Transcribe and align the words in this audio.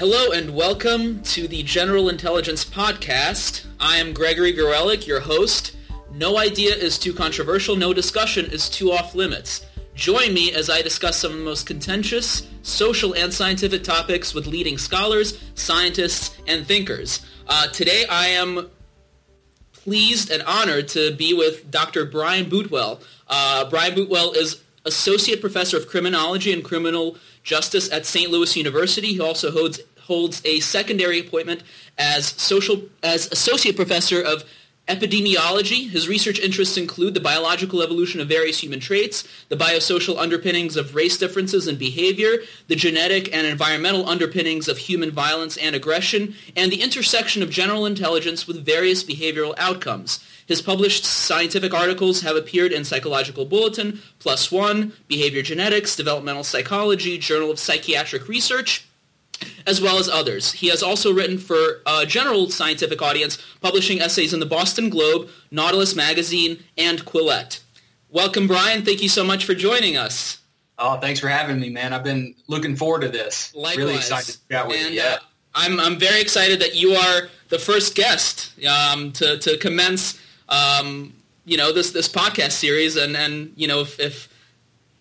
Hello 0.00 0.32
and 0.32 0.54
welcome 0.54 1.22
to 1.24 1.46
the 1.46 1.62
General 1.62 2.08
Intelligence 2.08 2.64
Podcast. 2.64 3.66
I 3.78 3.98
am 3.98 4.14
Gregory 4.14 4.50
Gorelick, 4.54 5.06
your 5.06 5.20
host. 5.20 5.76
No 6.10 6.38
idea 6.38 6.74
is 6.74 6.98
too 6.98 7.12
controversial, 7.12 7.76
no 7.76 7.92
discussion 7.92 8.46
is 8.46 8.70
too 8.70 8.92
off 8.92 9.14
limits. 9.14 9.66
Join 9.94 10.32
me 10.32 10.54
as 10.54 10.70
I 10.70 10.80
discuss 10.80 11.18
some 11.18 11.32
of 11.32 11.36
the 11.36 11.44
most 11.44 11.66
contentious 11.66 12.48
social 12.62 13.12
and 13.12 13.30
scientific 13.30 13.84
topics 13.84 14.32
with 14.32 14.46
leading 14.46 14.78
scholars, 14.78 15.38
scientists, 15.54 16.34
and 16.46 16.66
thinkers. 16.66 17.20
Uh, 17.46 17.66
today 17.66 18.06
I 18.08 18.28
am 18.28 18.70
pleased 19.72 20.30
and 20.30 20.42
honored 20.44 20.88
to 20.88 21.14
be 21.14 21.34
with 21.34 21.70
Dr. 21.70 22.06
Brian 22.06 22.48
Boutwell. 22.48 23.02
Uh, 23.28 23.68
Brian 23.68 23.94
Boutwell 23.94 24.32
is 24.32 24.62
Associate 24.86 25.38
Professor 25.38 25.76
of 25.76 25.88
Criminology 25.88 26.54
and 26.54 26.64
Criminal 26.64 27.18
Justice 27.42 27.90
at 27.90 28.06
St. 28.06 28.30
Louis 28.30 28.56
University. 28.56 29.08
He 29.08 29.20
also 29.20 29.50
holds, 29.50 29.80
holds 30.02 30.42
a 30.44 30.60
secondary 30.60 31.20
appointment 31.20 31.62
as, 31.98 32.26
social, 32.26 32.82
as 33.02 33.30
Associate 33.32 33.76
Professor 33.76 34.20
of 34.20 34.44
Epidemiology. 34.90 35.88
His 35.88 36.08
research 36.08 36.40
interests 36.40 36.76
include 36.76 37.14
the 37.14 37.20
biological 37.20 37.80
evolution 37.80 38.20
of 38.20 38.26
various 38.26 38.60
human 38.60 38.80
traits, 38.80 39.22
the 39.48 39.56
biosocial 39.56 40.18
underpinnings 40.18 40.76
of 40.76 40.96
race 40.96 41.16
differences 41.16 41.68
and 41.68 41.78
behavior, 41.78 42.38
the 42.66 42.74
genetic 42.74 43.32
and 43.32 43.46
environmental 43.46 44.08
underpinnings 44.08 44.66
of 44.66 44.78
human 44.78 45.12
violence 45.12 45.56
and 45.58 45.76
aggression, 45.76 46.34
and 46.56 46.72
the 46.72 46.82
intersection 46.82 47.40
of 47.40 47.50
general 47.50 47.86
intelligence 47.86 48.48
with 48.48 48.66
various 48.66 49.04
behavioral 49.04 49.54
outcomes. 49.58 50.18
His 50.44 50.60
published 50.60 51.04
scientific 51.04 51.72
articles 51.72 52.22
have 52.22 52.34
appeared 52.34 52.72
in 52.72 52.84
Psychological 52.84 53.44
Bulletin, 53.44 54.00
ONE, 54.50 54.92
Behavior 55.06 55.42
Genetics, 55.42 55.94
Developmental 55.94 56.42
Psychology, 56.42 57.16
Journal 57.18 57.52
of 57.52 57.60
Psychiatric 57.60 58.26
Research, 58.26 58.89
as 59.66 59.80
well 59.80 59.98
as 59.98 60.08
others. 60.08 60.52
He 60.52 60.68
has 60.68 60.82
also 60.82 61.12
written 61.12 61.38
for 61.38 61.82
a 61.86 62.06
general 62.06 62.50
scientific 62.50 63.02
audience, 63.02 63.38
publishing 63.60 64.00
essays 64.00 64.32
in 64.32 64.40
the 64.40 64.46
Boston 64.46 64.90
Globe, 64.90 65.28
Nautilus 65.50 65.94
Magazine, 65.94 66.62
and 66.76 67.04
Quillette. 67.04 67.60
Welcome, 68.08 68.46
Brian. 68.46 68.84
Thank 68.84 69.02
you 69.02 69.08
so 69.08 69.22
much 69.22 69.44
for 69.44 69.54
joining 69.54 69.96
us. 69.96 70.38
Oh, 70.78 70.96
thanks 70.96 71.20
for 71.20 71.28
having 71.28 71.60
me, 71.60 71.68
man. 71.68 71.92
I've 71.92 72.02
been 72.02 72.34
looking 72.48 72.74
forward 72.74 73.02
to 73.02 73.08
this. 73.08 73.54
Likewise. 73.54 73.76
Really 73.76 73.94
excited 73.96 74.34
to 74.34 74.48
chat 74.48 74.66
with 74.66 74.78
and, 74.78 74.94
you. 74.94 75.00
Yeah. 75.00 75.16
Uh, 75.16 75.18
I'm, 75.54 75.78
I'm 75.78 75.98
very 75.98 76.20
excited 76.20 76.60
that 76.60 76.74
you 76.74 76.92
are 76.92 77.28
the 77.48 77.58
first 77.58 77.94
guest 77.94 78.52
um, 78.66 79.12
to, 79.12 79.38
to 79.38 79.58
commence, 79.58 80.18
um, 80.48 81.12
you 81.44 81.56
know, 81.56 81.72
this, 81.72 81.90
this 81.90 82.08
podcast 82.08 82.52
series. 82.52 82.96
And, 82.96 83.16
and 83.16 83.52
you 83.56 83.68
know, 83.68 83.80
if, 83.80 84.00
if 84.00 84.28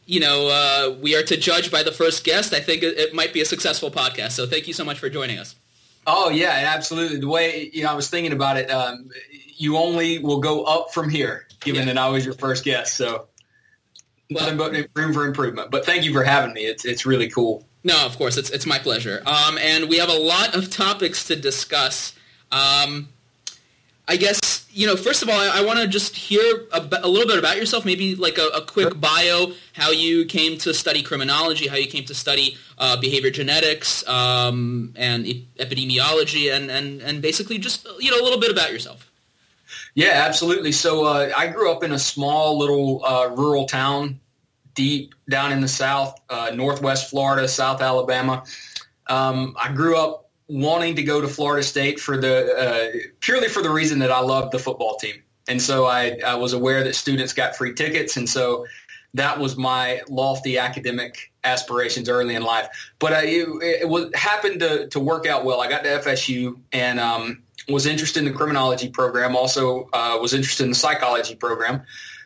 you 0.10 0.20
know, 0.20 0.48
uh, 0.48 0.96
we 1.00 1.16
are 1.16 1.22
to 1.22 1.38
judge 1.38 1.70
by 1.70 1.84
the 1.84 1.92
first 1.92 2.24
guest, 2.24 2.52
I 2.52 2.60
think 2.60 2.82
it, 2.82 2.98
it 2.98 3.14
might 3.14 3.32
be 3.32 3.42
a 3.42 3.46
successful 3.46 3.92
podcast. 3.92 4.32
So 4.32 4.48
thank 4.48 4.68
you 4.68 4.74
so 4.74 4.84
much 4.84 4.98
for 4.98 5.08
joining 5.08 5.38
us. 5.38 5.56
Oh 6.08 6.30
yeah, 6.32 6.74
absolutely. 6.76 7.20
The 7.20 7.28
way 7.28 7.70
you 7.72 7.84
know, 7.84 7.92
I 7.92 7.94
was 7.94 8.10
thinking 8.10 8.34
about 8.34 8.58
it. 8.58 8.72
Um, 8.72 9.12
you 9.56 9.78
only 9.78 10.18
will 10.18 10.40
go 10.40 10.64
up 10.64 10.92
from 10.94 11.10
here, 11.10 11.46
given 11.60 11.82
Yeah. 11.88 11.94
that 11.94 11.98
I 12.00 12.10
was 12.10 12.26
your 12.26 12.34
first 12.34 12.64
guest. 12.64 12.96
So 12.98 13.28
Well- 14.32 14.52
nothing 14.52 14.58
but 14.58 14.90
room 15.00 15.14
for 15.14 15.28
improvement. 15.28 15.70
But 15.70 15.86
thank 15.86 16.04
you 16.06 16.12
for 16.12 16.24
having 16.24 16.54
me. 16.54 16.62
It's 16.66 16.86
it's 16.86 17.06
really 17.06 17.30
cool. 17.30 17.64
No, 17.84 18.04
of 18.06 18.18
course, 18.18 18.36
it's 18.38 18.50
it's 18.50 18.66
my 18.66 18.80
pleasure. 18.80 19.22
Um, 19.28 19.60
and 19.60 19.90
we 19.90 19.98
have 20.00 20.10
a 20.10 20.18
lot 20.18 20.56
of 20.56 20.72
topics 20.72 21.26
to 21.26 21.36
discuss. 21.36 22.14
Um, 22.52 23.10
I 24.10 24.16
guess 24.18 24.68
you 24.72 24.88
know. 24.88 24.96
First 24.96 25.22
of 25.22 25.30
all, 25.30 25.40
I, 25.40 25.60
I 25.60 25.62
want 25.62 25.80
to 25.80 25.88
just 25.88 26.16
hear 26.16 26.42
a 26.72 27.08
little 27.08 27.28
bit 27.28 27.38
about 27.38 27.58
yourself. 27.58 27.86
Maybe 27.86 28.16
like 28.16 28.40
a, 28.40 28.48
a 28.48 28.66
quick 28.66 29.00
bio, 29.00 29.54
how 29.74 29.92
you 29.92 30.26
came 30.26 30.58
to 30.60 30.74
study 30.74 31.04
criminology, 31.04 31.68
how 31.68 31.76
you 31.76 31.88
came 31.88 32.06
to 32.06 32.16
study 32.16 32.58
uh, 32.80 33.00
behavior 33.00 33.30
genetics 33.30 34.06
um, 34.10 34.94
and 34.96 35.28
e- 35.28 35.48
epidemiology, 35.60 36.52
and, 36.52 36.72
and 36.72 37.02
and 37.02 37.22
basically 37.22 37.60
just 37.60 37.88
you 38.00 38.10
know 38.10 38.20
a 38.20 38.24
little 38.24 38.40
bit 38.40 38.52
about 38.52 38.74
yourself. 38.74 39.10
Yeah, 39.94 40.24
absolutely. 40.26 40.72
So 40.72 41.06
uh, 41.06 41.32
I 41.38 41.48
grew 41.48 41.72
up 41.72 41.84
in 41.84 41.92
a 41.92 42.00
small 42.00 42.58
little 42.58 43.06
uh, 43.06 43.30
rural 43.30 43.66
town 43.66 44.20
deep 44.74 45.14
down 45.30 45.52
in 45.52 45.62
the 45.62 45.68
south, 45.68 46.20
uh, 46.32 46.52
northwest 46.56 47.12
Florida, 47.12 47.48
South 47.48 47.82
Alabama. 47.82 48.44
Um, 49.06 49.56
I 49.60 49.72
grew 49.72 49.98
up 49.98 50.29
wanting 50.50 50.96
to 50.96 51.04
go 51.04 51.22
to 51.22 51.28
Florida 51.28 51.64
State 51.64 52.00
for 52.00 52.18
the 52.18 52.56
uh, 52.56 53.00
purely 53.22 53.48
for 53.48 53.62
the 53.62 53.70
reason 53.70 54.00
that 54.00 54.12
I 54.12 54.20
loved 54.20 54.52
the 54.52 54.60
football 54.60 54.98
team, 54.98 55.24
and 55.48 55.62
so 55.62 55.86
I, 55.86 56.20
I 56.26 56.36
was 56.36 56.54
aware 56.54 56.84
that 56.84 56.96
students 56.96 57.34
got 57.34 57.56
free 57.56 57.74
tickets, 57.74 58.18
and 58.18 58.28
so 58.28 58.66
that 59.14 59.40
was 59.40 59.58
my 59.58 60.02
lofty 60.08 60.58
academic 60.58 61.32
aspirations 61.44 62.10
early 62.10 62.36
in 62.36 62.44
life. 62.44 62.68
But 63.00 63.14
I, 63.14 63.24
it, 63.26 63.48
it 63.82 63.90
was, 63.90 64.12
happened 64.14 64.60
to, 64.60 64.88
to 64.90 65.00
work 65.00 65.26
out 65.26 65.46
well. 65.46 65.62
I 65.62 65.70
got 65.70 65.84
to 65.84 65.90
FSU 65.90 66.60
and 66.72 67.00
um, 67.00 67.44
was 67.68 67.86
interested 67.86 68.20
in 68.20 68.32
the 68.32 68.38
criminology 68.38 68.90
program. 68.90 69.36
Also 69.36 69.90
uh, 69.94 70.18
was 70.22 70.34
interested 70.34 70.64
in 70.64 70.70
the 70.70 70.76
psychology 70.76 71.36
program. 71.36 71.84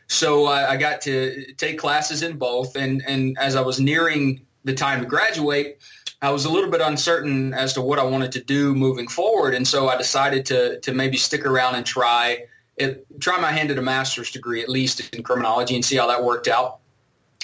So 0.07 0.45
I, 0.45 0.71
I 0.71 0.77
got 0.77 1.01
to 1.01 1.53
take 1.53 1.77
classes 1.77 2.21
in 2.21 2.37
both. 2.37 2.75
And, 2.75 3.01
and 3.07 3.37
as 3.39 3.55
I 3.55 3.61
was 3.61 3.79
nearing 3.79 4.45
the 4.65 4.73
time 4.73 4.99
to 4.99 5.05
graduate, 5.05 5.77
I 6.23 6.31
was 6.31 6.45
a 6.45 6.49
little 6.49 6.71
bit 6.71 6.79
uncertain 6.79 7.53
as 7.53 7.73
to 7.73 7.81
what 7.81 7.99
I 7.99 8.03
wanted 8.03 8.31
to 8.31 8.41
do 8.41 8.73
moving 8.73 9.09
forward. 9.09 9.53
And 9.53 9.67
so 9.67 9.89
I 9.89 9.97
decided 9.97 10.45
to, 10.45 10.79
to 10.79 10.93
maybe 10.93 11.17
stick 11.17 11.45
around 11.45 11.75
and 11.75 11.85
try 11.85 12.45
it, 12.77 13.05
try 13.19 13.37
my 13.41 13.51
hand 13.51 13.71
at 13.71 13.77
a 13.77 13.81
master's 13.81 14.31
degree, 14.31 14.63
at 14.63 14.69
least 14.69 15.13
in 15.13 15.21
criminology, 15.21 15.75
and 15.75 15.83
see 15.83 15.97
how 15.97 16.07
that 16.07 16.23
worked 16.23 16.47
out. 16.47 16.79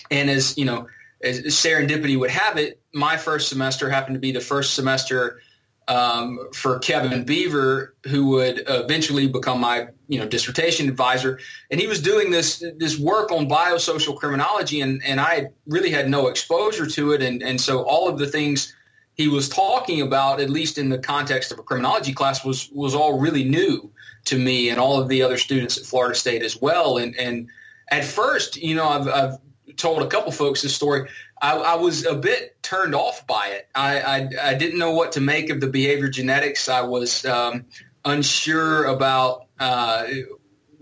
And 0.10 0.30
as 0.30 0.58
you 0.58 0.64
know, 0.64 0.88
as 1.22 1.42
serendipity 1.42 2.18
would 2.18 2.32
have 2.32 2.58
it, 2.58 2.80
my 2.94 3.18
first 3.18 3.50
semester 3.50 3.90
happened 3.90 4.16
to 4.16 4.20
be 4.20 4.32
the 4.32 4.40
first 4.40 4.76
semester 4.76 5.42
um, 5.90 6.40
for 6.54 6.78
Kevin 6.80 7.26
Beaver, 7.26 7.96
who 8.06 8.28
would 8.28 8.64
eventually 8.68 9.28
become 9.28 9.60
my 9.60 9.88
you 10.08 10.20
know 10.20 10.28
dissertation 10.28 10.88
advisor. 10.88 11.40
And 11.72 11.82
he 11.82 11.88
was 11.88 12.02
doing 12.02 12.32
this 12.32 12.64
this 12.78 12.98
work 12.98 13.32
on 13.32 13.50
biosocial 13.50 14.16
criminology, 14.16 14.82
and 14.82 15.02
and 15.04 15.20
I 15.20 15.48
really 15.68 15.90
had 15.90 16.10
no 16.10 16.28
exposure 16.28 16.86
to 16.86 17.12
it, 17.12 17.22
and 17.22 17.42
and 17.42 17.60
so 17.60 17.84
all 17.84 18.08
of 18.08 18.20
the 18.20 18.28
things 18.28 18.76
he 19.16 19.28
was 19.28 19.50
talking 19.50 20.02
about, 20.02 20.40
at 20.40 20.50
least 20.50 20.78
in 20.78 20.88
the 20.88 21.00
context 21.00 21.52
of 21.52 21.60
a 21.60 21.64
criminology 21.64 22.14
class, 22.14 22.46
was 22.46 22.70
was 22.72 22.94
all 22.94 23.20
really 23.20 23.44
new 23.44 23.92
to 24.26 24.38
me 24.38 24.70
and 24.70 24.80
all 24.80 25.02
of 25.02 25.10
the 25.10 25.24
other 25.24 25.38
students 25.38 25.78
at 25.78 25.86
Florida 25.86 26.16
State 26.16 26.44
as 26.44 26.62
well. 26.62 26.98
And 26.98 27.18
and 27.18 27.50
at 27.92 28.06
first, 28.06 28.58
you 28.58 28.76
know, 28.76 28.88
I've, 28.88 29.08
I've 29.08 29.38
told 29.80 30.02
a 30.02 30.08
couple 30.08 30.32
folks 30.32 30.62
this 30.62 30.76
story. 30.76 31.10
I, 31.42 31.56
I 31.56 31.76
was 31.76 32.06
a 32.06 32.16
bit 32.16 32.62
turned 32.62 32.94
off 32.94 33.26
by 33.26 33.48
it. 33.48 33.70
I, 33.74 34.00
I, 34.02 34.30
I 34.44 34.54
didn't 34.54 34.78
know 34.78 34.92
what 34.92 35.12
to 35.14 35.22
make 35.22 35.50
of 35.50 35.62
the 35.62 35.68
behavior 35.68 36.10
genetics. 36.10 36.70
I 36.70 36.82
was 36.82 37.26
um, 37.26 37.66
unsure 38.06 38.86
about 38.86 39.46
uh, 39.60 40.06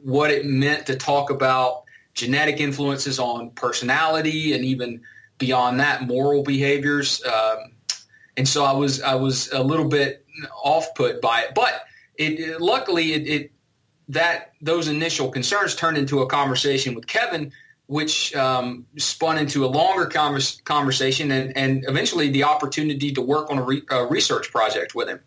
what 0.04 0.32
it 0.32 0.46
meant 0.46 0.88
to 0.88 0.96
talk 0.96 1.30
about 1.30 1.84
genetic 2.14 2.60
influences 2.60 3.20
on 3.20 3.52
personality 3.52 4.54
and 4.54 4.66
even 4.66 5.02
beyond 5.38 5.80
that, 5.80 6.08
moral 6.08 6.44
behaviors. 6.44 7.24
Um, 7.24 7.74
and 8.38 8.48
so 8.48 8.64
I 8.64 8.74
was 8.74 9.02
I 9.02 9.16
was 9.16 9.52
a 9.52 9.62
little 9.64 9.88
bit 9.88 10.26
off 10.64 10.94
put 10.96 11.22
by 11.22 11.42
it, 11.42 11.54
but 11.56 11.86
it, 12.16 12.40
it 12.40 12.62
luckily 12.62 13.14
it, 13.14 13.28
it 13.28 13.52
that 14.10 14.54
those 14.62 14.88
initial 14.88 15.30
concerns 15.30 15.76
turned 15.76 15.98
into 15.98 16.22
a 16.22 16.28
conversation 16.28 16.96
with 16.96 17.08
Kevin, 17.08 17.52
which 17.88 18.36
um, 18.36 18.86
spun 18.98 19.38
into 19.38 19.66
a 19.66 19.68
longer 19.68 20.06
convers- 20.06 20.62
conversation 20.66 21.32
and, 21.32 21.56
and 21.58 21.86
eventually 21.88 22.30
the 22.30 22.44
opportunity 22.44 23.12
to 23.14 23.22
work 23.22 23.50
on 23.50 23.58
a, 23.58 23.64
re- 23.64 23.82
a 23.90 24.06
research 24.06 24.52
project 24.52 24.94
with 24.94 25.08
him. 25.08 25.20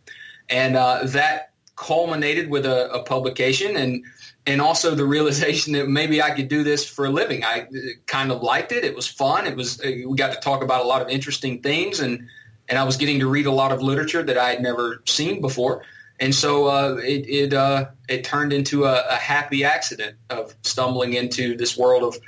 And 0.49 0.77
uh, 0.77 1.01
that 1.05 1.53
culminated 1.77 2.51
with 2.51 2.67
a, 2.67 2.91
a, 2.93 3.03
publication 3.03 3.77
and 3.77 4.05
and 4.47 4.61
also 4.61 4.95
the 4.95 5.05
realization 5.05 5.73
that 5.73 5.89
maybe 5.89 6.23
I 6.23 6.31
could 6.31 6.49
do 6.49 6.63
this 6.63 6.87
for 6.87 7.07
a 7.07 7.11
living. 7.11 7.45
I 7.45 7.69
kind 8.07 8.31
of 8.31 8.43
liked 8.43 8.73
it. 8.73 8.85
It 8.85 8.95
was 8.95 9.07
fun. 9.07 9.47
It 9.47 9.57
was 9.57 9.81
we 9.83 10.15
got 10.17 10.33
to 10.33 10.41
talk 10.41 10.63
about 10.63 10.85
a 10.85 10.89
lot 10.89 11.01
of 11.01 11.09
interesting 11.09 11.63
things 11.63 12.01
and 12.01 12.29
and 12.69 12.79
I 12.79 12.85
was 12.85 12.97
getting 12.97 13.19
to 13.21 13.29
read 13.29 13.47
a 13.47 13.53
lot 13.53 13.73
of 13.73 13.83
literature 13.83 14.23
that 14.23 14.37
I 14.37 14.51
had 14.51 14.63
never 14.63 15.03
seen 15.07 15.41
before. 15.41 15.83
And 16.21 16.35
so 16.35 16.67
uh, 16.67 17.01
it 17.03 17.29
it, 17.29 17.55
uh, 17.55 17.87
it 18.09 18.25
turned 18.25 18.53
into 18.53 18.85
a, 18.85 19.03
a, 19.09 19.17
happy 19.17 19.65
accident 19.65 20.17
of 20.29 20.55
stumbling 20.63 21.15
into 21.15 21.57
this 21.57 21.79
world 21.79 22.03
of 22.03 22.19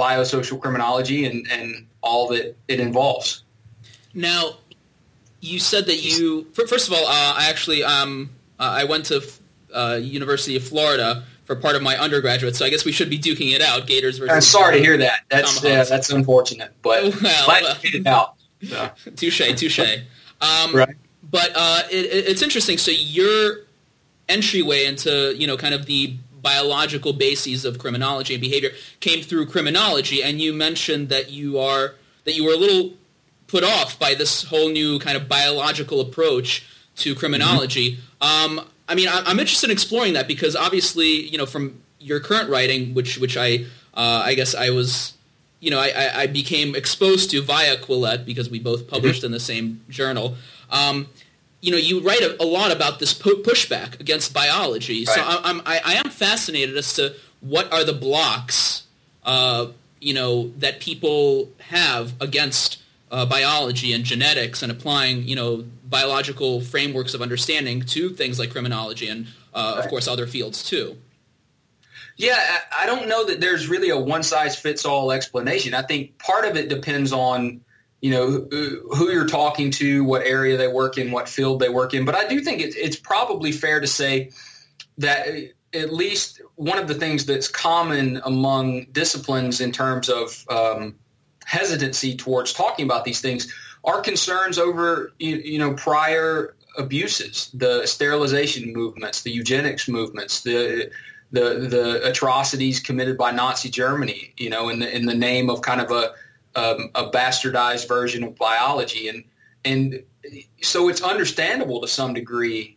biosocial 0.00 0.60
criminology 0.60 1.26
and, 1.26 1.46
and 1.50 1.86
all 2.00 2.28
that 2.28 2.56
it 2.68 2.80
involves. 2.80 3.42
Now, 4.14 4.56
you 5.40 5.58
said 5.58 5.86
that 5.86 6.02
you 6.02 6.44
first 6.54 6.88
of 6.88 6.94
all, 6.94 7.06
uh, 7.06 7.34
I 7.36 7.48
actually 7.48 7.84
um, 7.84 8.30
I 8.58 8.84
went 8.84 9.06
to 9.06 9.22
uh, 9.74 9.98
University 10.00 10.56
of 10.56 10.64
Florida 10.64 11.24
for 11.44 11.56
part 11.56 11.76
of 11.76 11.82
my 11.82 11.96
undergraduate, 11.96 12.56
so 12.56 12.64
I 12.64 12.70
guess 12.70 12.84
we 12.84 12.92
should 12.92 13.10
be 13.10 13.18
duking 13.18 13.54
it 13.54 13.62
out. 13.62 13.86
Gators 13.86 14.18
versus. 14.18 14.34
I'm 14.34 14.40
sorry 14.40 14.78
to 14.78 14.80
hear 14.82 14.96
that. 14.98 15.20
That's 15.28 15.62
yeah, 15.62 15.84
that's 15.84 16.10
unfortunate, 16.10 16.72
but 16.82 17.02
well, 17.22 17.44
glad 17.46 17.76
to 17.80 17.88
it 17.88 18.06
out. 18.06 18.36
So. 18.62 18.90
touche, 19.16 19.42
touche. 19.56 19.80
Um, 20.40 20.74
right. 20.74 20.94
But 21.30 21.52
uh, 21.54 21.82
it, 21.90 22.28
it's 22.28 22.42
interesting. 22.42 22.78
So 22.78 22.90
your 22.90 23.58
entryway 24.28 24.84
into 24.84 25.34
you 25.36 25.46
know 25.46 25.56
kind 25.56 25.74
of 25.74 25.86
the 25.86 26.16
biological 26.42 27.12
bases 27.12 27.64
of 27.64 27.78
criminology 27.78 28.34
and 28.34 28.40
behavior 28.40 28.70
came 29.00 29.22
through 29.22 29.46
criminology, 29.46 30.22
and 30.22 30.40
you 30.40 30.52
mentioned 30.52 31.08
that 31.08 31.30
you 31.30 31.58
are 31.58 31.94
that 32.24 32.34
you 32.34 32.44
were 32.44 32.52
a 32.52 32.56
little 32.56 32.94
put 33.46 33.64
off 33.64 33.98
by 33.98 34.14
this 34.14 34.44
whole 34.44 34.68
new 34.68 34.98
kind 34.98 35.16
of 35.16 35.28
biological 35.28 36.00
approach 36.00 36.66
to 36.96 37.14
criminology. 37.14 37.96
Mm-hmm. 38.20 38.58
Um, 38.58 38.66
I 38.88 38.94
mean, 38.94 39.08
I'm 39.08 39.38
interested 39.38 39.70
in 39.70 39.72
exploring 39.72 40.14
that 40.14 40.26
because 40.26 40.56
obviously, 40.56 41.28
you 41.28 41.38
know, 41.38 41.46
from 41.46 41.80
your 42.00 42.18
current 42.20 42.50
writing, 42.50 42.94
which 42.94 43.18
which 43.18 43.36
I 43.36 43.66
uh, 43.94 44.22
I 44.24 44.34
guess 44.34 44.54
I 44.54 44.70
was, 44.70 45.14
you 45.60 45.70
know, 45.70 45.78
I, 45.78 46.22
I 46.22 46.26
became 46.26 46.74
exposed 46.74 47.30
to 47.30 47.42
via 47.42 47.76
Quillette 47.76 48.24
because 48.24 48.50
we 48.50 48.58
both 48.58 48.88
published 48.88 49.18
mm-hmm. 49.18 49.26
in 49.26 49.32
the 49.32 49.40
same 49.40 49.84
journal. 49.88 50.36
Um, 50.70 51.08
you 51.60 51.70
know, 51.70 51.76
you 51.76 52.00
write 52.00 52.22
a, 52.22 52.42
a 52.42 52.44
lot 52.44 52.72
about 52.72 52.98
this 52.98 53.12
pu- 53.12 53.42
pushback 53.42 54.00
against 54.00 54.32
biology. 54.32 55.04
Right. 55.04 55.14
So 55.14 55.22
I, 55.22 55.40
I'm 55.44 55.60
I, 55.66 55.80
I, 55.84 55.94
am 55.94 56.10
fascinated 56.10 56.76
as 56.76 56.94
to 56.94 57.14
what 57.40 57.72
are 57.72 57.84
the 57.84 57.92
blocks, 57.92 58.86
uh, 59.24 59.68
you 60.00 60.14
know, 60.14 60.48
that 60.58 60.80
people 60.80 61.50
have 61.68 62.14
against 62.20 62.82
uh, 63.10 63.26
biology 63.26 63.92
and 63.92 64.04
genetics 64.04 64.62
and 64.62 64.72
applying, 64.72 65.24
you 65.24 65.36
know, 65.36 65.64
biological 65.84 66.60
frameworks 66.60 67.12
of 67.14 67.20
understanding 67.20 67.82
to 67.82 68.10
things 68.10 68.38
like 68.38 68.50
criminology 68.50 69.08
and, 69.08 69.26
uh, 69.52 69.74
right. 69.74 69.84
of 69.84 69.90
course, 69.90 70.06
other 70.08 70.26
fields 70.26 70.62
too. 70.62 70.96
Yeah, 72.16 72.38
I 72.78 72.86
don't 72.86 73.08
know 73.08 73.24
that 73.26 73.40
there's 73.40 73.68
really 73.68 73.88
a 73.88 73.98
one 73.98 74.22
size 74.22 74.54
fits 74.54 74.84
all 74.84 75.10
explanation. 75.10 75.72
I 75.72 75.82
think 75.82 76.18
part 76.18 76.44
of 76.44 76.56
it 76.56 76.68
depends 76.68 77.12
on 77.12 77.62
you 78.00 78.10
know 78.10 78.46
who 78.96 79.10
you're 79.10 79.26
talking 79.26 79.70
to, 79.72 80.04
what 80.04 80.26
area 80.26 80.56
they 80.56 80.68
work 80.68 80.98
in, 80.98 81.10
what 81.10 81.28
field 81.28 81.60
they 81.60 81.68
work 81.68 81.94
in. 81.94 82.04
But 82.04 82.14
I 82.14 82.26
do 82.26 82.40
think 82.40 82.60
it's, 82.62 82.96
probably 82.96 83.52
fair 83.52 83.80
to 83.80 83.86
say 83.86 84.30
that 84.98 85.26
at 85.74 85.92
least 85.92 86.40
one 86.56 86.78
of 86.78 86.88
the 86.88 86.94
things 86.94 87.26
that's 87.26 87.48
common 87.48 88.20
among 88.24 88.86
disciplines 88.92 89.60
in 89.60 89.72
terms 89.72 90.08
of 90.08 90.44
um, 90.48 90.96
hesitancy 91.44 92.16
towards 92.16 92.52
talking 92.52 92.84
about 92.84 93.04
these 93.04 93.20
things 93.20 93.52
are 93.84 94.00
concerns 94.00 94.58
over 94.58 95.12
you, 95.18 95.36
you 95.36 95.58
know 95.58 95.74
prior 95.74 96.54
abuses, 96.78 97.50
the 97.54 97.86
sterilization 97.86 98.72
movements, 98.72 99.22
the 99.22 99.30
eugenics 99.30 99.88
movements, 99.88 100.42
the 100.42 100.90
the 101.32 101.66
the 101.68 102.08
atrocities 102.08 102.80
committed 102.80 103.16
by 103.16 103.30
Nazi 103.30 103.68
Germany, 103.68 104.34
you 104.36 104.50
know, 104.50 104.68
in 104.68 104.80
the 104.80 104.94
in 104.94 105.06
the 105.06 105.14
name 105.14 105.50
of 105.50 105.62
kind 105.62 105.80
of 105.80 105.90
a 105.90 106.12
um, 106.54 106.90
a 106.94 107.10
bastardized 107.10 107.88
version 107.88 108.24
of 108.24 108.36
biology, 108.36 109.08
and 109.08 109.24
and 109.64 110.02
so 110.62 110.88
it's 110.88 111.02
understandable 111.02 111.80
to 111.80 111.88
some 111.88 112.14
degree 112.14 112.76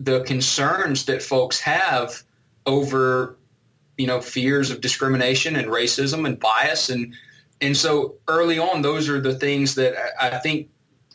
the 0.00 0.20
concerns 0.20 1.04
that 1.04 1.22
folks 1.22 1.60
have 1.60 2.22
over 2.66 3.36
you 3.96 4.06
know 4.06 4.20
fears 4.20 4.70
of 4.70 4.80
discrimination 4.80 5.56
and 5.56 5.68
racism 5.68 6.26
and 6.26 6.38
bias. 6.38 6.90
And 6.90 7.14
and 7.60 7.76
so 7.76 8.16
early 8.28 8.58
on 8.58 8.82
those 8.82 9.08
are 9.08 9.20
the 9.20 9.34
things 9.34 9.74
that 9.76 9.94
I 10.20 10.38
think 10.38 10.68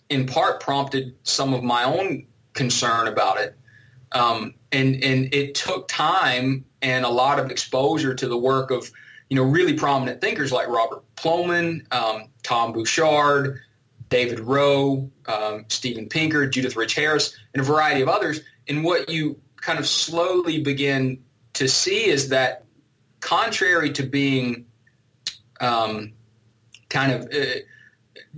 in 0.10 0.26
part 0.26 0.62
prompted 0.62 1.16
some 1.24 1.54
of 1.54 1.64
my 1.64 1.84
own 1.84 2.26
concern 2.54 3.08
about 3.08 3.40
it. 3.40 3.56
Um, 4.14 4.54
and 4.72 5.04
and 5.04 5.34
it 5.34 5.56
took 5.56 5.88
time 5.88 6.66
and 6.82 7.06
a 7.06 7.10
lot 7.10 7.40
of 7.40 7.52
exposure 7.52 8.14
to 8.14 8.28
the 8.28 8.38
work 8.38 8.72
of 8.72 8.90
you 9.30 9.36
know 9.36 9.44
really 9.44 9.74
prominent 9.74 10.22
thinkers 10.22 10.52
like 10.52 10.68
Robert 10.68 11.04
Plomin, 11.16 11.86
um, 11.94 12.30
Tom 12.44 12.74
Bouchard, 12.74 13.60
David 14.10 14.40
Rowe, 14.40 15.10
um, 15.26 15.66
Pinker, 16.10 16.48
Judith 16.48 16.76
Rich 16.76 16.96
Harris, 16.96 17.38
and 17.54 17.62
a 17.62 17.64
variety 17.64 18.02
of 18.02 18.10
others. 18.10 18.42
And 18.68 18.84
what 18.84 19.10
you 19.10 19.40
kind 19.58 19.80
of 19.80 19.88
slowly 19.88 20.62
begin 20.62 21.24
to 21.54 21.68
see 21.68 22.06
is 22.06 22.30
that 22.30 22.66
contrary 23.20 23.92
to 23.94 24.04
being 24.04 24.66
um, 25.60 26.14
kind 26.90 27.12
of 27.12 27.34
uh, 27.34 27.60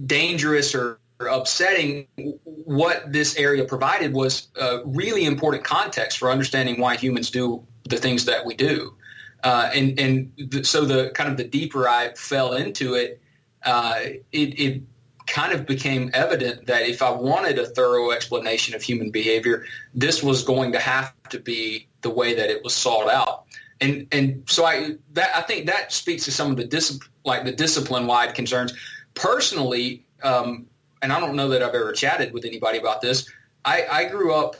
dangerous 0.05 0.73
or 0.73 0.99
upsetting, 1.19 2.07
what 2.45 3.11
this 3.11 3.35
area 3.35 3.65
provided 3.65 4.13
was 4.13 4.47
a 4.59 4.79
really 4.85 5.25
important 5.25 5.63
context 5.63 6.17
for 6.17 6.31
understanding 6.31 6.79
why 6.79 6.95
humans 6.95 7.29
do 7.29 7.65
the 7.89 7.97
things 7.97 8.25
that 8.25 8.45
we 8.45 8.55
do. 8.55 8.95
Uh, 9.43 9.69
and 9.73 9.99
and 9.99 10.65
so 10.65 10.85
the 10.85 11.11
kind 11.11 11.29
of 11.29 11.37
the 11.37 11.43
deeper 11.43 11.87
I 11.87 12.13
fell 12.13 12.53
into 12.53 12.95
it, 12.95 13.21
uh, 13.63 13.99
it, 14.31 14.59
it 14.59 14.83
kind 15.27 15.53
of 15.53 15.65
became 15.65 16.09
evident 16.13 16.65
that 16.65 16.87
if 16.87 17.01
I 17.01 17.11
wanted 17.11 17.59
a 17.59 17.65
thorough 17.65 18.11
explanation 18.11 18.75
of 18.75 18.81
human 18.81 19.11
behavior, 19.11 19.65
this 19.93 20.21
was 20.21 20.43
going 20.43 20.71
to 20.73 20.79
have 20.79 21.13
to 21.29 21.39
be 21.39 21.87
the 22.01 22.09
way 22.09 22.33
that 22.33 22.49
it 22.49 22.63
was 22.63 22.73
sought 22.73 23.09
out. 23.09 23.45
And 23.79 24.07
and 24.11 24.43
so 24.47 24.65
I 24.65 24.95
that 25.13 25.29
I 25.35 25.41
think 25.41 25.67
that 25.67 25.93
speaks 25.93 26.25
to 26.25 26.31
some 26.31 26.51
of 26.51 26.57
the 26.57 26.65
dis- 26.65 26.99
like 27.23 27.45
the 27.45 27.53
discipline 27.53 28.07
wide 28.07 28.35
concerns. 28.35 28.73
Personally, 29.13 30.05
um, 30.23 30.65
and 31.01 31.13
I 31.13 31.19
don't 31.19 31.35
know 31.35 31.49
that 31.49 31.63
I've 31.63 31.75
ever 31.75 31.93
chatted 31.93 32.33
with 32.33 32.45
anybody 32.45 32.77
about 32.77 33.01
this. 33.01 33.29
I, 33.65 33.85
I 33.91 34.05
grew 34.05 34.33
up 34.33 34.55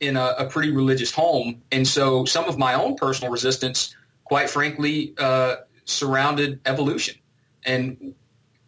in 0.00 0.16
a, 0.16 0.34
a, 0.38 0.46
pretty 0.46 0.70
religious 0.70 1.10
home, 1.10 1.62
and 1.72 1.86
so 1.86 2.24
some 2.24 2.46
of 2.46 2.58
my 2.58 2.74
own 2.74 2.96
personal 2.96 3.32
resistance, 3.32 3.96
quite 4.24 4.50
frankly, 4.50 5.14
uh, 5.18 5.56
surrounded 5.84 6.60
evolution 6.66 7.16
and 7.64 8.14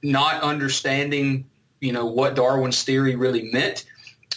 not 0.02 0.42
understanding, 0.42 1.44
you 1.80 1.92
know, 1.92 2.06
what 2.06 2.34
Darwin's 2.34 2.82
theory 2.82 3.14
really 3.14 3.50
meant. 3.52 3.84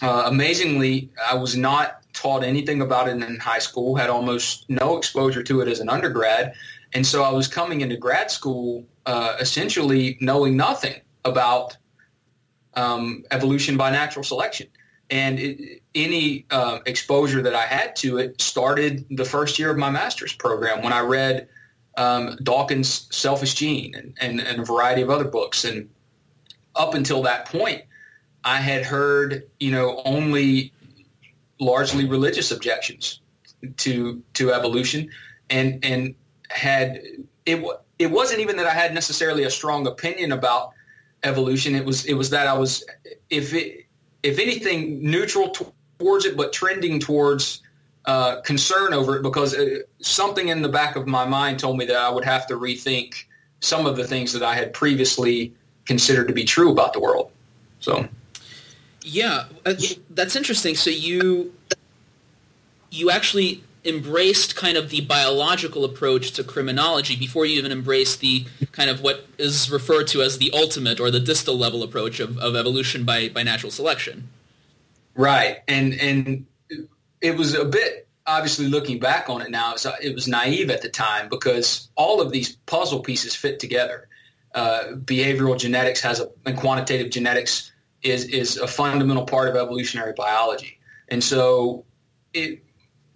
Uh, 0.02 0.24
amazingly, 0.26 1.10
I 1.30 1.36
was 1.36 1.56
not 1.56 2.02
taught 2.14 2.44
anything 2.44 2.82
about 2.82 3.08
it 3.08 3.22
in 3.22 3.40
high 3.40 3.60
school. 3.60 3.96
Had 3.96 4.10
almost 4.10 4.70
no 4.70 4.98
exposure 4.98 5.44
to 5.44 5.62
it 5.62 5.68
as 5.68 5.80
an 5.80 5.90
undergrad, 5.90 6.54
and 6.94 7.06
so 7.06 7.24
I 7.24 7.32
was 7.32 7.48
coming 7.48 7.82
into 7.82 7.98
grad 7.98 8.32
school 8.32 8.86
uh, 9.06 9.38
essentially 9.40 10.18
knowing 10.22 10.58
nothing 10.58 11.02
about 11.24 11.78
um, 12.74 13.24
evolution 13.32 13.78
by 13.78 13.92
natural 13.92 14.24
selection. 14.24 14.68
And 15.12 15.40
it, 15.40 15.81
any 15.94 16.46
uh, 16.50 16.80
exposure 16.86 17.42
that 17.42 17.54
I 17.54 17.66
had 17.66 17.96
to 17.98 18.18
it 18.18 18.42
started 18.42 19.06
the 19.12 19.25
first 19.25 19.60
year 19.60 19.69
of 19.69 19.78
my 19.78 19.90
master's 19.90 20.34
program 20.34 20.81
when 20.81 20.94
I 20.94 21.02
read 21.02 21.48
um, 21.98 22.38
Dawkins' 22.42 23.08
Selfish 23.12 23.54
Gene 23.56 23.94
and, 23.96 24.18
and, 24.22 24.40
and, 24.40 24.62
a 24.62 24.66
variety 24.66 25.02
of 25.02 25.10
other 25.10 25.25
books. 25.25 25.66
And 25.66 25.90
up 26.75 26.94
until 26.94 27.22
that 27.24 27.46
point, 27.46 27.84
I 28.46 28.58
had 28.58 28.86
heard, 28.86 29.50
you 29.60 29.72
know, 29.72 30.02
only 30.06 30.72
largely 31.60 32.06
religious 32.06 32.52
objections 32.52 33.19
to 33.78 34.24
to 34.34 34.54
evolution, 34.54 35.10
and 35.50 35.84
and 35.84 36.16
had 36.50 37.02
it. 37.46 37.63
It 38.00 38.10
wasn't 38.10 38.40
even 38.40 38.58
that 38.58 38.66
I 38.66 38.72
had 38.72 38.96
necessarily 38.96 39.44
a 39.44 39.52
strong 39.52 39.86
opinion 39.86 40.31
about 40.31 40.72
evolution. 41.24 41.75
It 41.75 41.86
was 41.86 42.06
it 42.06 42.13
was 42.15 42.30
that 42.32 42.48
I 42.48 42.53
was 42.53 42.84
if 43.30 43.53
it 43.53 43.81
if 44.24 44.40
anything 44.40 45.01
neutral 45.01 45.54
towards 45.98 46.25
it, 46.25 46.38
but 46.38 46.54
trending 46.54 47.00
towards 47.00 47.62
uh, 48.06 48.42
concern 48.42 48.94
over 48.94 49.18
it 49.18 49.24
because 49.24 49.56
uh, 49.56 49.80
something 50.01 50.48
in 50.48 50.62
the 50.62 50.70
back 50.70 50.96
of 50.96 51.08
my 51.08 51.25
mind 51.25 51.60
told 51.60 51.78
me 51.78 51.86
that 51.86 51.98
I 51.98 52.10
would 52.10 52.25
have 52.25 52.48
to 52.48 52.56
rethink 52.56 53.25
some 53.60 53.86
of 53.86 53.96
the 53.96 54.04
things 54.04 54.34
that 54.34 54.42
I 54.42 54.56
had 54.56 54.74
previously 54.74 55.54
considered 55.86 56.28
to 56.28 56.34
be 56.34 56.44
true 56.44 56.72
about 56.72 56.94
the 56.94 57.00
world. 57.00 57.32
So, 57.80 58.08
yeah, 59.04 59.46
uh, 59.66 59.75
that's 60.12 60.36
interesting. 60.36 60.75
So 60.75 60.90
you 60.90 61.54
you 62.90 63.10
actually 63.10 63.63
embraced 63.84 64.56
kind 64.56 64.78
of 64.78 64.90
the 64.90 65.02
biological 65.02 65.84
approach 65.84 66.32
to 66.34 66.44
criminology 66.44 67.16
before 67.16 67.46
you 67.46 67.58
even 67.58 67.72
embraced 67.72 68.20
the 68.20 68.46
kind 68.72 68.90
of 68.90 69.02
what 69.02 69.26
is 69.38 69.72
referred 69.72 70.08
to 70.08 70.22
as 70.22 70.38
the 70.38 70.52
ultimate 70.54 71.00
or 71.00 71.10
the 71.10 71.20
distal 71.20 71.58
level 71.58 71.82
approach 71.82 72.20
of, 72.20 72.38
of 72.38 72.56
evolution 72.56 73.04
by, 73.04 73.30
by 73.30 73.42
natural 73.42 73.72
selection. 73.72 74.30
Right. 75.16 75.60
And, 75.68 75.94
and 75.94 76.46
it 77.22 77.36
was 77.36 77.56
a 77.56 77.66
bit, 77.66 78.08
obviously 78.28 78.68
looking 78.68 79.00
back 79.00 79.30
on 79.30 79.42
it 79.42 79.50
now, 79.50 79.76
it 80.02 80.14
was 80.14 80.28
naive 80.28 80.70
at 80.70 80.84
the 80.84 80.90
time 80.90 81.28
because 81.28 81.90
all 81.96 82.22
of 82.22 82.32
these 82.32 82.56
puzzle 82.68 83.00
pieces 83.00 83.36
fit 83.36 83.60
together. 83.60 84.08
Uh, 84.54 84.94
behavioral 84.94 85.58
genetics 85.58 86.02
has 86.02 86.20
a, 86.20 86.30
and 86.46 86.58
quantitative 86.58 87.10
genetics 87.10 87.72
is, 88.04 88.26
is 88.26 88.58
a 88.58 88.68
fundamental 88.68 89.26
part 89.26 89.50
of 89.50 89.56
evolutionary 89.56 90.14
biology. 90.16 90.78
And 91.08 91.24
so 91.24 91.84
it, 92.34 92.64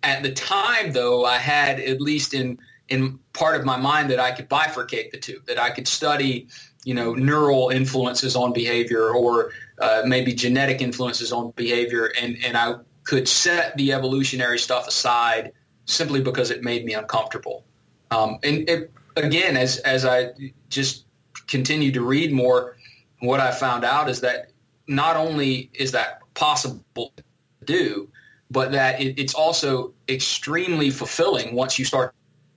at 0.06 0.24
the 0.24 0.32
time, 0.32 0.92
though, 0.92 1.26
I 1.26 1.38
had 1.38 1.80
at 1.80 2.00
least 2.00 2.34
in 2.34 2.60
in 2.88 3.20
part 3.34 3.60
of 3.60 3.66
my 3.66 3.78
mind 3.78 4.12
that 4.12 4.20
I 4.20 4.32
could 4.32 4.48
bifurcate 4.48 5.10
the 5.10 5.18
two, 5.18 5.42
that 5.48 5.60
I 5.60 5.72
could 5.72 5.88
study, 5.88 6.48
you 6.84 6.94
know, 6.94 7.16
neural 7.16 7.70
influences 7.70 8.36
on 8.36 8.54
behavior 8.54 9.10
or 9.10 9.52
uh, 9.80 10.04
maybe 10.06 10.34
genetic 10.34 10.82
influences 10.82 11.32
on 11.32 11.52
behavior, 11.56 12.12
and 12.22 12.38
and 12.46 12.56
I 12.56 12.76
could 13.04 13.28
set 13.28 13.76
the 13.78 13.94
evolutionary 13.94 14.60
stuff 14.60 14.88
aside 14.88 15.52
simply 15.86 16.22
because 16.22 16.52
it 16.52 16.64
made 16.64 16.86
me 16.86 16.94
uncomfortable. 16.94 17.66
Um, 18.12 18.38
and 18.44 18.70
it, 18.70 18.92
again, 19.16 19.58
as 19.58 19.78
as 19.80 20.06
I 20.06 20.30
just 20.70 21.06
continued 21.48 21.96
to 21.96 22.02
read 22.02 22.32
more, 22.32 22.78
what 23.20 23.40
I 23.40 23.52
found 23.52 23.84
out 23.84 24.10
is 24.10 24.22
that 24.22 24.52
not 24.88 25.16
only 25.16 25.72
is 25.74 25.92
that 25.94 26.22
possible 26.36 27.12
to 27.18 27.24
do, 27.66 28.10
but 28.52 28.72
that 28.72 29.02
it, 29.02 29.20
it's 29.20 29.34
also 29.34 29.94
extremely 30.08 30.90
fulfilling 30.90 31.56
once 31.56 31.80
you 31.80 31.86
start 31.86 32.14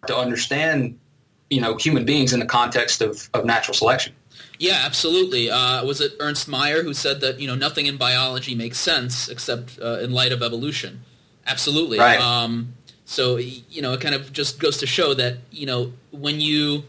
to 0.07 0.17
understand, 0.17 0.99
you 1.51 1.61
know, 1.61 1.77
human 1.77 2.05
beings 2.05 2.33
in 2.33 2.41
the 2.41 2.47
context 2.47 3.01
of, 3.01 3.29
of 3.35 3.45
natural 3.45 3.75
selection. 3.75 4.15
Yeah, 4.59 4.83
absolutely. 4.85 5.51
Uh, 5.51 5.85
was 5.85 6.01
it 6.01 6.13
Ernst 6.21 6.49
Mayr 6.49 6.83
who 6.83 6.93
said 6.93 7.21
that 7.21 7.41
you 7.41 7.47
know 7.47 7.55
nothing 7.55 7.87
in 7.87 7.97
biology 7.97 8.55
makes 8.55 8.79
sense 8.79 9.29
except 9.29 9.79
uh, 9.81 9.99
in 10.01 10.13
light 10.13 10.33
of 10.33 10.43
evolution? 10.43 11.03
Absolutely. 11.47 11.99
Right. 11.99 12.21
Um, 12.21 12.75
so 13.05 13.37
you 13.37 13.81
know, 13.83 13.93
it 13.93 14.01
kind 14.01 14.15
of 14.15 14.33
just 14.33 14.61
goes 14.61 14.79
to 14.79 14.87
show 14.87 15.15
that 15.15 15.39
you 15.51 15.67
know 15.67 15.93
when 16.11 16.41
you 16.41 16.85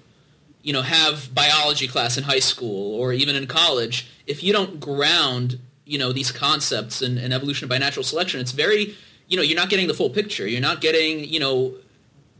you 0.63 0.73
know 0.73 0.81
have 0.81 1.33
biology 1.33 1.87
class 1.87 2.17
in 2.17 2.23
high 2.23 2.39
school 2.39 2.99
or 2.99 3.13
even 3.13 3.35
in 3.35 3.45
college, 3.45 4.09
if 4.25 4.43
you 4.43 4.51
don't 4.51 4.79
ground 4.79 5.59
you 5.89 5.97
know 5.97 6.13
these 6.13 6.31
concepts 6.31 7.01
and, 7.01 7.17
in 7.17 7.33
evolution 7.33 7.67
by 7.67 7.77
natural 7.77 8.03
selection, 8.03 8.39
it's 8.39 8.51
very 8.51 8.95
you 9.27 9.35
know 9.35 9.43
you're 9.43 9.57
not 9.57 9.69
getting 9.69 9.87
the 9.87 9.93
full 9.93 10.09
picture. 10.09 10.47
You're 10.47 10.61
not 10.61 10.81
getting 10.81 11.25
you 11.25 11.39
know 11.39 11.73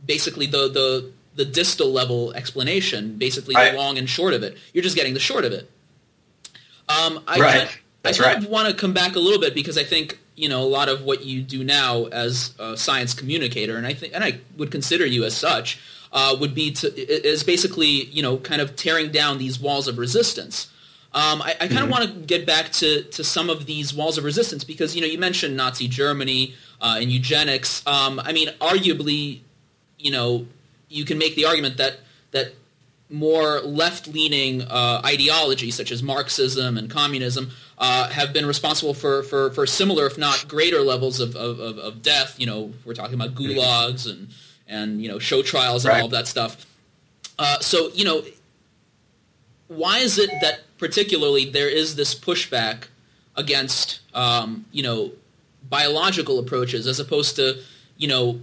basically 0.06 0.46
the 0.46 0.70
the 0.70 1.12
the 1.36 1.46
distal 1.46 1.92
level 1.92 2.34
explanation, 2.34 3.18
basically 3.18 3.56
right. 3.56 3.72
the 3.72 3.78
long 3.78 3.98
and 3.98 4.10
short 4.10 4.34
of 4.34 4.44
it. 4.44 4.58
You're 4.74 4.84
just 4.84 4.96
getting 4.96 5.14
the 5.14 5.20
short 5.20 5.46
of 5.46 5.52
it. 5.52 5.70
Um, 6.88 7.24
I 7.28 7.40
right. 7.40 7.58
Kind, 7.60 7.70
I 8.06 8.12
kind 8.12 8.20
right. 8.20 8.38
of 8.38 8.50
want 8.50 8.68
to 8.70 8.74
come 8.74 8.94
back 8.94 9.16
a 9.16 9.20
little 9.20 9.40
bit 9.40 9.54
because 9.54 9.78
I 9.78 9.84
think 9.84 10.20
you 10.36 10.48
know 10.48 10.62
a 10.62 10.70
lot 10.70 10.88
of 10.88 11.04
what 11.04 11.26
you 11.26 11.42
do 11.42 11.64
now 11.64 12.06
as 12.06 12.54
a 12.60 12.78
science 12.78 13.14
communicator, 13.14 13.78
and 13.78 13.88
I 13.88 13.94
think 13.94 14.14
and 14.14 14.24
I 14.24 14.40
would 14.58 14.72
consider 14.72 15.06
you 15.06 15.24
as 15.24 15.36
such, 15.36 15.80
uh, 16.12 16.36
would 16.40 16.54
be 16.54 16.72
to 16.74 16.88
is 16.96 17.44
basically 17.44 18.06
you 18.06 18.22
know 18.22 18.38
kind 18.38 18.62
of 18.62 18.76
tearing 18.76 19.12
down 19.12 19.38
these 19.38 19.60
walls 19.60 19.88
of 19.88 19.98
resistance. 19.98 20.72
Um, 21.12 21.42
I, 21.42 21.52
I 21.52 21.68
kind 21.68 21.72
of 21.72 21.78
mm-hmm. 21.78 21.92
want 21.92 22.04
to 22.04 22.20
get 22.28 22.46
back 22.46 22.72
to, 22.74 23.04
to 23.04 23.24
some 23.24 23.50
of 23.50 23.66
these 23.66 23.94
walls 23.94 24.20
of 24.20 24.24
resistance 24.24 24.64
because 24.64 24.96
you 24.96 25.02
know 25.02 25.08
you 25.08 25.18
mentioned 25.18 25.58
Nazi 25.58 25.88
Germany 25.88 26.54
uh, 26.82 26.98
and 27.00 27.12
eugenics. 27.12 27.86
Um, 27.88 28.20
I 28.24 28.32
mean, 28.32 28.50
arguably, 28.62 29.40
you 29.98 30.12
know, 30.12 30.46
you 30.88 31.06
can 31.06 31.18
make 31.18 31.36
the 31.36 31.46
argument 31.46 31.78
that 31.78 32.00
that 32.32 32.54
more 33.10 33.60
left-leaning 33.62 34.62
uh, 34.62 35.02
ideologies 35.04 35.74
such 35.74 35.92
as 35.92 36.04
Marxism 36.04 36.78
and 36.78 36.92
communism 36.92 37.50
uh, 37.80 38.08
have 38.10 38.34
been 38.34 38.46
responsible 38.46 38.94
for, 38.94 39.24
for, 39.24 39.50
for 39.52 39.66
similar, 39.66 40.06
if 40.06 40.18
not 40.18 40.46
greater, 40.48 40.82
levels 40.82 41.20
of, 41.20 41.36
of, 41.36 41.60
of, 41.60 42.04
death. 42.04 42.40
You 42.40 42.46
know, 42.46 42.74
we're 42.86 42.94
talking 42.94 43.16
about 43.16 43.34
gulags 43.34 44.08
and 44.08 44.30
and 44.68 45.02
you 45.02 45.10
know 45.10 45.18
show 45.18 45.42
trials 45.42 45.86
and 45.86 45.94
right. 45.94 46.02
all 46.02 46.06
of 46.06 46.12
that 46.12 46.28
stuff. 46.28 46.66
Uh, 47.40 47.60
so 47.60 47.90
you 47.94 48.06
know, 48.06 48.24
why 49.68 50.00
is 50.00 50.20
it 50.20 50.30
that 50.42 50.62
particularly 50.80 51.46
there 51.50 51.70
is 51.70 51.96
this 51.96 52.16
pushback 52.16 52.86
against 53.36 54.00
um, 54.16 54.66
you 54.72 54.82
know 54.82 55.12
biological 55.70 56.40
approaches 56.40 56.88
as 56.88 57.00
opposed 57.00 57.36
to 57.36 57.60
you 57.98 58.08
know 58.08 58.40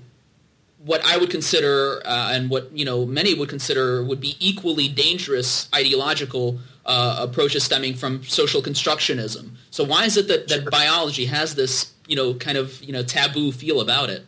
what 0.84 1.04
I 1.04 1.16
would 1.16 1.30
consider 1.30 2.00
uh, 2.04 2.30
and 2.32 2.48
what 2.48 2.70
you 2.72 2.84
know 2.84 3.04
many 3.04 3.34
would 3.34 3.48
consider 3.48 4.04
would 4.04 4.20
be 4.20 4.36
equally 4.38 4.88
dangerous 4.88 5.68
ideological 5.74 6.60
uh, 6.84 7.16
approaches 7.18 7.64
stemming 7.64 7.94
from 7.94 8.22
social 8.22 8.62
constructionism. 8.62 9.50
So 9.70 9.82
why 9.82 10.04
is 10.04 10.16
it 10.16 10.28
that, 10.28 10.46
that 10.48 10.62
sure. 10.62 10.70
biology 10.70 11.26
has 11.26 11.56
this 11.56 11.92
you 12.06 12.14
know 12.14 12.34
kind 12.34 12.56
of 12.56 12.80
you 12.82 12.92
know 12.92 13.02
taboo 13.02 13.50
feel 13.50 13.80
about 13.80 14.10
it, 14.10 14.24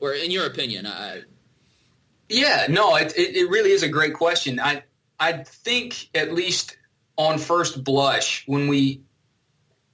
or 0.00 0.12
in 0.12 0.30
your 0.30 0.46
opinion? 0.46 0.86
I... 0.86 1.22
Yeah, 2.28 2.66
no, 2.68 2.96
it, 2.96 3.16
it, 3.16 3.36
it 3.36 3.50
really 3.50 3.70
is 3.70 3.82
a 3.82 3.88
great 3.88 4.14
question. 4.14 4.60
I 4.60 4.82
I 5.18 5.32
think 5.44 6.10
at 6.14 6.34
least 6.34 6.76
on 7.16 7.38
first 7.38 7.84
blush 7.84 8.44
when 8.46 8.68
we 8.68 9.00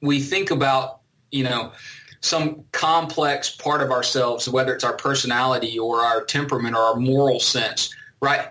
we 0.00 0.20
think 0.20 0.50
about 0.50 1.00
you 1.30 1.44
know 1.44 1.72
some 2.20 2.64
complex 2.72 3.50
part 3.50 3.82
of 3.82 3.90
ourselves, 3.90 4.48
whether 4.48 4.74
it's 4.74 4.84
our 4.84 4.96
personality 4.96 5.78
or 5.78 6.00
our 6.00 6.22
temperament 6.22 6.76
or 6.76 6.80
our 6.80 6.96
moral 6.96 7.40
sense, 7.40 7.94
right? 8.20 8.48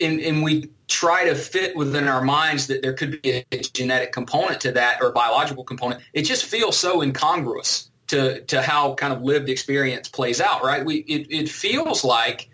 And, 0.00 0.20
and 0.20 0.42
we 0.42 0.70
try 0.88 1.24
to 1.24 1.34
fit 1.34 1.76
within 1.76 2.08
our 2.08 2.22
minds 2.22 2.66
that 2.68 2.82
there 2.82 2.94
could 2.94 3.20
be 3.22 3.44
a 3.52 3.58
genetic 3.58 4.12
component 4.12 4.60
to 4.62 4.72
that 4.72 5.00
or 5.02 5.08
a 5.08 5.12
biological 5.12 5.62
component. 5.62 6.00
It 6.14 6.22
just 6.22 6.46
feels 6.46 6.76
so 6.76 7.02
incongruous 7.02 7.90
to, 8.08 8.40
to 8.46 8.62
how 8.62 8.94
kind 8.94 9.12
of 9.12 9.22
lived 9.22 9.50
experience 9.50 10.08
plays 10.08 10.40
out, 10.40 10.64
right? 10.64 10.84
We, 10.84 10.96
it, 11.00 11.26
it 11.30 11.48
feels 11.50 12.02
like 12.02 12.48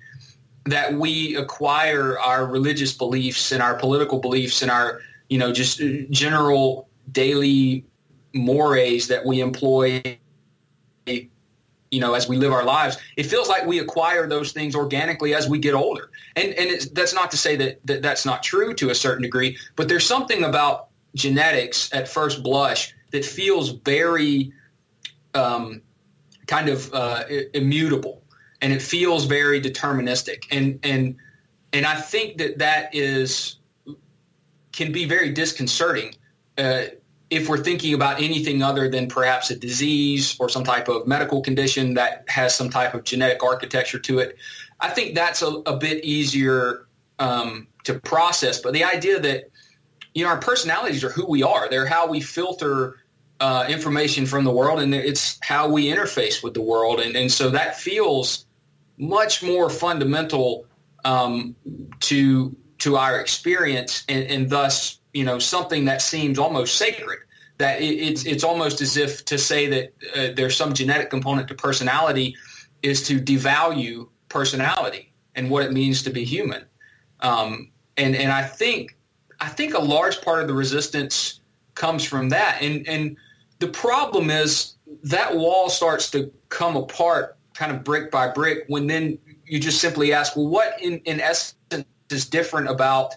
that 0.67 0.93
we 0.93 1.37
acquire 1.37 2.19
our 2.19 2.45
religious 2.47 2.93
beliefs 2.93 3.53
and 3.53 3.63
our 3.63 3.77
political 3.77 4.19
beliefs 4.19 4.63
and 4.63 4.71
our, 4.71 5.01
you 5.29 5.39
know, 5.39 5.53
just 5.53 5.81
general 6.11 6.89
daily 7.13 7.85
mores 8.35 9.09
that 9.09 9.25
we 9.25 9.41
employ 9.41 10.03
you 11.07 12.01
know 12.01 12.15
as 12.15 12.29
we 12.29 12.37
live 12.37 12.53
our 12.53 12.65
lives 12.65 12.99
it 13.17 13.23
feels 13.23 13.49
like 13.49 13.65
we 13.65 13.79
acquire 13.79 14.27
those 14.27 14.53
things 14.53 14.75
organically 14.75 15.35
as 15.35 15.49
we 15.49 15.59
get 15.59 15.75
older. 15.75 16.11
And 16.35 16.53
and 16.55 16.81
that's 16.93 17.15
not 17.15 17.31
to 17.31 17.37
say 17.37 17.57
that, 17.57 17.81
that 17.87 18.03
that's 18.03 18.27
not 18.27 18.43
true 18.43 18.75
to 18.75 18.91
a 18.91 18.95
certain 18.95 19.23
degree 19.23 19.57
but 19.77 19.89
there's 19.89 20.05
something 20.05 20.45
about 20.45 20.89
genetics 21.15 21.93
at 21.95 22.09
first 22.09 22.43
blush 22.43 22.93
that 23.13 23.25
feels 23.25 23.71
very 23.71 24.53
um, 25.35 25.81
kind 26.47 26.69
of 26.69 26.93
uh, 26.93 27.25
immutable 27.55 28.23
and 28.61 28.73
it 28.73 28.83
feels 28.83 29.25
very 29.25 29.61
deterministic. 29.61 30.45
And 30.51 30.79
and 30.83 31.17
and 31.73 31.87
I 31.87 31.95
think 31.95 32.39
that 32.39 32.59
that 32.59 32.95
is 32.95 33.57
can 34.77 34.93
be 34.93 35.07
very 35.07 35.33
disconcerting 35.33 36.15
uh, 36.59 36.85
if 37.29 37.49
we're 37.49 37.63
thinking 37.63 37.95
about 37.95 38.23
anything 38.23 38.63
other 38.63 38.89
than 38.89 39.09
perhaps 39.09 39.51
a 39.51 39.57
disease 39.57 40.37
or 40.39 40.49
some 40.49 40.63
type 40.63 40.89
of 40.89 41.07
medical 41.07 41.41
condition 41.41 41.95
that 41.95 42.25
has 42.29 42.55
some 42.55 42.71
type 42.71 42.95
of 42.95 43.03
genetic 43.03 43.43
architecture 43.43 43.99
to 43.99 44.21
it, 44.21 44.37
I 44.79 44.91
think 44.91 45.15
that's 45.15 45.43
a, 45.43 45.49
a 45.67 45.77
bit 45.77 46.05
easier 46.05 46.87
um, 47.19 47.67
to 47.85 47.99
process. 47.99 48.61
But 48.61 48.75
the 48.75 48.85
idea 48.85 49.19
that 49.21 49.51
you 50.15 50.25
know 50.25 50.31
our 50.31 50.39
personalities 50.39 51.03
are 51.03 51.11
who 51.11 51.27
we 51.27 51.43
are; 51.43 51.69
they're 51.69 51.87
how 51.87 52.07
we 52.07 52.21
filter 52.21 52.99
uh, 53.41 53.67
information 53.69 54.27
from 54.27 54.45
the 54.45 54.53
world, 54.53 54.81
and 54.81 54.95
it's 54.95 55.39
how 55.43 55.69
we 55.69 55.87
interface 55.87 56.43
with 56.43 56.55
the 56.55 56.63
world, 56.63 57.01
and, 57.01 57.17
and 57.17 57.33
so 57.33 57.51
that 57.51 57.79
feels 57.79 58.47
much 58.99 59.43
more 59.43 59.69
fundamental 59.69 60.67
um, 61.05 61.57
to 62.01 62.57
to 62.79 62.97
our 62.97 63.21
experience, 63.21 64.05
and, 64.09 64.25
and 64.25 64.51
thus 64.51 64.99
you 65.13 65.25
know 65.25 65.39
something 65.39 65.87
that 65.87 66.03
seems 66.03 66.39
almost 66.39 66.77
sacred 66.77 67.19
that 67.59 67.81
it, 67.81 67.95
it's 67.95 68.25
it's 68.27 68.45
almost 68.45 68.81
as 68.81 68.97
if 68.97 69.25
to 69.27 69.39
say 69.39 69.67
that 69.67 69.95
uh, 70.15 70.35
there's 70.35 70.57
some 70.57 70.75
genetic 70.75 71.11
component 71.11 71.49
to 71.49 71.55
personality 71.55 72.37
is 72.83 73.07
to 73.07 73.19
devalue 73.19 74.09
personality 74.29 75.13
and 75.35 75.51
what 75.51 75.65
it 75.65 75.73
means 75.73 76.03
to 76.03 76.11
be 76.11 76.25
human. 76.25 76.65
Um, 77.21 77.71
and 77.97 78.15
and 78.15 78.33
I 78.33 78.43
think 78.43 78.97
I 79.41 79.49
think 79.49 79.75
a 79.75 79.81
large 79.81 80.21
part 80.23 80.43
of 80.43 80.49
the 80.49 80.55
resistance 80.55 81.41
comes 81.75 82.05
from 82.05 82.31
that. 82.31 82.59
And 82.61 82.87
and 82.89 83.17
the 83.59 83.69
problem 83.69 84.31
is 84.31 84.75
that 85.05 85.37
wall 85.37 85.69
starts 85.69 86.11
to 86.11 86.33
come 86.49 86.77
apart 86.77 87.37
kind 87.55 87.73
of 87.73 87.83
brick 87.85 88.11
by 88.11 88.29
brick 88.29 88.65
when 88.69 88.87
then 88.87 89.19
you 89.47 89.59
just 89.59 89.81
simply 89.81 90.13
ask 90.13 90.37
well 90.37 90.47
what 90.47 90.81
in, 90.83 90.99
in 91.05 91.21
essence 91.21 91.56
is 92.11 92.29
different 92.29 92.69
about 92.69 93.15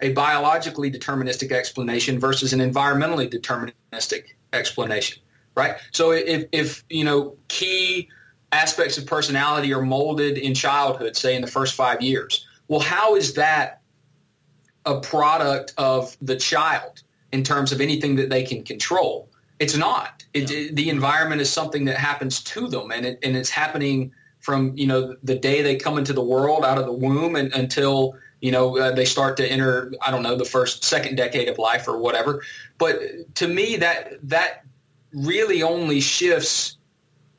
a 0.00 0.12
biologically 0.12 0.90
deterministic 0.90 1.52
explanation 1.52 2.18
versus 2.18 2.52
an 2.52 2.60
environmentally 2.60 3.32
deterministic 3.32 4.34
explanation, 4.52 5.22
right? 5.54 5.76
So 5.92 6.10
if, 6.10 6.46
if 6.52 6.84
you 6.90 7.04
know 7.04 7.36
key 7.48 8.08
aspects 8.50 8.98
of 8.98 9.06
personality 9.06 9.72
are 9.72 9.82
molded 9.82 10.36
in 10.36 10.54
childhood, 10.54 11.16
say 11.16 11.34
in 11.34 11.40
the 11.40 11.48
first 11.48 11.74
five 11.74 12.02
years, 12.02 12.46
well, 12.68 12.80
how 12.80 13.16
is 13.16 13.34
that 13.34 13.80
a 14.84 15.00
product 15.00 15.72
of 15.78 16.16
the 16.20 16.36
child 16.36 17.02
in 17.30 17.42
terms 17.42 17.72
of 17.72 17.80
anything 17.80 18.16
that 18.16 18.28
they 18.28 18.42
can 18.42 18.64
control? 18.64 19.28
It's 19.58 19.76
not. 19.76 20.24
It, 20.34 20.50
yeah. 20.50 20.58
it, 20.58 20.76
the 20.76 20.90
environment 20.90 21.40
is 21.40 21.50
something 21.50 21.84
that 21.84 21.96
happens 21.96 22.42
to 22.44 22.66
them, 22.66 22.90
and 22.90 23.06
it, 23.06 23.18
and 23.22 23.36
it's 23.36 23.50
happening 23.50 24.12
from 24.42 24.76
you 24.76 24.86
know 24.86 25.16
the 25.22 25.34
day 25.34 25.62
they 25.62 25.76
come 25.76 25.96
into 25.96 26.12
the 26.12 26.22
world 26.22 26.64
out 26.64 26.78
of 26.78 26.84
the 26.84 26.92
womb 26.92 27.36
and 27.36 27.52
until 27.54 28.16
you 28.42 28.50
know, 28.50 28.76
uh, 28.76 28.90
they 28.90 29.04
start 29.04 29.36
to 29.36 29.46
enter, 29.46 29.92
I 30.02 30.10
don't 30.10 30.24
know, 30.24 30.34
the 30.34 30.44
first, 30.44 30.82
second 30.82 31.14
decade 31.14 31.48
of 31.48 31.58
life 31.58 31.86
or 31.86 31.96
whatever. 31.96 32.42
But 32.76 32.98
to 33.36 33.46
me, 33.46 33.76
that 33.76 34.14
that 34.28 34.64
really 35.14 35.62
only 35.62 36.00
shifts 36.00 36.76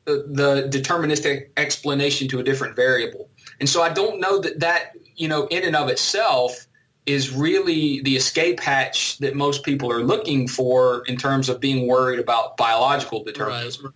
the, 0.06 0.24
the 0.26 0.68
deterministic 0.70 1.50
explanation 1.58 2.26
to 2.28 2.40
a 2.40 2.42
different 2.42 2.74
variable. 2.74 3.28
And 3.60 3.68
so 3.68 3.82
I 3.82 3.90
don't 3.90 4.18
know 4.18 4.40
that 4.40 4.60
that, 4.60 4.92
you 5.14 5.28
know, 5.28 5.46
in 5.48 5.64
and 5.64 5.76
of 5.76 5.90
itself 5.90 6.66
is 7.04 7.30
really 7.30 8.00
the 8.00 8.16
escape 8.16 8.58
hatch 8.58 9.18
that 9.18 9.36
most 9.36 9.62
people 9.62 9.92
are 9.92 10.02
looking 10.02 10.48
for 10.48 11.04
in 11.06 11.18
terms 11.18 11.50
of 11.50 11.60
being 11.60 11.86
worried 11.86 12.18
about 12.18 12.56
biological 12.56 13.22
determinism. 13.22 13.84
Right. 13.84 13.94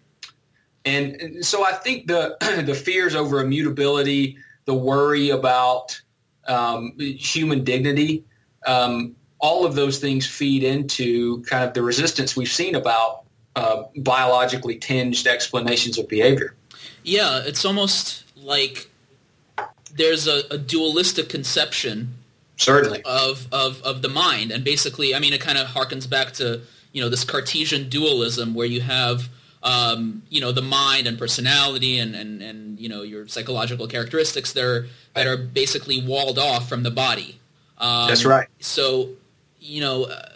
And, 0.88 1.44
so 1.44 1.64
I 1.64 1.72
think 1.72 2.06
the 2.06 2.36
the 2.66 2.74
fears 2.74 3.14
over 3.14 3.40
immutability, 3.40 4.38
the 4.64 4.74
worry 4.74 5.30
about 5.30 6.00
um, 6.46 6.94
human 6.98 7.64
dignity. 7.64 8.24
Um, 8.66 9.14
all 9.40 9.64
of 9.64 9.76
those 9.76 9.98
things 9.98 10.26
feed 10.26 10.64
into 10.64 11.42
kind 11.42 11.62
of 11.64 11.72
the 11.72 11.82
resistance 11.82 12.36
we've 12.36 12.50
seen 12.50 12.74
about 12.74 13.22
uh, 13.54 13.84
biologically 13.98 14.76
tinged 14.76 15.26
explanations 15.26 15.98
of 15.98 16.08
behavior. 16.08 16.54
Yeah, 17.04 17.40
it's 17.44 17.64
almost 17.64 18.24
like 18.36 18.90
there's 19.94 20.26
a, 20.26 20.42
a 20.50 20.58
dualistic 20.58 21.28
conception 21.28 22.14
certainly 22.56 23.02
of 23.04 23.46
of 23.52 23.80
of 23.82 24.02
the 24.02 24.08
mind, 24.08 24.50
and 24.50 24.64
basically, 24.64 25.14
I 25.14 25.18
mean, 25.20 25.32
it 25.32 25.40
kind 25.40 25.58
of 25.58 25.68
harkens 25.68 26.08
back 26.08 26.32
to 26.34 26.60
you 26.92 27.02
know 27.02 27.08
this 27.08 27.24
Cartesian 27.24 27.88
dualism 27.88 28.54
where 28.54 28.66
you 28.66 28.80
have 28.80 29.28
um, 29.62 30.22
you 30.28 30.40
know 30.40 30.52
the 30.52 30.62
mind 30.62 31.06
and 31.06 31.18
personality 31.18 31.98
and, 31.98 32.14
and, 32.14 32.42
and 32.42 32.78
you 32.78 32.88
know 32.88 33.02
your 33.02 33.26
psychological 33.26 33.86
characteristics 33.86 34.52
that 34.52 34.64
are 34.64 34.86
that 35.14 35.26
are 35.26 35.36
basically 35.36 36.04
walled 36.04 36.38
off 36.38 36.68
from 36.68 36.82
the 36.82 36.90
body. 36.90 37.38
Um, 37.78 38.08
That's 38.08 38.24
right. 38.24 38.48
So 38.60 39.10
you 39.60 39.80
know, 39.80 40.04
uh, 40.04 40.28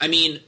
I 0.00 0.08
mean, 0.08 0.40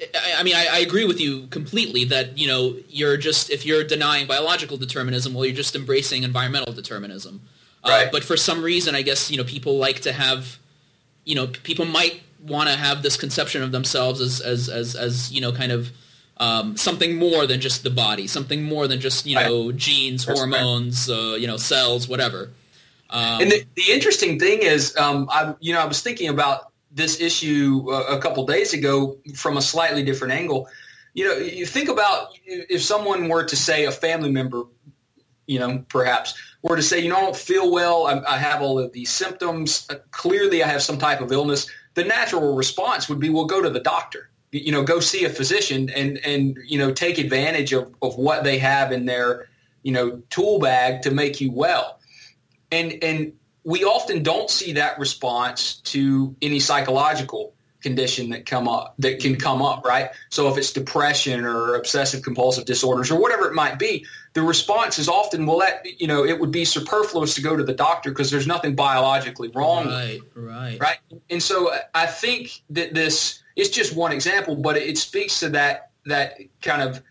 I, 0.00 0.34
I 0.38 0.42
mean, 0.42 0.54
I, 0.54 0.68
I, 0.72 0.78
agree 0.78 1.04
with 1.04 1.20
you 1.20 1.46
completely 1.48 2.04
that 2.04 2.38
you 2.38 2.46
know 2.46 2.76
you're 2.88 3.16
just 3.16 3.50
if 3.50 3.66
you're 3.66 3.84
denying 3.84 4.26
biological 4.26 4.76
determinism, 4.76 5.34
well, 5.34 5.44
you're 5.44 5.54
just 5.54 5.76
embracing 5.76 6.22
environmental 6.22 6.72
determinism. 6.72 7.42
Uh, 7.84 7.90
right. 7.90 8.08
Uh, 8.08 8.10
but 8.10 8.24
for 8.24 8.36
some 8.36 8.62
reason, 8.62 8.94
I 8.94 9.02
guess 9.02 9.30
you 9.30 9.36
know 9.36 9.44
people 9.44 9.76
like 9.76 10.00
to 10.00 10.12
have, 10.12 10.58
you 11.24 11.34
know, 11.34 11.46
people 11.46 11.84
might 11.84 12.22
want 12.42 12.68
to 12.68 12.76
have 12.76 13.02
this 13.02 13.16
conception 13.16 13.62
of 13.62 13.72
themselves 13.72 14.20
as 14.20 14.40
as 14.40 14.68
as, 14.68 14.94
as 14.94 15.32
you 15.32 15.40
know, 15.40 15.52
kind 15.52 15.72
of 15.72 15.90
um, 16.40 16.76
something 16.76 17.16
more 17.16 17.46
than 17.46 17.60
just 17.60 17.82
the 17.82 17.90
body, 17.90 18.26
something 18.26 18.62
more 18.62 18.86
than 18.86 19.00
just 19.00 19.26
you 19.26 19.34
know 19.34 19.66
right. 19.66 19.76
genes, 19.76 20.24
hormones, 20.24 21.10
uh, 21.10 21.36
you 21.38 21.46
know, 21.46 21.56
cells, 21.56 22.08
whatever. 22.08 22.50
Um, 23.10 23.42
and 23.42 23.50
the, 23.50 23.64
the, 23.74 23.90
interesting 23.90 24.38
thing 24.38 24.62
is, 24.62 24.96
um, 24.96 25.28
I 25.30 25.54
you 25.60 25.72
know 25.72 25.80
I 25.80 25.86
was 25.86 26.00
thinking 26.00 26.28
about 26.28 26.72
this 26.92 27.20
issue 27.20 27.86
a, 27.90 28.16
a 28.16 28.20
couple 28.20 28.46
days 28.46 28.72
ago 28.72 29.18
from 29.34 29.56
a 29.56 29.62
slightly 29.62 30.02
different 30.02 30.34
angle. 30.34 30.68
You 31.14 31.26
know, 31.26 31.34
you 31.34 31.66
think 31.66 31.88
about 31.88 32.28
if 32.44 32.82
someone 32.82 33.28
were 33.28 33.44
to 33.44 33.56
say 33.56 33.86
a 33.86 33.90
family 33.90 34.30
member, 34.30 34.64
you 35.46 35.58
know, 35.58 35.84
perhaps 35.88 36.34
were 36.62 36.76
to 36.76 36.82
say, 36.82 37.00
you 37.00 37.08
know, 37.08 37.16
I 37.16 37.20
don't 37.22 37.36
feel 37.36 37.70
well, 37.72 38.06
I, 38.06 38.34
I 38.34 38.38
have 38.38 38.62
all 38.62 38.78
of 38.78 38.92
these 38.92 39.10
symptoms, 39.10 39.86
uh, 39.90 39.96
clearly 40.10 40.62
I 40.62 40.68
have 40.68 40.82
some 40.82 40.98
type 40.98 41.20
of 41.20 41.32
illness. 41.32 41.68
The 41.94 42.04
natural 42.04 42.54
response 42.54 43.08
would 43.08 43.18
be, 43.18 43.30
well, 43.30 43.46
go 43.46 43.62
to 43.62 43.70
the 43.70 43.80
doctor 43.80 44.30
you 44.50 44.72
know, 44.72 44.82
go 44.82 45.00
see 45.00 45.24
a 45.24 45.28
physician 45.28 45.90
and, 45.90 46.18
and, 46.18 46.58
you 46.66 46.78
know, 46.78 46.92
take 46.92 47.18
advantage 47.18 47.72
of, 47.72 47.94
of 48.00 48.16
what 48.16 48.44
they 48.44 48.58
have 48.58 48.92
in 48.92 49.06
their, 49.06 49.48
you 49.82 49.92
know, 49.92 50.22
tool 50.30 50.58
bag 50.58 51.02
to 51.02 51.10
make 51.10 51.40
you 51.40 51.52
well. 51.52 52.00
And, 52.72 53.02
and 53.02 53.32
we 53.64 53.84
often 53.84 54.22
don't 54.22 54.50
see 54.50 54.72
that 54.72 54.98
response 54.98 55.76
to 55.76 56.34
any 56.40 56.60
psychological 56.60 57.54
condition 57.80 58.30
that 58.30 58.44
come 58.44 58.66
up 58.66 58.94
that 58.98 59.20
can 59.20 59.36
come 59.36 59.62
up 59.62 59.84
right? 59.84 60.10
So 60.30 60.48
if 60.48 60.58
it's 60.58 60.72
depression 60.72 61.44
or 61.44 61.76
obsessive 61.76 62.22
compulsive 62.22 62.64
disorders 62.64 63.10
or 63.10 63.20
whatever 63.20 63.46
it 63.46 63.54
might 63.54 63.78
be 63.78 64.04
the 64.32 64.42
response 64.42 64.98
is 64.98 65.08
often 65.08 65.46
well 65.46 65.60
that 65.60 65.86
you 66.00 66.08
know 66.08 66.24
it 66.24 66.40
would 66.40 66.50
be 66.50 66.64
superfluous 66.64 67.36
to 67.36 67.42
go 67.42 67.56
to 67.56 67.62
the 67.62 67.74
doctor 67.74 68.10
because 68.10 68.30
there's 68.30 68.48
nothing 68.48 68.74
biologically 68.74 69.48
wrong 69.54 69.86
right 69.86 70.20
right. 70.34 70.78
Right? 70.80 70.98
And 71.30 71.42
so 71.42 71.72
i 71.94 72.06
think 72.06 72.62
that 72.70 72.94
this 72.94 73.42
it's 73.58 73.68
just 73.70 73.94
one 73.94 74.12
example, 74.12 74.54
but 74.54 74.76
it, 74.76 74.96
speaks 74.96 75.40
to 75.40 75.50
that 75.50 75.90
that 76.06 76.38
kind 76.62 76.80
of 76.80 77.02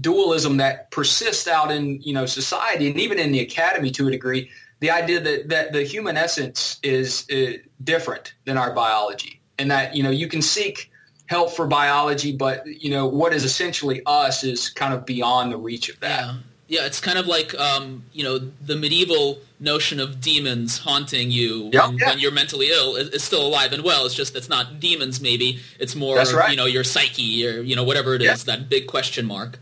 dualism 0.00 0.56
that 0.56 0.90
persists 0.90 1.46
out 1.46 1.70
in 1.70 2.02
you 2.02 2.12
know 2.12 2.26
society 2.26 2.88
and 2.88 3.00
even 3.00 3.18
in 3.18 3.32
the 3.32 3.40
academy 3.40 3.90
to 3.92 4.08
a 4.08 4.10
degree. 4.10 4.50
The 4.80 4.90
idea 4.90 5.20
that 5.20 5.48
that 5.48 5.72
the 5.72 5.84
human 5.84 6.16
essence 6.16 6.78
is 6.82 7.24
uh, 7.30 7.58
different 7.84 8.34
than 8.44 8.58
our 8.58 8.74
biology, 8.74 9.40
and 9.58 9.70
that 9.70 9.94
you 9.94 10.02
know 10.02 10.10
you 10.10 10.26
can 10.26 10.42
seek 10.42 10.90
help 11.26 11.52
for 11.52 11.68
biology, 11.68 12.36
but 12.36 12.66
you 12.66 12.90
know 12.90 13.06
what 13.06 13.32
is 13.32 13.44
essentially 13.44 14.02
us 14.04 14.42
is 14.42 14.70
kind 14.70 14.92
of 14.92 15.06
beyond 15.06 15.52
the 15.52 15.56
reach 15.56 15.88
of 15.88 16.00
that. 16.00 16.24
Yeah. 16.26 16.34
Yeah, 16.72 16.86
it's 16.86 17.00
kind 17.00 17.18
of 17.18 17.26
like 17.26 17.54
um, 17.60 18.02
you 18.14 18.24
know 18.24 18.38
the 18.38 18.76
medieval 18.76 19.40
notion 19.60 20.00
of 20.00 20.22
demons 20.22 20.78
haunting 20.78 21.30
you 21.30 21.68
yep, 21.70 21.88
when, 21.88 21.98
yeah. 21.98 22.06
when, 22.06 22.18
you're 22.18 22.32
mentally 22.32 22.70
ill 22.70 22.96
is, 22.96 23.22
still 23.22 23.46
alive 23.46 23.74
and 23.74 23.84
well. 23.84 24.06
It's 24.06 24.14
just 24.14 24.34
it's 24.34 24.48
not 24.48 24.80
demons. 24.80 25.20
Maybe 25.20 25.60
it's 25.78 25.94
more 25.94 26.16
right. 26.16 26.50
you 26.50 26.56
know 26.56 26.64
your 26.64 26.82
psyche 26.82 27.46
or 27.46 27.60
you 27.60 27.76
know 27.76 27.84
whatever 27.84 28.14
it 28.14 28.22
is 28.22 28.44
that 28.44 28.70
big 28.70 28.86
question 28.86 29.26
mark. 29.26 29.58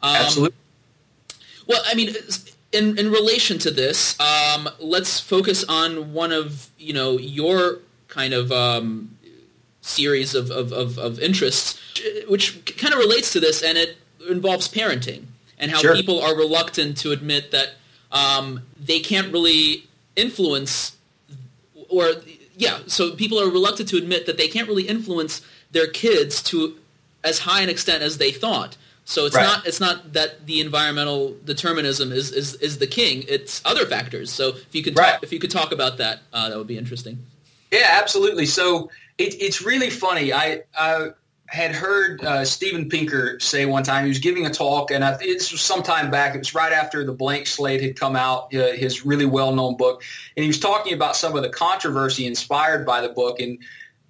Um, 0.00 0.16
Absolutely. 0.16 0.56
Well, 1.66 1.82
I 1.84 1.94
mean, 1.94 2.14
in 2.72 2.96
in 2.98 3.12
relation 3.12 3.58
to 3.58 3.70
this, 3.70 4.18
um, 4.18 4.66
let's 4.78 5.20
focus 5.20 5.64
on 5.68 6.14
one 6.14 6.32
of 6.32 6.70
you 6.78 6.94
know 6.94 7.18
your 7.18 7.80
kind 8.08 8.32
of 8.32 8.50
um, 8.50 9.18
series 9.82 10.34
of, 10.34 10.50
of, 10.50 10.72
of, 10.72 10.96
of 10.96 11.20
interests, 11.20 11.78
which 12.26 12.64
kind 12.78 12.94
of 12.94 13.00
relates 13.00 13.34
to 13.34 13.40
this, 13.40 13.62
and 13.62 13.76
it 13.76 13.98
involves 14.30 14.66
parenting 14.66 15.26
and 15.64 15.72
how 15.72 15.78
sure. 15.78 15.94
people 15.94 16.20
are 16.20 16.36
reluctant 16.36 16.98
to 16.98 17.10
admit 17.10 17.50
that 17.50 17.70
um, 18.12 18.60
they 18.78 19.00
can't 19.00 19.32
really 19.32 19.88
influence 20.14 20.96
or 21.88 22.12
yeah 22.56 22.78
so 22.86 23.16
people 23.16 23.40
are 23.40 23.48
reluctant 23.48 23.88
to 23.88 23.96
admit 23.96 24.26
that 24.26 24.36
they 24.36 24.46
can't 24.46 24.68
really 24.68 24.86
influence 24.86 25.40
their 25.72 25.86
kids 25.86 26.42
to 26.42 26.76
as 27.24 27.38
high 27.40 27.62
an 27.62 27.70
extent 27.70 28.02
as 28.02 28.18
they 28.18 28.30
thought. 28.30 28.76
So 29.06 29.24
it's 29.24 29.34
right. 29.34 29.42
not 29.42 29.66
it's 29.66 29.80
not 29.80 30.12
that 30.12 30.46
the 30.46 30.60
environmental 30.60 31.34
determinism 31.46 32.12
is, 32.12 32.30
is, 32.30 32.54
is 32.56 32.78
the 32.78 32.86
king 32.86 33.24
it's 33.26 33.62
other 33.64 33.86
factors. 33.86 34.30
So 34.30 34.48
if 34.48 34.74
you 34.74 34.82
could 34.82 34.96
talk, 34.96 35.22
if 35.22 35.32
you 35.32 35.38
could 35.38 35.50
talk 35.50 35.72
about 35.72 35.96
that 35.96 36.20
uh, 36.32 36.50
that 36.50 36.58
would 36.58 36.66
be 36.66 36.78
interesting. 36.78 37.18
Yeah 37.72 37.88
absolutely. 38.00 38.46
So 38.46 38.90
it, 39.16 39.34
it's 39.40 39.62
really 39.62 39.90
funny. 39.90 40.32
I, 40.32 40.62
I 40.78 41.10
had 41.46 41.74
heard 41.74 42.24
uh, 42.24 42.44
Steven 42.44 42.88
Pinker 42.88 43.38
say 43.38 43.66
one 43.66 43.82
time 43.82 44.04
he 44.04 44.08
was 44.08 44.18
giving 44.18 44.46
a 44.46 44.50
talk, 44.50 44.90
and 44.90 45.04
I, 45.04 45.16
this 45.16 45.52
was 45.52 45.60
some 45.60 45.82
time 45.82 46.10
back. 46.10 46.34
It 46.34 46.38
was 46.38 46.54
right 46.54 46.72
after 46.72 47.04
the 47.04 47.12
Blank 47.12 47.46
Slate 47.46 47.82
had 47.82 47.98
come 47.98 48.16
out, 48.16 48.54
uh, 48.54 48.72
his 48.72 49.04
really 49.04 49.26
well-known 49.26 49.76
book, 49.76 50.02
and 50.36 50.42
he 50.42 50.48
was 50.48 50.58
talking 50.58 50.94
about 50.94 51.16
some 51.16 51.36
of 51.36 51.42
the 51.42 51.50
controversy 51.50 52.26
inspired 52.26 52.86
by 52.86 53.02
the 53.02 53.10
book. 53.10 53.40
And 53.40 53.58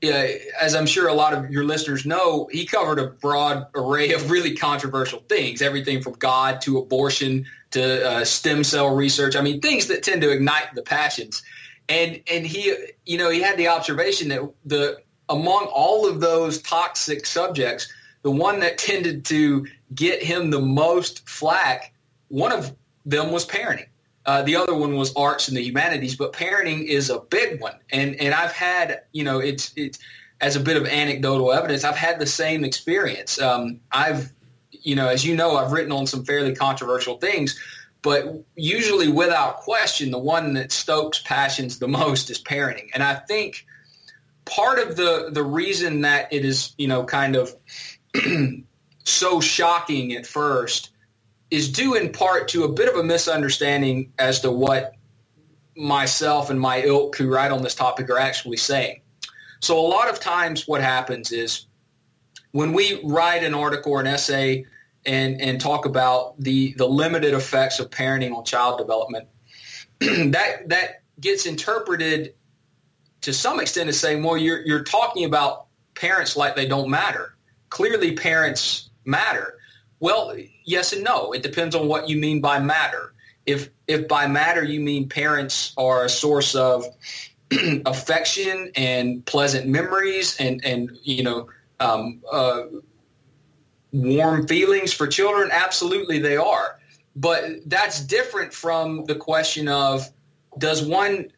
uh, 0.03 0.27
as 0.61 0.75
I'm 0.75 0.87
sure 0.87 1.09
a 1.09 1.15
lot 1.15 1.35
of 1.35 1.51
your 1.51 1.65
listeners 1.65 2.07
know, 2.07 2.49
he 2.53 2.67
covered 2.67 2.99
a 2.99 3.09
broad 3.09 3.67
array 3.75 4.13
of 4.13 4.31
really 4.31 4.55
controversial 4.55 5.21
things, 5.29 5.61
everything 5.61 6.03
from 6.03 6.15
God 6.15 6.61
to 6.63 6.79
abortion 6.79 7.47
to 7.73 8.09
uh, 8.09 8.25
stem 8.25 8.63
cell 8.65 8.95
research. 8.95 9.35
I 9.35 9.41
mean, 9.41 9.61
things 9.61 9.89
that 9.89 10.03
tend 10.03 10.23
to 10.23 10.31
ignite 10.31 10.75
the 10.75 10.83
passions. 10.83 11.43
And 11.89 12.23
and 12.31 12.47
he, 12.47 12.75
you 13.05 13.19
know, 13.19 13.29
he 13.29 13.43
had 13.43 13.59
the 13.59 13.69
observation 13.69 14.29
that 14.29 14.51
the 14.65 15.03
among 15.29 15.67
all 15.67 16.09
of 16.09 16.21
those 16.21 16.61
toxic 16.63 17.27
subjects, 17.27 17.93
the 18.23 18.31
one 18.31 18.61
that 18.61 18.79
tended 18.79 19.25
to 19.27 19.67
get 19.95 20.23
him 20.23 20.51
the 20.51 20.61
most 20.61 21.29
flack, 21.29 21.93
one 22.29 22.53
of 22.53 22.75
them 23.05 23.33
was 23.33 23.47
parenting. 23.47 23.87
Uh, 24.27 24.43
the 24.43 24.57
other 24.57 24.75
one 24.75 24.97
was 24.97 25.15
arts 25.17 25.49
and 25.49 25.57
the 25.57 25.63
humanities, 25.63 26.17
but 26.17 26.33
parenting 26.33 26.85
is 26.85 27.11
a 27.11 27.21
big 27.21 27.61
one. 27.61 27.75
And 27.91 28.15
and 28.17 28.33
I've 28.33 28.53
had, 28.53 29.03
you 29.13 29.23
know, 29.23 29.39
it's 29.39 29.73
it's 29.77 29.99
as 30.41 30.57
a 30.57 30.61
bit 30.61 30.77
of 30.77 30.87
anecdotal 30.87 31.53
evidence. 31.53 31.85
I've 31.85 31.97
had 31.97 32.19
the 32.19 32.27
same 32.27 32.65
experience. 32.65 33.41
Um, 33.41 33.81
I've, 33.93 34.33
you 34.71 34.97
know, 34.97 35.09
as 35.09 35.25
you 35.25 35.37
know, 35.37 35.57
I've 35.57 35.73
written 35.73 35.93
on 35.93 36.07
some 36.07 36.25
fairly 36.25 36.55
controversial 36.55 37.19
things, 37.19 37.61
but 38.01 38.45
usually, 38.57 39.09
without 39.09 39.59
question, 39.59 40.11
the 40.11 40.19
one 40.19 40.55
that 40.55 40.73
stokes 40.73 41.23
passions 41.23 41.79
the 41.79 41.89
most 41.89 42.31
is 42.31 42.43
parenting. 42.43 42.89
And 42.95 43.03
I 43.03 43.15
think 43.15 43.67
part 44.45 44.79
of 44.79 44.97
the 44.97 45.31
the 45.33 45.43
reason 45.43 46.03
that 46.03 46.33
it 46.33 46.45
is 46.45 46.75
you 46.77 46.89
know 46.89 47.05
kind 47.05 47.37
of 47.37 47.55
so 49.05 49.41
shocking 49.41 50.13
at 50.15 50.27
first 50.27 50.91
is 51.51 51.71
due 51.71 51.95
in 51.95 52.13
part 52.13 52.49
to 52.49 52.65
a 52.65 52.73
bit 52.73 52.89
of 52.89 52.97
a 52.97 53.03
misunderstanding 53.03 54.13
as 54.19 54.41
to 54.41 54.51
what 54.51 54.95
myself 55.77 56.51
and 56.51 56.61
my 56.61 56.83
ilk 56.83 57.17
who 57.17 57.29
write 57.29 57.51
on 57.51 57.63
this 57.63 57.75
topic 57.75 58.09
are 58.11 58.19
actually 58.19 58.57
saying. 58.57 59.01
So 59.61 59.79
a 59.79 59.87
lot 59.87 60.11
of 60.11 60.21
times 60.21 60.69
what 60.69 60.81
happens 60.81 61.33
is 61.33 61.67
when 62.53 62.73
we 62.73 63.01
write 63.05 63.43
an 63.45 63.55
article 63.55 63.93
or 63.93 64.01
an 64.01 64.07
essay 64.07 64.67
and, 65.05 65.41
and 65.41 65.61
talk 65.61 65.87
about 65.87 66.39
the, 66.39 66.75
the 66.77 66.87
limited 66.87 67.35
effects 67.35 67.79
of 67.81 67.91
parenting 67.91 68.35
on 68.35 68.45
child 68.45 68.79
development, 68.79 69.29
that 70.01 70.69
that 70.69 71.03
gets 71.21 71.47
interpreted 71.47 72.35
to 73.25 73.33
some 73.33 73.59
extent 73.59 73.89
is 73.89 73.99
saying, 73.99 74.23
well, 74.23 74.37
you're, 74.37 74.61
you're 74.67 74.83
talking 74.83 75.25
about 75.25 75.67
parents 75.95 76.37
like 76.37 76.55
they 76.55 76.67
don't 76.67 76.91
matter. 76.91 77.35
Clearly 77.71 78.13
parents 78.13 78.91
matter. 79.07 79.59
Well, 79.99 80.37
yes 80.65 80.93
and 80.93 81.03
no. 81.03 81.33
It 81.33 81.43
depends 81.43 81.75
on 81.75 81.89
what 81.89 82.07
you 82.07 82.19
mean 82.19 82.43
by 82.43 82.59
matter. 82.59 83.15
If, 83.47 83.71
if 83.87 84.09
by 84.09 84.27
matter 84.27 84.63
you 84.63 84.81
mean 84.81 85.09
parents 85.09 85.73
are 85.79 86.05
a 86.05 86.09
source 86.11 86.55
of 86.55 86.85
affection 87.87 88.71
and 88.77 89.25
pleasant 89.25 89.69
memories 89.69 90.37
and, 90.39 90.63
and 90.63 90.91
you 91.03 91.23
know, 91.23 91.49
um, 91.81 92.21
uh, 92.31 92.65
warm 93.93 94.47
feelings 94.47 94.93
for 94.93 95.07
children, 95.07 95.49
absolutely 95.51 96.19
they 96.19 96.37
are. 96.37 96.79
But 97.17 97.71
that's 97.71 98.05
different 98.05 98.53
from 98.53 99.07
the 99.07 99.15
question 99.15 99.69
of 99.69 100.11
does 100.59 100.85
one 100.85 101.31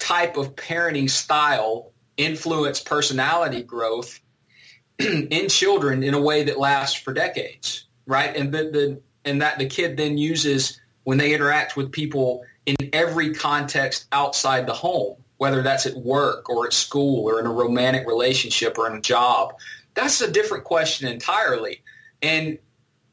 type 0.00 0.36
of 0.36 0.56
parenting 0.56 1.08
style 1.08 1.92
influence 2.16 2.80
personality 2.80 3.62
growth 3.62 4.20
in 4.98 5.48
children 5.48 6.02
in 6.02 6.14
a 6.14 6.20
way 6.20 6.44
that 6.44 6.58
lasts 6.58 6.98
for 6.98 7.12
decades, 7.12 7.86
right? 8.06 8.34
And 8.34 8.52
the, 8.52 8.64
the 8.64 9.02
and 9.24 9.42
that 9.42 9.58
the 9.58 9.66
kid 9.66 9.96
then 9.96 10.18
uses 10.18 10.80
when 11.04 11.18
they 11.18 11.34
interact 11.34 11.76
with 11.76 11.92
people 11.92 12.42
in 12.66 12.76
every 12.92 13.34
context 13.34 14.06
outside 14.12 14.66
the 14.66 14.74
home, 14.74 15.16
whether 15.38 15.62
that's 15.62 15.86
at 15.86 15.94
work 15.94 16.48
or 16.48 16.66
at 16.66 16.72
school 16.72 17.26
or 17.28 17.40
in 17.40 17.46
a 17.46 17.52
romantic 17.52 18.06
relationship 18.06 18.78
or 18.78 18.86
in 18.88 18.96
a 18.96 19.00
job. 19.00 19.54
That's 19.94 20.20
a 20.20 20.30
different 20.30 20.64
question 20.64 21.08
entirely. 21.08 21.82
And 22.22 22.58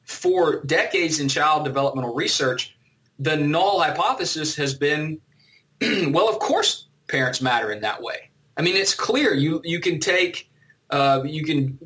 for 0.04 0.63
decades 0.63 1.19
in 1.19 1.30
child 1.30 1.65
developmental 1.65 2.13
research, 2.13 2.76
the 3.19 3.36
null 3.36 3.82
hypothesis 3.82 4.56
has 4.56 4.73
been, 4.73 5.19
well, 6.11 6.29
of 6.29 6.39
course 6.39 6.87
parents 7.07 7.41
matter 7.41 7.71
in 7.71 7.81
that 7.81 8.01
way. 8.01 8.29
I 8.57 8.61
mean, 8.61 8.75
it's 8.75 8.93
clear. 8.93 9.33
You 9.33 9.61
you 9.63 9.79
can 9.79 9.99
take, 9.99 10.49
uh, 10.89 11.21
you 11.25 11.43
can 11.43 11.77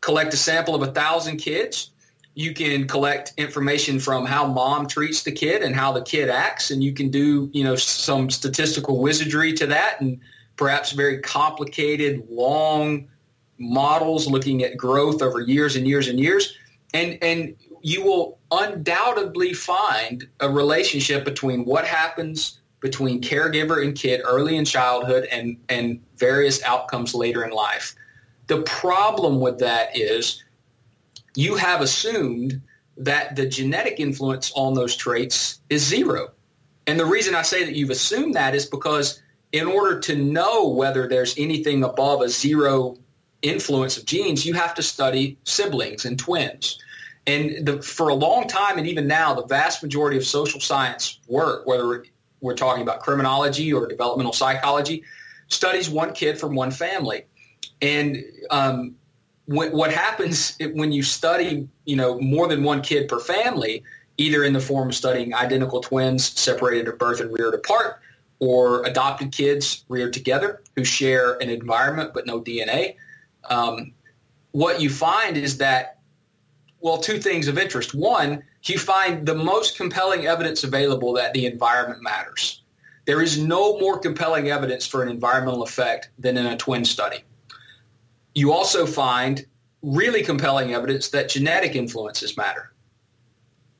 collect 0.00 0.34
a 0.34 0.36
sample 0.36 0.74
of 0.74 0.82
a 0.82 0.92
thousand 0.92 1.38
kids. 1.38 1.90
You 2.34 2.52
can 2.52 2.86
collect 2.86 3.32
information 3.38 3.98
from 3.98 4.26
how 4.26 4.46
mom 4.46 4.86
treats 4.86 5.22
the 5.22 5.32
kid 5.32 5.62
and 5.62 5.74
how 5.74 5.92
the 5.92 6.02
kid 6.02 6.28
acts, 6.28 6.70
and 6.70 6.82
you 6.82 6.92
can 6.92 7.10
do 7.10 7.48
you 7.52 7.64
know 7.64 7.76
some 7.76 8.28
statistical 8.30 9.00
wizardry 9.00 9.52
to 9.54 9.66
that, 9.68 10.00
and 10.00 10.20
perhaps 10.56 10.92
very 10.92 11.20
complicated, 11.20 12.26
long 12.28 13.08
models 13.58 14.26
looking 14.26 14.62
at 14.64 14.76
growth 14.76 15.22
over 15.22 15.40
years 15.40 15.76
and 15.76 15.86
years 15.86 16.08
and 16.08 16.18
years, 16.18 16.58
and 16.92 17.18
and 17.22 17.56
you 17.82 18.02
will 18.02 18.38
undoubtedly 18.50 19.52
find 19.52 20.26
a 20.40 20.50
relationship 20.50 21.24
between 21.24 21.64
what 21.64 21.84
happens 21.84 22.58
between 22.80 23.20
caregiver 23.20 23.82
and 23.82 23.96
kid 23.96 24.20
early 24.24 24.56
in 24.56 24.64
childhood 24.64 25.26
and, 25.30 25.56
and 25.68 26.00
various 26.16 26.62
outcomes 26.62 27.14
later 27.14 27.44
in 27.44 27.50
life. 27.50 27.94
The 28.46 28.62
problem 28.62 29.40
with 29.40 29.58
that 29.58 29.96
is 29.96 30.42
you 31.34 31.56
have 31.56 31.80
assumed 31.80 32.60
that 32.96 33.36
the 33.36 33.46
genetic 33.46 34.00
influence 34.00 34.52
on 34.54 34.74
those 34.74 34.96
traits 34.96 35.60
is 35.68 35.84
zero. 35.86 36.32
And 36.86 36.98
the 36.98 37.04
reason 37.04 37.34
I 37.34 37.42
say 37.42 37.64
that 37.64 37.74
you've 37.74 37.90
assumed 37.90 38.34
that 38.34 38.54
is 38.54 38.66
because 38.66 39.20
in 39.52 39.66
order 39.66 39.98
to 40.00 40.16
know 40.16 40.68
whether 40.68 41.08
there's 41.08 41.36
anything 41.38 41.82
above 41.82 42.20
a 42.20 42.28
zero 42.28 42.96
influence 43.42 43.96
of 43.96 44.04
genes, 44.04 44.46
you 44.46 44.54
have 44.54 44.74
to 44.74 44.82
study 44.82 45.38
siblings 45.44 46.04
and 46.04 46.18
twins. 46.18 46.78
And 47.26 47.66
the, 47.66 47.82
for 47.82 48.08
a 48.08 48.14
long 48.14 48.46
time, 48.46 48.78
and 48.78 48.86
even 48.86 49.06
now, 49.06 49.34
the 49.34 49.44
vast 49.46 49.82
majority 49.82 50.16
of 50.16 50.24
social 50.24 50.60
science 50.60 51.20
work, 51.26 51.66
whether 51.66 52.04
we're 52.40 52.54
talking 52.54 52.82
about 52.82 53.00
criminology 53.00 53.72
or 53.72 53.86
developmental 53.86 54.32
psychology, 54.32 55.04
studies 55.48 55.88
one 55.88 56.12
kid 56.12 56.38
from 56.38 56.54
one 56.54 56.70
family. 56.70 57.24
And 57.80 58.24
um, 58.50 58.96
what, 59.46 59.72
what 59.72 59.92
happens 59.92 60.56
when 60.74 60.92
you 60.92 61.02
study, 61.02 61.68
you 61.84 61.96
know, 61.96 62.20
more 62.20 62.48
than 62.48 62.62
one 62.62 62.82
kid 62.82 63.08
per 63.08 63.20
family, 63.20 63.82
either 64.18 64.44
in 64.44 64.52
the 64.52 64.60
form 64.60 64.88
of 64.88 64.94
studying 64.94 65.34
identical 65.34 65.80
twins 65.80 66.38
separated 66.38 66.88
at 66.88 66.98
birth 66.98 67.20
and 67.20 67.32
reared 67.32 67.54
apart, 67.54 68.00
or 68.38 68.84
adopted 68.84 69.32
kids 69.32 69.84
reared 69.88 70.12
together 70.12 70.62
who 70.74 70.84
share 70.84 71.34
an 71.34 71.48
environment 71.48 72.12
but 72.12 72.26
no 72.26 72.40
DNA, 72.40 72.96
um, 73.48 73.92
what 74.52 74.80
you 74.80 74.90
find 74.90 75.36
is 75.36 75.58
that 75.58 75.95
well, 76.86 76.98
two 76.98 77.18
things 77.18 77.48
of 77.48 77.58
interest. 77.58 77.94
One, 77.94 78.44
you 78.62 78.78
find 78.78 79.26
the 79.26 79.34
most 79.34 79.76
compelling 79.76 80.28
evidence 80.28 80.62
available 80.62 81.14
that 81.14 81.34
the 81.34 81.44
environment 81.44 82.00
matters. 82.00 82.62
There 83.06 83.20
is 83.20 83.36
no 83.38 83.76
more 83.80 83.98
compelling 83.98 84.50
evidence 84.50 84.86
for 84.86 85.02
an 85.02 85.08
environmental 85.08 85.64
effect 85.64 86.10
than 86.16 86.36
in 86.36 86.46
a 86.46 86.56
twin 86.56 86.84
study. 86.84 87.24
You 88.36 88.52
also 88.52 88.86
find 88.86 89.44
really 89.82 90.22
compelling 90.22 90.74
evidence 90.74 91.08
that 91.08 91.28
genetic 91.28 91.74
influences 91.74 92.36
matter. 92.36 92.72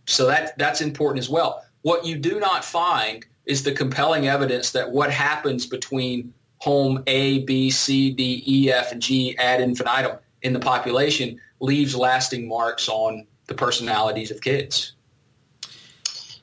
So 0.06 0.26
that, 0.26 0.58
that's 0.58 0.80
important 0.80 1.20
as 1.20 1.28
well. 1.28 1.64
What 1.82 2.04
you 2.04 2.18
do 2.18 2.40
not 2.40 2.64
find 2.64 3.24
is 3.44 3.62
the 3.62 3.70
compelling 3.70 4.26
evidence 4.26 4.72
that 4.72 4.90
what 4.90 5.12
happens 5.12 5.64
between 5.64 6.34
home 6.58 7.04
A, 7.06 7.44
B, 7.44 7.70
C, 7.70 8.10
D, 8.10 8.42
E, 8.44 8.72
F, 8.72 8.98
G 8.98 9.36
ad 9.38 9.60
infinitum 9.60 10.18
in 10.42 10.52
the 10.52 10.58
population 10.58 11.40
leaves 11.60 11.94
lasting 11.94 12.46
marks 12.48 12.88
on 12.88 13.26
the 13.46 13.54
personalities 13.54 14.30
of 14.30 14.40
kids. 14.40 14.92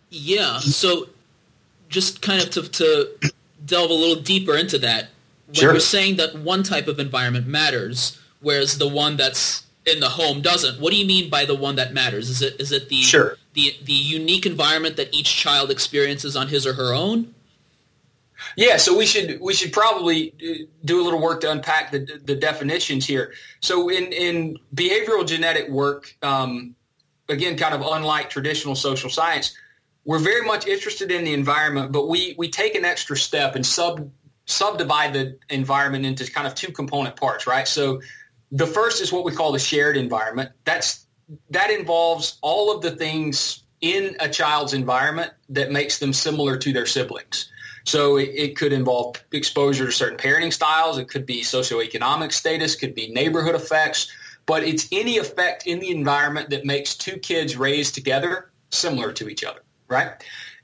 Yeah. 0.10 0.60
So 0.60 1.10
just 1.90 2.22
kind 2.22 2.42
of 2.42 2.50
to, 2.52 2.68
to 2.70 3.32
delve 3.66 3.90
a 3.90 3.94
little 3.94 4.22
deeper 4.22 4.56
into 4.56 4.78
that, 4.80 5.10
when 5.48 5.56
sure. 5.56 5.72
you're 5.72 5.80
saying 5.80 6.18
that 6.18 6.36
one 6.36 6.64
type 6.64 6.88
of 6.88 7.00
environment 7.00 7.48
matters, 7.48 8.20
whereas 8.42 8.78
the 8.78 8.88
one 8.88 9.18
that's 9.18 9.64
in 9.86 10.00
the 10.00 10.10
home 10.10 10.42
doesn't, 10.42 10.80
what 10.80 10.92
do 10.92 10.98
you 10.98 11.06
mean 11.06 11.30
by 11.30 11.46
the 11.46 11.56
one 11.56 11.76
that 11.76 11.94
matters? 11.94 12.30
Is 12.30 12.42
it 12.42 12.60
is 12.60 12.72
it 12.72 12.90
the 12.90 13.02
sure. 13.02 13.38
the 13.54 13.76
the 13.84 13.94
unique 13.94 14.46
environment 14.46 14.96
that 14.98 15.14
each 15.14 15.36
child 15.36 15.70
experiences 15.70 16.36
on 16.36 16.48
his 16.48 16.66
or 16.66 16.74
her 16.74 16.94
own? 16.94 17.34
Yeah, 18.56 18.78
so 18.78 18.98
we 18.98 19.06
should 19.06 19.40
we 19.42 19.54
should 19.54 19.74
probably 19.74 20.34
uh, 20.42 20.66
do 20.86 21.02
a 21.02 21.04
little 21.04 21.22
work 21.22 21.42
to 21.42 21.52
unpack 21.52 21.92
the 21.92 22.22
the 22.24 22.36
definitions 22.36 23.06
here. 23.06 23.34
So 23.62 23.90
in 23.90 24.12
in 24.12 24.58
behavioral 24.76 25.26
genetic 25.28 25.70
work, 25.70 26.16
um, 26.22 26.76
again, 27.30 27.58
kind 27.58 27.74
of 27.74 27.82
unlike 27.82 28.30
traditional 28.30 28.76
social 28.76 29.10
science, 29.10 29.56
we're 30.06 30.20
very 30.20 30.46
much 30.46 30.68
interested 30.68 31.12
in 31.12 31.24
the 31.24 31.34
environment, 31.34 31.92
but 31.92 32.08
we 32.08 32.36
we 32.38 32.50
take 32.50 32.76
an 32.76 32.86
extra 32.86 33.18
step 33.18 33.56
and 33.56 33.66
sub 33.66 34.10
subdivide 34.46 35.14
the 35.14 35.38
environment 35.50 36.06
into 36.06 36.30
kind 36.30 36.46
of 36.46 36.56
two 36.56 36.72
component 36.72 37.16
parts, 37.16 37.48
right? 37.48 37.68
So 37.68 38.02
the 38.52 38.68
first 38.68 39.02
is 39.02 39.12
what 39.12 39.24
we 39.24 39.32
call 39.32 39.52
the 39.52 39.60
shared 39.60 39.98
environment. 39.98 40.52
That's 40.66 41.06
that 41.50 41.72
involves 41.72 42.38
all 42.42 42.76
of 42.76 42.82
the 42.82 42.92
things 42.92 43.64
in 43.82 44.16
a 44.20 44.30
child's 44.30 44.74
environment 44.74 45.34
that 45.50 45.72
makes 45.72 46.00
them 46.00 46.14
similar 46.14 46.58
to 46.58 46.74
their 46.74 46.86
siblings. 46.86 47.50
So 47.86 48.18
it, 48.18 48.30
it, 48.34 48.56
could 48.56 48.72
involve 48.72 49.16
exposure 49.32 49.86
to 49.86 49.92
certain 49.92 50.18
parenting 50.18 50.54
styles. 50.54 50.98
It 50.98 51.10
could 51.10 51.26
be 51.26 51.42
socioeconomic 51.42 52.32
status, 52.32 52.76
could 52.76 52.96
be 52.96 53.10
neighborhood 53.10 53.56
effects, 53.56 54.12
but 54.46 54.64
it's 54.64 54.88
any 54.92 55.18
effect 55.18 55.68
in 55.68 55.80
the 55.80 55.92
environment 55.92 56.50
that 56.52 56.66
makes 56.66 56.96
two 56.96 57.18
kids 57.18 57.58
raised 57.58 57.94
together 57.94 58.52
similar 58.70 59.12
to 59.14 59.28
each 59.28 59.44
other, 59.44 59.62
right? 59.88 60.12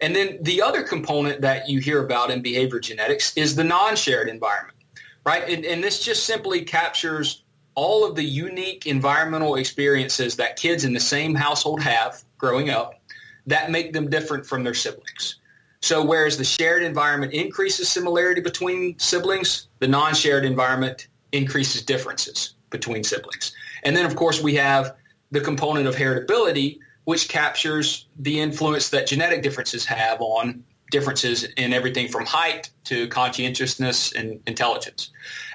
And 0.02 0.16
then 0.16 0.38
the 0.42 0.62
other 0.62 0.84
component 0.84 1.42
that 1.42 1.70
you 1.70 1.80
hear 1.80 2.04
about 2.04 2.32
in 2.32 2.42
behavior 2.42 2.80
genetics 2.80 3.36
is 3.36 3.56
the 3.56 3.64
non-shared 3.64 4.30
environment, 4.30 4.78
right? 5.26 5.48
And, 5.48 5.66
and 5.66 5.84
this 5.84 6.04
just 6.04 6.26
simply 6.26 6.64
captures 6.64 7.44
all 7.76 8.06
of 8.06 8.16
the 8.16 8.24
unique 8.24 8.88
environmental 8.88 9.56
experiences 9.56 10.36
that 10.38 10.56
kids 10.56 10.86
in 10.86 10.94
the 10.94 11.00
same 11.00 11.36
household 11.36 11.82
have 11.82 12.24
growing 12.38 12.70
up 12.70 13.02
that 13.46 13.72
make 13.72 13.94
them 13.94 14.10
different 14.10 14.46
from 14.46 14.64
their 14.64 14.74
siblings. 14.74 15.36
So 15.82 16.04
whereas 16.04 16.38
the 16.38 16.44
shared 16.44 16.84
environment 16.84 17.34
increases 17.34 17.90
similarity 17.90 18.42
between 18.42 18.98
siblings, 19.00 19.68
the 19.80 19.88
non-shared 19.88 20.44
environment 20.44 21.08
increases 21.32 21.82
differences 21.84 22.56
between 22.70 23.04
siblings. 23.04 23.54
And 23.84 23.96
then 23.96 24.06
of 24.06 24.16
course 24.16 24.42
we 24.42 24.56
have 24.56 24.96
the 25.32 25.40
component 25.40 25.88
of 25.88 25.96
heritability, 25.96 26.80
which 27.06 27.30
captures 27.30 28.08
the 28.20 28.40
influence 28.40 28.90
that 28.90 29.08
genetic 29.08 29.42
differences 29.42 29.86
have 29.86 30.20
on 30.22 30.64
differences 30.92 31.44
in 31.44 31.72
everything 31.72 32.08
from 32.08 32.26
height 32.26 32.70
to 32.84 33.08
conscientiousness 33.08 34.12
and 34.14 34.40
intelligence. 34.48 35.12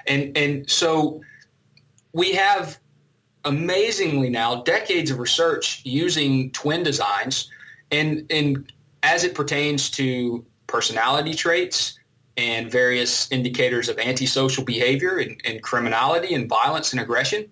And 0.07 0.35
and 0.37 0.69
so 0.69 1.21
we 2.13 2.33
have 2.33 2.79
amazingly 3.43 4.29
now 4.29 4.63
decades 4.63 5.11
of 5.11 5.19
research 5.19 5.81
using 5.83 6.51
twin 6.51 6.83
designs 6.83 7.51
and 7.91 8.25
and 8.29 8.71
as 9.05 9.23
it 9.23 9.35
pertains 9.35 9.91
to 9.91 10.43
personality 10.65 11.35
traits 11.35 11.97
and 12.37 12.71
various 12.71 13.31
indicators 13.31 13.87
of 13.87 13.99
antisocial 13.99 14.63
behavior 14.63 15.17
and, 15.17 15.39
and 15.45 15.61
criminality 15.61 16.33
and 16.33 16.49
violence 16.49 16.91
and 16.91 16.99
aggression, 16.99 17.45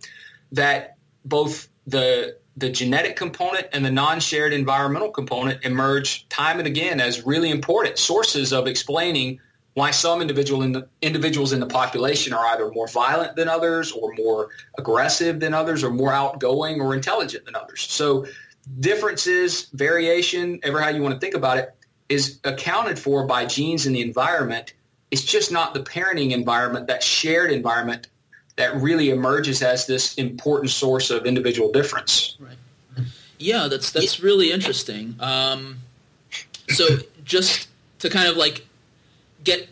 that 0.52 0.98
both 1.24 1.70
the 1.88 2.38
the 2.56 2.70
genetic 2.70 3.16
component 3.16 3.68
and 3.74 3.84
the 3.84 3.90
non-shared 3.90 4.54
environmental 4.54 5.10
component 5.10 5.64
emerge 5.66 6.28
time 6.30 6.60
and 6.60 6.68
again 6.68 7.02
as 7.02 7.26
really 7.26 7.50
important 7.50 7.98
sources 7.98 8.54
of 8.54 8.68
explaining 8.68 9.40
why 9.74 9.90
some 9.90 10.22
individual 10.22 10.62
in 10.62 10.72
the, 10.72 10.88
individuals 11.02 11.52
in 11.52 11.60
the 11.60 11.66
population 11.66 12.32
are 12.32 12.46
either 12.48 12.70
more 12.70 12.88
violent 12.88 13.36
than 13.36 13.50
others 13.50 13.92
or 13.92 14.14
more 14.14 14.50
aggressive 14.78 15.40
than 15.40 15.52
others 15.56 15.84
or 15.84 15.90
more 15.90 16.14
outgoing 16.14 16.80
or 16.80 16.94
intelligent 16.94 17.44
than 17.46 17.56
others. 17.56 17.82
So 17.82 18.28
differences, 18.80 19.70
variation, 19.74 20.60
ever 20.64 20.82
how 20.82 20.90
you 20.90 21.02
want 21.02 21.14
to 21.14 21.20
think 21.20 21.36
about 21.36 21.58
it, 21.58 21.74
is 22.10 22.40
accounted 22.44 23.00
for 23.00 23.26
by 23.26 23.46
genes 23.46 23.86
in 23.86 23.94
the 23.94 24.02
environment. 24.02 24.74
It's 25.12 25.24
just 25.24 25.52
not 25.52 25.74
the 25.74 25.82
parenting 25.82 26.32
environment, 26.32 26.88
that 26.88 27.04
shared 27.04 27.52
environment 27.52 28.08
that 28.56 28.76
really 28.76 29.10
emerges 29.10 29.62
as 29.62 29.88
this 29.88 30.16
important 30.16 30.70
source 30.70 31.10
of 31.10 31.26
individual 31.26 31.72
difference. 31.72 32.38
Right. 32.40 32.58
Yeah, 33.40 33.68
that's 33.68 33.92
that's 33.92 34.20
really 34.22 34.52
interesting. 34.52 35.16
Um, 35.20 35.80
so 36.70 37.00
just 37.24 37.68
to 38.00 38.10
kind 38.10 38.28
of 38.28 38.38
like 38.38 38.66
get 39.44 39.70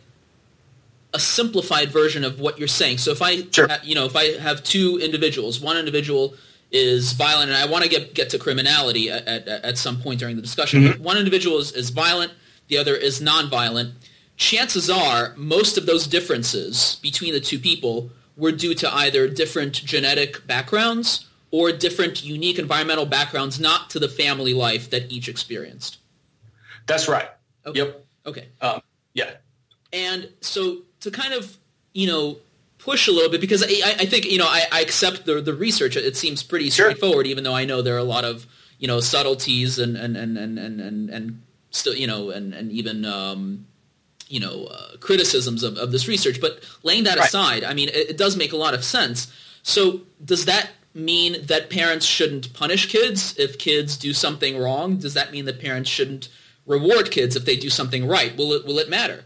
a 1.14 1.20
simplified 1.20 1.92
version 1.92 2.24
of 2.24 2.40
what 2.40 2.58
you're 2.58 2.68
saying. 2.68 2.98
So 2.98 3.12
if 3.12 3.22
I, 3.22 3.44
sure. 3.50 3.68
you 3.84 3.96
know, 3.96 4.06
if 4.06 4.16
I 4.16 4.38
have 4.40 4.64
two 4.64 5.00
individuals, 5.02 5.60
one 5.60 5.78
individual 5.78 6.36
is 6.72 7.14
violent, 7.14 7.50
and 7.52 7.58
I 7.58 7.66
want 7.66 7.84
to 7.84 7.90
get 7.90 8.14
get 8.14 8.30
to 8.30 8.40
criminality 8.40 9.12
at, 9.12 9.28
at, 9.28 9.48
at 9.48 9.78
some 9.78 10.00
point 10.00 10.20
during 10.20 10.36
the 10.36 10.42
discussion. 10.42 10.84
Mm-hmm. 10.84 11.04
One 11.04 11.18
individual 11.18 11.58
is, 11.60 11.72
is 11.74 11.90
violent, 11.90 12.32
the 12.68 12.78
other 12.78 12.96
is 12.96 13.20
nonviolent. 13.20 13.94
chances 14.42 14.90
are 14.90 15.34
most 15.38 15.78
of 15.78 15.86
those 15.86 16.08
differences 16.08 16.98
between 17.02 17.32
the 17.32 17.40
two 17.40 17.60
people 17.60 18.10
were 18.36 18.52
due 18.52 18.74
to 18.74 18.92
either 18.94 19.28
different 19.28 19.74
genetic 19.74 20.48
backgrounds 20.48 21.28
or 21.52 21.72
different 21.72 22.24
unique 22.24 22.58
environmental 22.58 23.06
backgrounds, 23.06 23.60
not 23.60 23.90
to 23.92 24.00
the 24.00 24.10
family 24.10 24.54
life 24.54 24.90
that 24.90 25.12
each 25.12 25.28
experienced. 25.30 26.00
That's 26.88 27.08
right. 27.08 27.30
Okay. 27.66 27.80
Yep. 27.80 28.06
Okay. 28.26 28.48
Um, 28.62 28.82
yeah. 29.14 29.32
And 29.94 30.30
so 30.40 30.78
to 31.02 31.12
kind 31.12 31.34
of, 31.34 31.58
you 31.94 32.08
know, 32.08 32.38
push 32.84 33.08
a 33.08 33.12
little 33.12 33.30
bit 33.30 33.40
because 33.42 33.64
I, 33.64 33.96
I 34.00 34.06
think, 34.06 34.26
you 34.26 34.38
know, 34.38 34.48
I, 34.48 34.64
I 34.72 34.82
accept 34.82 35.26
the, 35.26 35.40
the 35.42 35.54
research. 35.54 35.96
It 35.96 36.18
seems 36.18 36.44
pretty 36.44 36.70
Sure. 36.70 36.88
straightforward, 36.88 37.28
even 37.28 37.44
though 37.44 37.54
I 37.54 37.66
know 37.66 37.82
there 37.82 37.96
are 37.96 38.00
a 38.00 38.04
lot 38.04 38.26
of, 38.26 38.48
you 38.80 38.88
know, 38.88 39.00
subtleties 39.00 39.78
and, 39.80 39.96
and, 39.96 40.18
and, 40.18 40.38
and, 40.38 40.58
and, 40.58 40.82
and, 40.82 41.10
and 41.10 41.42
still, 41.70 41.94
you 41.96 42.08
know, 42.08 42.32
and, 42.32 42.54
and 42.54 42.72
even, 42.72 43.06
um, 43.06 43.68
you 44.28 44.40
know, 44.40 44.66
uh, 44.66 44.98
criticisms 45.00 45.62
of, 45.64 45.78
of 45.78 45.92
this 45.92 46.08
research. 46.08 46.42
But 46.42 46.64
laying 46.84 47.04
that 47.04 47.18
Right. 47.20 47.28
aside, 47.28 47.64
I 47.64 47.74
mean, 47.74 47.90
it, 47.90 48.12
it 48.12 48.18
does 48.18 48.36
make 48.36 48.54
a 48.54 48.58
lot 48.58 48.74
of 48.74 48.84
sense. 48.84 49.32
So 49.64 50.02
does 50.24 50.46
that 50.46 50.72
mean 50.94 51.38
that 51.46 51.70
parents 51.70 52.06
shouldn't 52.06 52.54
punish 52.54 52.88
kids 52.90 53.36
if 53.38 53.58
kids 53.60 53.96
do 53.98 54.14
something 54.14 54.58
wrong? 54.58 54.98
Does 54.98 55.14
that 55.14 55.32
mean 55.32 55.46
that 55.46 55.60
parents 55.60 55.90
shouldn't 55.90 56.30
reward 56.66 57.12
kids 57.12 57.36
if 57.36 57.46
they 57.46 57.56
do 57.56 57.70
something 57.70 58.08
right? 58.08 58.36
Will 58.36 58.54
it 58.54 58.66
will 58.66 58.80
it 58.80 58.90
matter? 58.90 59.26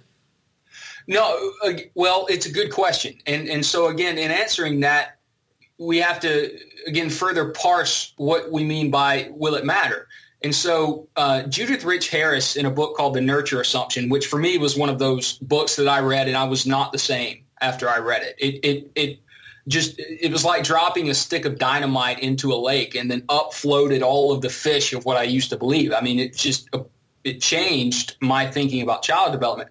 No, 1.07 1.51
uh, 1.63 1.73
well, 1.93 2.25
it's 2.29 2.45
a 2.45 2.51
good 2.51 2.71
question, 2.71 3.15
and 3.27 3.47
and 3.47 3.65
so 3.65 3.87
again, 3.87 4.17
in 4.17 4.31
answering 4.31 4.79
that, 4.79 5.19
we 5.77 5.97
have 5.97 6.19
to 6.21 6.57
again 6.87 7.09
further 7.09 7.49
parse 7.51 8.13
what 8.17 8.51
we 8.51 8.63
mean 8.63 8.89
by 8.89 9.29
will 9.31 9.55
it 9.55 9.65
matter. 9.65 10.07
And 10.41 10.53
so 10.53 11.07
uh, 11.15 11.43
Judith 11.43 11.83
Rich 11.83 12.09
Harris 12.09 12.55
in 12.55 12.65
a 12.65 12.71
book 12.71 12.95
called 12.95 13.15
The 13.15 13.21
Nurture 13.21 13.61
Assumption, 13.61 14.09
which 14.09 14.27
for 14.27 14.37
me 14.37 14.57
was 14.57 14.77
one 14.77 14.89
of 14.89 14.99
those 14.99 15.39
books 15.39 15.75
that 15.77 15.87
I 15.87 16.01
read, 16.01 16.27
and 16.27 16.37
I 16.37 16.43
was 16.43 16.65
not 16.65 16.91
the 16.91 16.99
same 16.99 17.43
after 17.61 17.89
I 17.89 17.99
read 17.99 18.21
it. 18.21 18.35
It 18.37 18.59
it 18.63 18.91
it 18.95 19.19
just 19.67 19.95
it 19.97 20.31
was 20.31 20.45
like 20.45 20.63
dropping 20.63 21.09
a 21.09 21.13
stick 21.13 21.45
of 21.45 21.57
dynamite 21.57 22.19
into 22.19 22.53
a 22.53 22.55
lake, 22.55 22.95
and 22.95 23.09
then 23.09 23.23
up 23.29 23.53
floated 23.53 24.03
all 24.03 24.31
of 24.31 24.41
the 24.41 24.49
fish 24.49 24.93
of 24.93 25.05
what 25.05 25.17
I 25.17 25.23
used 25.23 25.49
to 25.51 25.57
believe. 25.57 25.93
I 25.93 26.01
mean, 26.01 26.19
it 26.19 26.35
just 26.35 26.69
it 27.23 27.41
changed 27.41 28.15
my 28.21 28.49
thinking 28.49 28.81
about 28.81 29.01
child 29.01 29.31
development. 29.31 29.69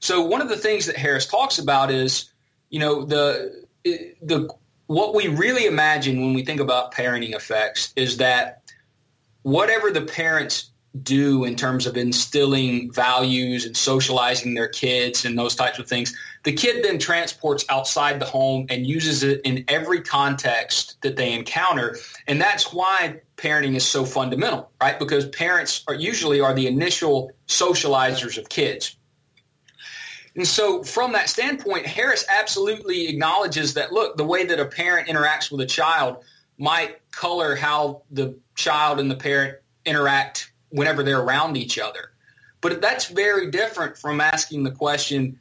So 0.00 0.22
one 0.22 0.40
of 0.40 0.48
the 0.48 0.56
things 0.56 0.86
that 0.86 0.96
Harris 0.96 1.26
talks 1.26 1.58
about 1.58 1.90
is, 1.90 2.30
you 2.70 2.78
know, 2.78 3.04
the 3.04 3.66
the 3.84 4.48
what 4.86 5.14
we 5.14 5.28
really 5.28 5.66
imagine 5.66 6.20
when 6.20 6.34
we 6.34 6.44
think 6.44 6.60
about 6.60 6.92
parenting 6.92 7.34
effects 7.34 7.92
is 7.96 8.16
that 8.18 8.62
whatever 9.42 9.90
the 9.90 10.02
parents 10.02 10.70
do 11.02 11.44
in 11.44 11.54
terms 11.54 11.86
of 11.86 11.96
instilling 11.96 12.90
values 12.92 13.64
and 13.66 13.76
socializing 13.76 14.54
their 14.54 14.68
kids 14.68 15.24
and 15.24 15.38
those 15.38 15.54
types 15.54 15.78
of 15.78 15.86
things, 15.86 16.16
the 16.44 16.52
kid 16.52 16.84
then 16.84 16.98
transports 16.98 17.64
outside 17.68 18.20
the 18.20 18.24
home 18.24 18.66
and 18.70 18.86
uses 18.86 19.22
it 19.22 19.40
in 19.44 19.64
every 19.68 20.00
context 20.00 20.96
that 21.02 21.16
they 21.16 21.32
encounter. 21.32 21.96
And 22.26 22.40
that's 22.40 22.72
why 22.72 23.20
parenting 23.36 23.76
is 23.76 23.86
so 23.86 24.04
fundamental, 24.04 24.70
right? 24.80 24.98
Because 24.98 25.28
parents 25.28 25.84
are 25.88 25.94
usually 25.94 26.40
are 26.40 26.54
the 26.54 26.66
initial 26.66 27.32
socializers 27.46 28.38
of 28.38 28.48
kids. 28.48 28.96
And 30.36 30.46
so 30.46 30.82
from 30.82 31.12
that 31.12 31.28
standpoint, 31.28 31.86
Harris 31.86 32.24
absolutely 32.28 33.08
acknowledges 33.08 33.74
that, 33.74 33.92
look, 33.92 34.16
the 34.16 34.24
way 34.24 34.44
that 34.44 34.60
a 34.60 34.66
parent 34.66 35.08
interacts 35.08 35.50
with 35.50 35.60
a 35.60 35.66
child 35.66 36.24
might 36.58 36.98
color 37.10 37.54
how 37.54 38.02
the 38.10 38.38
child 38.54 39.00
and 39.00 39.10
the 39.10 39.16
parent 39.16 39.58
interact 39.84 40.52
whenever 40.70 41.02
they're 41.02 41.20
around 41.20 41.56
each 41.56 41.78
other. 41.78 42.12
But 42.60 42.80
that's 42.80 43.06
very 43.06 43.50
different 43.50 43.96
from 43.96 44.20
asking 44.20 44.64
the 44.64 44.72
question, 44.72 45.38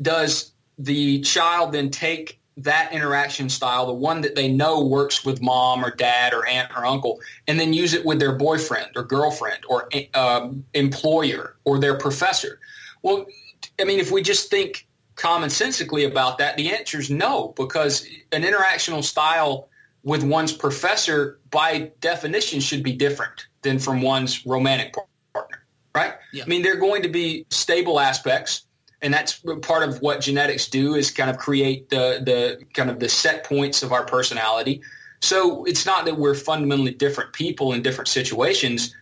does 0.00 0.52
the 0.78 1.20
child 1.20 1.72
then 1.72 1.90
take 1.90 2.38
that 2.58 2.92
interaction 2.92 3.48
style, 3.48 3.86
the 3.86 3.92
one 3.92 4.20
that 4.20 4.34
they 4.34 4.48
know 4.48 4.84
works 4.84 5.24
with 5.24 5.40
mom 5.40 5.84
or 5.84 5.90
dad 5.94 6.34
or 6.34 6.46
aunt 6.46 6.70
or 6.76 6.84
uncle, 6.84 7.20
and 7.46 7.58
then 7.58 7.72
use 7.72 7.94
it 7.94 8.04
with 8.04 8.18
their 8.18 8.34
boyfriend 8.34 8.90
or 8.96 9.04
girlfriend 9.04 9.60
or 9.68 9.88
um, 10.14 10.64
employer 10.74 11.56
or 11.64 11.78
their 11.78 11.96
professor? 11.96 12.58
Well, 13.02 13.26
I 13.80 13.84
mean, 13.84 14.00
if 14.00 14.10
we 14.10 14.22
just 14.22 14.50
think 14.50 14.86
commonsensically 15.14 16.06
about 16.06 16.38
that, 16.38 16.56
the 16.56 16.70
answer 16.70 16.98
is 16.98 17.10
no, 17.10 17.52
because 17.56 18.06
an 18.32 18.42
interactional 18.42 19.02
style 19.02 19.68
with 20.02 20.22
one's 20.22 20.52
professor, 20.52 21.38
by 21.50 21.92
definition, 22.00 22.60
should 22.60 22.82
be 22.82 22.92
different 22.92 23.46
than 23.62 23.78
from 23.78 24.00
one's 24.00 24.46
romantic 24.46 24.94
partner, 25.34 25.64
right? 25.94 26.14
Yeah. 26.32 26.44
I 26.44 26.46
mean, 26.46 26.62
there 26.62 26.74
are 26.74 26.80
going 26.80 27.02
to 27.02 27.08
be 27.08 27.46
stable 27.50 28.00
aspects, 28.00 28.64
and 29.02 29.12
that's 29.12 29.42
part 29.62 29.88
of 29.88 30.00
what 30.00 30.20
genetics 30.20 30.68
do 30.68 30.94
is 30.94 31.10
kind 31.10 31.30
of 31.30 31.38
create 31.38 31.90
the 31.90 32.20
the 32.24 32.64
kind 32.74 32.90
of 32.90 33.00
the 33.00 33.08
set 33.08 33.44
points 33.44 33.82
of 33.82 33.92
our 33.92 34.04
personality. 34.04 34.82
So 35.20 35.64
it's 35.64 35.84
not 35.84 36.04
that 36.04 36.16
we're 36.16 36.34
fundamentally 36.34 36.94
different 36.94 37.32
people 37.32 37.72
in 37.72 37.82
different 37.82 38.08
situations, 38.08 38.94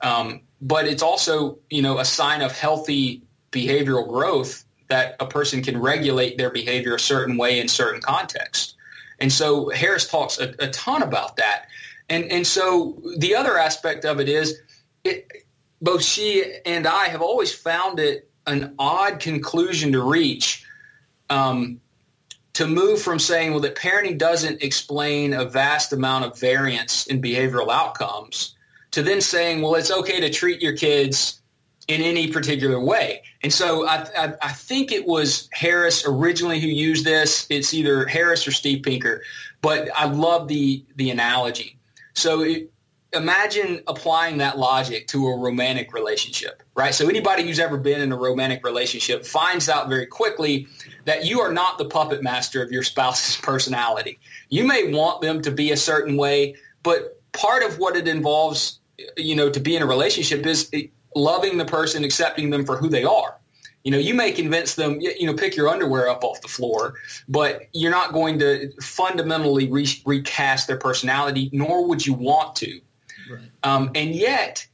um, 0.00 0.42
but 0.60 0.86
it's 0.86 1.02
also 1.02 1.58
you 1.68 1.82
know 1.82 1.98
a 1.98 2.04
sign 2.04 2.42
of 2.42 2.56
healthy 2.56 3.22
behavioral 3.54 4.06
growth 4.06 4.64
that 4.88 5.16
a 5.20 5.26
person 5.26 5.62
can 5.62 5.80
regulate 5.80 6.36
their 6.36 6.50
behavior 6.50 6.94
a 6.94 7.00
certain 7.00 7.36
way 7.36 7.58
in 7.58 7.68
certain 7.68 8.00
contexts. 8.00 8.74
And 9.20 9.32
so 9.32 9.70
Harris 9.70 10.08
talks 10.08 10.38
a, 10.38 10.54
a 10.58 10.68
ton 10.70 11.02
about 11.02 11.36
that. 11.36 11.66
And 12.10 12.24
and 12.30 12.46
so 12.46 13.00
the 13.18 13.34
other 13.34 13.58
aspect 13.58 14.04
of 14.04 14.20
it 14.20 14.28
is 14.28 14.60
it, 15.04 15.46
both 15.80 16.02
she 16.02 16.58
and 16.66 16.86
I 16.86 17.08
have 17.08 17.22
always 17.22 17.52
found 17.54 17.98
it 17.98 18.30
an 18.46 18.74
odd 18.78 19.20
conclusion 19.20 19.92
to 19.92 20.02
reach 20.02 20.66
um, 21.30 21.80
to 22.52 22.66
move 22.66 23.00
from 23.00 23.18
saying, 23.18 23.50
well, 23.52 23.60
that 23.60 23.74
parenting 23.74 24.18
doesn't 24.18 24.62
explain 24.62 25.32
a 25.32 25.44
vast 25.44 25.92
amount 25.92 26.24
of 26.24 26.38
variance 26.38 27.06
in 27.06 27.22
behavioral 27.22 27.70
outcomes 27.70 28.54
to 28.90 29.02
then 29.02 29.20
saying, 29.20 29.62
well, 29.62 29.74
it's 29.74 29.90
okay 29.90 30.20
to 30.20 30.30
treat 30.30 30.62
your 30.62 30.76
kids 30.76 31.40
in 31.88 32.00
any 32.00 32.30
particular 32.30 32.80
way. 32.80 33.22
And 33.42 33.52
so 33.52 33.86
I, 33.86 34.06
I, 34.16 34.32
I, 34.42 34.52
think 34.52 34.90
it 34.90 35.06
was 35.06 35.48
Harris 35.52 36.04
originally 36.06 36.58
who 36.58 36.68
used 36.68 37.04
this. 37.04 37.46
It's 37.50 37.74
either 37.74 38.06
Harris 38.06 38.46
or 38.46 38.52
Steve 38.52 38.82
Pinker, 38.82 39.22
but 39.60 39.90
I 39.94 40.06
love 40.06 40.48
the, 40.48 40.82
the 40.96 41.10
analogy. 41.10 41.78
So 42.14 42.42
it, 42.42 42.70
imagine 43.14 43.82
applying 43.86 44.38
that 44.38 44.58
logic 44.58 45.06
to 45.08 45.28
a 45.28 45.38
romantic 45.38 45.92
relationship, 45.92 46.62
right? 46.74 46.94
So 46.94 47.08
anybody 47.08 47.44
who's 47.44 47.58
ever 47.58 47.76
been 47.76 48.00
in 48.00 48.12
a 48.12 48.16
romantic 48.16 48.64
relationship 48.64 49.24
finds 49.24 49.68
out 49.68 49.88
very 49.88 50.06
quickly 50.06 50.66
that 51.04 51.24
you 51.24 51.40
are 51.40 51.52
not 51.52 51.78
the 51.78 51.84
puppet 51.84 52.22
master 52.22 52.62
of 52.62 52.72
your 52.72 52.82
spouse's 52.82 53.36
personality. 53.42 54.18
You 54.48 54.66
may 54.66 54.92
want 54.92 55.20
them 55.20 55.42
to 55.42 55.50
be 55.50 55.70
a 55.72 55.76
certain 55.76 56.16
way, 56.16 56.56
but 56.82 57.20
part 57.32 57.62
of 57.62 57.78
what 57.78 57.96
it 57.96 58.08
involves, 58.08 58.80
you 59.16 59.36
know, 59.36 59.50
to 59.50 59.60
be 59.60 59.76
in 59.76 59.82
a 59.82 59.86
relationship 59.86 60.46
is 60.46 60.70
loving 61.14 61.58
the 61.58 61.64
person, 61.64 62.04
accepting 62.04 62.50
them 62.50 62.64
for 62.64 62.76
who 62.76 62.88
they 62.88 63.04
are. 63.04 63.38
You 63.84 63.90
know, 63.90 63.98
you 63.98 64.14
may 64.14 64.32
convince 64.32 64.76
them, 64.76 64.98
you 65.00 65.26
know, 65.26 65.34
pick 65.34 65.56
your 65.56 65.68
underwear 65.68 66.08
up 66.08 66.24
off 66.24 66.40
the 66.40 66.48
floor, 66.48 66.94
but 67.28 67.68
you're 67.72 67.90
not 67.90 68.14
going 68.14 68.38
to 68.38 68.72
fundamentally 68.80 69.70
re- 69.70 70.02
recast 70.06 70.68
their 70.68 70.78
personality, 70.78 71.50
nor 71.52 71.86
would 71.86 72.04
you 72.04 72.14
want 72.14 72.56
to. 72.56 72.80
Right. 73.30 73.42
Um, 73.62 73.90
and 73.94 74.14
yet, 74.14 74.66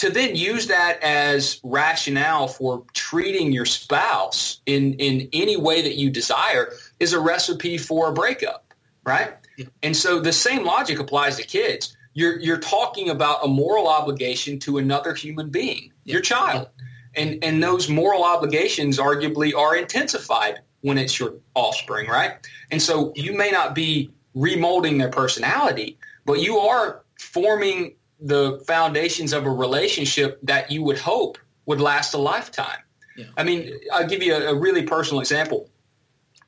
to 0.00 0.08
then 0.08 0.34
use 0.34 0.66
that 0.68 0.98
as 1.02 1.60
rationale 1.62 2.48
for 2.48 2.82
treating 2.94 3.52
your 3.52 3.66
spouse 3.66 4.62
in, 4.64 4.94
in 4.94 5.28
any 5.34 5.58
way 5.58 5.82
that 5.82 5.96
you 5.96 6.08
desire 6.08 6.72
is 6.98 7.12
a 7.12 7.20
recipe 7.20 7.76
for 7.76 8.08
a 8.08 8.12
breakup, 8.14 8.72
right? 9.04 9.34
Yeah. 9.58 9.66
And 9.82 9.94
so 9.94 10.18
the 10.18 10.32
same 10.32 10.64
logic 10.64 10.98
applies 10.98 11.36
to 11.36 11.42
kids. 11.42 11.94
You're, 12.20 12.38
you're 12.38 12.58
talking 12.58 13.08
about 13.08 13.42
a 13.42 13.48
moral 13.48 13.88
obligation 13.88 14.58
to 14.60 14.76
another 14.78 15.14
human 15.14 15.48
being, 15.48 15.92
Yeah. 16.04 16.12
your 16.14 16.22
child. 16.22 16.68
And, 17.14 17.42
and 17.42 17.62
those 17.62 17.88
moral 17.88 18.22
obligations 18.24 18.98
arguably 18.98 19.54
are 19.54 19.74
intensified 19.74 20.60
when 20.82 20.98
it's 20.98 21.18
your 21.18 21.34
offspring, 21.54 22.08
right? 22.08 22.32
And 22.70 22.80
so 22.80 23.12
you 23.16 23.32
may 23.36 23.50
not 23.50 23.74
be 23.74 24.10
remolding 24.36 24.98
their 24.98 25.08
personality, 25.08 25.98
but 26.26 26.40
you 26.40 26.58
are 26.58 27.02
forming 27.18 27.94
the 28.20 28.62
foundations 28.66 29.32
of 29.32 29.46
a 29.46 29.50
relationship 29.50 30.38
that 30.42 30.70
you 30.70 30.82
would 30.82 30.98
hope 30.98 31.38
would 31.66 31.80
last 31.80 32.12
a 32.14 32.18
lifetime. 32.18 32.82
Yeah. 33.16 33.26
I 33.36 33.44
mean, 33.44 33.72
I'll 33.92 34.06
give 34.06 34.22
you 34.22 34.34
a, 34.34 34.52
a 34.52 34.54
really 34.54 34.82
personal 34.82 35.20
example. 35.20 35.70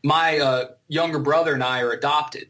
My 0.04 0.38
uh, 0.38 0.64
younger 0.88 1.18
brother 1.18 1.54
and 1.54 1.64
I 1.64 1.80
are 1.80 1.92
adopted. 1.92 2.48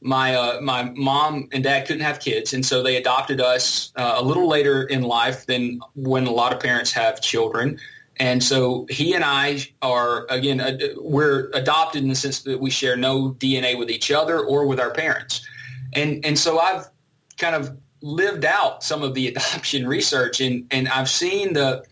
My 0.00 0.34
uh, 0.34 0.60
my 0.60 0.84
mom 0.94 1.48
and 1.52 1.64
dad 1.64 1.86
couldn't 1.86 2.02
have 2.02 2.20
kids, 2.20 2.54
and 2.54 2.64
so 2.64 2.82
they 2.82 2.96
adopted 2.96 3.40
us 3.40 3.92
uh, 3.96 4.14
a 4.16 4.22
little 4.22 4.48
later 4.48 4.84
in 4.84 5.02
life 5.02 5.46
than 5.46 5.80
when 5.94 6.26
a 6.26 6.30
lot 6.30 6.52
of 6.52 6.60
parents 6.60 6.92
have 6.92 7.20
children. 7.20 7.78
And 8.20 8.42
so 8.42 8.86
he 8.90 9.14
and 9.14 9.24
I 9.24 9.66
are 9.82 10.26
again 10.28 10.60
we're 10.96 11.50
adopted 11.54 12.02
in 12.02 12.08
the 12.08 12.14
sense 12.14 12.42
that 12.42 12.60
we 12.60 12.70
share 12.70 12.96
no 12.96 13.32
DNA 13.32 13.78
with 13.78 13.90
each 13.90 14.10
other 14.10 14.40
or 14.40 14.66
with 14.66 14.80
our 14.80 14.90
parents. 14.90 15.46
And 15.92 16.24
and 16.24 16.38
so 16.38 16.58
I've 16.58 16.88
kind 17.38 17.54
of 17.56 17.76
lived 18.00 18.44
out 18.44 18.82
some 18.82 19.02
of 19.02 19.14
the 19.14 19.28
adoption 19.34 19.86
research 19.86 20.40
and, 20.40 20.66
and 20.70 20.88
I've 20.88 21.10
seen 21.10 21.54
the 21.54 21.84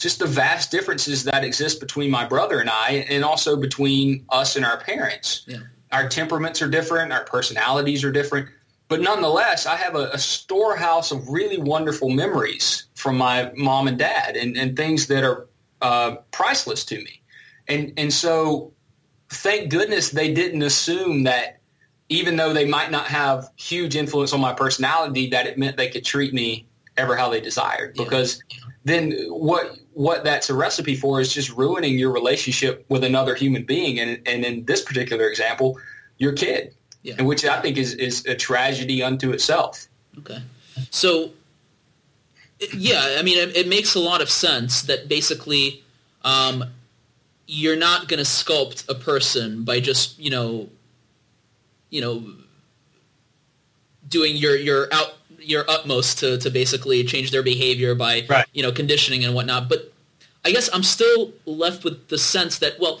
just 0.00 0.18
the 0.18 0.26
vast 0.26 0.70
differences 0.70 1.24
that 1.24 1.44
exist 1.44 1.78
between 1.78 2.10
my 2.10 2.26
brother 2.26 2.58
and 2.58 2.70
I, 2.70 3.06
and 3.10 3.22
also 3.22 3.54
between 3.54 4.24
us 4.30 4.56
and 4.56 4.64
our 4.64 4.78
parents. 4.78 5.44
Yeah. 5.46 5.58
Our 5.92 6.08
temperaments 6.08 6.62
are 6.62 6.68
different, 6.68 7.12
our 7.12 7.24
personalities 7.24 8.04
are 8.04 8.12
different, 8.12 8.48
but 8.90 9.00
nonetheless, 9.00 9.66
I 9.66 9.76
have 9.76 9.94
a, 9.94 10.10
a 10.12 10.18
storehouse 10.18 11.12
of 11.12 11.28
really 11.28 11.58
wonderful 11.58 12.10
memories 12.10 12.86
from 12.96 13.16
my 13.16 13.52
mom 13.56 13.86
and 13.86 13.96
dad, 13.96 14.36
and, 14.36 14.56
and 14.56 14.76
things 14.76 15.06
that 15.06 15.22
are 15.22 15.46
uh, 15.80 16.16
priceless 16.32 16.84
to 16.86 16.96
me. 16.96 17.22
And 17.68 17.92
and 17.96 18.12
so, 18.12 18.72
thank 19.30 19.70
goodness 19.70 20.10
they 20.10 20.34
didn't 20.34 20.62
assume 20.62 21.22
that 21.22 21.60
even 22.08 22.36
though 22.36 22.52
they 22.52 22.64
might 22.64 22.90
not 22.90 23.06
have 23.06 23.48
huge 23.56 23.94
influence 23.94 24.32
on 24.32 24.40
my 24.40 24.52
personality, 24.52 25.30
that 25.30 25.46
it 25.46 25.56
meant 25.56 25.76
they 25.76 25.88
could 25.88 26.04
treat 26.04 26.34
me 26.34 26.66
ever 26.96 27.16
how 27.16 27.28
they 27.28 27.40
desired. 27.40 27.94
Because 27.94 28.42
yeah. 28.50 28.58
then 28.84 29.12
what 29.28 29.78
what 29.92 30.24
that's 30.24 30.50
a 30.50 30.54
recipe 30.54 30.96
for 30.96 31.20
is 31.20 31.32
just 31.32 31.50
ruining 31.50 31.98
your 31.98 32.10
relationship 32.10 32.84
with 32.88 33.04
another 33.04 33.34
human 33.34 33.64
being, 33.64 33.98
and 33.98 34.20
and 34.26 34.44
in 34.44 34.64
this 34.64 34.82
particular 34.82 35.28
example, 35.28 35.78
your 36.18 36.32
kid, 36.32 36.74
yeah. 37.02 37.14
and 37.18 37.26
which 37.26 37.44
I 37.44 37.60
think 37.60 37.76
is 37.76 37.94
is 37.94 38.24
a 38.26 38.34
tragedy 38.34 39.02
unto 39.02 39.32
itself. 39.32 39.88
Okay, 40.18 40.38
so 40.90 41.30
yeah, 42.72 43.16
I 43.18 43.22
mean, 43.22 43.38
it, 43.38 43.56
it 43.56 43.68
makes 43.68 43.94
a 43.94 44.00
lot 44.00 44.20
of 44.22 44.30
sense 44.30 44.82
that 44.82 45.08
basically. 45.08 45.82
Um, 46.22 46.64
you're 47.52 47.76
not 47.76 48.06
going 48.06 48.18
to 48.18 48.24
sculpt 48.24 48.88
a 48.88 48.94
person 48.94 49.64
by 49.64 49.80
just 49.80 50.18
you 50.20 50.30
know 50.30 50.68
you 51.90 52.00
know 52.00 52.24
doing 54.08 54.36
your 54.36 54.56
your 54.56 54.88
out 54.92 55.14
your 55.40 55.64
utmost 55.68 56.18
to, 56.18 56.38
to 56.38 56.50
basically 56.50 57.04
change 57.04 57.30
their 57.30 57.42
behavior 57.42 57.94
by 57.94 58.24
right. 58.28 58.46
you 58.52 58.62
know 58.62 58.72
conditioning 58.72 59.24
and 59.24 59.34
whatnot 59.34 59.68
but 59.68 59.92
i 60.44 60.50
guess 60.50 60.68
i'm 60.72 60.82
still 60.82 61.32
left 61.46 61.84
with 61.84 62.08
the 62.08 62.18
sense 62.18 62.58
that 62.58 62.78
well 62.78 63.00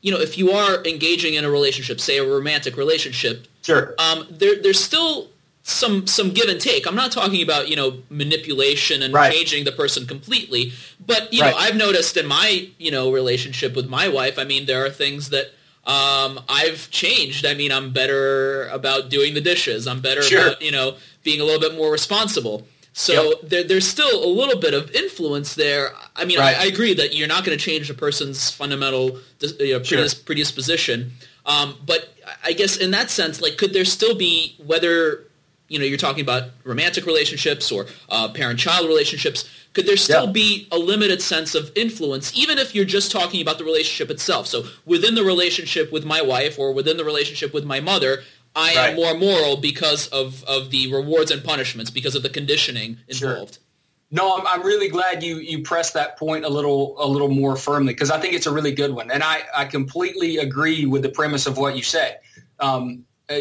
you 0.00 0.12
know 0.12 0.18
if 0.18 0.38
you 0.38 0.50
are 0.50 0.84
engaging 0.84 1.34
in 1.34 1.44
a 1.44 1.50
relationship 1.50 2.00
say 2.00 2.18
a 2.18 2.24
romantic 2.24 2.76
relationship 2.76 3.46
sure 3.62 3.94
um, 3.98 4.26
there, 4.30 4.60
there's 4.62 4.82
still 4.82 5.28
some 5.68 6.06
some 6.06 6.30
give 6.30 6.48
and 6.48 6.60
take. 6.60 6.86
I'm 6.86 6.94
not 6.94 7.12
talking 7.12 7.42
about 7.42 7.68
you 7.68 7.76
know 7.76 7.98
manipulation 8.08 9.02
and 9.02 9.12
right. 9.12 9.32
changing 9.32 9.64
the 9.64 9.72
person 9.72 10.06
completely, 10.06 10.72
but 11.04 11.32
you 11.32 11.42
right. 11.42 11.52
know 11.52 11.58
I've 11.58 11.76
noticed 11.76 12.16
in 12.16 12.26
my 12.26 12.68
you 12.78 12.90
know 12.90 13.12
relationship 13.12 13.76
with 13.76 13.88
my 13.88 14.08
wife. 14.08 14.38
I 14.38 14.44
mean 14.44 14.64
there 14.64 14.84
are 14.84 14.90
things 14.90 15.28
that 15.28 15.48
um, 15.84 16.40
I've 16.48 16.90
changed. 16.90 17.44
I 17.44 17.52
mean 17.52 17.70
I'm 17.70 17.92
better 17.92 18.66
about 18.68 19.10
doing 19.10 19.34
the 19.34 19.42
dishes. 19.42 19.86
I'm 19.86 20.00
better 20.00 20.22
sure. 20.22 20.48
about 20.48 20.62
you 20.62 20.72
know 20.72 20.96
being 21.22 21.40
a 21.40 21.44
little 21.44 21.60
bit 21.60 21.76
more 21.76 21.90
responsible. 21.90 22.66
So 22.92 23.30
yep. 23.30 23.38
there, 23.44 23.64
there's 23.64 23.86
still 23.86 24.24
a 24.24 24.26
little 24.26 24.60
bit 24.60 24.74
of 24.74 24.90
influence 24.90 25.54
there. 25.54 25.92
I 26.16 26.24
mean, 26.24 26.38
right. 26.38 26.56
I, 26.56 26.64
I, 26.64 26.66
agree 26.66 26.94
that 26.94 27.14
you're 27.14 27.28
not 27.28 27.44
going 27.44 27.56
to 27.56 27.64
change 27.64 27.88
a 27.90 27.94
person's 27.94 28.50
fundamental 28.50 29.20
you 29.40 29.78
know, 29.78 29.82
sure. 29.84 30.04
predisposition. 30.24 31.12
Um, 31.46 31.76
but 31.86 32.12
I 32.42 32.52
guess 32.54 32.76
in 32.76 32.90
that 32.90 33.10
sense, 33.10 33.40
like, 33.40 33.56
could 33.56 33.72
there 33.72 33.84
still 33.84 34.16
be 34.16 34.56
whether 34.64 35.28
you 35.68 35.78
know, 35.78 35.84
you're 35.84 35.98
talking 35.98 36.22
about 36.22 36.50
romantic 36.64 37.04
relationships 37.04 37.70
or 37.70 37.86
uh, 38.08 38.28
parent-child 38.28 38.86
relationships. 38.86 39.48
Could 39.74 39.86
there 39.86 39.98
still 39.98 40.26
yeah. 40.26 40.32
be 40.32 40.66
a 40.72 40.78
limited 40.78 41.20
sense 41.20 41.54
of 41.54 41.70
influence, 41.76 42.32
even 42.34 42.58
if 42.58 42.74
you're 42.74 42.86
just 42.86 43.12
talking 43.12 43.42
about 43.42 43.58
the 43.58 43.64
relationship 43.64 44.10
itself? 44.10 44.46
So 44.46 44.64
within 44.86 45.14
the 45.14 45.22
relationship 45.22 45.92
with 45.92 46.06
my 46.06 46.22
wife 46.22 46.58
or 46.58 46.72
within 46.72 46.96
the 46.96 47.04
relationship 47.04 47.52
with 47.52 47.64
my 47.64 47.80
mother, 47.80 48.22
I 48.54 48.74
right. 48.74 48.90
am 48.90 48.96
more 48.96 49.14
moral 49.14 49.56
because 49.56 50.08
of, 50.08 50.42
of 50.44 50.70
the 50.70 50.92
rewards 50.92 51.30
and 51.30 51.44
punishments, 51.44 51.90
because 51.90 52.14
of 52.14 52.22
the 52.22 52.28
conditioning 52.28 52.98
involved. 53.08 53.54
Sure. 53.54 53.62
No, 54.10 54.36
I'm, 54.36 54.46
I'm 54.46 54.62
really 54.66 54.88
glad 54.88 55.22
you, 55.22 55.36
you 55.36 55.62
pressed 55.62 55.94
that 55.94 56.18
point 56.18 56.44
a 56.44 56.48
little 56.48 56.96
a 56.98 57.06
little 57.06 57.28
more 57.28 57.56
firmly 57.56 57.92
because 57.92 58.10
I 58.10 58.18
think 58.18 58.34
it's 58.34 58.46
a 58.46 58.52
really 58.52 58.72
good 58.72 58.92
one, 58.92 59.10
and 59.10 59.22
I, 59.22 59.42
I 59.54 59.64
completely 59.66 60.38
agree 60.38 60.86
with 60.86 61.02
the 61.02 61.10
premise 61.10 61.46
of 61.46 61.58
what 61.58 61.76
you 61.76 61.82
said. 61.82 62.20
Um, 62.58 63.04
uh, 63.28 63.38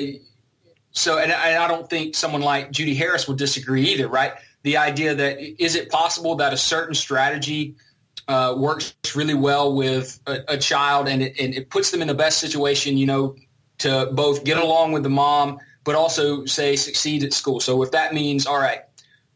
so, 0.92 1.20
and, 1.20 1.32
and 1.32 1.64
I 1.64 1.68
don't 1.68 1.90
think 1.90 2.16
someone 2.16 2.42
like 2.42 2.72
Judy 2.72 2.96
Harris 2.96 3.28
would 3.28 3.38
disagree 3.38 3.84
either, 3.84 4.08
right? 4.08 4.34
The 4.64 4.78
idea 4.78 5.16
that 5.16 5.40
is 5.40 5.76
it 5.76 5.90
possible 5.90 6.36
that 6.36 6.54
a 6.54 6.58
certain 6.58 6.96
strategy 6.96 7.76
uh, 8.28 8.56
works 8.58 8.94
really 9.16 9.36
well 9.36 9.74
with 9.74 10.20
a, 10.28 10.40
a 10.50 10.58
child 10.58 11.08
and 11.08 11.22
it, 11.22 11.40
and 11.40 11.54
it 11.54 11.70
puts 11.70 11.92
them 11.92 12.02
in 12.02 12.08
the 12.08 12.14
best 12.14 12.40
situation, 12.40 12.98
you 12.98 13.06
know, 13.06 13.36
to 13.80 14.10
both 14.14 14.44
get 14.44 14.58
along 14.58 14.92
with 14.92 15.04
the 15.04 15.10
mom, 15.10 15.60
but 15.84 15.96
also 15.96 16.46
say 16.46 16.76
succeed 16.76 17.24
at 17.24 17.34
school. 17.34 17.60
So 17.60 17.82
if 17.84 17.92
that 17.92 18.14
means, 18.14 18.46
all 18.46 18.60
right, 18.60 18.82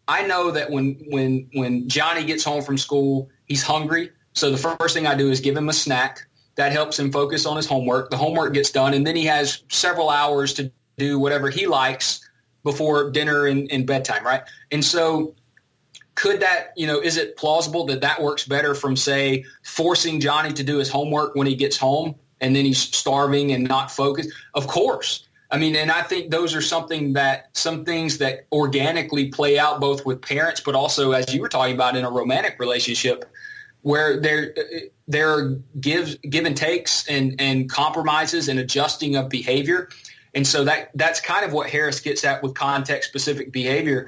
I 0.08 0.26
know 0.26 0.52
that 0.52 0.70
when 0.70 1.02
when 1.10 1.50
when 1.54 1.88
Johnny 1.88 2.24
gets 2.24 2.44
home 2.44 2.62
from 2.62 2.78
school, 2.78 3.30
he's 3.46 3.64
hungry. 3.64 4.12
So 4.34 4.50
the 4.50 4.58
first 4.58 4.94
thing 4.94 5.08
I 5.08 5.16
do 5.16 5.30
is 5.30 5.40
give 5.40 5.56
him 5.56 5.70
a 5.70 5.74
snack. 5.74 6.28
That 6.56 6.72
helps 6.72 7.00
him 7.00 7.12
focus 7.12 7.46
on 7.46 7.56
his 7.56 7.66
homework. 7.66 8.10
The 8.10 8.18
homework 8.18 8.54
gets 8.54 8.72
done, 8.72 8.94
and 8.94 9.08
then 9.08 9.16
he 9.16 9.26
has 9.26 9.64
several 9.70 10.10
hours 10.10 10.54
to 10.56 10.72
do 10.98 11.18
whatever 11.18 11.50
he 11.50 11.66
likes 11.66 12.30
before 12.64 13.10
dinner 13.10 13.48
and, 13.48 13.72
and 13.72 13.88
bedtime, 13.88 14.24
right? 14.26 14.44
And 14.72 14.84
so 14.84 15.34
could 16.16 16.42
that, 16.42 16.74
you 16.76 16.86
know, 16.86 17.00
is 17.00 17.18
it 17.18 17.38
plausible 17.38 17.86
that 17.86 18.02
that 18.02 18.22
works 18.22 18.46
better 18.46 18.76
from, 18.76 18.96
say, 18.96 19.46
forcing 19.64 20.20
Johnny 20.20 20.52
to 20.54 20.64
do 20.64 20.78
his 20.78 20.90
homework 20.90 21.36
when 21.36 21.48
he 21.48 21.56
gets 21.56 21.78
home 21.78 22.16
and 22.42 22.56
then 22.56 22.66
he's 22.66 22.82
starving 22.82 23.52
and 23.52 23.68
not 23.68 23.92
focused? 23.92 24.30
Of 24.54 24.68
course. 24.68 25.28
I 25.52 25.58
mean, 25.58 25.76
and 25.76 25.92
I 25.92 26.02
think 26.02 26.32
those 26.32 26.56
are 26.56 26.62
something 26.62 27.14
that 27.14 27.50
some 27.54 27.84
things 27.84 28.18
that 28.20 28.48
organically 28.54 29.28
play 29.28 29.60
out 29.60 29.82
both 29.82 30.06
with 30.06 30.22
parents, 30.22 30.62
but 30.62 30.76
also 30.76 31.12
as 31.12 31.34
you 31.34 31.42
were 31.42 31.50
talking 31.50 31.76
about 31.76 31.98
in 31.98 32.06
a 32.06 32.10
romantic 32.10 32.56
relationship, 32.58 33.26
where 33.82 34.20
there 34.20 34.56
there 35.08 35.30
are 35.30 35.60
give 35.82 36.22
give 36.30 36.46
and 36.46 36.56
takes 36.56 37.08
and 37.10 37.36
and 37.40 37.70
compromises 37.70 38.48
and 38.48 38.60
adjusting 38.60 39.18
of 39.18 39.28
behavior. 39.28 39.90
And 40.34 40.48
so 40.48 40.64
that 40.64 40.92
that's 40.96 41.20
kind 41.20 41.46
of 41.46 41.52
what 41.52 41.70
Harris 41.70 42.00
gets 42.00 42.24
at 42.24 42.42
with 42.42 42.54
context 42.54 43.10
specific 43.10 43.52
behavior. 43.52 44.08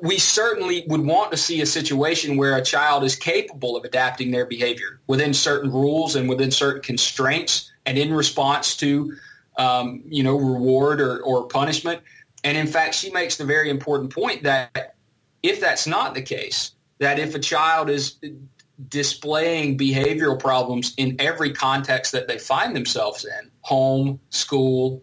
We 0.00 0.18
certainly 0.18 0.84
would 0.88 1.00
want 1.00 1.30
to 1.30 1.36
see 1.36 1.60
a 1.62 1.66
situation 1.66 2.36
where 2.36 2.56
a 2.56 2.62
child 2.62 3.04
is 3.04 3.16
capable 3.16 3.76
of 3.76 3.84
adapting 3.84 4.30
their 4.30 4.44
behavior 4.44 5.00
within 5.06 5.32
certain 5.32 5.70
rules 5.70 6.16
and 6.16 6.28
within 6.28 6.50
certain 6.50 6.82
constraints 6.82 7.70
and 7.86 7.96
in 7.96 8.12
response 8.12 8.76
to, 8.78 9.14
um, 9.56 10.02
you 10.06 10.22
know, 10.22 10.36
reward 10.36 11.00
or, 11.00 11.20
or 11.22 11.46
punishment. 11.46 12.02
And 12.42 12.58
in 12.58 12.66
fact, 12.66 12.94
she 12.94 13.10
makes 13.10 13.36
the 13.36 13.44
very 13.44 13.70
important 13.70 14.12
point 14.12 14.42
that 14.42 14.96
if 15.42 15.60
that's 15.60 15.86
not 15.86 16.14
the 16.14 16.22
case, 16.22 16.72
that 16.98 17.18
if 17.18 17.34
a 17.34 17.38
child 17.38 17.88
is 17.88 18.16
displaying 18.88 19.78
behavioral 19.78 20.38
problems 20.38 20.94
in 20.96 21.16
every 21.18 21.52
context 21.52 22.12
that 22.12 22.26
they 22.26 22.38
find 22.38 22.74
themselves 22.74 23.24
in, 23.24 23.50
home, 23.60 24.20
school, 24.30 25.02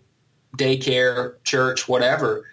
daycare, 0.58 1.36
church, 1.44 1.88
whatever, 1.88 2.46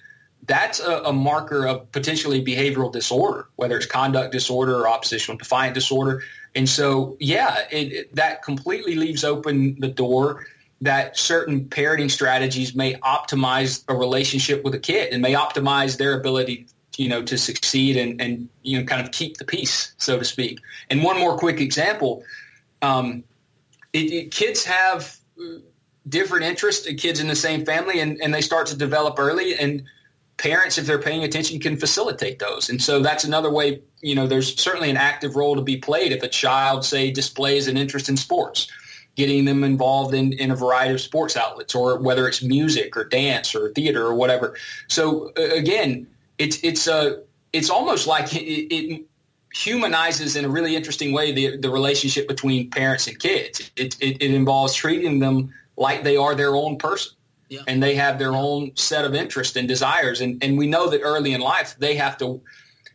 that's 0.48 0.80
a, 0.80 1.02
a, 1.04 1.12
marker 1.12 1.66
of 1.66 1.92
potentially 1.92 2.44
behavioral 2.44 2.90
disorder, 2.90 3.46
whether 3.56 3.76
it's 3.76 3.86
conduct 3.86 4.32
disorder 4.32 4.74
or 4.74 4.88
oppositional 4.88 5.36
defiant 5.38 5.74
disorder. 5.74 6.22
And 6.54 6.68
so, 6.68 7.16
yeah, 7.20 7.58
it, 7.70 7.92
it, 7.92 8.16
that 8.16 8.42
completely 8.42 8.96
leaves 8.96 9.22
open 9.22 9.78
the 9.78 9.88
door 9.88 10.46
that 10.80 11.16
certain 11.16 11.66
parenting 11.66 12.10
strategies 12.10 12.74
may 12.74 12.94
optimize 12.94 13.84
a 13.88 13.94
relationship 13.94 14.64
with 14.64 14.74
a 14.74 14.78
kid 14.78 15.12
and 15.12 15.20
may 15.20 15.34
optimize 15.34 15.98
their 15.98 16.18
ability 16.18 16.66
you 16.96 17.08
know, 17.08 17.22
to 17.22 17.38
succeed 17.38 17.96
and, 17.96 18.20
and, 18.20 18.48
you 18.62 18.78
know, 18.78 18.84
kind 18.84 19.00
of 19.00 19.12
keep 19.12 19.36
the 19.36 19.44
peace, 19.44 19.92
so 19.98 20.18
to 20.18 20.24
speak. 20.24 20.58
And 20.90 21.04
one 21.04 21.16
more 21.16 21.38
quick 21.38 21.60
example, 21.60 22.24
um, 22.82 23.22
it, 23.92 24.32
kids 24.32 24.64
have 24.64 25.16
different 26.08 26.44
interests, 26.44 26.88
kids 26.96 27.20
in 27.20 27.28
the 27.28 27.36
same 27.36 27.64
family, 27.64 28.00
and, 28.00 28.20
and 28.20 28.34
they 28.34 28.40
start 28.40 28.66
to 28.68 28.76
develop 28.76 29.16
early. 29.18 29.56
And 29.56 29.84
parents, 30.38 30.78
if 30.78 30.86
they're 30.86 31.00
paying 31.00 31.24
attention, 31.24 31.58
can 31.60 31.76
facilitate 31.76 32.38
those. 32.38 32.70
And 32.70 32.80
so 32.80 33.00
that's 33.00 33.24
another 33.24 33.50
way, 33.50 33.82
you 34.00 34.14
know, 34.14 34.26
there's 34.26 34.58
certainly 34.60 34.88
an 34.88 34.96
active 34.96 35.36
role 35.36 35.56
to 35.56 35.62
be 35.62 35.76
played 35.76 36.12
if 36.12 36.22
a 36.22 36.28
child, 36.28 36.84
say, 36.84 37.10
displays 37.10 37.66
an 37.68 37.76
interest 37.76 38.08
in 38.08 38.16
sports, 38.16 38.68
getting 39.16 39.44
them 39.44 39.64
involved 39.64 40.14
in, 40.14 40.32
in 40.32 40.50
a 40.50 40.56
variety 40.56 40.94
of 40.94 41.00
sports 41.00 41.36
outlets, 41.36 41.74
or 41.74 41.98
whether 41.98 42.28
it's 42.28 42.42
music 42.42 42.96
or 42.96 43.04
dance 43.04 43.54
or 43.54 43.72
theater 43.72 44.06
or 44.06 44.14
whatever. 44.14 44.56
So 44.86 45.32
again, 45.36 46.06
it's 46.38 46.62
it's 46.62 46.86
a 46.86 47.22
it's 47.52 47.68
almost 47.68 48.06
like 48.06 48.32
it, 48.34 48.72
it 48.72 49.04
humanizes 49.52 50.36
in 50.36 50.44
a 50.44 50.48
really 50.48 50.76
interesting 50.76 51.12
way 51.12 51.32
the, 51.32 51.56
the 51.56 51.70
relationship 51.70 52.28
between 52.28 52.70
parents 52.70 53.08
and 53.08 53.18
kids. 53.18 53.70
It, 53.76 53.96
it, 54.00 54.22
it 54.22 54.34
involves 54.34 54.74
treating 54.74 55.18
them 55.18 55.52
like 55.76 56.04
they 56.04 56.16
are 56.16 56.34
their 56.34 56.54
own 56.54 56.76
person. 56.76 57.12
Yeah. 57.48 57.62
And 57.66 57.82
they 57.82 57.94
have 57.94 58.18
their 58.18 58.32
own 58.32 58.76
set 58.76 59.04
of 59.04 59.14
interests 59.14 59.56
and 59.56 59.66
desires. 59.66 60.20
And, 60.20 60.42
and 60.42 60.58
we 60.58 60.66
know 60.66 60.90
that 60.90 61.00
early 61.00 61.32
in 61.32 61.40
life, 61.40 61.76
they 61.78 61.94
have 61.96 62.18
to, 62.18 62.42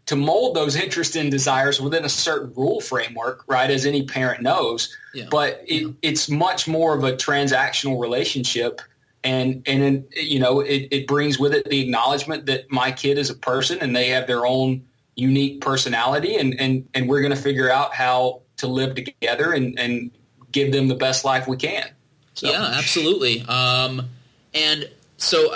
to 0.07 0.15
mold 0.15 0.55
those 0.55 0.75
interests 0.83 1.15
and 1.15 1.31
desires 1.31 1.81
within 1.81 2.05
a 2.05 2.09
certain 2.09 2.53
rule 2.55 2.81
framework, 2.81 3.43
right, 3.47 3.69
as 3.69 3.85
any 3.85 4.03
parent 4.03 4.41
knows. 4.41 4.95
Yeah. 5.13 5.25
But 5.29 5.63
it, 5.67 5.83
yeah. 5.83 5.89
it's 6.01 6.29
much 6.29 6.67
more 6.67 6.95
of 6.95 7.03
a 7.03 7.13
transactional 7.13 7.99
relationship. 7.99 8.81
And, 9.23 9.63
and 9.65 10.05
you 10.11 10.39
know, 10.39 10.59
it, 10.59 10.87
it 10.91 11.07
brings 11.07 11.39
with 11.39 11.53
it 11.53 11.69
the 11.69 11.81
acknowledgement 11.81 12.45
that 12.47 12.69
my 12.69 12.91
kid 12.91 13.17
is 13.17 13.29
a 13.29 13.35
person 13.35 13.79
and 13.79 13.95
they 13.95 14.09
have 14.09 14.27
their 14.27 14.45
own 14.45 14.83
unique 15.15 15.61
personality, 15.61 16.35
and 16.35 16.59
and 16.59 16.87
and 16.93 17.07
we're 17.07 17.21
going 17.21 17.35
to 17.35 17.41
figure 17.41 17.69
out 17.69 17.93
how 17.93 18.41
to 18.57 18.67
live 18.67 18.95
together 18.95 19.53
and 19.53 19.77
and 19.79 20.11
give 20.51 20.71
them 20.71 20.87
the 20.87 20.95
best 20.95 21.25
life 21.25 21.47
we 21.47 21.57
can. 21.57 21.89
So. 22.33 22.49
Yeah, 22.49 22.73
absolutely. 22.75 23.41
Um, 23.41 24.09
and 24.53 24.89
so, 25.17 25.55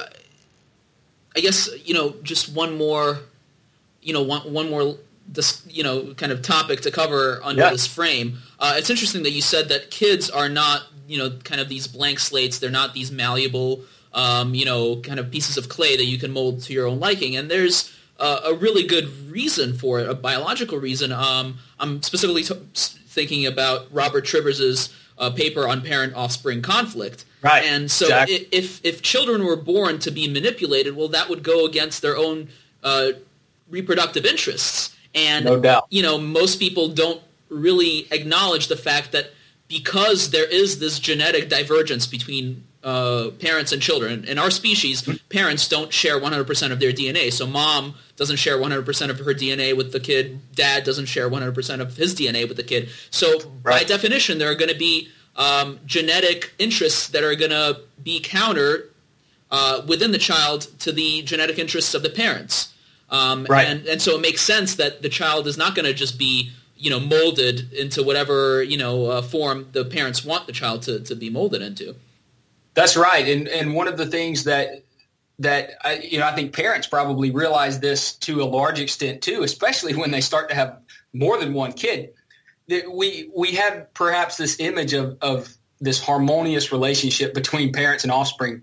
I 1.35 1.39
guess 1.39 1.69
you 1.85 1.93
know, 1.93 2.15
just 2.23 2.53
one 2.53 2.77
more, 2.77 3.19
you 4.01 4.13
know, 4.13 4.23
one 4.23 4.51
one 4.51 4.69
more 4.69 4.95
this 5.27 5.65
you 5.69 5.83
know 5.83 6.13
kind 6.13 6.31
of 6.31 6.41
topic 6.41 6.81
to 6.81 6.91
cover 6.91 7.39
under 7.43 7.63
yeah. 7.63 7.71
this 7.71 7.85
frame. 7.85 8.37
Uh, 8.59 8.75
it's 8.77 8.89
interesting 8.89 9.23
that 9.23 9.31
you 9.31 9.41
said 9.41 9.69
that 9.69 9.91
kids 9.91 10.29
are 10.29 10.49
not 10.49 10.83
you 11.07 11.17
know 11.17 11.31
kind 11.43 11.61
of 11.61 11.69
these 11.69 11.87
blank 11.87 12.19
slates. 12.19 12.59
They're 12.59 12.71
not 12.71 12.93
these 12.93 13.11
malleable 13.11 13.81
um, 14.13 14.53
you 14.53 14.65
know 14.65 15.01
kind 15.01 15.19
of 15.19 15.31
pieces 15.31 15.57
of 15.57 15.69
clay 15.69 15.97
that 15.97 16.05
you 16.05 16.17
can 16.17 16.31
mold 16.31 16.63
to 16.63 16.73
your 16.73 16.87
own 16.87 16.99
liking. 16.99 17.35
And 17.35 17.51
there's 17.51 17.93
uh, 18.19 18.41
a 18.45 18.53
really 18.53 18.85
good 18.85 19.29
reason 19.29 19.77
for 19.77 19.99
it, 19.99 20.09
a 20.09 20.15
biological 20.15 20.79
reason. 20.79 21.11
Um, 21.11 21.59
I'm 21.79 22.01
specifically 22.01 22.43
t- 22.43 22.55
thinking 22.73 23.45
about 23.45 23.87
Robert 23.91 24.25
Trivers's 24.25 24.93
uh, 25.17 25.29
paper 25.31 25.67
on 25.67 25.81
parent-offspring 25.81 26.61
conflict. 26.61 27.25
Right. 27.41 27.63
And 27.65 27.89
so 27.89 28.05
exactly. 28.05 28.47
if 28.51 28.83
if 28.83 29.01
children 29.01 29.45
were 29.45 29.55
born 29.55 29.99
to 29.99 30.11
be 30.11 30.27
manipulated, 30.27 30.95
well, 30.95 31.07
that 31.09 31.29
would 31.29 31.43
go 31.43 31.65
against 31.65 32.01
their 32.01 32.17
own 32.17 32.49
uh, 32.83 33.09
reproductive 33.69 34.25
interests. 34.25 34.95
And 35.15 35.45
no 35.45 35.59
doubt. 35.59 35.87
you 35.89 36.03
know, 36.03 36.17
most 36.17 36.59
people 36.59 36.89
don't 36.89 37.21
really 37.49 38.07
acknowledge 38.11 38.67
the 38.67 38.75
fact 38.75 39.11
that 39.13 39.31
because 39.67 40.29
there 40.31 40.45
is 40.45 40.79
this 40.79 40.99
genetic 40.99 41.49
divergence 41.49 42.05
between 42.05 42.63
uh, 42.87 43.31
parents 43.31 43.73
and 43.73 43.81
children. 43.81 44.23
In 44.23 44.37
our 44.37 44.49
species, 44.49 45.01
parents 45.27 45.67
don't 45.67 45.91
share 45.91 46.17
100% 46.17 46.71
of 46.71 46.79
their 46.79 46.93
DNA. 46.93 47.33
So 47.33 47.45
mom 47.45 47.95
doesn't 48.15 48.37
share 48.37 48.57
100% 48.57 49.09
of 49.09 49.19
her 49.19 49.33
DNA 49.33 49.75
with 49.75 49.91
the 49.91 49.99
kid. 49.99 50.39
Dad 50.55 50.85
doesn't 50.85 51.07
share 51.07 51.29
100% 51.29 51.81
of 51.81 51.97
his 51.97 52.15
DNA 52.15 52.47
with 52.47 52.55
the 52.55 52.63
kid. 52.63 52.87
So 53.09 53.41
right. 53.61 53.81
by 53.81 53.83
definition, 53.83 54.37
there 54.37 54.49
are 54.49 54.55
going 54.55 54.71
to 54.71 54.77
be 54.77 55.09
um, 55.35 55.79
genetic 55.85 56.53
interests 56.59 57.09
that 57.09 57.25
are 57.25 57.35
going 57.35 57.51
to 57.51 57.81
be 58.01 58.21
counter 58.21 58.85
uh, 59.51 59.81
within 59.85 60.13
the 60.13 60.17
child 60.17 60.61
to 60.79 60.93
the 60.93 61.23
genetic 61.23 61.59
interests 61.59 61.93
of 61.93 62.03
the 62.03 62.09
parents. 62.09 62.73
Um, 63.09 63.45
right. 63.49 63.67
And, 63.67 63.85
and 63.85 64.01
so 64.01 64.15
it 64.15 64.21
makes 64.21 64.41
sense 64.41 64.75
that 64.75 65.01
the 65.01 65.09
child 65.09 65.45
is 65.45 65.57
not 65.57 65.75
going 65.75 65.85
to 65.85 65.93
just 65.93 66.17
be 66.17 66.51
you 66.79 66.91
know 66.91 66.99
molded 66.99 67.73
into 67.73 68.03
whatever 68.03 68.61
you 68.61 68.77
know 68.77 69.07
uh, 69.07 69.21
form 69.23 69.67
the 69.71 69.83
parents 69.83 70.23
want 70.23 70.45
the 70.45 70.53
child 70.53 70.83
to, 70.83 70.99
to 71.01 71.15
be 71.15 71.29
molded 71.29 71.61
into. 71.61 71.95
That's 72.77 72.95
right, 72.95 73.27
and 73.27 73.47
and 73.47 73.73
one 73.73 73.87
of 73.87 73.97
the 73.97 74.05
things 74.05 74.43
that 74.45 74.83
that 75.39 75.71
I, 75.83 75.95
you 75.95 76.19
know 76.19 76.27
I 76.27 76.35
think 76.35 76.53
parents 76.53 76.87
probably 76.87 77.31
realize 77.31 77.79
this 77.79 78.13
to 78.17 78.41
a 78.41 78.45
large 78.45 78.79
extent 78.79 79.21
too, 79.21 79.41
especially 79.43 79.95
when 79.95 80.11
they 80.11 80.21
start 80.21 80.47
to 80.49 80.55
have 80.55 80.77
more 81.11 81.39
than 81.39 81.53
one 81.53 81.73
kid. 81.73 82.13
That 82.67 82.91
we 82.91 83.31
we 83.35 83.53
have 83.53 83.91
perhaps 83.93 84.37
this 84.37 84.59
image 84.59 84.93
of 84.93 85.17
of 85.21 85.51
this 85.79 85.99
harmonious 85.99 86.71
relationship 86.71 87.33
between 87.33 87.73
parents 87.73 88.03
and 88.03 88.11
offspring 88.11 88.61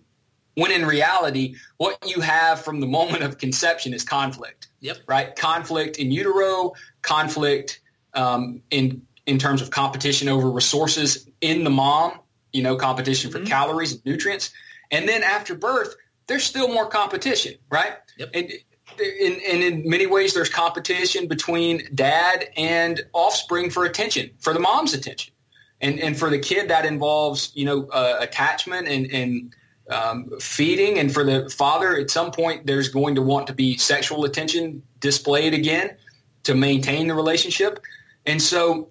when 0.54 0.70
in 0.70 0.86
reality, 0.86 1.56
what 1.78 1.98
you 2.06 2.20
have 2.20 2.60
from 2.62 2.80
the 2.80 2.86
moment 2.86 3.22
of 3.22 3.38
conception 3.38 3.92
is 3.92 4.04
conflict. 4.04 4.68
Yep. 4.80 4.98
Right? 5.06 5.34
Conflict 5.34 5.98
in 5.98 6.10
utero, 6.10 6.72
conflict 7.02 7.80
um, 8.14 8.62
in 8.70 9.02
in 9.26 9.38
terms 9.38 9.62
of 9.62 9.70
competition 9.70 10.28
over 10.28 10.50
resources 10.50 11.28
in 11.40 11.64
the 11.64 11.70
mom. 11.70 12.20
You 12.54 12.62
know, 12.62 12.76
competition 12.76 13.30
for 13.30 13.38
mm-hmm. 13.38 13.48
calories 13.48 13.92
and 13.92 14.04
nutrients, 14.06 14.52
and 14.90 15.06
then 15.08 15.22
after 15.22 15.54
birth, 15.54 15.94
there's 16.26 16.44
still 16.44 16.68
more 16.68 16.86
competition, 16.86 17.54
right? 17.70 17.94
Yep. 18.16 18.30
And, 18.32 18.52
in, 18.98 19.40
and 19.50 19.62
in 19.62 19.88
many 19.88 20.06
ways, 20.06 20.34
there's 20.34 20.48
competition 20.48 21.26
between 21.26 21.88
dad 21.94 22.46
and 22.56 23.02
offspring 23.12 23.70
for 23.70 23.84
attention, 23.84 24.30
for 24.38 24.52
the 24.52 24.60
mom's 24.60 24.94
attention, 24.94 25.34
and 25.80 25.98
and 25.98 26.16
for 26.16 26.30
the 26.30 26.38
kid 26.38 26.68
that 26.68 26.84
involves 26.84 27.50
you 27.54 27.64
know 27.64 27.88
uh, 27.88 28.18
attachment 28.20 28.88
and 28.88 29.06
and 29.10 29.54
um, 29.90 30.30
feeding, 30.40 30.98
and 30.98 31.12
for 31.12 31.24
the 31.24 31.50
father, 31.50 31.96
at 31.96 32.10
some 32.10 32.30
point, 32.30 32.66
there's 32.66 32.88
going 32.88 33.14
to 33.16 33.22
want 33.22 33.46
to 33.48 33.52
be 33.52 33.76
sexual 33.76 34.24
attention 34.24 34.82
displayed 35.00 35.54
again 35.54 35.96
to 36.44 36.54
maintain 36.54 37.08
the 37.08 37.14
relationship. 37.14 37.80
And 38.26 38.40
so, 38.40 38.88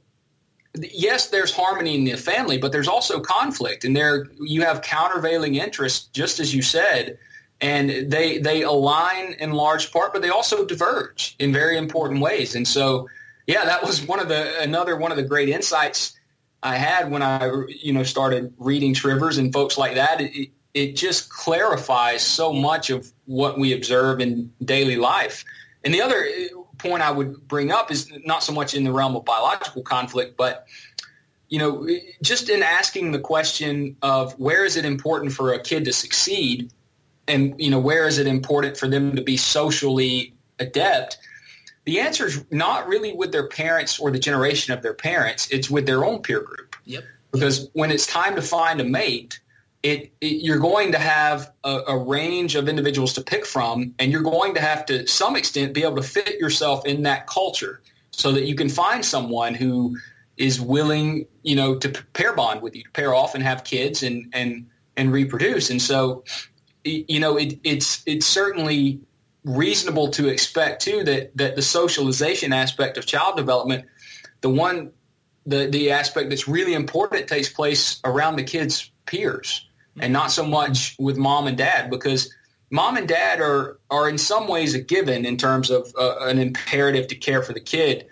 yes, 0.76 1.28
there's 1.28 1.52
harmony 1.52 1.96
in 1.96 2.04
the 2.06 2.18
family, 2.18 2.58
but 2.58 2.72
there's 2.72 2.88
also 2.88 3.20
conflict, 3.20 3.86
and 3.86 3.96
there 3.96 4.28
you 4.40 4.64
have 4.64 4.82
countervailing 4.82 5.56
interests, 5.56 6.08
just 6.08 6.40
as 6.40 6.54
you 6.54 6.62
said, 6.62 7.18
and 7.62 8.12
they 8.12 8.40
they 8.40 8.64
align 8.64 9.34
in 9.40 9.52
large 9.52 9.92
part, 9.92 10.14
but 10.14 10.22
they 10.22 10.30
also 10.30 10.66
diverge 10.66 11.36
in 11.40 11.54
very 11.54 11.78
important 11.78 12.22
ways. 12.22 12.56
And 12.56 12.68
so, 12.68 13.08
yeah, 13.48 13.66
that 13.66 13.84
was 13.84 14.06
one 14.06 14.20
of 14.20 14.28
the 14.28 14.60
another 14.62 14.98
one 14.98 15.12
of 15.12 15.18
the 15.18 15.24
great 15.24 15.50
insights 15.50 16.18
I 16.64 16.76
had 16.76 17.12
when 17.12 17.22
I 17.22 17.52
you 17.68 17.94
know 17.94 18.04
started 18.04 18.54
reading 18.58 18.94
Trivers 18.94 19.38
and 19.38 19.54
folks 19.54 19.78
like 19.78 19.96
that. 19.96 20.22
It, 20.22 20.50
it 20.74 20.96
just 20.96 21.30
clarifies 21.30 22.24
so 22.24 22.52
much 22.52 22.90
of 22.90 23.12
what 23.26 23.60
we 23.60 23.74
observe 23.74 24.20
in 24.20 24.52
daily 24.64 24.96
life. 24.96 25.46
And 25.84 25.94
the 25.94 26.02
other 26.02 26.28
point 26.84 27.02
I 27.02 27.12
would 27.12 27.48
bring 27.48 27.72
up 27.72 27.90
is 27.92 28.12
not 28.26 28.44
so 28.44 28.54
much 28.54 28.76
in 28.76 28.84
the 28.84 28.92
realm 28.92 29.16
of 29.16 29.26
biological 29.26 29.82
conflict, 29.82 30.38
but 30.38 30.68
you 31.50 31.60
know, 31.60 31.88
just 32.22 32.50
in 32.50 32.64
asking 32.64 33.12
the 33.12 33.20
question 33.20 33.96
of 34.02 34.34
where 34.40 34.66
is 34.66 34.76
it 34.76 34.86
important 34.86 35.34
for 35.34 35.54
a 35.54 35.62
kid 35.62 35.86
to 35.86 35.94
succeed, 35.94 36.72
and 37.28 37.54
you 37.60 37.70
know, 37.70 37.80
where 37.80 38.08
is 38.08 38.18
it 38.18 38.28
important 38.28 38.78
for 38.78 38.88
them 38.88 39.16
to 39.16 39.22
be 39.22 39.38
socially 39.38 40.34
adept? 40.60 41.18
The 41.86 42.00
answer 42.00 42.28
is 42.28 42.44
not 42.50 42.88
really 42.88 43.14
with 43.14 43.32
their 43.32 43.48
parents 43.48 44.00
or 44.00 44.10
the 44.10 44.20
generation 44.20 44.74
of 44.74 44.82
their 44.82 44.94
parents. 44.94 45.48
It's 45.52 45.70
with 45.70 45.86
their 45.86 46.06
own 46.06 46.22
peer 46.22 46.42
group. 46.42 46.76
Yep. 46.86 47.04
Because 47.32 47.70
when 47.74 47.92
it's 47.92 48.08
time 48.08 48.36
to 48.36 48.42
find 48.42 48.80
a 48.80 48.84
mate, 48.84 49.40
it, 49.84 50.14
it, 50.22 50.42
you're 50.42 50.60
going 50.60 50.94
to 50.94 50.98
have 50.98 51.52
a, 51.66 51.82
a, 51.90 51.98
range 51.98 52.56
of 52.56 52.70
individuals 52.70 53.14
to 53.14 53.22
pick 53.22 53.46
from, 53.46 53.94
and 54.00 54.12
you're 54.12 54.22
going 54.22 54.54
to 54.56 54.62
have 54.62 54.86
to, 54.86 55.06
some 55.08 55.36
extent, 55.36 55.74
be 55.74 55.84
able 55.84 55.98
to 55.98 56.04
fit 56.04 56.40
yourself 56.40 56.86
in 56.86 57.04
that 57.04 57.28
culture 57.28 57.82
so 58.12 58.32
that 58.32 58.46
you 58.46 58.56
can 58.56 58.70
find 58.70 59.06
someone 59.06 59.54
who 59.54 59.98
is 60.38 60.60
willing, 60.60 61.28
you 61.44 61.56
know, 61.56 61.78
to 61.78 61.90
pair 62.14 62.34
bond 62.34 62.62
with 62.62 62.76
you, 62.76 62.84
to 62.84 62.92
pair 62.92 63.14
off 63.14 63.36
and 63.36 63.44
have 63.44 63.66
kids 63.66 64.04
and 64.04 64.30
and 64.34 64.68
and 64.96 65.12
reproduce. 65.12 65.70
And 65.70 65.82
so, 65.82 66.24
you 66.84 67.20
know, 67.20 67.38
it, 67.38 67.60
it's 67.64 68.04
it's 68.06 68.26
certainly 68.26 69.02
reasonable 69.44 70.10
to 70.12 70.30
expect 70.30 70.82
too 70.82 71.04
that 71.04 71.36
that 71.36 71.56
the 71.56 71.62
socialization 71.62 72.54
aspect 72.54 72.98
of 72.98 73.06
child 73.06 73.36
development, 73.36 73.86
the 74.42 74.50
one, 74.50 74.92
the 75.46 75.68
the 75.68 75.92
aspect 75.92 76.30
that's 76.30 76.48
really 76.48 76.74
important 76.74 77.28
takes 77.28 77.50
place 77.50 78.00
around 78.06 78.38
the 78.38 78.44
kid's 78.44 78.90
peers 79.06 79.68
and 80.00 80.12
not 80.12 80.32
so 80.32 80.46
much 80.46 80.96
with 81.00 81.18
mom 81.18 81.48
and 81.48 81.58
dad 81.58 81.90
because 81.90 82.34
mom 82.70 82.98
and 82.98 83.08
dad 83.08 83.40
are 83.40 83.78
are 83.90 84.10
in 84.10 84.18
some 84.18 84.48
ways 84.48 84.74
a 84.74 84.80
given 84.80 85.26
in 85.26 85.38
terms 85.38 85.70
of 85.70 85.94
uh, 85.98 86.18
an 86.22 86.40
imperative 86.40 87.08
to 87.08 87.16
care 87.16 87.42
for 87.44 87.54
the 87.54 87.62
kid. 87.62 88.08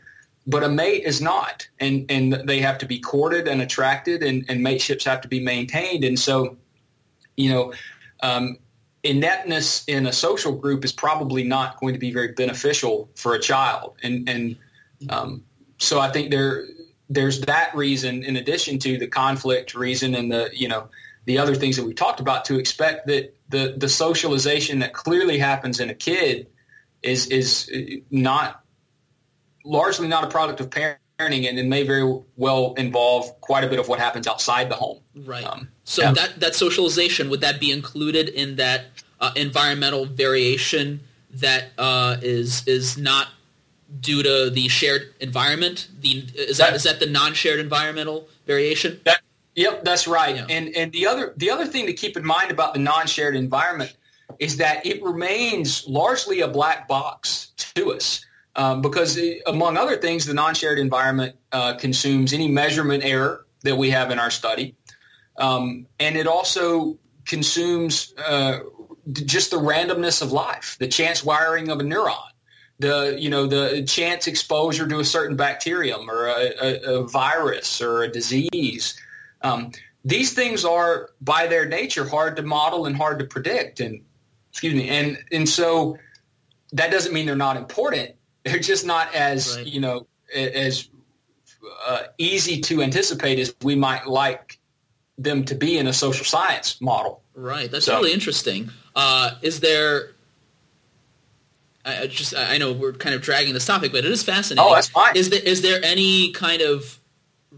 But 0.48 0.64
a 0.64 0.70
mate 0.70 1.04
is 1.04 1.22
not. 1.22 1.68
And 1.80 2.06
and 2.10 2.34
they 2.34 2.60
have 2.60 2.78
to 2.80 2.86
be 2.86 3.00
courted 3.00 3.48
and 3.48 3.62
attracted 3.62 4.24
and, 4.24 4.46
and 4.48 4.62
mateships 4.62 5.04
have 5.06 5.22
to 5.22 5.28
be 5.28 5.40
maintained. 5.40 6.04
And 6.04 6.18
so 6.18 6.58
you 7.36 7.50
know 7.50 7.74
um, 8.22 8.58
ineptness 9.04 9.84
in 9.88 10.06
a 10.06 10.14
social 10.14 10.52
group 10.52 10.86
is 10.86 10.92
probably 10.92 11.44
not 11.44 11.80
going 11.80 11.94
to 11.94 12.00
be 12.00 12.14
very 12.14 12.34
beneficial 12.34 13.10
for 13.16 13.34
a 13.34 13.40
child. 13.40 13.96
And 14.04 14.30
and 14.30 14.56
um, 15.10 15.44
so 15.80 16.00
I 16.00 16.12
think 16.12 16.30
there 16.30 16.66
there's 17.10 17.42
that 17.42 17.76
reason 17.76 18.24
in 18.24 18.38
addition 18.38 18.80
to 18.80 18.98
the 18.98 19.08
conflict 19.08 19.74
reason 19.74 20.16
and 20.16 20.32
the 20.32 20.50
you 20.54 20.68
know 20.68 20.88
the 21.26 21.38
other 21.38 21.56
things 21.56 21.76
that 21.78 21.86
we 21.86 21.94
talked 21.94 22.20
about 22.20 22.46
to 22.46 22.58
expect 22.58 23.08
that 23.08 23.36
the 23.50 23.76
the 23.78 23.90
socialization 23.90 24.80
that 24.80 24.94
clearly 24.94 25.38
happens 25.38 25.80
in 25.80 25.90
a 25.90 25.94
kid 25.96 26.48
is 27.04 27.28
is 27.28 27.72
not 28.10 28.64
largely 29.64 30.08
not 30.08 30.24
a 30.24 30.28
product 30.28 30.60
of 30.60 30.70
parenting 30.70 31.48
and 31.48 31.60
it 31.60 31.66
may 31.66 31.84
very 31.84 32.20
well 32.36 32.74
involve 32.76 33.40
quite 33.42 33.64
a 33.64 33.68
bit 33.68 33.80
of 33.80 33.88
what 33.88 34.00
happens 34.00 34.28
outside 34.28 34.70
the 34.70 34.76
home. 34.76 35.00
Right. 35.16 35.44
Um, 35.44 35.70
so 35.84 36.04
yeah. 36.04 36.14
that 36.14 36.40
that 36.40 36.56
socialization 36.56 37.30
would 37.30 37.42
that 37.42 37.60
be 37.60 37.72
included 37.72 38.30
in 38.30 38.56
that 38.56 38.86
uh, 39.20 39.32
environmental 39.36 40.06
variation 40.06 41.02
that 41.32 41.66
uh, 41.78 42.18
is 42.22 42.68
is 42.68 42.98
not 42.98 43.28
due 44.00 44.24
to 44.24 44.50
the 44.50 44.68
shared 44.68 45.14
environment? 45.20 45.90
The 46.00 46.26
is 46.34 46.58
that, 46.58 46.72
that 46.72 46.76
is 46.76 46.84
that 46.84 47.00
the 47.00 47.06
non-shared 47.06 47.60
environmental 47.60 48.28
variation? 48.48 49.00
That 49.06 49.22
Yep, 49.56 49.84
that's 49.84 50.08
right. 50.08 50.36
Yeah. 50.36 50.46
And 50.50 50.76
and 50.76 50.92
the 50.92 51.08
other 51.08 51.34
the 51.38 51.50
other 51.50 51.66
thing 51.66 51.88
to 51.88 51.94
keep 51.94 52.16
in 52.16 52.26
mind 52.26 52.52
about 52.52 52.74
the 52.74 52.80
non-shared 52.80 53.36
environment 53.36 53.96
is 54.40 54.58
that 54.58 54.86
it 54.86 55.04
remains 55.04 55.86
largely 55.88 56.42
a 56.42 56.48
black 56.48 56.88
box 56.88 57.52
to 57.76 57.94
us. 57.94 58.26
Um, 58.54 58.82
because 58.82 59.16
it, 59.16 59.42
among 59.46 59.78
other 59.78 59.96
things, 59.96 60.26
the 60.26 60.34
non-shared 60.34 60.78
environment 60.78 61.38
uh, 61.54 61.76
consumes 61.76 62.34
any 62.34 62.50
measurement 62.50 63.04
error 63.06 63.46
that 63.64 63.78
we 63.78 63.92
have 63.92 64.12
in 64.12 64.20
our 64.20 64.30
study, 64.30 64.76
um, 65.38 65.88
and 66.00 66.18
it 66.18 66.28
also 66.28 66.98
consumes 67.26 68.14
uh, 68.18 68.60
just 69.14 69.52
the 69.52 69.58
randomness 69.58 70.22
of 70.22 70.34
life, 70.34 70.76
the 70.80 70.88
chance 70.88 71.24
wiring 71.24 71.70
of 71.70 71.80
a 71.80 71.84
neuron, 71.84 72.18
the 72.80 73.16
you 73.18 73.30
know 73.30 73.48
the 73.48 73.84
chance 73.84 74.28
exposure 74.28 74.88
to 74.88 75.00
a 75.00 75.06
certain 75.06 75.38
bacterium 75.38 76.10
or 76.10 76.28
a, 76.28 76.52
a, 76.62 77.00
a 77.00 77.08
virus 77.08 77.82
or 77.82 78.04
a 78.04 78.12
disease. 78.12 79.00
Um, 79.44 79.72
these 80.04 80.34
things 80.34 80.66
are 80.66 81.10
by 81.22 81.48
their 81.48 81.66
nature 81.66 82.08
hard 82.08 82.36
to 82.38 82.42
model 82.42 82.86
and 82.86 82.96
hard 82.96 83.20
to 83.20 83.26
predict 83.26 83.80
and 83.80 84.02
excuse 84.50 84.74
me 84.74 84.90
and 84.90 85.18
and 85.32 85.48
so 85.48 85.98
that 86.74 86.92
doesn't 86.92 87.14
mean 87.14 87.26
they're 87.26 87.36
not 87.36 87.58
important 87.58 88.12
they're 88.44 88.60
just 88.60 88.86
not 88.86 89.14
as 89.14 89.58
right. 89.58 89.68
you 89.68 89.80
know 89.80 90.08
as 90.36 90.90
uh, 91.86 92.04
easy 92.18 92.62
to 92.62 92.82
anticipate 92.82 93.38
as 93.38 93.54
we 93.62 93.76
might 93.76 94.08
like 94.08 94.60
them 95.18 95.46
to 95.46 95.54
be 95.54 95.78
in 95.78 95.88
a 95.88 95.94
social 95.94 96.26
science 96.26 96.82
model 96.82 97.22
right 97.36 97.70
that's 97.70 97.86
so. 97.86 97.98
really 97.98 98.14
interesting 98.14 98.70
uh, 98.96 99.32
is 99.42 99.60
there 99.60 100.12
I 101.84 102.08
just 102.08 102.36
I 102.36 102.58
know 102.58 102.74
we're 102.74 102.94
kind 102.94 103.16
of 103.16 103.24
dragging 103.24 103.56
this 103.56 103.66
topic, 103.66 103.92
but 103.92 104.06
it 104.06 104.12
is 104.12 104.22
fascinating. 104.22 104.64
Oh, 104.64 104.76
that's 104.76 104.90
fine. 104.90 105.16
Is 105.16 105.32
there 105.32 105.42
is 105.42 105.64
there 105.64 105.84
any 105.84 106.32
kind 106.32 106.62
of 106.62 107.00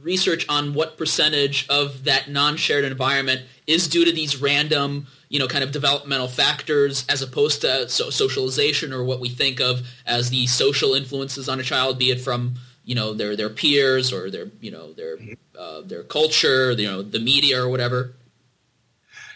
research 0.02 0.46
on 0.50 0.74
what 0.74 0.98
percentage 0.98 1.68
of 1.70 2.04
that 2.06 2.30
non-shared 2.30 2.84
environment 2.84 3.42
is 3.68 3.88
due 3.88 4.04
to 4.04 4.12
these 4.12 4.42
random, 4.42 5.06
you 5.30 5.40
know, 5.40 5.48
kind 5.48 5.64
of 5.64 5.72
developmental 5.72 6.28
factors 6.28 7.06
as 7.10 7.22
opposed 7.22 7.62
to 7.62 7.88
so- 7.88 8.10
socialization 8.10 8.92
or 8.92 9.04
what 9.04 9.20
we 9.20 9.30
think 9.30 9.60
of 9.60 9.88
as 10.06 10.30
the 10.30 10.48
social 10.48 10.94
influences 10.94 11.48
on 11.48 11.60
a 11.60 11.64
child, 11.64 12.00
be 12.00 12.10
it 12.10 12.20
from, 12.20 12.56
you 12.84 12.96
know, 12.96 13.14
their, 13.14 13.36
their 13.36 13.50
peers 13.50 14.12
or 14.12 14.32
their, 14.32 14.48
you 14.60 14.72
know, 14.72 14.94
their, 14.94 15.18
uh, 15.58 15.82
their 15.82 16.04
culture, 16.04 16.72
you 16.72 16.88
know, 16.88 17.02
the 17.04 17.20
media 17.20 17.62
or 17.62 17.70
whatever. 17.70 18.16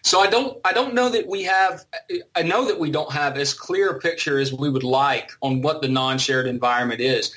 So 0.02 0.22
I 0.22 0.28
don't 0.28 0.58
I 0.64 0.72
don't 0.72 0.94
know 0.94 1.10
that 1.10 1.28
we 1.28 1.44
have 1.44 1.84
I 2.34 2.42
know 2.42 2.66
that 2.66 2.80
we 2.80 2.90
don't 2.90 3.12
have 3.12 3.38
as 3.38 3.54
clear 3.54 3.90
a 3.90 4.00
picture 4.00 4.40
as 4.40 4.54
we 4.54 4.70
would 4.70 4.84
like 4.84 5.32
on 5.42 5.62
what 5.62 5.82
the 5.82 5.90
non-shared 5.90 6.48
environment 6.48 7.02
is 7.02 7.36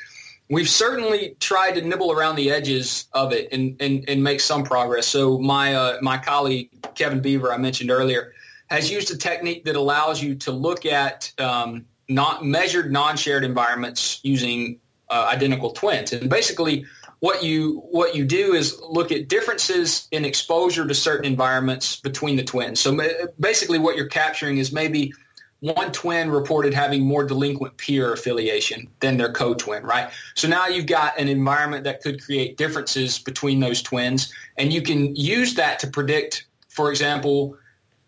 we've 0.51 0.69
certainly 0.69 1.37
tried 1.41 1.73
to 1.77 1.83
nibble 1.83 2.13
around 2.13 2.37
the 2.37 2.51
edges 2.51 3.09
of 3.13 3.33
it 3.33 3.49
and, 3.53 3.81
and, 3.81 4.05
and 4.09 4.23
make 4.23 4.41
some 4.41 4.65
progress. 4.65 5.07
So 5.07 5.39
my 5.39 5.75
uh, 5.75 5.99
my 6.03 6.19
colleague 6.19 6.69
Kevin 6.95 7.21
Beaver, 7.21 7.53
I 7.53 7.57
mentioned 7.57 7.91
earlier, 7.91 8.35
has 8.69 8.91
used 8.91 9.11
a 9.11 9.17
technique 9.17 9.65
that 9.65 9.77
allows 9.77 10.23
you 10.23 10.35
to 10.35 10.53
look 10.53 10.85
at 10.85 11.33
um, 11.39 11.87
not 12.09 12.45
measured 12.45 12.93
non-shared 12.93 13.45
environments 13.45 14.21
using 14.23 14.79
uh, 15.09 15.29
identical 15.33 15.71
twins. 15.71 16.13
And 16.13 16.29
basically, 16.29 16.85
what 17.21 17.43
you 17.45 17.83
what 17.91 18.15
you 18.15 18.25
do 18.25 18.55
is 18.55 18.81
look 18.89 19.13
at 19.13 19.29
differences 19.29 20.09
in 20.11 20.25
exposure 20.25 20.87
to 20.87 20.95
certain 20.95 21.27
environments 21.27 22.01
between 22.01 22.37
the 22.37 22.45
twins. 22.45 22.81
So 22.81 22.99
basically, 23.39 23.79
what 23.79 23.97
you're 23.97 24.09
capturing 24.09 24.59
is 24.59 24.73
maybe 24.73 25.13
one 25.61 25.93
twin 25.93 26.31
reported 26.31 26.73
having 26.73 27.03
more 27.03 27.25
delinquent 27.25 27.77
peer 27.77 28.13
affiliation 28.13 28.89
than 29.01 29.19
their 29.19 29.31
co-twin, 29.31 29.83
right? 29.85 30.11
So 30.35 30.49
now 30.49 30.67
you've 30.67 30.87
got 30.87 31.19
an 31.19 31.29
environment 31.29 31.85
that 31.85 32.03
could 32.03 32.23
create 32.23 32.57
differences 32.57 33.19
between 33.19 33.61
those 33.61 33.83
twins, 33.83 34.33
and 34.57 34.73
you 34.73 34.83
can 34.83 35.15
use 35.15 35.55
that 35.55 35.79
to 35.81 35.87
predict, 35.87 36.47
for 36.69 36.91
example, 36.91 37.59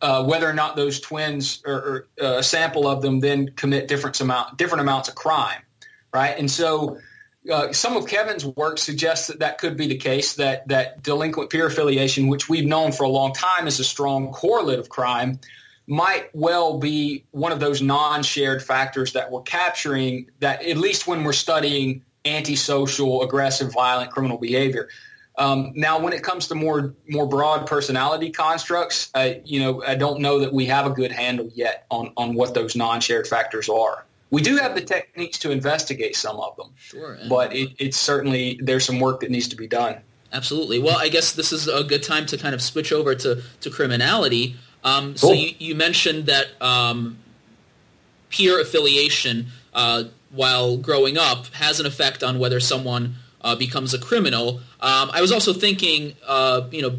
uh, 0.00 0.24
whether 0.24 0.48
or 0.48 0.54
not 0.54 0.76
those 0.76 1.00
twins 1.00 1.62
or, 1.64 1.74
or 1.74 2.08
uh, 2.20 2.38
a 2.38 2.42
sample 2.42 2.88
of 2.88 3.02
them 3.02 3.20
then 3.20 3.52
commit 3.54 3.86
different 3.86 4.20
amount 4.20 4.56
different 4.56 4.80
amounts 4.80 5.08
of 5.08 5.14
crime, 5.14 5.60
right? 6.12 6.36
And 6.38 6.50
so. 6.50 6.98
Uh, 7.52 7.72
some 7.72 7.96
of 7.96 8.06
Kevin's 8.06 8.46
work 8.46 8.78
suggests 8.78 9.26
that 9.26 9.40
that 9.40 9.58
could 9.58 9.76
be 9.76 9.88
the 9.88 9.96
case. 9.96 10.34
That 10.34 10.68
that 10.68 11.02
delinquent 11.02 11.50
peer 11.50 11.66
affiliation, 11.66 12.28
which 12.28 12.48
we've 12.48 12.64
known 12.64 12.92
for 12.92 13.02
a 13.02 13.08
long 13.08 13.32
time, 13.32 13.66
is 13.66 13.80
a 13.80 13.84
strong 13.84 14.30
correlate 14.30 14.78
of 14.78 14.88
crime, 14.88 15.40
might 15.86 16.30
well 16.34 16.78
be 16.78 17.24
one 17.32 17.52
of 17.52 17.60
those 17.60 17.82
non-shared 17.82 18.62
factors 18.62 19.12
that 19.12 19.30
we're 19.30 19.42
capturing 19.42 20.30
that 20.40 20.62
at 20.64 20.76
least 20.76 21.06
when 21.06 21.24
we're 21.24 21.32
studying 21.32 22.02
antisocial, 22.24 23.22
aggressive, 23.22 23.72
violent 23.72 24.10
criminal 24.10 24.38
behavior. 24.38 24.88
Um, 25.38 25.72
now, 25.74 25.98
when 25.98 26.12
it 26.12 26.22
comes 26.22 26.46
to 26.48 26.54
more 26.54 26.94
more 27.08 27.26
broad 27.26 27.66
personality 27.66 28.30
constructs, 28.30 29.10
uh, 29.14 29.34
you 29.44 29.60
know, 29.60 29.82
I 29.82 29.94
don't 29.94 30.20
know 30.20 30.38
that 30.40 30.52
we 30.52 30.66
have 30.66 30.86
a 30.86 30.90
good 30.90 31.10
handle 31.10 31.50
yet 31.54 31.86
on 31.90 32.12
on 32.16 32.34
what 32.34 32.54
those 32.54 32.76
non-shared 32.76 33.26
factors 33.26 33.68
are. 33.68 34.04
We 34.30 34.42
do 34.42 34.56
have 34.56 34.74
the 34.74 34.82
techniques 34.82 35.38
to 35.40 35.50
investigate 35.50 36.16
some 36.16 36.38
of 36.38 36.56
them, 36.56 36.72
sure, 36.76 37.18
but 37.28 37.54
it, 37.54 37.70
it's 37.78 37.98
certainly 37.98 38.60
there's 38.62 38.84
some 38.84 39.00
work 39.00 39.20
that 39.20 39.30
needs 39.30 39.48
to 39.48 39.56
be 39.56 39.66
done. 39.66 39.96
Absolutely. 40.32 40.78
Well, 40.78 40.96
I 40.98 41.08
guess 41.08 41.32
this 41.32 41.52
is 41.52 41.68
a 41.68 41.84
good 41.84 42.02
time 42.02 42.24
to 42.26 42.38
kind 42.38 42.54
of 42.54 42.62
switch 42.62 42.92
over 42.92 43.14
to 43.14 43.42
to 43.60 43.70
criminality. 43.70 44.56
Um, 44.84 45.14
cool. 45.14 45.16
So 45.16 45.32
you, 45.32 45.54
you, 45.58 45.74
mentioned 45.74 46.26
that 46.26 46.60
um, 46.60 47.18
peer 48.30 48.60
affiliation, 48.60 49.46
uh, 49.74 50.04
while 50.30 50.76
growing 50.76 51.16
up, 51.16 51.46
has 51.54 51.78
an 51.78 51.86
effect 51.86 52.22
on 52.22 52.38
whether 52.38 52.58
someone 52.58 53.14
uh, 53.42 53.54
becomes 53.54 53.94
a 53.94 53.98
criminal. 53.98 54.60
Um, 54.80 55.10
I 55.12 55.20
was 55.20 55.30
also 55.30 55.52
thinking, 55.52 56.14
uh, 56.26 56.62
you 56.70 56.82
know, 56.82 56.96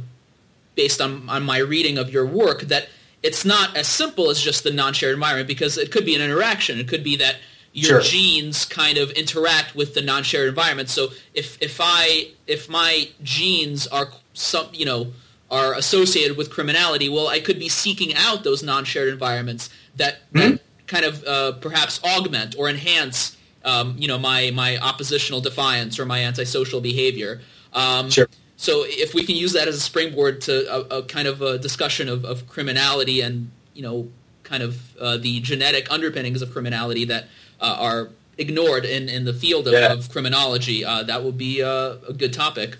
based 0.76 1.02
on, 1.02 1.30
on 1.30 1.44
my 1.44 1.58
reading 1.58 1.98
of 1.98 2.10
your 2.10 2.26
work, 2.26 2.62
that 2.64 2.88
it's 3.22 3.46
not 3.46 3.76
as 3.76 3.88
simple 3.88 4.30
as 4.30 4.42
just 4.42 4.64
the 4.64 4.72
non-shared 4.72 5.14
environment 5.14 5.48
because 5.48 5.78
it 5.78 5.92
could 5.92 6.06
be 6.06 6.16
an 6.16 6.22
interaction. 6.22 6.80
It 6.80 6.88
could 6.88 7.04
be 7.04 7.16
that 7.18 7.38
your 7.74 8.02
sure. 8.02 8.02
genes 8.02 8.66
kind 8.66 8.98
of 8.98 9.12
interact 9.12 9.76
with 9.76 9.94
the 9.94 10.02
non-shared 10.02 10.50
environment. 10.50 10.90
So 10.90 11.10
if 11.34 11.60
if 11.62 11.80
I 11.82 12.30
if 12.46 12.70
my 12.70 13.10
genes 13.24 13.88
are 13.88 14.10
some 14.34 14.68
you 14.74 14.86
know 14.86 15.14
are 15.54 15.74
associated 15.76 16.36
with 16.36 16.50
criminality, 16.50 17.08
well, 17.08 17.28
I 17.28 17.40
could 17.40 17.60
be 17.60 17.70
seeking 17.70 18.16
out 18.16 18.44
those 18.44 18.64
non-shared 18.64 19.10
environments 19.10 19.70
that, 19.98 20.16
mm-hmm. 20.34 20.40
that 20.56 20.62
kind 20.88 21.06
of 21.06 21.24
uh, 21.24 21.52
perhaps 21.54 22.04
augment 22.04 22.56
or 22.58 22.70
enhance, 22.70 23.38
um, 23.64 23.96
you 23.98 24.08
know, 24.08 24.18
my 24.18 24.52
my 24.52 24.78
oppositional 24.78 25.42
defiance 25.42 26.00
or 26.00 26.06
my 26.06 26.24
antisocial 26.24 26.82
behavior. 26.82 27.42
Um, 27.72 28.10
sure. 28.10 28.28
So 28.58 28.84
if 28.86 29.14
we 29.14 29.26
can 29.26 29.36
use 29.36 29.54
that 29.54 29.68
as 29.68 29.76
a 29.76 29.80
springboard 29.80 30.42
to 30.42 30.54
a, 30.74 31.00
a 31.00 31.04
kind 31.04 31.28
of 31.28 31.42
a 31.42 31.58
discussion 31.58 32.10
of, 32.10 32.24
of, 32.26 32.48
criminality 32.48 33.22
and 33.22 33.52
you 33.74 33.82
know, 33.82 34.10
kind 34.44 34.64
of 34.64 34.96
uh, 34.98 35.18
the 35.18 35.40
genetic 35.42 35.92
underpinnings 35.92 36.42
of 36.42 36.52
criminality 36.52 37.06
that 37.06 37.26
uh, 37.60 37.78
are 37.80 38.10
ignored 38.38 38.86
in, 38.86 39.10
in 39.10 39.26
the 39.26 39.34
field 39.34 39.68
of, 39.68 39.74
yeah. 39.74 39.92
of 39.92 40.10
criminology, 40.10 40.84
uh, 40.86 41.04
that 41.04 41.24
would 41.24 41.38
be 41.38 41.62
uh, 41.62 41.96
a 42.08 42.14
good 42.14 42.34
topic. 42.34 42.78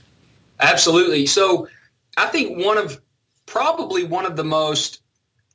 Absolutely. 0.60 1.26
So 1.26 1.68
I 2.18 2.28
think 2.28 2.64
one 2.64 2.78
of 2.78 3.02
probably 3.46 4.04
one 4.04 4.26
of 4.26 4.36
the 4.36 4.44
most 4.44 5.02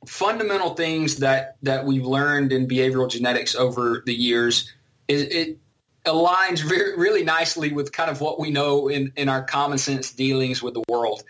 fundamental 0.05 0.75
things 0.75 1.17
that 1.17 1.57
that 1.63 1.85
we've 1.85 2.05
learned 2.05 2.51
in 2.51 2.67
behavioral 2.67 3.09
genetics 3.09 3.55
over 3.55 4.03
the 4.05 4.13
years 4.13 4.71
is 5.07 5.23
it 5.23 5.57
aligns 6.05 6.61
very, 6.61 6.97
really 6.97 7.23
nicely 7.23 7.73
with 7.73 7.91
kind 7.91 8.09
of 8.09 8.21
what 8.21 8.39
we 8.39 8.49
know 8.49 8.87
in, 8.87 9.11
in 9.15 9.27
our 9.27 9.43
common 9.43 9.77
sense 9.77 10.11
dealings 10.11 10.63
with 10.63 10.73
the 10.73 10.83
world. 10.87 11.23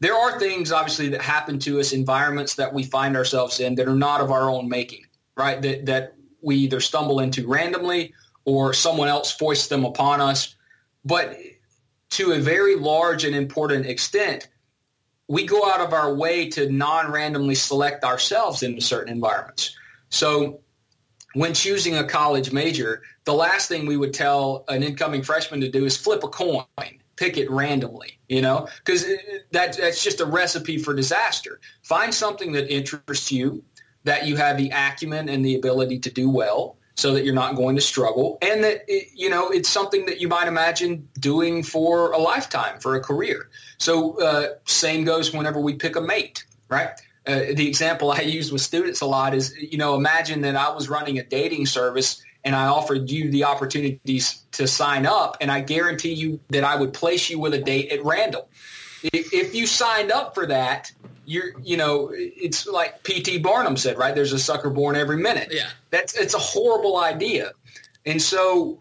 There 0.00 0.14
are 0.14 0.38
things 0.38 0.72
obviously 0.72 1.08
that 1.10 1.22
happen 1.22 1.58
to 1.60 1.80
us, 1.80 1.92
environments 1.92 2.54
that 2.56 2.72
we 2.72 2.84
find 2.84 3.16
ourselves 3.16 3.60
in 3.60 3.74
that 3.76 3.88
are 3.88 3.96
not 3.96 4.20
of 4.20 4.30
our 4.30 4.50
own 4.50 4.68
making, 4.68 5.04
right? 5.36 5.60
That 5.62 5.86
that 5.86 6.14
we 6.40 6.56
either 6.56 6.80
stumble 6.80 7.20
into 7.20 7.46
randomly 7.46 8.14
or 8.44 8.72
someone 8.72 9.08
else 9.08 9.30
foists 9.30 9.66
them 9.68 9.84
upon 9.84 10.20
us. 10.20 10.54
But 11.04 11.36
to 12.10 12.32
a 12.32 12.38
very 12.38 12.76
large 12.76 13.24
and 13.24 13.34
important 13.34 13.86
extent, 13.86 14.48
we 15.28 15.46
go 15.46 15.70
out 15.70 15.80
of 15.80 15.92
our 15.92 16.12
way 16.14 16.48
to 16.50 16.70
non-randomly 16.70 17.54
select 17.54 18.02
ourselves 18.02 18.62
into 18.62 18.80
certain 18.80 19.12
environments. 19.12 19.76
So 20.08 20.60
when 21.34 21.52
choosing 21.52 21.96
a 21.96 22.04
college 22.04 22.50
major, 22.50 23.02
the 23.24 23.34
last 23.34 23.68
thing 23.68 23.86
we 23.86 23.98
would 23.98 24.14
tell 24.14 24.64
an 24.68 24.82
incoming 24.82 25.22
freshman 25.22 25.60
to 25.60 25.70
do 25.70 25.84
is 25.84 25.96
flip 25.96 26.24
a 26.24 26.28
coin, 26.28 26.64
pick 27.16 27.36
it 27.36 27.50
randomly, 27.50 28.18
you 28.28 28.40
know, 28.40 28.68
because 28.78 29.04
that, 29.52 29.76
that's 29.76 30.02
just 30.02 30.20
a 30.20 30.26
recipe 30.26 30.78
for 30.78 30.94
disaster. 30.94 31.60
Find 31.82 32.14
something 32.14 32.52
that 32.52 32.72
interests 32.72 33.30
you, 33.30 33.62
that 34.04 34.26
you 34.26 34.36
have 34.36 34.56
the 34.56 34.70
acumen 34.70 35.28
and 35.28 35.44
the 35.44 35.56
ability 35.56 35.98
to 36.00 36.10
do 36.10 36.30
well, 36.30 36.78
so 36.98 37.14
that 37.14 37.24
you're 37.24 37.34
not 37.34 37.54
going 37.54 37.76
to 37.76 37.82
struggle 37.82 38.38
and 38.42 38.64
that 38.64 38.82
it, 38.88 39.08
you 39.14 39.30
know 39.30 39.50
it's 39.50 39.68
something 39.68 40.06
that 40.06 40.20
you 40.20 40.26
might 40.26 40.48
imagine 40.48 41.08
doing 41.20 41.62
for 41.62 42.10
a 42.10 42.18
lifetime 42.18 42.80
for 42.80 42.96
a 42.96 43.00
career. 43.00 43.48
So 43.78 44.20
uh, 44.20 44.48
same 44.66 45.04
goes 45.04 45.32
whenever 45.32 45.60
we 45.60 45.74
pick 45.74 45.94
a 45.94 46.00
mate 46.00 46.44
right? 46.68 46.90
Uh, 47.26 47.40
the 47.54 47.68
example 47.68 48.10
i 48.18 48.20
use 48.20 48.50
with 48.50 48.60
students 48.60 49.00
a 49.00 49.06
lot 49.06 49.34
is 49.34 49.54
you 49.58 49.76
know 49.76 49.94
imagine 49.94 50.40
that 50.40 50.56
i 50.56 50.70
was 50.70 50.88
running 50.88 51.18
a 51.18 51.24
dating 51.24 51.66
service 51.66 52.22
and 52.44 52.56
i 52.56 52.66
offered 52.66 53.10
you 53.10 53.30
the 53.30 53.44
opportunities 53.44 54.42
to 54.52 54.66
sign 54.66 55.04
up 55.04 55.36
and 55.40 55.50
i 55.50 55.60
guarantee 55.60 56.14
you 56.14 56.40
that 56.48 56.64
i 56.64 56.74
would 56.74 56.94
place 56.94 57.28
you 57.28 57.38
with 57.38 57.52
a 57.52 57.58
date 57.58 57.92
at 57.92 58.02
random 58.04 58.42
if 59.02 59.54
you 59.54 59.66
signed 59.66 60.10
up 60.10 60.34
for 60.34 60.46
that 60.46 60.90
you're 61.28 61.52
you 61.62 61.76
know 61.76 62.10
it's 62.12 62.66
like 62.66 63.02
pt 63.04 63.42
barnum 63.42 63.76
said 63.76 63.98
right 63.98 64.14
there's 64.14 64.32
a 64.32 64.38
sucker 64.38 64.70
born 64.70 64.96
every 64.96 65.16
minute 65.16 65.48
yeah 65.50 65.68
that's 65.90 66.16
it's 66.16 66.34
a 66.34 66.38
horrible 66.38 66.98
idea 66.98 67.52
and 68.06 68.20
so 68.20 68.80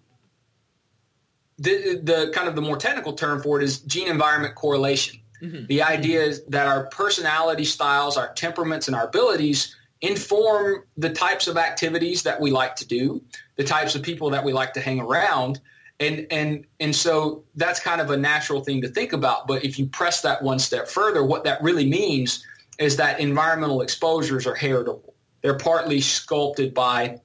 the 1.57 1.99
the 2.01 2.31
kind 2.33 2.47
of 2.47 2.55
the 2.55 2.61
more 2.61 2.77
technical 2.77 3.13
term 3.13 3.41
for 3.41 3.59
it 3.59 3.63
is 3.63 3.79
gene 3.79 4.07
environment 4.07 4.55
correlation 4.55 5.19
mm-hmm. 5.41 5.65
the 5.67 5.81
idea 5.81 6.21
is 6.21 6.43
that 6.45 6.67
our 6.67 6.85
personality 6.85 7.65
styles 7.65 8.17
our 8.17 8.33
temperaments 8.33 8.87
and 8.87 8.95
our 8.95 9.07
abilities 9.07 9.75
inform 10.01 10.83
the 10.97 11.09
types 11.09 11.47
of 11.47 11.57
activities 11.57 12.23
that 12.23 12.39
we 12.39 12.51
like 12.51 12.75
to 12.75 12.85
do, 12.85 13.21
the 13.55 13.63
types 13.63 13.95
of 13.95 14.03
people 14.03 14.29
that 14.31 14.43
we 14.43 14.53
like 14.53 14.73
to 14.73 14.81
hang 14.81 14.99
around. 14.99 15.59
And, 15.99 16.27
and, 16.29 16.65
and 16.79 16.95
so 16.95 17.43
that's 17.55 17.79
kind 17.79 17.99
of 18.01 18.11
a 18.11 18.17
natural 18.17 18.63
thing 18.63 18.81
to 18.81 18.87
think 18.87 19.13
about. 19.13 19.47
But 19.47 19.65
if 19.65 19.79
you 19.79 19.87
press 19.87 20.21
that 20.21 20.43
one 20.43 20.59
step 20.59 20.87
further, 20.87 21.23
what 21.23 21.43
that 21.45 21.61
really 21.61 21.89
means 21.89 22.45
is 22.77 22.97
that 22.97 23.19
environmental 23.19 23.81
exposures 23.81 24.45
are 24.45 24.53
heritable. 24.53 25.15
They're 25.41 25.57
partly 25.57 26.01
sculpted 26.01 26.73
by 26.73 27.19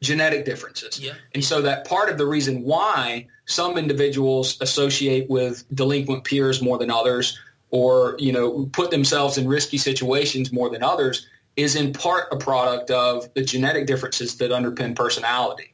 genetic 0.00 0.44
differences. 0.44 1.00
Yeah. 1.00 1.12
And 1.34 1.44
so 1.44 1.62
that 1.62 1.86
part 1.86 2.10
of 2.10 2.18
the 2.18 2.26
reason 2.26 2.62
why 2.62 3.28
some 3.46 3.78
individuals 3.78 4.60
associate 4.60 5.30
with 5.30 5.64
delinquent 5.74 6.24
peers 6.24 6.60
more 6.60 6.78
than 6.78 6.90
others 6.90 7.38
or, 7.70 8.16
you 8.18 8.32
know, 8.32 8.66
put 8.72 8.90
themselves 8.90 9.38
in 9.38 9.46
risky 9.46 9.78
situations 9.78 10.52
more 10.52 10.70
than 10.70 10.82
others 10.82 11.28
is 11.56 11.76
in 11.76 11.92
part 11.92 12.26
a 12.32 12.36
product 12.36 12.90
of 12.90 13.32
the 13.34 13.44
genetic 13.44 13.86
differences 13.86 14.36
that 14.38 14.50
underpin 14.50 14.96
personality. 14.96 15.71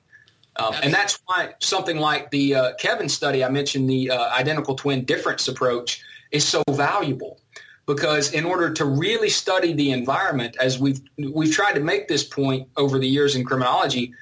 Um, 0.58 0.74
and 0.82 0.92
that's 0.92 1.20
why 1.26 1.54
something 1.60 1.98
like 1.98 2.30
the 2.30 2.54
uh, 2.54 2.72
Kevin 2.74 3.08
study 3.08 3.44
I 3.44 3.48
mentioned, 3.48 3.88
the 3.88 4.10
uh, 4.10 4.30
identical 4.30 4.74
twin 4.74 5.04
difference 5.04 5.46
approach, 5.46 6.02
is 6.32 6.46
so 6.46 6.62
valuable. 6.70 7.40
Because 7.86 8.34
in 8.34 8.44
order 8.44 8.74
to 8.74 8.84
really 8.84 9.30
study 9.30 9.72
the 9.72 9.92
environment, 9.92 10.56
as 10.60 10.78
we've 10.78 11.00
we've 11.16 11.54
tried 11.54 11.72
to 11.74 11.80
make 11.80 12.06
this 12.06 12.22
point 12.22 12.68
over 12.76 12.98
the 12.98 13.08
years 13.08 13.34
in 13.34 13.44
criminology, 13.44 14.12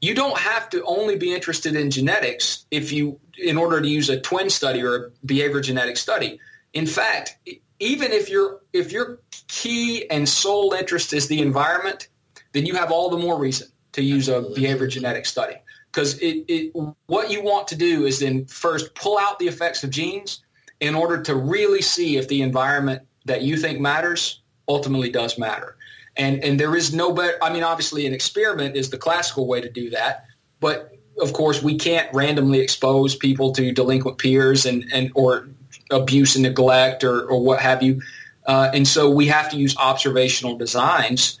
you 0.00 0.14
don't 0.14 0.36
have 0.36 0.68
to 0.70 0.82
only 0.82 1.16
be 1.16 1.32
interested 1.32 1.76
in 1.76 1.92
genetics 1.92 2.66
if 2.72 2.92
you 2.92 3.20
in 3.38 3.56
order 3.56 3.80
to 3.80 3.86
use 3.86 4.08
a 4.08 4.20
twin 4.20 4.50
study 4.50 4.82
or 4.82 4.96
a 4.96 5.10
behavior 5.24 5.60
genetic 5.60 5.96
study. 5.96 6.40
In 6.72 6.86
fact, 6.86 7.38
even 7.78 8.10
if 8.10 8.28
your 8.28 8.62
if 8.72 8.90
your 8.90 9.20
key 9.46 10.10
and 10.10 10.28
sole 10.28 10.72
interest 10.72 11.12
is 11.12 11.28
the 11.28 11.40
environment, 11.40 12.08
then 12.50 12.66
you 12.66 12.74
have 12.74 12.90
all 12.90 13.10
the 13.10 13.18
more 13.18 13.38
reason 13.38 13.68
to 13.92 14.02
use 14.02 14.28
a 14.28 14.42
behavior 14.42 14.88
genetic 14.88 15.24
study 15.24 15.54
because 15.94 16.18
it, 16.18 16.44
it 16.48 16.72
what 17.06 17.30
you 17.30 17.42
want 17.42 17.68
to 17.68 17.76
do 17.76 18.04
is 18.04 18.18
then 18.18 18.44
first 18.46 18.94
pull 18.94 19.16
out 19.16 19.38
the 19.38 19.46
effects 19.46 19.84
of 19.84 19.90
genes 19.90 20.42
in 20.80 20.94
order 20.94 21.22
to 21.22 21.36
really 21.36 21.82
see 21.82 22.16
if 22.16 22.26
the 22.26 22.42
environment 22.42 23.02
that 23.26 23.42
you 23.42 23.56
think 23.56 23.80
matters 23.80 24.40
ultimately 24.68 25.10
does 25.10 25.38
matter. 25.38 25.76
And 26.16 26.42
and 26.42 26.58
there 26.58 26.74
is 26.74 26.92
no 26.92 27.12
better. 27.12 27.36
I 27.42 27.52
mean, 27.52 27.62
obviously, 27.62 28.06
an 28.06 28.12
experiment 28.12 28.76
is 28.76 28.90
the 28.90 28.98
classical 28.98 29.46
way 29.46 29.60
to 29.60 29.70
do 29.70 29.90
that, 29.90 30.24
but 30.60 30.92
of 31.20 31.32
course, 31.32 31.62
we 31.62 31.76
can't 31.76 32.12
randomly 32.12 32.58
expose 32.58 33.14
people 33.14 33.52
to 33.52 33.72
delinquent 33.72 34.18
peers 34.18 34.66
and 34.66 34.84
and 34.92 35.12
or 35.14 35.48
abuse 35.90 36.34
and 36.34 36.42
neglect 36.42 37.04
or, 37.04 37.26
or 37.26 37.40
what 37.40 37.60
have 37.60 37.82
you. 37.82 38.00
Uh, 38.46 38.70
and 38.74 38.86
so 38.86 39.10
we 39.10 39.26
have 39.26 39.50
to 39.50 39.56
use 39.56 39.76
observational 39.76 40.56
designs. 40.56 41.38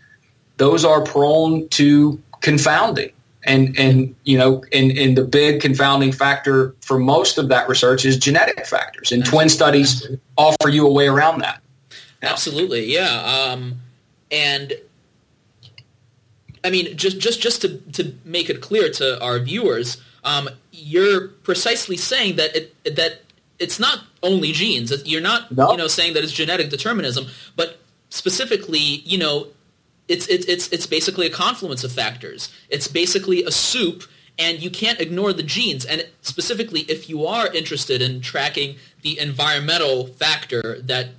Those 0.58 0.84
are 0.84 1.02
prone 1.02 1.68
to 1.70 2.20
confounding. 2.40 3.12
And, 3.46 3.78
and 3.78 4.14
you 4.24 4.38
know, 4.38 4.64
and, 4.72 4.90
and 4.92 5.16
the 5.16 5.24
big 5.24 5.60
confounding 5.60 6.12
factor 6.12 6.74
for 6.80 6.98
most 6.98 7.36
of 7.38 7.48
that 7.48 7.68
research 7.68 8.04
is 8.04 8.16
genetic 8.16 8.66
factors. 8.66 9.12
And 9.12 9.24
twin 9.24 9.48
studies 9.48 10.06
offer 10.36 10.68
you 10.68 10.86
a 10.86 10.92
way 10.92 11.08
around 11.08 11.40
that. 11.40 11.60
Absolutely, 12.22 12.86
yeah. 12.92 13.22
Um, 13.22 13.82
and 14.30 14.72
I 16.64 16.70
mean, 16.70 16.96
just 16.96 17.18
just 17.20 17.40
just 17.40 17.60
to 17.62 17.76
to 17.92 18.14
make 18.24 18.48
it 18.48 18.60
clear 18.62 18.90
to 18.92 19.22
our 19.22 19.38
viewers, 19.38 20.02
um, 20.24 20.48
you're 20.72 21.28
precisely 21.28 21.96
saying 21.98 22.36
that 22.36 22.56
it 22.56 22.96
that 22.96 23.20
it's 23.58 23.78
not 23.78 24.00
only 24.22 24.52
genes. 24.52 24.90
You're 25.06 25.20
not 25.20 25.52
No. 25.52 25.70
you 25.72 25.76
know 25.76 25.86
saying 25.86 26.14
that 26.14 26.24
it's 26.24 26.32
genetic 26.32 26.70
determinism, 26.70 27.26
but 27.56 27.78
specifically, 28.08 28.78
you 28.78 29.18
know, 29.18 29.48
it's 30.08 30.26
it's 30.28 30.46
it's 30.46 30.68
it's 30.68 30.86
basically 30.86 31.26
a 31.26 31.30
confluence 31.30 31.84
of 31.84 31.92
factors. 31.92 32.52
It's 32.68 32.88
basically 32.88 33.42
a 33.44 33.50
soup, 33.50 34.04
and 34.38 34.62
you 34.62 34.70
can't 34.70 35.00
ignore 35.00 35.32
the 35.32 35.42
genes. 35.42 35.84
And 35.84 36.06
specifically, 36.20 36.80
if 36.80 37.08
you 37.08 37.26
are 37.26 37.52
interested 37.52 38.02
in 38.02 38.20
tracking 38.20 38.76
the 39.02 39.18
environmental 39.18 40.06
factor 40.06 40.80
that 40.82 41.10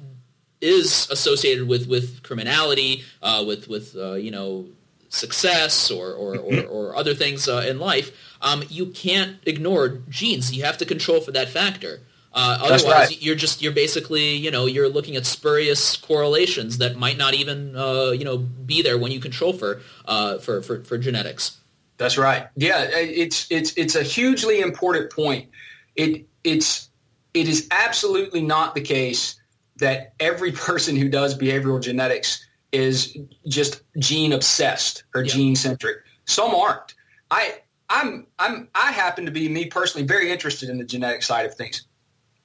is 0.62 1.08
associated 1.10 1.68
with 1.68 1.88
with 1.88 2.22
criminality, 2.24 3.04
uh, 3.22 3.44
with 3.46 3.68
with 3.68 3.96
uh, 3.96 4.14
you 4.14 4.32
know 4.32 4.66
success 5.10 5.90
or 5.90 6.12
or, 6.12 6.38
or, 6.38 6.64
or 6.64 6.96
other 6.96 7.16
things 7.16 7.48
uh, 7.48 7.66
in 7.68 7.80
life, 7.80 8.12
um, 8.42 8.64
you 8.70 8.88
can't 8.88 9.38
ignore 9.46 10.00
genes. 10.10 10.56
You 10.56 10.64
have 10.64 10.78
to 10.78 10.86
control 10.86 11.22
for 11.22 11.32
that 11.32 11.50
factor. 11.50 12.02
Uh, 12.36 12.58
otherwise, 12.62 12.86
right. 12.86 13.22
you're 13.22 13.36
just 13.36 13.62
you're 13.62 13.72
basically 13.72 14.36
you 14.36 14.52
know 14.52 14.66
you're 14.66 14.90
looking 14.90 15.16
at 15.16 15.26
spurious 15.26 15.96
correlations 15.96 16.80
that 16.80 16.98
might 16.98 17.18
not 17.18 17.34
even 17.34 17.76
uh, 17.78 18.12
you 18.12 18.26
know 18.26 18.38
be 18.38 18.82
there 18.82 18.98
when 18.98 19.12
you 19.12 19.22
control 19.22 19.54
for 19.54 19.82
uh, 20.06 20.38
for, 20.40 20.62
for 20.62 20.84
for 20.84 20.98
genetics. 20.98 21.58
That's 21.98 22.18
right. 22.18 22.48
Yeah, 22.58 22.90
it's 22.92 23.50
it's 23.50 23.72
it's 23.78 23.96
a 23.96 24.04
hugely 24.04 24.60
important 24.60 25.12
point. 25.14 25.50
It 25.96 26.26
it's 26.44 26.90
it 27.34 27.48
is 27.48 27.70
absolutely 27.72 28.42
not 28.42 28.76
the 28.76 28.82
case 28.82 29.40
that 29.78 30.14
every 30.20 30.52
person 30.68 30.98
who 30.98 31.08
does 31.08 31.38
behavioral 31.38 31.82
genetics 31.82 32.46
is 32.74 33.18
just 33.48 33.82
gene 34.00 34.34
obsessed 34.34 35.06
or 35.16 35.22
Yeah. 35.22 35.34
gene 35.34 35.56
centric. 35.56 36.00
Some 36.26 36.54
aren't. 36.54 36.96
I 37.32 37.60
I'm 37.90 38.28
I'm 38.40 38.68
I 38.76 38.92
happen 38.92 39.26
to 39.26 39.32
be 39.32 39.48
me 39.48 39.68
personally 39.68 40.06
very 40.06 40.32
interested 40.32 40.68
in 40.68 40.78
the 40.78 40.84
genetic 40.84 41.24
side 41.24 41.46
of 41.46 41.56
things. 41.56 41.88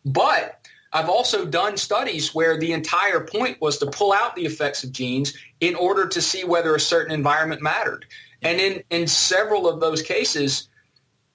But 0.05 0.67
I've 0.93 1.09
also 1.09 1.47
done 1.47 1.77
studies 1.77 2.35
where 2.35 2.59
the 2.59 2.73
entire 2.73 3.21
point 3.21 3.61
was 3.61 3.79
to 3.79 3.87
pull 3.87 4.13
out 4.13 4.35
the 4.35 4.47
effects 4.47 4.83
of 4.83 4.93
genes 4.93 5.37
in 5.61 5.75
order 5.75 6.09
to 6.09 6.21
see 6.21 6.45
whether 6.45 6.75
a 6.75 6.81
certain 6.81 7.13
environment 7.13 7.63
mattered. 7.63 8.07
And 8.43 8.61
in, 8.61 8.83
in 8.91 9.07
several 9.07 9.69
of 9.69 9.81
those 9.81 10.03
cases, 10.03 10.69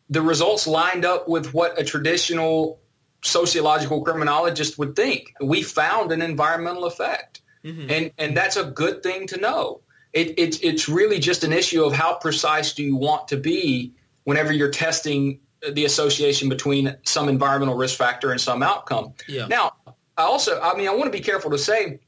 the 0.09 0.21
results 0.21 0.67
lined 0.67 1.05
up 1.05 1.27
with 1.27 1.53
what 1.53 1.79
a 1.79 1.83
traditional 1.83 2.79
sociological 3.23 4.01
criminologist 4.03 4.77
would 4.77 4.95
think. 4.95 5.33
We 5.41 5.63
found 5.63 6.11
an 6.11 6.21
environmental 6.21 6.85
effect. 6.85 7.41
Mm-hmm. 7.63 7.89
And, 7.89 8.11
and 8.17 8.37
that's 8.37 8.57
a 8.57 8.65
good 8.65 9.03
thing 9.03 9.27
to 9.27 9.37
know. 9.37 9.81
It, 10.13 10.35
it's 10.37 10.59
it's 10.59 10.87
really 10.87 11.19
just 11.19 11.43
an 11.43 11.51
issue 11.51 11.83
of 11.83 11.91
how 11.91 12.15
precise 12.15 12.73
do 12.73 12.83
you 12.83 12.95
want 12.95 13.27
to 13.29 13.37
be 13.37 13.95
whenever 14.23 14.53
you're 14.53 14.71
testing 14.71 15.41
the 15.73 15.85
association 15.85 16.49
between 16.49 16.95
some 17.03 17.29
environmental 17.29 17.75
risk 17.75 17.97
factor 17.97 18.31
and 18.31 18.39
some 18.39 18.63
outcome. 18.63 19.13
Yeah. 19.27 19.47
Now, 19.47 19.73
I 20.17 20.23
also, 20.23 20.59
I 20.61 20.75
mean, 20.75 20.87
I 20.87 20.91
want 20.91 21.05
to 21.05 21.17
be 21.17 21.23
careful 21.23 21.51
to 21.51 21.57
say 21.57 21.99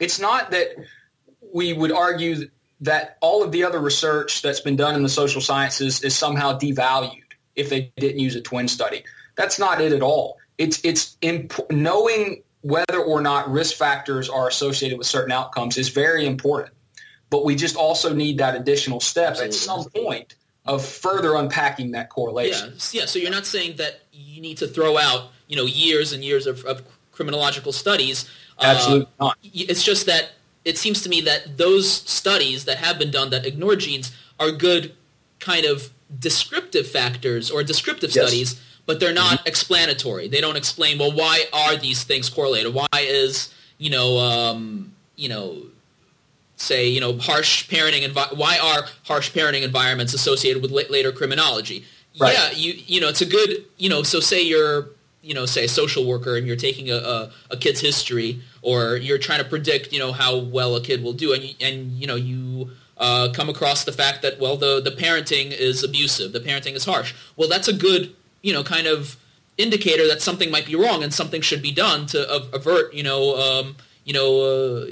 it's 0.00 0.18
not 0.18 0.50
that 0.50 0.68
we 1.52 1.72
would 1.72 1.92
argue 1.92 2.48
that 2.80 3.16
all 3.20 3.42
of 3.42 3.52
the 3.52 3.64
other 3.64 3.80
research 3.80 4.42
that's 4.42 4.60
been 4.60 4.76
done 4.76 4.94
in 4.94 5.02
the 5.02 5.08
social 5.08 5.40
sciences 5.40 6.02
is 6.02 6.14
somehow 6.14 6.58
devalued 6.58 7.22
if 7.54 7.70
they 7.70 7.92
didn't 7.96 8.18
use 8.18 8.36
a 8.36 8.40
twin 8.40 8.68
study. 8.68 9.04
That's 9.34 9.58
not 9.58 9.80
it 9.80 9.92
at 9.92 10.02
all. 10.02 10.38
It's 10.58 10.84
it's 10.84 11.16
imp- 11.22 11.70
knowing 11.70 12.42
whether 12.62 12.98
or 12.98 13.20
not 13.20 13.50
risk 13.50 13.76
factors 13.76 14.28
are 14.28 14.48
associated 14.48 14.98
with 14.98 15.06
certain 15.06 15.32
outcomes 15.32 15.78
is 15.78 15.88
very 15.88 16.26
important. 16.26 16.74
But 17.30 17.44
we 17.44 17.54
just 17.54 17.76
also 17.76 18.14
need 18.14 18.38
that 18.38 18.54
additional 18.54 19.00
step 19.00 19.36
at 19.36 19.52
some 19.52 19.84
point 19.90 20.34
of 20.66 20.84
further 20.84 21.34
unpacking 21.34 21.92
that 21.92 22.10
correlation. 22.10 22.74
Yeah, 22.92 23.00
yeah. 23.00 23.06
So 23.06 23.18
you're 23.18 23.30
not 23.30 23.46
saying 23.46 23.76
that 23.76 24.00
you 24.12 24.40
need 24.40 24.58
to 24.58 24.66
throw 24.66 24.98
out, 24.98 25.30
you 25.48 25.56
know, 25.56 25.64
years 25.64 26.12
and 26.12 26.24
years 26.24 26.46
of, 26.46 26.64
of 26.64 26.82
criminological 27.12 27.72
studies. 27.72 28.28
Uh, 28.58 28.64
Absolutely 28.66 29.08
not. 29.20 29.36
It's 29.42 29.82
just 29.82 30.06
that 30.06 30.30
it 30.64 30.76
seems 30.78 31.02
to 31.02 31.08
me 31.08 31.20
that 31.22 31.56
those 31.56 31.90
studies 31.90 32.64
that 32.64 32.78
have 32.78 32.98
been 32.98 33.10
done 33.10 33.30
that 33.30 33.46
ignore 33.46 33.76
genes 33.76 34.14
are 34.40 34.50
good 34.50 34.94
kind 35.38 35.64
of 35.64 35.90
descriptive 36.18 36.86
factors 36.86 37.50
or 37.50 37.62
descriptive 37.62 38.14
Yes. 38.14 38.26
studies, 38.26 38.60
but 38.86 39.00
they're 39.00 39.14
not 39.14 39.46
explanatory. 39.46 40.28
They 40.28 40.40
don't 40.40 40.56
explain, 40.56 40.98
well, 40.98 41.12
why 41.12 41.44
are 41.52 41.76
these 41.76 42.04
things 42.04 42.28
correlated? 42.28 42.74
Why 42.74 42.86
is, 42.94 43.52
you 43.78 43.90
know, 43.90 44.18
um, 44.18 44.92
you 45.16 45.28
know, 45.28 45.62
say, 46.56 46.88
you 46.88 47.00
know, 47.00 47.18
harsh 47.18 47.68
parenting 47.68 48.06
envi- 48.08 48.36
why 48.36 48.58
are 48.58 48.86
harsh 49.04 49.30
parenting 49.32 49.62
environments 49.62 50.14
associated 50.14 50.62
with 50.62 50.70
la- 50.70 50.90
later 50.90 51.12
criminology? 51.12 51.84
Right. 52.18 52.34
Yeah, 52.34 52.50
you 52.52 52.72
you 52.86 53.00
know, 53.00 53.08
it's 53.08 53.20
a 53.20 53.26
good, 53.26 53.64
you 53.76 53.88
know, 53.88 54.02
so 54.02 54.20
say 54.20 54.42
you're, 54.42 54.88
you 55.22 55.34
know, 55.34 55.44
say 55.44 55.64
a 55.64 55.68
social 55.68 56.06
worker 56.06 56.36
and 56.36 56.46
you're 56.46 56.56
taking 56.56 56.90
a, 56.90 56.96
a, 56.96 57.30
a 57.50 57.56
kid's 57.56 57.80
history 57.80 58.40
or 58.62 58.96
you're 58.96 59.18
trying 59.18 59.42
to 59.42 59.48
predict, 59.48 59.92
you 59.92 59.98
know, 59.98 60.12
how 60.12 60.36
well 60.38 60.74
a 60.76 60.80
kid 60.80 61.02
will 61.02 61.12
do 61.12 61.32
and 61.34 61.44
you, 61.44 61.54
and 61.60 61.92
you 61.92 62.06
know, 62.06 62.14
you 62.14 62.70
uh, 62.96 63.28
come 63.34 63.50
across 63.50 63.84
the 63.84 63.92
fact 63.92 64.22
that 64.22 64.40
well 64.40 64.56
the 64.56 64.80
the 64.80 64.90
parenting 64.90 65.52
is 65.52 65.84
abusive, 65.84 66.32
the 66.32 66.40
parenting 66.40 66.74
is 66.74 66.86
harsh. 66.86 67.14
Well, 67.36 67.48
that's 67.48 67.68
a 67.68 67.74
good, 67.74 68.14
you 68.40 68.54
know, 68.54 68.64
kind 68.64 68.86
of 68.86 69.16
indicator 69.58 70.06
that 70.08 70.22
something 70.22 70.50
might 70.50 70.66
be 70.66 70.74
wrong 70.76 71.02
and 71.02 71.12
something 71.12 71.42
should 71.42 71.62
be 71.62 71.72
done 71.72 72.06
to 72.06 72.18
a- 72.30 72.50
avert, 72.56 72.94
you 72.94 73.02
know, 73.02 73.36
um, 73.36 73.76
you 74.04 74.12
know, 74.12 74.40
uh, 74.40 74.86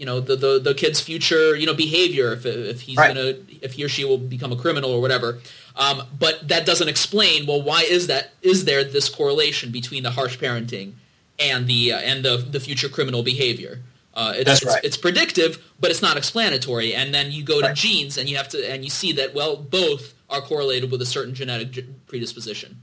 you 0.00 0.06
know 0.06 0.18
the, 0.18 0.34
the 0.34 0.58
the 0.58 0.74
kid's 0.74 0.98
future 0.98 1.54
you 1.54 1.66
know 1.66 1.74
behavior 1.74 2.32
if 2.32 2.46
if 2.46 2.80
he's 2.80 2.96
Right. 2.96 3.14
gonna 3.14 3.34
if 3.60 3.74
he 3.74 3.84
or 3.84 3.88
she 3.88 4.04
will 4.06 4.16
become 4.16 4.50
a 4.50 4.56
criminal 4.56 4.90
or 4.90 5.00
whatever. 5.02 5.40
Um, 5.76 6.02
but 6.18 6.48
that 6.48 6.64
doesn't 6.64 6.88
explain 6.88 7.46
well 7.46 7.60
why 7.60 7.82
is 7.82 8.06
that 8.06 8.30
is 8.40 8.64
there 8.64 8.82
this 8.82 9.10
correlation 9.10 9.70
between 9.70 10.02
the 10.02 10.10
harsh 10.12 10.38
parenting 10.38 10.94
and 11.38 11.66
the 11.66 11.92
uh, 11.92 11.98
and 11.98 12.24
the 12.24 12.38
the 12.38 12.60
future 12.60 12.88
criminal 12.88 13.22
behavior. 13.22 13.80
Uh, 14.14 14.32
it's, 14.34 14.44
That's 14.44 14.64
right. 14.64 14.78
It's, 14.78 14.86
it's, 14.88 14.96
predictive, 14.96 15.62
but 15.78 15.90
it's 15.90 16.02
not 16.02 16.16
explanatory. 16.16 16.94
And 16.94 17.14
then 17.14 17.30
you 17.30 17.44
go 17.44 17.60
to 17.60 17.68
right. 17.68 17.76
genes, 17.76 18.18
and 18.18 18.28
you 18.28 18.36
have 18.38 18.48
to, 18.48 18.70
and 18.70 18.82
you 18.82 18.90
see 18.90 19.12
that 19.12 19.34
well, 19.34 19.56
both 19.56 20.14
are 20.28 20.40
correlated 20.40 20.90
with 20.90 21.00
a 21.00 21.06
certain 21.06 21.32
genetic 21.32 21.84
predisposition. 22.08 22.82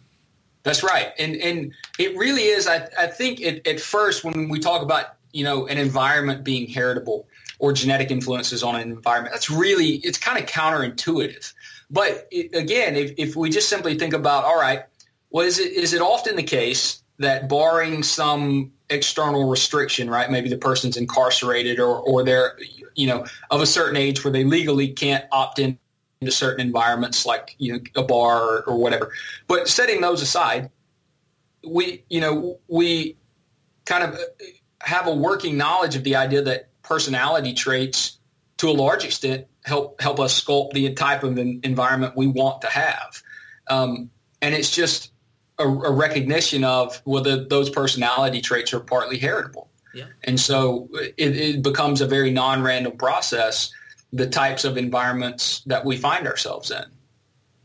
That's 0.63 0.83
right, 0.83 1.11
and 1.19 1.35
and 1.35 1.73
it 1.99 2.15
really 2.15 2.43
is. 2.43 2.67
I 2.67 2.87
I 2.97 3.07
think 3.07 3.41
it, 3.41 3.67
at 3.67 3.79
first 3.79 4.23
when 4.23 4.47
we 4.49 4.59
talk 4.59 4.81
about 4.81 5.16
you 5.37 5.43
know 5.43 5.67
an 5.67 5.77
environment 5.77 6.43
being 6.43 6.67
heritable 6.67 7.27
or 7.59 7.71
genetic 7.71 8.09
influences 8.09 8.63
on 8.63 8.75
an 8.75 8.91
environment, 8.91 9.33
that's 9.33 9.51
really 9.51 9.97
it's 9.97 10.17
kind 10.17 10.39
of 10.39 10.49
counterintuitive. 10.49 11.53
But 11.89 12.27
it, 12.31 12.55
again, 12.55 12.95
if, 12.95 13.13
if 13.17 13.35
we 13.35 13.49
just 13.49 13.69
simply 13.69 13.97
think 13.97 14.13
about, 14.13 14.43
all 14.43 14.59
right, 14.59 14.83
well, 15.29 15.45
is 15.45 15.59
it 15.59 15.71
is 15.73 15.93
it 15.93 16.01
often 16.01 16.35
the 16.35 16.43
case 16.43 17.03
that 17.19 17.47
barring 17.47 18.01
some 18.01 18.71
external 18.89 19.47
restriction, 19.47 20.09
right? 20.09 20.29
Maybe 20.31 20.49
the 20.49 20.57
person's 20.57 20.97
incarcerated 20.97 21.79
or 21.79 21.99
or 21.99 22.23
they're 22.23 22.57
you 22.95 23.05
know 23.05 23.25
of 23.51 23.61
a 23.61 23.67
certain 23.67 23.95
age 23.95 24.23
where 24.23 24.31
they 24.31 24.43
legally 24.43 24.87
can't 24.87 25.23
opt 25.31 25.59
in 25.59 25.77
into 26.19 26.31
certain 26.31 26.65
environments 26.65 27.27
like 27.27 27.55
you 27.59 27.73
know 27.73 27.79
a 27.95 28.03
bar 28.03 28.41
or, 28.41 28.63
or, 28.63 28.77
whatever. 28.77 29.11
But 29.47 29.67
setting 29.67 30.01
those 30.01 30.23
aside, 30.23 30.71
we 31.63 32.03
you 32.09 32.21
know 32.21 32.59
we 32.67 33.17
kind 33.85 34.03
of 34.03 34.19
have 34.87 35.05
a 35.05 35.13
working 35.13 35.57
knowledge 35.57 35.97
of 35.97 36.03
the 36.05 36.15
idea 36.15 36.41
that 36.41 36.69
personality 36.81 37.53
traits, 37.53 38.19
to 38.55 38.69
a 38.69 38.71
large 38.71 39.03
extent, 39.03 39.45
help 39.65 39.99
help 40.01 40.17
us 40.17 40.41
sculpt 40.41 40.71
the 40.71 40.93
type 40.93 41.23
of 41.23 41.37
environment 41.37 42.15
we 42.15 42.25
want 42.25 42.61
to 42.61 42.67
have, 42.67 43.21
um, 43.69 44.09
and 44.41 44.55
it's 44.55 44.73
just 44.73 45.11
a, 45.59 45.67
a 45.67 45.91
recognition 45.91 46.63
of 46.63 47.01
whether 47.03 47.43
those 47.43 47.69
personality 47.69 48.39
traits 48.39 48.73
are 48.73 48.79
partly 48.79 49.17
heritable. 49.17 49.69
Yeah. 49.93 50.05
And 50.23 50.39
so 50.39 50.89
it, 51.17 51.35
it 51.35 51.61
becomes 51.61 51.99
a 51.99 52.07
very 52.07 52.31
non-random 52.31 52.97
process 52.97 53.71
the 54.13 54.27
types 54.27 54.63
of 54.63 54.77
environments 54.77 55.61
that 55.65 55.83
we 55.83 55.97
find 55.97 56.27
ourselves 56.27 56.71
in, 56.71 56.85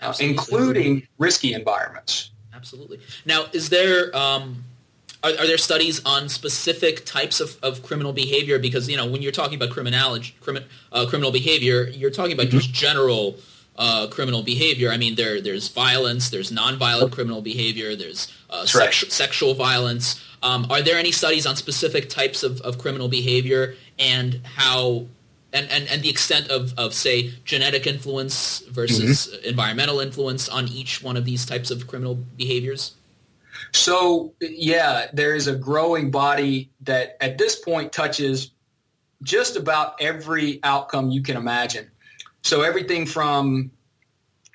uh, 0.00 0.12
including 0.18 1.06
risky 1.18 1.52
environments. 1.52 2.32
Absolutely. 2.52 2.98
Now, 3.24 3.46
is 3.52 3.68
there 3.68 4.16
um, 4.16 4.64
are, 5.24 5.30
are, 5.30 5.46
there 5.46 5.58
studies 5.58 6.04
on 6.04 6.28
specific 6.28 7.04
types 7.04 7.40
of, 7.40 7.56
of 7.62 7.82
criminal 7.82 8.12
behavior? 8.12 8.58
Because 8.58 8.88
you 8.88 8.96
know, 8.96 9.06
when 9.06 9.22
you're 9.22 9.32
talking 9.32 9.56
about 9.56 9.70
criminality, 9.70 10.34
crimi- 10.42 10.64
uh, 10.92 11.06
criminal 11.06 11.32
behavior, 11.32 11.88
you're 11.88 12.10
talking 12.10 12.32
about 12.32 12.46
mm-hmm. 12.48 12.58
just 12.58 12.72
general 12.72 13.36
uh, 13.76 14.06
criminal 14.08 14.42
behavior. 14.42 14.90
I 14.90 14.96
mean, 14.96 15.14
there 15.14 15.40
there's 15.40 15.68
violence, 15.68 16.30
there's 16.30 16.50
nonviolent 16.50 17.12
criminal 17.12 17.42
behavior, 17.42 17.96
there's 17.96 18.32
uh, 18.50 18.64
sexu- 18.64 19.10
sexual 19.10 19.54
violence. 19.54 20.22
Um, 20.42 20.66
are 20.70 20.82
there 20.82 20.98
any 20.98 21.12
studies 21.12 21.46
on 21.46 21.54
specific 21.56 22.08
types 22.08 22.42
of, 22.42 22.60
of 22.62 22.78
criminal 22.78 23.08
behavior 23.08 23.76
and 23.98 24.40
how 24.44 25.06
and, 25.52 25.70
and, 25.70 25.86
and 25.88 26.02
the 26.02 26.08
extent 26.08 26.48
of, 26.48 26.74
of 26.78 26.94
say 26.94 27.32
genetic 27.44 27.86
influence 27.86 28.60
versus 28.60 29.28
mm-hmm. 29.28 29.48
environmental 29.48 30.00
influence 30.00 30.48
on 30.48 30.66
each 30.68 31.02
one 31.02 31.16
of 31.16 31.24
these 31.24 31.46
types 31.46 31.70
of 31.70 31.86
criminal 31.86 32.14
behaviors? 32.14 32.94
So 33.72 34.34
yeah, 34.40 35.06
there 35.12 35.34
is 35.34 35.46
a 35.46 35.54
growing 35.54 36.10
body 36.10 36.70
that 36.80 37.16
at 37.20 37.38
this 37.38 37.56
point 37.56 37.92
touches 37.92 38.50
just 39.22 39.56
about 39.56 39.94
every 40.00 40.58
outcome 40.64 41.10
you 41.10 41.22
can 41.22 41.36
imagine. 41.36 41.88
So 42.42 42.62
everything 42.62 43.06
from 43.06 43.70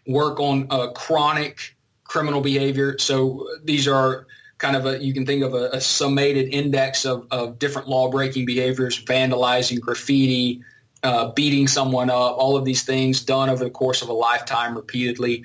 work 0.05 0.39
on 0.39 0.67
uh, 0.69 0.91
chronic 0.91 1.75
criminal 2.03 2.41
behavior. 2.41 2.97
So 2.97 3.47
these 3.63 3.87
are 3.87 4.27
kind 4.57 4.75
of 4.75 4.85
a, 4.85 5.03
you 5.03 5.13
can 5.13 5.25
think 5.25 5.43
of 5.43 5.53
a, 5.53 5.69
a 5.73 5.81
summated 5.81 6.49
index 6.51 7.05
of, 7.05 7.27
of 7.31 7.59
different 7.59 7.87
law 7.87 8.09
breaking 8.09 8.45
behaviors, 8.45 9.03
vandalizing, 9.05 9.79
graffiti, 9.79 10.63
uh, 11.03 11.31
beating 11.31 11.67
someone 11.67 12.09
up, 12.09 12.37
all 12.37 12.57
of 12.57 12.65
these 12.65 12.83
things 12.83 13.23
done 13.23 13.49
over 13.49 13.63
the 13.63 13.69
course 13.69 14.01
of 14.01 14.09
a 14.09 14.13
lifetime 14.13 14.75
repeatedly. 14.75 15.43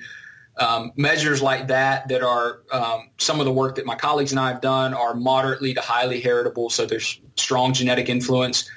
Um, 0.55 0.91
measures 0.95 1.41
like 1.41 1.67
that 1.69 2.09
that 2.09 2.21
are 2.21 2.61
um, 2.71 3.09
some 3.17 3.39
of 3.39 3.45
the 3.45 3.51
work 3.51 3.75
that 3.75 3.87
my 3.87 3.95
colleagues 3.95 4.31
and 4.31 4.39
I 4.39 4.49
have 4.49 4.61
done 4.61 4.93
are 4.93 5.15
moderately 5.15 5.73
to 5.73 5.81
highly 5.81 6.21
heritable, 6.21 6.69
so 6.69 6.85
there's 6.85 7.19
strong 7.35 7.73
genetic 7.73 8.07
influence. 8.07 8.69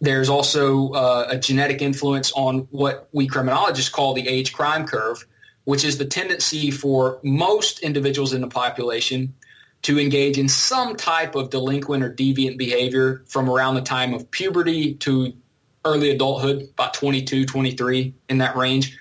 There's 0.00 0.28
also 0.28 0.92
uh, 0.92 1.26
a 1.30 1.38
genetic 1.38 1.82
influence 1.82 2.32
on 2.32 2.68
what 2.70 3.08
we 3.12 3.26
criminologists 3.26 3.90
call 3.90 4.14
the 4.14 4.28
age 4.28 4.52
crime 4.52 4.86
curve, 4.86 5.26
which 5.64 5.84
is 5.84 5.98
the 5.98 6.04
tendency 6.04 6.70
for 6.70 7.18
most 7.24 7.80
individuals 7.80 8.32
in 8.32 8.40
the 8.40 8.48
population 8.48 9.34
to 9.82 9.98
engage 9.98 10.38
in 10.38 10.48
some 10.48 10.96
type 10.96 11.34
of 11.34 11.50
delinquent 11.50 12.02
or 12.02 12.12
deviant 12.12 12.58
behavior 12.58 13.22
from 13.26 13.48
around 13.48 13.74
the 13.74 13.82
time 13.82 14.14
of 14.14 14.30
puberty 14.30 14.94
to 14.94 15.32
early 15.84 16.10
adulthood, 16.10 16.68
about 16.74 16.94
22, 16.94 17.46
23 17.46 18.14
in 18.28 18.38
that 18.38 18.56
range. 18.56 18.98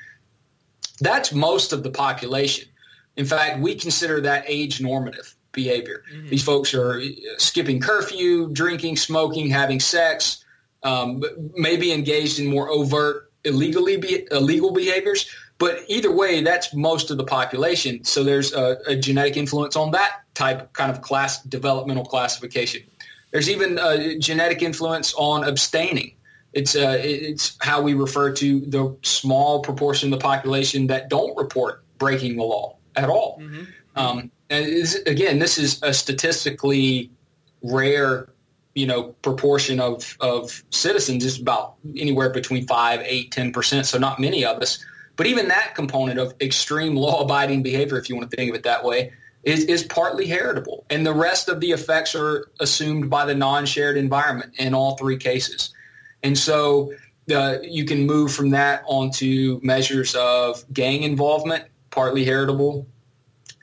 That's 1.00 1.34
most 1.34 1.74
of 1.74 1.84
the 1.84 1.92
population. 1.92 2.68
In 3.16 3.26
fact, 3.26 3.60
we 3.60 3.76
consider 3.76 4.22
that 4.22 4.46
age 4.48 4.82
normative 4.82 5.36
behavior. 5.52 6.04
Mm-hmm. 6.14 6.30
These 6.30 6.44
folks 6.44 6.74
are 6.74 7.02
skipping 7.38 7.80
curfew, 7.80 8.50
drinking, 8.54 8.98
smoking, 8.98 9.50
having 9.50 9.80
sex, 9.80 10.44
um, 10.84 11.24
maybe 11.56 11.92
engaged 11.92 12.40
in 12.40 12.48
more 12.48 12.70
overt 12.70 13.32
illegally 13.44 13.98
be, 13.98 14.28
illegal 14.32 14.72
behaviors. 14.72 15.30
But 15.58 15.82
either 15.88 16.12
way, 16.12 16.42
that's 16.42 16.74
most 16.74 17.12
of 17.12 17.18
the 17.18 17.26
population. 17.26 18.04
So 18.04 18.24
there's 18.24 18.54
a, 18.54 18.78
a 18.88 18.96
genetic 18.96 19.36
influence 19.36 19.76
on 19.76 19.92
that 19.92 20.22
type 20.34 20.72
kind 20.74 20.90
of 20.90 21.02
class 21.02 21.44
developmental 21.44 22.06
classification. 22.06 22.84
There's 23.32 23.50
even 23.50 23.78
a 23.78 24.18
genetic 24.18 24.62
influence 24.62 25.14
on 25.16 25.44
abstaining. 25.44 26.14
It's 26.54 26.76
uh, 26.76 26.98
it's 27.00 27.58
how 27.62 27.82
we 27.82 27.94
refer 27.94 28.34
to 28.34 28.60
the 28.62 28.96
small 29.04 29.62
proportion 29.62 30.12
of 30.12 30.20
the 30.20 30.24
population 30.24 30.88
that 30.88 31.10
don't 31.10 31.38
report 31.38 31.84
breaking 31.98 32.38
the 32.38 32.44
law 32.44 32.78
at 32.96 33.10
all. 33.10 33.40
Mm-hmm. 33.40 33.64
Um, 33.96 34.32
and 34.50 34.96
again, 35.06 35.40
this 35.40 35.58
is 35.58 35.80
a 35.84 35.94
statistically 35.94 37.12
rare, 37.62 38.30
you 38.74 38.88
know, 38.88 39.10
proportion 39.22 39.80
of 39.80 40.18
of 40.20 40.64
citizens. 40.72 41.24
It's 41.24 41.38
about 41.38 41.76
anywhere 41.96 42.32
between 42.32 42.66
five, 42.66 43.02
eight, 43.04 43.32
ten 43.32 43.52
percent. 43.52 43.86
So 43.86 44.00
not 44.00 44.20
many 44.20 44.44
of 44.44 44.58
us. 44.62 44.84
But 45.18 45.28
even 45.28 45.50
that 45.50 45.76
component 45.76 46.18
of 46.18 46.34
extreme 46.40 46.96
law-abiding 46.96 47.62
behavior, 47.62 47.98
if 47.98 48.10
you 48.10 48.16
want 48.16 48.32
to 48.32 48.38
think 48.38 48.50
of 48.50 48.56
it 48.56 48.64
that 48.64 48.86
way, 48.86 49.12
is, 49.44 49.66
is 49.66 49.84
partly 49.84 50.28
heritable. 50.28 50.86
And 50.90 51.06
the 51.06 51.14
rest 51.14 51.50
of 51.50 51.60
the 51.60 51.72
effects 51.72 52.16
are 52.16 52.50
assumed 52.62 53.10
by 53.10 53.26
the 53.26 53.36
non-shared 53.36 53.98
environment 53.98 54.54
in 54.58 54.74
all 54.74 54.96
three 54.96 55.18
cases. 55.18 55.74
And 56.24 56.38
so 56.38 56.94
uh, 57.34 57.58
you 57.62 57.86
can 57.86 58.06
move 58.06 58.34
from 58.34 58.52
that 58.52 58.84
onto 58.86 59.60
measures 59.64 60.16
of 60.16 60.64
gang 60.74 61.04
involvement, 61.04 61.66
partly 61.92 62.26
heritable, 62.26 62.88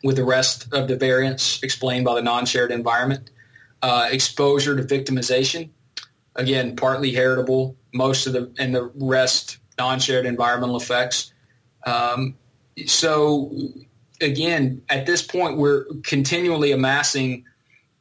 with 0.04 0.16
the 0.16 0.24
rest 0.24 0.72
of 0.72 0.88
the 0.88 0.96
variants 0.96 1.62
explained 1.62 2.04
by 2.04 2.14
the 2.14 2.22
non-shared 2.22 2.70
environment. 2.70 3.30
Uh, 3.82 4.09
exposure 4.11 4.74
to 4.76 4.82
victimization, 4.82 5.68
again, 6.34 6.76
partly 6.76 7.12
heritable, 7.12 7.76
most 7.92 8.26
of 8.26 8.32
the, 8.32 8.50
and 8.59 8.74
the 8.74 8.90
rest 8.94 9.59
non-shared 9.78 10.26
environmental 10.26 10.76
effects. 10.76 11.32
Um, 11.84 12.36
so 12.86 13.52
again, 14.20 14.82
at 14.88 15.07
this 15.07 15.22
point, 15.22 15.59
we're 15.59 15.84
continually 16.02 16.72
amassing 16.72 17.44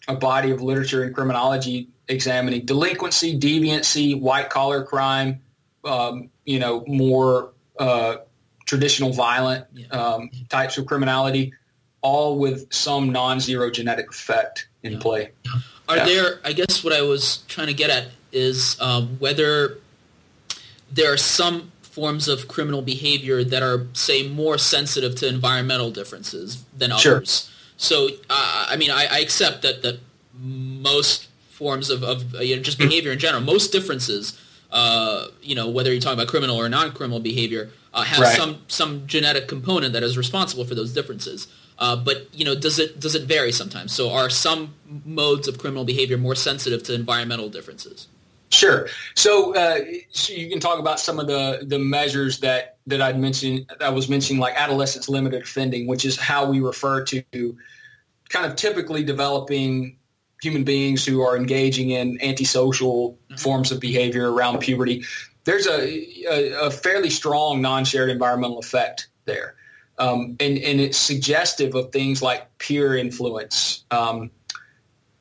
a 0.07 0.15
body 0.15 0.51
of 0.51 0.61
literature 0.61 1.03
in 1.03 1.13
criminology 1.13 1.89
examining 2.07 2.65
delinquency, 2.65 3.37
deviancy, 3.37 4.19
white 4.19 4.49
collar 4.49 4.83
crime, 4.83 5.41
um, 5.83 6.29
you 6.45 6.59
know, 6.59 6.83
more 6.87 7.51
uh, 7.79 8.17
traditional 8.65 9.11
violent 9.11 9.65
um, 9.91 10.29
types 10.49 10.77
of 10.77 10.85
criminality, 10.85 11.53
all 12.01 12.37
with 12.37 12.71
some 12.73 13.11
non-zero 13.11 13.69
genetic 13.69 14.09
effect 14.09 14.67
in 14.83 14.93
yeah. 14.93 14.99
play. 14.99 15.31
Are 15.87 15.97
yeah. 15.97 16.05
there? 16.05 16.39
I 16.43 16.53
guess 16.53 16.83
what 16.83 16.93
I 16.93 17.01
was 17.01 17.43
trying 17.47 17.67
to 17.67 17.73
get 17.73 17.89
at 17.89 18.07
is 18.31 18.79
um, 18.81 19.17
whether 19.19 19.77
there 20.91 21.11
are 21.11 21.17
some 21.17 21.71
forms 21.81 22.27
of 22.27 22.47
criminal 22.47 22.81
behavior 22.81 23.43
that 23.43 23.63
are, 23.63 23.87
say, 23.93 24.27
more 24.27 24.57
sensitive 24.57 25.15
to 25.15 25.27
environmental 25.27 25.91
differences 25.91 26.63
than 26.77 26.91
others. 26.91 27.01
Sure. 27.01 27.23
So, 27.77 28.09
uh, 28.29 28.67
I 28.69 28.75
mean, 28.77 28.91
I, 28.91 29.07
I 29.09 29.19
accept 29.19 29.61
that 29.61 29.81
that 29.83 29.99
most 30.37 31.27
forms 31.55 31.89
of, 31.89 32.03
of 32.03 32.35
uh, 32.35 32.39
you 32.39 32.55
know, 32.55 32.61
just 32.61 32.77
behavior 32.77 33.13
in 33.13 33.19
general. 33.19 33.41
Most 33.41 33.71
differences, 33.71 34.39
uh, 34.71 35.27
you 35.41 35.55
know, 35.55 35.69
whether 35.69 35.91
you're 35.91 36.01
talking 36.01 36.19
about 36.19 36.27
criminal 36.27 36.57
or 36.57 36.67
non-criminal 36.67 37.21
behavior, 37.21 37.71
uh, 37.93 38.03
has 38.03 38.19
right. 38.19 38.37
some 38.37 38.59
some 38.67 39.07
genetic 39.07 39.47
component 39.47 39.93
that 39.93 40.03
is 40.03 40.17
responsible 40.17 40.65
for 40.65 40.75
those 40.75 40.93
differences. 40.93 41.47
Uh, 41.79 41.95
but 41.95 42.27
you 42.33 42.43
know, 42.43 42.55
does 42.55 42.77
it 42.77 42.99
does 42.99 43.15
it 43.15 43.23
vary 43.23 43.53
sometimes? 43.53 43.93
So, 43.93 44.11
are 44.11 44.29
some 44.29 44.75
modes 45.05 45.47
of 45.47 45.57
criminal 45.57 45.85
behavior 45.85 46.17
more 46.17 46.35
sensitive 46.35 46.83
to 46.83 46.93
environmental 46.93 47.49
differences? 47.49 48.07
Sure. 48.49 48.87
So, 49.15 49.55
uh, 49.55 49.79
so 50.11 50.33
you 50.33 50.49
can 50.49 50.59
talk 50.59 50.79
about 50.79 50.99
some 50.99 51.19
of 51.19 51.27
the 51.27 51.65
the 51.65 51.79
measures 51.79 52.39
that 52.39 52.77
that 52.87 53.01
I'd 53.01 53.19
mentioned. 53.19 53.71
I 53.79 53.89
was 53.89 54.09
mentioning 54.09 54.41
like 54.41 54.55
adolescence 54.55 55.07
limited 55.07 55.43
offending, 55.43 55.87
which 55.87 56.03
is 56.03 56.17
how 56.17 56.49
we 56.49 56.59
refer 56.59 57.03
to 57.05 57.23
kind 58.29 58.45
of 58.45 58.55
typically 58.55 59.03
developing 59.03 59.97
human 60.41 60.63
beings 60.63 61.05
who 61.05 61.21
are 61.21 61.37
engaging 61.37 61.91
in 61.91 62.19
antisocial 62.21 63.11
mm-hmm. 63.11 63.35
forms 63.35 63.71
of 63.71 63.79
behavior 63.79 64.31
around 64.31 64.59
puberty, 64.59 65.03
there's 65.43 65.67
a, 65.67 66.07
a, 66.29 66.67
a 66.67 66.71
fairly 66.71 67.09
strong 67.09 67.61
non-shared 67.61 68.09
environmental 68.09 68.59
effect 68.59 69.07
there. 69.25 69.55
Um, 69.97 70.35
and, 70.39 70.57
and 70.57 70.81
it's 70.81 70.97
suggestive 70.97 71.73
of 71.73 71.91
things 71.91 72.21
like 72.21 72.57
peer 72.57 72.97
influence 72.97 73.85
um, 73.91 74.29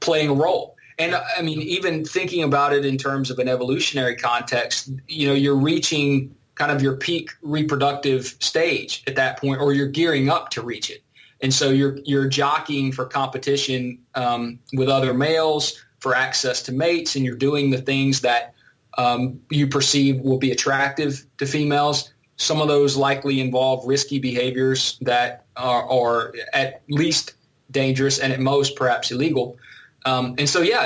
playing 0.00 0.30
a 0.30 0.34
role. 0.34 0.76
And 0.98 1.14
I 1.14 1.42
mean, 1.42 1.60
even 1.60 2.04
thinking 2.04 2.42
about 2.42 2.72
it 2.72 2.84
in 2.84 2.96
terms 2.96 3.30
of 3.30 3.38
an 3.38 3.48
evolutionary 3.48 4.16
context, 4.16 4.90
you 5.08 5.28
know, 5.28 5.34
you're 5.34 5.56
reaching 5.56 6.34
kind 6.54 6.70
of 6.70 6.82
your 6.82 6.96
peak 6.96 7.30
reproductive 7.42 8.36
stage 8.40 9.02
at 9.06 9.16
that 9.16 9.38
point, 9.38 9.60
or 9.60 9.72
you're 9.72 9.88
gearing 9.88 10.28
up 10.28 10.50
to 10.50 10.62
reach 10.62 10.90
it. 10.90 11.02
And 11.44 11.52
so 11.52 11.68
you're 11.68 11.98
you're 12.06 12.26
jockeying 12.26 12.90
for 12.92 13.04
competition 13.04 13.98
um, 14.14 14.58
with 14.72 14.88
other 14.88 15.12
males 15.12 15.84
for 16.00 16.14
access 16.14 16.62
to 16.62 16.72
mates, 16.72 17.16
and 17.16 17.24
you're 17.24 17.36
doing 17.36 17.68
the 17.68 17.82
things 17.82 18.22
that 18.22 18.54
um, 18.96 19.38
you 19.50 19.66
perceive 19.66 20.20
will 20.20 20.38
be 20.38 20.52
attractive 20.52 21.26
to 21.36 21.44
females. 21.44 22.14
Some 22.36 22.62
of 22.62 22.68
those 22.68 22.96
likely 22.96 23.40
involve 23.40 23.86
risky 23.86 24.18
behaviors 24.18 24.96
that 25.02 25.44
are, 25.54 25.86
are 25.90 26.34
at 26.54 26.80
least 26.88 27.34
dangerous 27.70 28.18
and 28.18 28.32
at 28.32 28.40
most 28.40 28.74
perhaps 28.74 29.10
illegal. 29.10 29.58
Um, 30.06 30.36
and 30.38 30.48
so, 30.48 30.62
yeah, 30.62 30.84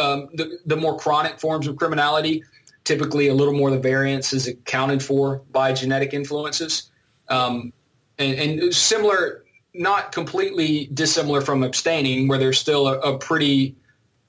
um, 0.00 0.30
the, 0.32 0.60
the 0.64 0.76
more 0.76 0.96
chronic 0.96 1.38
forms 1.38 1.66
of 1.66 1.76
criminality, 1.76 2.42
typically 2.84 3.28
a 3.28 3.34
little 3.34 3.54
more 3.54 3.68
of 3.68 3.74
the 3.74 3.80
variance 3.80 4.32
is 4.32 4.48
accounted 4.48 5.02
for 5.02 5.42
by 5.50 5.74
genetic 5.74 6.14
influences. 6.14 6.90
Um, 7.28 7.74
and, 8.18 8.62
and, 8.62 8.74
similar, 8.74 9.44
not 9.74 10.12
completely 10.12 10.88
dissimilar 10.92 11.40
from 11.40 11.62
abstaining, 11.62 12.28
where 12.28 12.38
there's 12.38 12.58
still 12.58 12.88
a, 12.88 12.98
a 13.00 13.18
pretty 13.18 13.76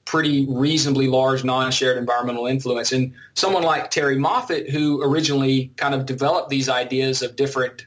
pretty 0.04 0.46
reasonably 0.48 1.06
large 1.06 1.44
non-shared 1.44 1.96
environmental 1.96 2.46
influence. 2.46 2.92
And 2.92 3.14
someone 3.34 3.62
like 3.62 3.90
Terrie 3.90 4.18
Moffitt, 4.18 4.68
who 4.68 5.02
originally 5.02 5.72
kind 5.76 5.94
of 5.94 6.06
developed 6.06 6.50
these 6.50 6.68
ideas 6.68 7.22
of 7.22 7.36
different, 7.36 7.86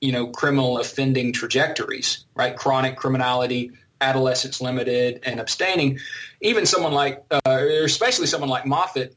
you 0.00 0.12
know, 0.12 0.26
criminal 0.28 0.78
offending 0.78 1.32
trajectories, 1.32 2.26
right? 2.34 2.54
Chronic 2.54 2.96
criminality, 2.96 3.70
adolescence 4.00 4.60
limited, 4.60 5.20
and 5.24 5.40
abstaining. 5.40 5.98
Even 6.42 6.66
someone 6.66 6.92
like, 6.92 7.24
uh, 7.30 7.66
especially 7.82 8.26
someone 8.26 8.50
like 8.50 8.66
Moffitt, 8.66 9.16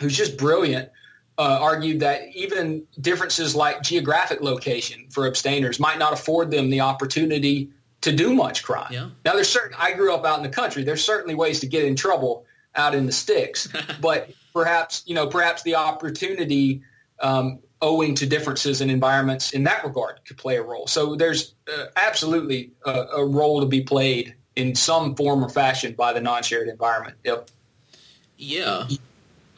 who's 0.00 0.16
just 0.16 0.36
brilliant, 0.36 0.90
uh, 1.38 1.58
argued 1.60 2.00
that 2.00 2.34
even 2.34 2.82
differences 3.00 3.54
like 3.54 3.82
geographic 3.82 4.40
location 4.40 5.06
for 5.10 5.26
abstainers 5.26 5.78
might 5.78 5.98
not 5.98 6.12
afford 6.12 6.50
them 6.50 6.70
the 6.70 6.80
opportunity 6.80 7.70
to 8.00 8.12
do 8.12 8.34
much 8.34 8.62
crime. 8.62 8.88
Yeah. 8.90 9.10
Now, 9.24 9.34
there's 9.34 9.48
certain. 9.48 9.76
I 9.78 9.92
grew 9.92 10.14
up 10.14 10.24
out 10.24 10.38
in 10.38 10.42
the 10.42 10.48
country. 10.48 10.82
There's 10.82 11.04
certainly 11.04 11.34
ways 11.34 11.60
to 11.60 11.66
get 11.66 11.84
in 11.84 11.96
trouble 11.96 12.46
out 12.74 12.94
in 12.94 13.06
the 13.06 13.12
sticks, 13.12 13.68
but 14.00 14.30
perhaps 14.52 15.02
you 15.06 15.14
know, 15.14 15.26
perhaps 15.26 15.62
the 15.62 15.74
opportunity, 15.74 16.82
um, 17.20 17.58
owing 17.82 18.14
to 18.14 18.26
differences 18.26 18.80
in 18.80 18.88
environments 18.88 19.52
in 19.52 19.64
that 19.64 19.84
regard, 19.84 20.20
could 20.26 20.38
play 20.38 20.56
a 20.56 20.62
role. 20.62 20.86
So 20.86 21.16
there's 21.16 21.54
uh, 21.68 21.86
absolutely 21.96 22.70
a, 22.86 22.92
a 23.16 23.26
role 23.26 23.60
to 23.60 23.66
be 23.66 23.82
played 23.82 24.34
in 24.56 24.74
some 24.74 25.14
form 25.14 25.44
or 25.44 25.50
fashion 25.50 25.92
by 25.92 26.14
the 26.14 26.20
non-shared 26.20 26.68
environment. 26.68 27.16
Yep. 27.24 27.50
Yeah. 28.38 28.88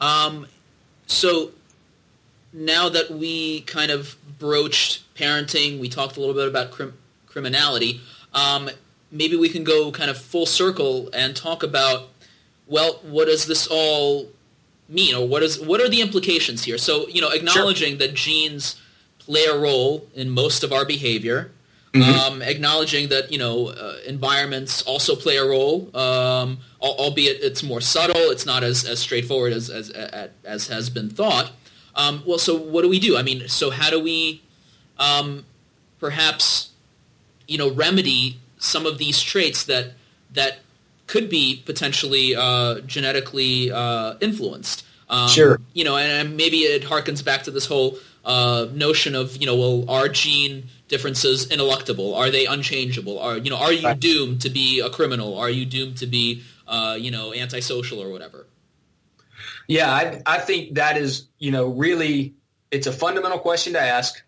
Um, 0.01 0.47
so 1.07 1.51
now 2.51 2.89
that 2.89 3.11
we 3.11 3.61
kind 3.61 3.91
of 3.91 4.15
broached 4.39 5.03
parenting, 5.15 5.79
we 5.79 5.89
talked 5.89 6.17
a 6.17 6.19
little 6.19 6.35
bit 6.35 6.47
about 6.47 6.71
crim- 6.71 6.97
criminality 7.27 8.01
um, 8.33 8.69
maybe 9.11 9.35
we 9.35 9.49
can 9.49 9.63
go 9.63 9.91
kind 9.91 10.09
of 10.09 10.17
full 10.17 10.45
circle 10.45 11.09
and 11.13 11.35
talk 11.35 11.63
about, 11.63 12.09
well, 12.67 12.99
what 13.03 13.25
does 13.25 13.45
this 13.45 13.67
all 13.67 14.29
mean, 14.87 15.15
or 15.15 15.27
what 15.27 15.43
is 15.43 15.59
what 15.59 15.81
are 15.81 15.89
the 15.89 16.01
implications 16.01 16.63
here? 16.63 16.77
So, 16.77 17.07
you 17.07 17.21
know, 17.21 17.29
acknowledging 17.29 17.97
sure. 17.97 18.07
that 18.07 18.13
genes 18.13 18.79
play 19.19 19.45
a 19.45 19.57
role 19.57 20.07
in 20.13 20.29
most 20.29 20.63
of 20.63 20.71
our 20.71 20.85
behavior, 20.85 21.51
mm-hmm. 21.93 22.33
um, 22.33 22.41
acknowledging 22.41 23.09
that 23.09 23.31
you 23.31 23.37
know 23.37 23.69
uh, 23.69 23.97
environments 24.07 24.81
also 24.83 25.15
play 25.15 25.37
a 25.37 25.45
role, 25.45 25.95
um, 25.95 26.59
albeit 26.81 27.41
it's 27.41 27.63
more 27.63 27.81
subtle, 27.81 28.29
it's 28.31 28.45
not 28.45 28.63
as, 28.63 28.85
as 28.85 28.99
straightforward 28.99 29.53
as 29.53 29.69
as, 29.69 29.89
as, 29.89 30.29
as 30.43 30.67
has 30.67 30.89
been 30.89 31.09
thought. 31.09 31.51
Um, 31.99 32.23
well, 32.25 32.39
so 32.39 32.55
what 32.55 32.83
do 32.83 32.89
we 32.89 32.99
do? 32.99 33.17
I 33.17 33.23
mean, 33.23 33.49
so 33.49 33.71
how 33.71 33.89
do 33.89 33.99
we 33.99 34.41
um, 34.97 35.45
perhaps 35.99 36.69
you 37.47 37.57
know 37.57 37.71
remedy 37.71 38.39
some 38.57 38.85
of 38.85 38.97
these 38.97 39.21
traits 39.21 39.63
that 39.65 39.93
that 40.33 40.59
could 41.07 41.29
be 41.29 41.61
potentially 41.65 42.35
uh, 42.35 42.81
genetically 42.81 43.71
uh, 43.71 44.15
influenced. 44.21 44.85
Um, 45.09 45.27
sure. 45.27 45.59
You 45.73 45.83
know, 45.83 45.97
and, 45.97 46.37
maybe 46.37 46.57
it 46.57 46.83
harkens 46.83 47.25
back 47.25 47.43
to 47.43 47.51
this 47.51 47.65
whole 47.65 47.97
uh, 48.23 48.67
notion 48.71 49.15
of 49.15 49.37
you 49.37 49.47
know, 49.47 49.55
well, 49.55 49.89
are 49.89 50.07
gene 50.07 50.69
differences 50.87 51.47
ineluctable? 51.47 52.15
Are 52.15 52.29
they 52.29 52.45
unchangeable? 52.45 53.19
Are 53.19 53.37
you 53.37 53.49
know, 53.49 53.57
are 53.57 53.73
you 53.73 53.87
right. 53.87 53.99
doomed 53.99 54.41
to 54.41 54.49
be 54.49 54.79
a 54.79 54.89
criminal? 54.89 55.37
Are 55.37 55.49
you 55.49 55.65
doomed 55.65 55.97
to 55.97 56.07
be 56.07 56.43
uh, 56.67 56.95
you 56.99 57.11
know 57.11 57.33
antisocial 57.33 57.99
or 57.99 58.09
whatever? 58.09 58.45
Yeah, 59.69 59.91
I, 59.91 60.21
I 60.25 60.39
think 60.39 60.73
that 60.75 60.97
is 60.97 61.27
you 61.37 61.51
know 61.51 61.67
really 61.67 62.33
it's 62.71 62.87
a 62.87 62.91
fundamental 62.91 63.37
question 63.37 63.73
to 63.73 63.79
ask. 63.79 64.21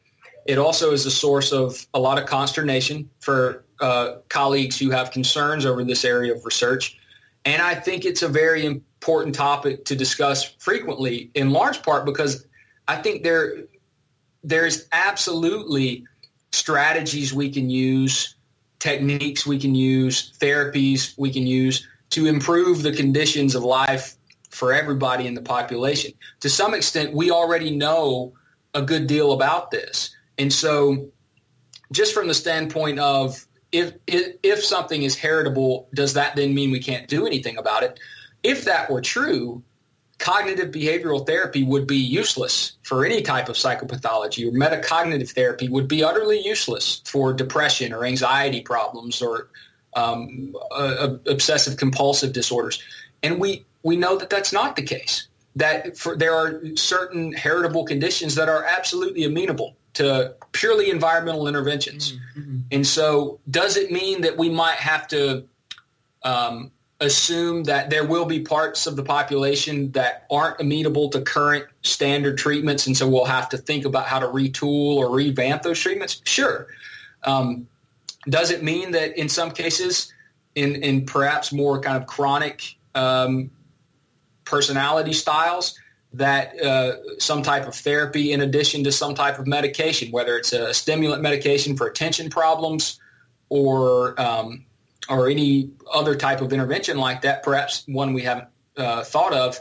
It 0.46 0.60
also 0.60 0.92
is 0.92 1.06
a 1.06 1.12
source 1.12 1.52
of 1.52 1.86
a 1.96 2.00
lot 2.00 2.20
of 2.20 2.28
consternation 2.28 3.10
for 3.20 3.66
uh, 3.80 4.18
colleagues 4.30 4.78
who 4.80 4.92
have 4.92 5.10
concerns 5.12 5.66
over 5.66 5.84
this 5.84 6.06
area 6.06 6.34
of 6.34 6.46
research. 6.46 6.98
And 7.46 7.62
I 7.62 7.74
think 7.74 8.06
it's 8.06 8.22
a 8.22 8.28
very 8.28 8.66
important 8.66 9.34
topic 9.34 9.86
to 9.86 9.96
discuss 9.96 10.44
frequently, 10.44 11.32
in 11.34 11.50
large 11.50 11.82
part 11.82 12.06
because 12.06 12.46
I 12.88 12.98
think 12.98 13.24
there 13.24 13.64
there's 14.44 14.88
absolutely 14.92 16.06
strategies 16.52 17.34
we 17.34 17.50
can 17.50 17.68
use, 17.68 18.36
techniques 18.78 19.48
we 19.48 19.58
can 19.58 19.74
use, 19.74 20.34
therapies 20.38 21.16
we 21.18 21.32
can 21.32 21.48
use 21.48 21.88
to 22.12 22.28
improve 22.28 22.84
the 22.84 22.92
conditions 22.92 23.56
of 23.56 23.64
life 23.64 24.18
for 24.52 24.74
everybody 24.74 25.28
in 25.28 25.34
the 25.34 25.42
population. 25.42 26.12
To 26.42 26.50
some 26.50 26.74
extent, 26.74 27.14
we 27.14 27.32
already 27.32 27.76
know 27.76 28.34
a 28.74 28.82
good 28.82 29.08
deal 29.08 29.32
about 29.32 29.72
this. 29.72 30.16
And 30.38 30.52
so, 30.52 31.10
just 31.92 32.14
from 32.14 32.28
the 32.28 32.34
standpoint 32.34 33.00
of 33.00 33.46
if, 33.72 33.94
if, 34.08 34.36
if 34.44 34.64
something 34.64 35.04
is 35.04 35.18
heritable, 35.18 35.90
does 35.94 36.14
that 36.14 36.36
then 36.36 36.54
mean 36.54 36.72
we 36.72 36.80
can't 36.80 37.08
do 37.08 37.26
anything 37.26 37.58
about 37.58 37.84
it? 37.84 38.00
If 38.44 38.66
that 38.66 38.90
were 38.90 39.02
true, 39.02 39.64
cognitive 40.22 40.72
behavioral 40.72 41.26
therapy 41.26 41.64
would 41.64 41.88
be 41.88 41.98
useless 41.98 42.74
for 42.84 43.06
any 43.06 43.22
type 43.22 43.50
of 43.50 43.56
psychopathology 43.56 44.48
or 44.48 44.52
metacognitive 44.52 45.32
therapy 45.32 45.68
would 45.68 45.88
be 45.88 46.04
utterly 46.04 46.40
useless 46.40 47.02
for 47.06 47.34
depression 47.34 47.92
or 47.92 48.06
anxiety 48.06 48.62
problems 48.62 49.22
or 49.22 49.50
um, 49.96 50.56
uh, 50.72 51.16
obsessive 51.28 51.78
compulsive 51.78 52.34
disorders. 52.34 52.82
And 53.24 53.40
we, 53.40 53.66
we 53.84 53.96
know 53.96 54.18
that 54.18 54.30
that's 54.30 54.54
not 54.54 54.76
the 54.76 54.84
case. 54.84 55.28
That 55.56 55.98
for, 55.98 56.16
there 56.16 56.34
are 56.34 56.62
certain 56.76 57.34
heritable 57.34 57.84
conditions 57.84 58.36
that 58.36 58.48
are 58.48 58.64
absolutely 58.64 59.26
amenable 59.26 59.76
to 59.96 60.34
purely 60.54 60.90
environmental 60.90 61.48
interventions. 61.48 62.14
Mm-hmm, 62.14 62.40
mm-hmm. 62.40 62.60
And 62.72 62.88
so, 62.88 63.40
does 63.50 63.76
it 63.76 63.92
mean 63.92 64.22
that 64.22 64.38
we 64.38 64.50
might 64.50 64.78
have 64.78 65.08
to 65.10 65.44
um, 66.24 66.72
assume 67.02 67.64
that 67.64 67.90
there 67.90 68.06
will 68.06 68.26
be 68.26 68.40
parts 68.40 68.86
of 68.88 68.96
the 68.96 69.04
population 69.04 69.92
that 69.92 70.26
aren't 70.30 70.62
amenable 70.62 71.10
to 71.10 71.22
current 71.22 71.66
standard 71.82 72.38
treatments, 72.38 72.88
and 72.88 72.96
so 72.96 73.10
we'll 73.10 73.26
have 73.26 73.50
to 73.50 73.58
think 73.58 73.86
about 73.86 74.06
how 74.06 74.20
to 74.20 74.28
retool 74.28 74.96
or 74.98 75.10
revamp 75.10 75.64
those 75.64 75.80
treatments? 75.80 76.22
Sure. 76.26 76.68
Um, 77.24 77.68
does 78.30 78.52
it 78.52 78.64
mean 78.64 78.92
that 78.92 79.18
in 79.18 79.28
some 79.28 79.52
cases, 79.52 80.14
in, 80.54 80.76
in 80.84 81.06
perhaps 81.06 81.52
more 81.52 81.80
kind 81.80 81.98
of 81.98 82.08
chronic 82.08 82.76
um, 82.94 83.50
personality 84.52 85.14
styles, 85.14 85.80
that 86.14 86.60
uh, 86.62 86.98
some 87.20 87.42
type 87.42 87.68
of 87.68 87.74
therapy 87.74 88.34
in 88.34 88.42
addition 88.42 88.84
to 88.84 88.92
some 88.92 89.16
type 89.16 89.40
of 89.40 89.48
medication, 89.48 90.12
whether 90.12 90.38
it's 90.38 90.52
a 90.52 90.74
stimulant 90.74 91.22
medication 91.22 91.78
for 91.78 91.88
attention 91.88 92.30
problems 92.30 93.00
or 93.50 94.20
um, 94.22 94.66
or 95.10 95.30
any 95.30 95.72
other 95.92 96.16
type 96.16 96.42
of 96.42 96.54
intervention 96.54 96.98
like 96.98 97.22
that, 97.22 97.44
perhaps 97.44 97.84
one 97.88 98.14
we 98.14 98.22
haven't 98.22 98.48
uh, 98.78 99.04
thought 99.04 99.34
of. 99.34 99.58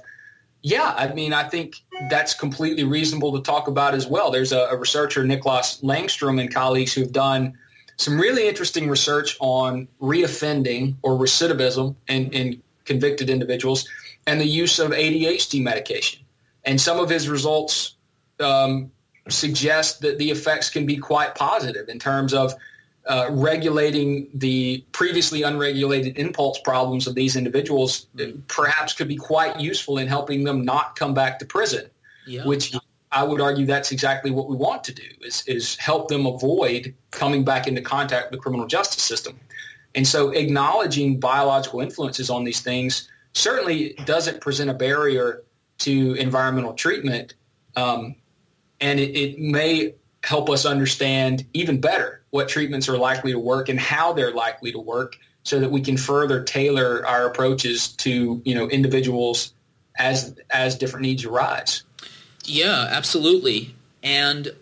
Yeah, 0.63 0.93
I 0.97 1.15
mean, 1.15 1.33
I 1.33 1.49
think 1.49 1.77
that's 2.11 2.35
completely 2.35 2.85
reasonable 2.85 3.33
to 3.33 3.41
talk 3.43 3.67
about 3.67 3.95
as 3.95 4.07
well. 4.07 4.31
There's 4.31 4.53
a, 4.53 4.61
a 4.71 4.77
researcher, 4.77 5.25
Niklas 5.25 5.83
Langstrom, 5.83 6.39
and 6.39 6.53
colleagues 6.53 6.93
who've 6.93 7.13
done 7.13 7.57
some 7.97 8.19
really 8.19 8.47
interesting 8.49 8.89
research 8.89 9.37
on 9.41 9.89
reoffending 10.01 10.97
or 11.03 11.13
recidivism 11.19 11.95
in, 12.09 12.31
in 12.33 12.63
convicted 12.85 13.31
individuals 13.31 13.89
and 14.27 14.41
the 14.41 14.47
use 14.47 14.79
of 14.79 14.91
ADHD 14.91 15.63
medication 15.63 16.21
and 16.65 16.81
some 16.81 16.99
of 16.99 17.09
his 17.09 17.29
results 17.29 17.95
um, 18.39 18.91
suggest 19.29 20.01
that 20.01 20.19
the 20.19 20.31
effects 20.31 20.71
can 20.71 20.87
be 20.87 20.97
quite 20.97 21.35
positive 21.35 21.89
in 21.89 21.99
terms 21.99 22.35
of 22.35 22.55
uh, 23.07 23.29
regulating 23.31 24.29
the 24.35 24.85
previously 24.93 25.43
unregulated 25.43 26.19
impulse 26.19 26.59
problems 26.61 27.07
of 27.07 27.15
these 27.15 27.35
individuals 27.35 28.07
perhaps 28.49 28.93
could 28.93 29.09
be 29.09 29.17
quite 29.17 29.59
useful 29.59 29.99
in 29.99 30.07
helping 30.07 30.45
them 30.45 30.65
not 30.65 30.97
come 30.97 31.15
back 31.15 31.39
to 31.39 31.47
prison, 31.47 31.89
yeah. 32.27 32.45
which 32.45 32.75
I 33.11 33.25
would 33.25 33.41
argue 33.41 33.67
that's 33.67 33.91
exactly 33.91 34.31
what 34.31 34.49
we 34.49 34.57
want 34.57 34.85
to 34.85 34.95
do 34.95 35.09
is, 35.23 35.43
is 35.47 35.77
help 35.77 36.09
them 36.09 36.27
avoid 36.27 36.95
coming 37.11 37.43
back 37.43 37.67
into 37.67 37.81
contact 37.81 38.31
with 38.31 38.39
the 38.39 38.43
criminal 38.43 38.67
justice 38.67 39.03
system. 39.03 39.41
And 39.95 40.07
so 40.07 40.31
acknowledging 40.31 41.19
biological 41.19 41.81
influences 41.81 42.31
on 42.31 42.45
these 42.45 42.61
things 42.61 43.09
certainly 43.33 43.95
doesn't 44.05 44.41
present 44.41 44.71
a 44.71 44.75
barrier 44.75 45.43
to 45.79 46.15
environmental 46.15 46.75
treatment. 46.75 47.35
Um, 47.77 48.17
and 48.81 48.99
it, 48.99 49.17
it 49.17 49.39
may 49.39 49.95
help 50.23 50.51
us 50.51 50.67
understand 50.67 51.47
even 51.53 51.81
better 51.81 52.23
what 52.31 52.49
treatments 52.49 52.89
are 52.89 52.99
likely 52.99 53.33
to 53.33 53.39
work 53.39 53.69
and 53.69 53.81
how 53.81 54.13
they're 54.13 54.35
likely 54.35 54.73
to 54.73 54.79
work 54.79 55.17
so 55.43 55.59
that 55.61 55.71
we 55.71 55.81
can 55.81 55.97
further 55.97 56.43
tailor 56.43 57.05
our 57.07 57.27
approaches 57.27 57.89
to, 57.89 58.43
you 58.45 58.55
know, 58.55 58.69
individuals 58.69 59.55
as, 59.99 60.37
as 60.51 60.77
different 60.77 61.03
needs 61.03 61.25
arise. 61.25 61.83
Yeah, 62.45 62.89
absolutely. 62.91 63.75
And 64.03 64.53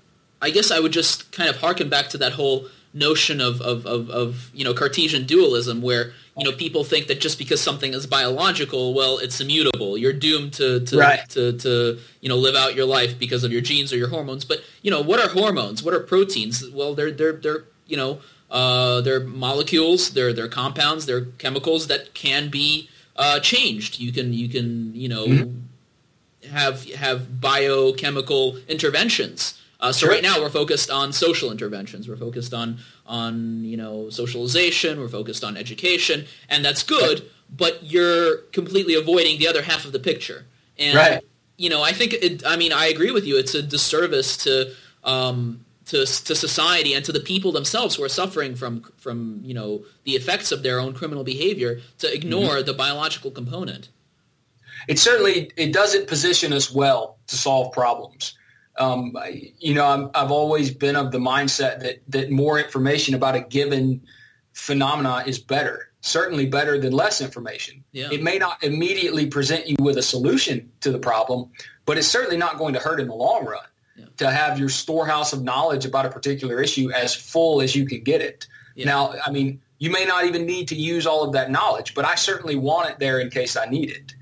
I 0.41 0.51
guess 0.51 0.71
I 0.71 0.79
would 0.79 0.93
just 0.93 1.33
kind 1.33 1.51
of 1.51 1.57
harken 1.57 1.89
back 1.89 2.09
to 2.11 2.19
that 2.19 2.33
whole 2.33 2.67
notion 2.95 3.41
of, 3.41 3.61
of, 3.61 3.87
of, 3.87 4.11
of, 4.11 4.51
you 4.55 4.65
know 4.65 4.75
Cartesian 4.75 5.27
dualism 5.27 5.83
where 5.83 6.13
you 6.39 6.45
know 6.45 6.57
people 6.57 6.85
think 6.85 7.07
that 7.09 7.21
just 7.21 7.39
because 7.39 7.61
something 7.61 7.95
is 7.95 8.07
biological, 8.07 8.95
well, 8.95 9.19
it's 9.19 9.41
immutable. 9.41 9.99
You're 9.99 10.13
doomed 10.13 10.53
to 10.55 10.81
to, 10.81 10.99
right. 10.99 11.29
to, 11.31 11.59
to 11.59 11.99
you 12.21 12.29
know 12.29 12.37
live 12.37 12.55
out 12.55 12.75
your 12.75 12.87
life 12.87 13.19
because 13.19 13.45
of 13.45 13.53
your 13.53 13.61
genes 13.61 13.93
or 13.93 13.97
your 13.97 14.09
hormones. 14.09 14.45
But 14.45 14.63
you 14.83 14.91
know 14.91 15.01
what 15.01 15.21
are 15.21 15.29
hormones? 15.29 15.83
What 15.83 15.95
are 15.95 16.01
proteins? 16.01 16.69
Well, 16.71 16.95
they're 16.95 17.11
they're 17.11 17.33
they're 17.33 17.65
you 17.87 17.97
know 17.97 18.21
uh, 18.51 19.01
they're 19.01 19.21
molecules. 19.21 20.11
They're 20.11 20.33
they're 20.33 20.49
compounds. 20.49 21.07
They're 21.07 21.27
chemicals 21.39 21.87
that 21.89 22.15
can 22.15 22.51
be 22.51 22.89
uh, 23.17 23.41
changed. 23.41 23.99
You 23.99 24.13
can 24.13 24.33
you 24.33 24.49
can 24.49 24.95
you 24.95 25.09
know. 25.09 25.27
Mm-hmm 25.27 25.59
have 26.51 26.85
have 26.95 27.41
biochemical 27.41 28.57
interventions. 28.69 29.61
Uh, 29.81 29.93
so 29.93 30.07
sure. 30.07 30.11
right 30.11 30.23
now 30.23 30.41
we're 30.41 30.51
focused 30.51 30.91
on 30.91 31.13
social 31.13 31.53
interventions. 31.53 32.09
We're 32.09 32.17
focused 32.17 32.53
on 32.53 32.79
on 33.07 33.65
you 33.65 33.77
know 33.77 34.11
socialization. 34.11 34.99
We're 34.99 35.09
focused 35.09 35.45
on 35.45 35.57
education, 35.57 36.27
and 36.49 36.65
that's 36.65 36.83
good. 36.83 37.29
But 37.55 37.83
you're 37.83 38.39
completely 38.53 38.95
avoiding 38.95 39.39
the 39.39 39.49
other 39.49 39.63
half 39.63 39.85
of 39.85 39.93
the 39.93 39.99
picture. 39.99 40.45
And 40.79 40.97
right. 40.97 41.25
you 41.57 41.71
know, 41.71 41.83
I 41.83 41.93
think 41.93 42.13
it, 42.13 42.45
I 42.47 42.57
mean 42.57 42.73
I 42.73 42.87
agree 42.87 43.13
with 43.13 43.25
you. 43.25 43.39
It's 43.39 43.55
a 43.55 43.63
disservice 43.63 44.37
to 44.39 44.73
um, 45.05 45.65
to 45.87 45.99
to 45.99 46.35
society 46.35 46.95
and 46.95 47.05
to 47.05 47.13
the 47.13 47.21
people 47.21 47.53
themselves 47.53 47.95
who 47.95 48.03
are 48.03 48.09
suffering 48.09 48.57
from 48.57 48.83
from 48.97 49.41
you 49.45 49.55
know 49.55 49.85
the 50.05 50.17
effects 50.17 50.51
of 50.51 50.65
their 50.65 50.81
own 50.81 50.93
criminal 50.93 51.23
behavior 51.23 51.81
to 51.99 52.13
ignore 52.13 52.57
mm-hmm. 52.57 52.67
the 52.67 52.75
biological 52.75 53.31
component 53.31 53.91
it 54.89 54.99
certainly 54.99 55.51
it 55.57 55.73
doesn't 55.73 56.09
position 56.09 56.53
us 56.53 56.73
well 56.73 57.19
to 57.27 57.37
solve 57.37 57.73
problems. 57.73 58.38
Um, 58.79 59.17
you 59.59 59.75
know, 59.75 60.11
i 60.15 60.21
have 60.21 60.31
always 60.31 60.71
been 60.73 60.97
of 60.97 61.11
the 61.11 61.19
mindset 61.19 61.81
that 61.81 62.03
that 62.09 62.31
more 62.31 62.59
information 62.59 63.15
about 63.15 63.35
a 63.35 63.41
given 63.41 64.03
phenomena 64.53 65.25
is 65.27 65.39
better. 65.39 65.91
Certainly 66.01 66.47
better 66.47 66.79
than 66.79 66.93
less 66.93 67.21
information. 67.21 67.85
Yeah. 67.93 68.09
It 68.13 68.23
may 68.23 68.39
not 68.39 68.63
immediately 68.63 69.27
present 69.27 69.67
you 69.69 69.77
with 69.81 69.99
a 69.99 70.03
solution 70.03 70.71
to 70.81 70.93
the 70.93 70.99
problem, 70.99 71.51
but 71.87 71.99
it's 71.99 72.07
certainly 72.07 72.37
not 72.37 72.59
going 72.59 72.75
to 72.75 72.81
hurt 72.81 73.01
in 73.01 73.09
the 73.09 73.15
long 73.15 73.45
run 73.45 73.65
yeah. 73.97 74.05
to 74.19 74.31
have 74.31 74.59
your 74.59 74.69
storehouse 74.69 75.33
of 75.33 75.43
knowledge 75.43 75.85
about 75.85 76.07
a 76.07 76.11
particular 76.11 76.63
issue 76.63 76.91
as 76.93 77.15
full 77.15 77.61
as 77.61 77.75
you 77.75 77.85
can 77.87 78.03
get 78.03 78.21
it. 78.21 78.47
Yeah. 78.75 78.87
Now, 78.87 79.15
I 79.25 79.31
mean, 79.31 79.61
you 79.79 79.91
may 79.91 80.05
not 80.05 80.25
even 80.25 80.47
need 80.47 80.69
to 80.69 80.77
use 80.77 81.07
all 81.07 81.25
of 81.25 81.33
that 81.33 81.51
knowledge, 81.51 81.95
but 81.95 82.05
I 82.05 82.15
certainly 82.15 82.57
want 82.57 82.91
it 82.91 82.99
there 82.99 83.19
in 83.19 83.31
case 83.31 83.57
I 83.57 83.67
need 83.67 83.91
it. 83.91 84.15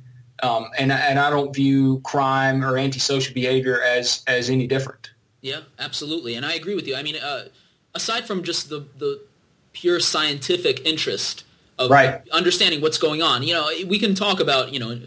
Um, 0.43 0.69
and 0.79 0.93
and 0.93 1.19
I 1.19 1.31
don't 1.31 1.55
view 1.55 2.01
crime 2.05 2.65
or 2.65 2.77
antisocial 2.77 3.35
behavior 3.35 3.83
as 3.83 4.23
as 4.27 4.51
any 4.51 4.67
different. 4.67 5.11
Yeah, 5.41 5.61
absolutely, 5.79 6.35
and 6.35 6.45
I 6.45 6.55
agree 6.55 6.75
with 6.75 6.87
you. 6.87 6.97
I 6.97 7.03
mean, 7.03 7.17
uh, 7.17 7.45
aside 7.95 8.27
from 8.27 8.43
just 8.43 8.69
the 8.69 8.87
the 8.99 9.21
pure 9.73 10.01
scientific 10.01 10.85
interest 10.87 11.45
of 11.79 11.91
right. 11.91 12.23
understanding 12.33 12.81
what's 12.81 12.97
going 12.99 13.23
on, 13.23 13.43
you 13.43 13.53
know, 13.53 13.71
we 13.87 13.99
can 13.99 14.15
talk 14.15 14.41
about 14.41 14.73
you 14.73 14.81
know 14.81 15.01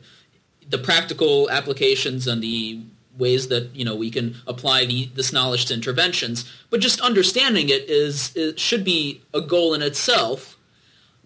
the 0.67 0.77
practical 0.77 1.49
applications 1.49 2.27
and 2.27 2.41
the 2.43 2.81
ways 3.17 3.49
that 3.49 3.75
you 3.75 3.83
know 3.83 3.95
we 3.95 4.09
can 4.09 4.35
apply 4.47 4.85
the, 4.85 5.09
this 5.15 5.33
knowledge 5.33 5.65
to 5.65 5.73
interventions, 5.73 6.49
but 6.69 6.79
just 6.79 7.01
understanding 7.01 7.69
it 7.69 7.89
is, 7.89 8.31
it 8.35 8.59
should 8.59 8.83
be 8.83 9.21
a 9.33 9.41
goal 9.41 9.73
in 9.73 9.81
itself 9.81 10.57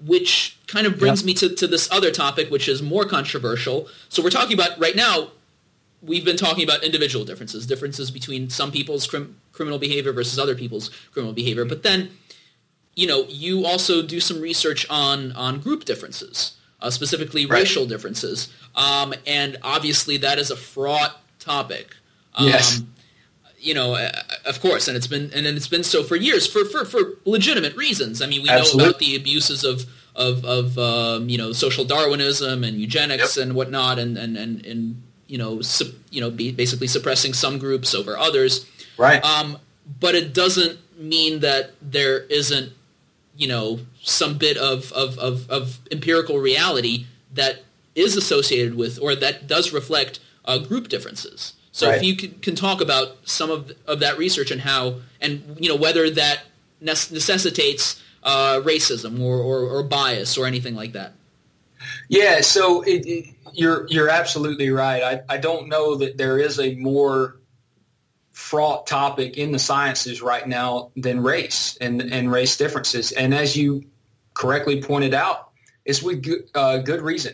which 0.06 0.58
kind 0.68 0.88
of 0.88 0.98
brings 0.98 1.24
me 1.24 1.34
to, 1.36 1.50
to 1.50 1.68
this 1.68 1.90
other 1.92 2.12
topic, 2.12 2.50
which 2.50 2.68
is 2.68 2.82
more 2.82 3.06
controversial. 3.06 3.88
So 4.10 4.24
we're 4.24 4.30
talking 4.30 4.54
about 4.54 4.80
right 4.80 4.96
now. 4.96 5.30
We've 6.02 6.26
been 6.26 6.38
talking 6.38 6.64
about 6.64 6.84
individual 6.84 7.24
differences, 7.24 7.66
differences 7.66 8.12
between 8.12 8.50
some 8.50 8.72
people's 8.72 9.08
crim- 9.08 9.38
criminal 9.54 9.80
behavior 9.80 10.12
versus 10.12 10.38
other 10.38 10.56
people's 10.56 10.90
criminal 11.14 11.34
behavior. 11.34 11.64
But 11.64 11.84
then, 11.84 12.12
you 12.96 13.08
know, 13.08 13.26
you 13.30 13.66
also 13.66 14.02
do 14.02 14.20
some 14.20 14.42
research 14.42 14.86
on 14.90 15.32
on 15.34 15.60
group 15.62 15.86
differences, 15.86 16.58
uh, 16.82 16.90
specifically 16.90 17.46
right. 17.46 17.60
racial 17.60 17.86
differences, 17.86 18.52
um, 18.76 19.14
and 19.26 19.58
obviously 19.64 20.18
that 20.18 20.38
is 20.40 20.52
a 20.52 20.58
fraught 20.58 21.22
topic. 21.40 21.96
Um, 22.36 22.48
yes 22.48 22.82
you 23.64 23.74
know, 23.74 23.96
uh, 23.96 24.12
of 24.46 24.60
course, 24.60 24.88
and 24.88 24.98
it's 24.98 25.08
been 25.08 25.32
and 25.34 25.48
it's 25.48 25.70
been 25.70 25.84
so 25.84 26.04
for 26.04 26.16
years 26.16 26.46
for 26.46 26.66
for, 26.66 26.84
for 26.84 27.18
legitimate 27.26 27.76
reasons. 27.76 28.22
I 28.22 28.28
mean, 28.28 28.44
we 28.44 28.50
Absolutely. 28.50 28.78
know 28.78 28.90
about 28.90 29.00
the 29.00 29.16
abuses 29.16 29.64
of 29.64 29.86
of 30.16 30.44
of 30.44 30.78
um, 30.78 31.30
you 31.30 31.38
know 31.38 31.54
social 31.54 31.86
Darwinism 31.86 32.64
and 32.64 32.78
eugenics 32.78 33.38
yep. 33.38 33.46
and 33.46 33.56
whatnot, 33.56 34.00
and 34.00 34.18
and 34.18 34.38
and, 34.38 34.66
and 34.66 35.02
you 35.28 35.38
know 35.38 35.62
su- 35.62 35.94
you 36.12 36.20
know 36.20 36.30
basically 36.30 36.88
suppressing 36.88 37.34
some 37.34 37.58
groups 37.58 37.96
over 37.96 38.18
others. 38.18 38.70
Right. 38.98 39.24
Um, 39.24 39.58
but 40.00 40.14
it 40.14 40.34
doesn't 40.34 40.80
mean 41.00 41.40
that 41.40 41.72
there 41.82 42.20
isn't 42.24 42.74
you 43.38 43.48
know 43.48 43.80
some 44.02 44.38
bit 44.38 44.58
of 44.58 44.92
of, 44.92 45.18
of, 45.18 45.50
of 45.50 45.80
empirical 45.90 46.38
reality 46.38 47.06
that 47.34 47.64
is 47.96 48.18
associated 48.18 48.76
with 48.76 49.00
or 49.02 49.16
that 49.16 49.48
does 49.48 49.72
reflect 49.72 50.20
uh, 50.44 50.58
group 50.58 50.90
differences. 50.90 51.54
So 51.74 51.90
right. 51.90 51.98
if 51.98 52.04
you 52.04 52.16
can, 52.16 52.40
can, 52.40 52.56
talk 52.56 52.82
about 52.82 53.18
some 53.26 53.50
of, 53.50 53.72
of 53.88 54.00
that 54.02 54.20
research 54.20 54.52
and 54.52 54.62
how, 54.62 55.02
and 55.20 55.58
you 55.60 55.70
know 55.70 55.76
whether 55.76 56.08
that 56.12 56.44
necessitates 56.80 58.00
uh, 58.22 58.62
racism 58.64 59.20
or, 59.20 59.38
or, 59.40 59.62
or, 59.62 59.84
bias 59.84 60.38
or 60.38 60.46
anything 60.46 60.76
like 60.76 60.94
that. 60.94 61.14
Yeah, 62.08 62.42
so 62.42 62.84
it, 62.84 63.06
it, 63.08 63.26
you're 63.54 63.88
you're 63.90 64.08
absolutely 64.08 64.70
right. 64.70 65.02
I, 65.02 65.22
I 65.34 65.38
don't 65.38 65.68
know 65.68 65.96
that 65.96 66.16
there 66.16 66.38
is 66.38 66.60
a 66.60 66.76
more 66.76 67.38
fraught 68.34 68.86
topic 68.86 69.38
in 69.38 69.52
the 69.52 69.60
sciences 69.60 70.22
right 70.22 70.48
now 70.48 70.92
than 70.96 71.24
race 71.24 71.76
and, 71.82 72.02
and 72.02 72.32
race 72.32 72.56
differences. 72.56 73.12
And 73.14 73.34
as 73.34 73.56
you 73.56 73.84
correctly 74.36 74.82
pointed 74.82 75.16
out, 75.16 75.50
it's 75.86 76.04
with 76.04 76.22
good, 76.22 76.50
uh, 76.54 76.78
good 76.78 77.02
reason. 77.02 77.34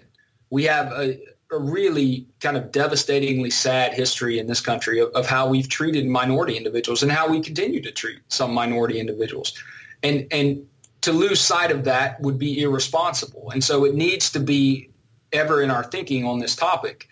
We 0.50 0.64
have 0.64 0.92
a, 0.94 1.20
a 1.52 1.58
really 1.58 2.28
kind 2.40 2.56
of 2.58 2.72
devastatingly 2.72 3.50
sad 3.50 3.94
history 3.94 4.38
in 4.38 4.48
this 4.48 4.62
country 4.62 5.00
of, 5.00 5.10
of, 5.14 5.26
how 5.26 5.48
we've 5.48 5.68
treated 5.68 6.06
minority 6.06 6.56
individuals 6.56 7.02
and 7.02 7.12
how 7.12 7.28
we 7.28 7.40
continue 7.42 7.82
to 7.82 7.92
treat 7.92 8.20
some 8.28 8.54
minority 8.54 9.00
individuals. 9.00 9.58
And, 10.04 10.28
and 10.32 10.68
to 11.02 11.12
lose 11.12 11.42
sight 11.42 11.72
of 11.72 11.86
that 11.86 12.22
would 12.22 12.38
be 12.38 12.62
irresponsible. 12.62 13.50
And 13.52 13.64
so 13.64 13.86
it 13.86 13.96
needs 13.96 14.32
to 14.34 14.40
be 14.40 14.90
ever 15.34 15.62
in 15.62 15.72
our 15.72 15.84
thinking 15.84 16.26
on 16.26 16.40
this 16.40 16.56
topic. 16.56 17.08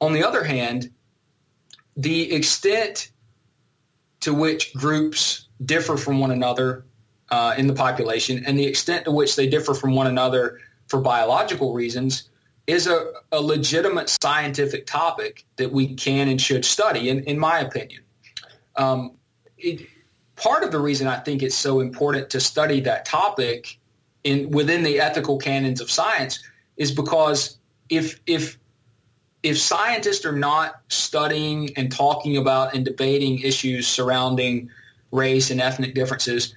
On 0.00 0.12
the 0.12 0.24
other 0.24 0.44
hand, 0.44 0.90
the 1.96 2.32
extent 2.32 3.10
to 4.20 4.32
which 4.32 4.72
groups 4.74 5.48
differ 5.62 5.96
from 5.96 6.20
one 6.20 6.30
another 6.30 6.86
uh, 7.30 7.54
in 7.58 7.66
the 7.66 7.74
population 7.74 8.44
and 8.46 8.58
the 8.58 8.66
extent 8.66 9.04
to 9.04 9.10
which 9.10 9.36
they 9.36 9.46
differ 9.46 9.74
from 9.74 9.94
one 9.94 10.06
another 10.06 10.60
for 10.86 11.00
biological 11.00 11.74
reasons 11.74 12.30
is 12.68 12.86
a, 12.86 13.12
a 13.32 13.40
legitimate 13.40 14.14
scientific 14.22 14.86
topic 14.86 15.44
that 15.56 15.72
we 15.72 15.94
can 15.94 16.28
and 16.28 16.38
should 16.40 16.64
study, 16.64 17.08
in, 17.08 17.24
in 17.24 17.38
my 17.38 17.60
opinion. 17.60 18.02
Um, 18.76 19.16
it, 19.56 19.88
part 20.36 20.62
of 20.62 20.70
the 20.70 20.78
reason 20.78 21.08
I 21.08 21.18
think 21.18 21.42
it's 21.42 21.56
so 21.56 21.80
important 21.80 22.28
to 22.30 22.40
study 22.40 22.80
that 22.82 23.06
topic 23.06 23.78
in 24.22 24.50
within 24.50 24.82
the 24.82 25.00
ethical 25.00 25.38
canons 25.38 25.80
of 25.80 25.90
science 25.90 26.44
is 26.76 26.92
because 26.92 27.56
if 27.88 28.20
if 28.26 28.58
if 29.42 29.58
scientists 29.58 30.26
are 30.26 30.36
not 30.36 30.82
studying 30.88 31.70
and 31.76 31.90
talking 31.90 32.36
about 32.36 32.74
and 32.74 32.84
debating 32.84 33.38
issues 33.38 33.86
surrounding 33.88 34.68
race 35.10 35.50
and 35.50 35.60
ethnic 35.60 35.94
differences, 35.94 36.54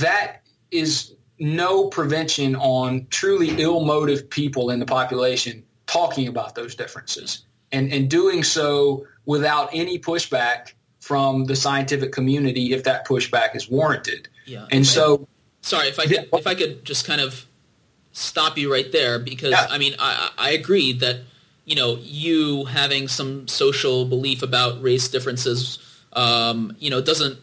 that 0.00 0.42
is 0.70 1.13
no 1.38 1.88
prevention 1.88 2.56
on 2.56 3.06
truly 3.10 3.50
ill 3.60 3.84
motive 3.84 4.28
people 4.30 4.70
in 4.70 4.78
the 4.78 4.86
population 4.86 5.64
talking 5.86 6.28
about 6.28 6.54
those 6.54 6.74
differences 6.74 7.44
and, 7.72 7.92
and 7.92 8.08
doing 8.08 8.42
so 8.42 9.06
without 9.26 9.68
any 9.72 9.98
pushback 9.98 10.72
from 11.00 11.44
the 11.44 11.56
scientific 11.56 12.12
community 12.12 12.72
if 12.72 12.84
that 12.84 13.06
pushback 13.06 13.54
is 13.54 13.68
warranted. 13.68 14.28
Yeah. 14.46 14.66
And 14.70 14.86
so, 14.86 15.28
sorry 15.60 15.88
if 15.88 15.98
I 15.98 16.06
could 16.06 16.28
if 16.32 16.46
I 16.46 16.54
could 16.54 16.84
just 16.84 17.06
kind 17.06 17.20
of 17.20 17.46
stop 18.12 18.56
you 18.56 18.72
right 18.72 18.90
there 18.92 19.18
because 19.18 19.50
yeah. 19.50 19.66
I 19.68 19.78
mean 19.78 19.94
I 19.98 20.30
I 20.38 20.50
agree 20.50 20.92
that 20.94 21.20
you 21.64 21.74
know 21.74 21.98
you 22.00 22.66
having 22.66 23.08
some 23.08 23.48
social 23.48 24.04
belief 24.04 24.42
about 24.42 24.82
race 24.82 25.08
differences 25.08 25.78
um, 26.12 26.76
you 26.78 26.90
know 26.90 27.00
doesn't 27.00 27.38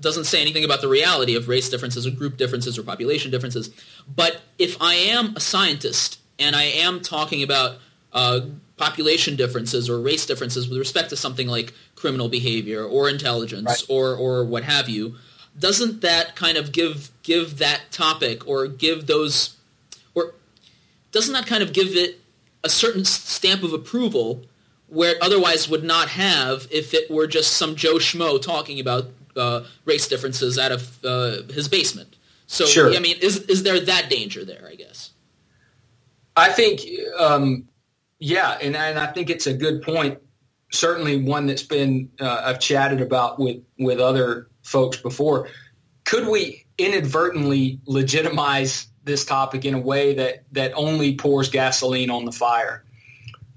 doesn't 0.00 0.24
say 0.24 0.40
anything 0.40 0.64
about 0.64 0.80
the 0.80 0.88
reality 0.88 1.34
of 1.34 1.48
race 1.48 1.68
differences 1.68 2.06
or 2.06 2.10
group 2.10 2.36
differences 2.36 2.78
or 2.78 2.82
population 2.82 3.30
differences. 3.30 3.70
But 4.14 4.40
if 4.58 4.80
I 4.80 4.94
am 4.94 5.34
a 5.36 5.40
scientist 5.40 6.20
and 6.38 6.54
I 6.54 6.64
am 6.64 7.00
talking 7.00 7.42
about 7.42 7.78
uh, 8.12 8.40
population 8.76 9.36
differences 9.36 9.90
or 9.90 10.00
race 10.00 10.24
differences 10.24 10.68
with 10.68 10.78
respect 10.78 11.10
to 11.10 11.16
something 11.16 11.48
like 11.48 11.74
criminal 11.96 12.28
behavior 12.28 12.84
or 12.84 13.08
intelligence 13.08 13.66
right. 13.66 13.84
or, 13.88 14.14
or 14.14 14.44
what 14.44 14.64
have 14.64 14.88
you, 14.88 15.16
doesn't 15.58 16.00
that 16.02 16.36
kind 16.36 16.56
of 16.56 16.72
give 16.72 17.10
give 17.22 17.58
that 17.58 17.82
topic 17.90 18.46
or 18.46 18.68
give 18.68 19.06
those 19.06 19.56
or 20.14 20.34
doesn't 21.10 21.34
that 21.34 21.46
kind 21.46 21.62
of 21.62 21.72
give 21.72 21.96
it 21.96 22.20
a 22.62 22.68
certain 22.68 23.04
stamp 23.04 23.62
of 23.62 23.72
approval 23.72 24.44
where 24.86 25.12
it 25.16 25.18
otherwise 25.20 25.68
would 25.68 25.84
not 25.84 26.08
have 26.08 26.66
if 26.70 26.94
it 26.94 27.10
were 27.10 27.26
just 27.26 27.54
some 27.54 27.74
Joe 27.74 27.96
Schmo 27.96 28.40
talking 28.40 28.80
about 28.80 29.10
uh, 29.38 29.64
race 29.84 30.08
differences 30.08 30.58
out 30.58 30.72
of 30.72 31.04
uh, 31.04 31.42
his 31.52 31.68
basement. 31.68 32.16
So, 32.46 32.66
sure. 32.66 32.94
I 32.94 32.98
mean, 32.98 33.16
is 33.20 33.38
is 33.42 33.62
there 33.62 33.78
that 33.80 34.08
danger 34.10 34.44
there? 34.44 34.66
I 34.70 34.74
guess. 34.74 35.10
I 36.36 36.50
think, 36.50 36.80
um, 37.18 37.68
yeah, 38.20 38.58
and 38.62 38.76
and 38.76 38.98
I 38.98 39.06
think 39.06 39.28
it's 39.28 39.46
a 39.46 39.54
good 39.54 39.82
point. 39.82 40.18
Certainly, 40.70 41.24
one 41.24 41.46
that's 41.46 41.62
been 41.62 42.10
uh, 42.20 42.42
I've 42.44 42.60
chatted 42.60 43.00
about 43.00 43.38
with 43.38 43.62
with 43.78 44.00
other 44.00 44.48
folks 44.62 44.96
before. 44.96 45.48
Could 46.04 46.28
we 46.28 46.64
inadvertently 46.78 47.80
legitimize 47.86 48.86
this 49.04 49.24
topic 49.24 49.64
in 49.64 49.74
a 49.74 49.80
way 49.80 50.14
that 50.14 50.44
that 50.52 50.72
only 50.74 51.16
pours 51.16 51.48
gasoline 51.50 52.10
on 52.10 52.24
the 52.24 52.32
fire? 52.32 52.84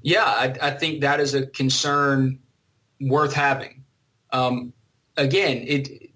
Yeah, 0.01 0.25
I, 0.25 0.55
I 0.61 0.71
think 0.71 1.01
that 1.01 1.19
is 1.19 1.33
a 1.33 1.45
concern 1.45 2.39
worth 2.99 3.33
having. 3.33 3.83
Um, 4.31 4.73
again, 5.17 5.63
it 5.67 6.11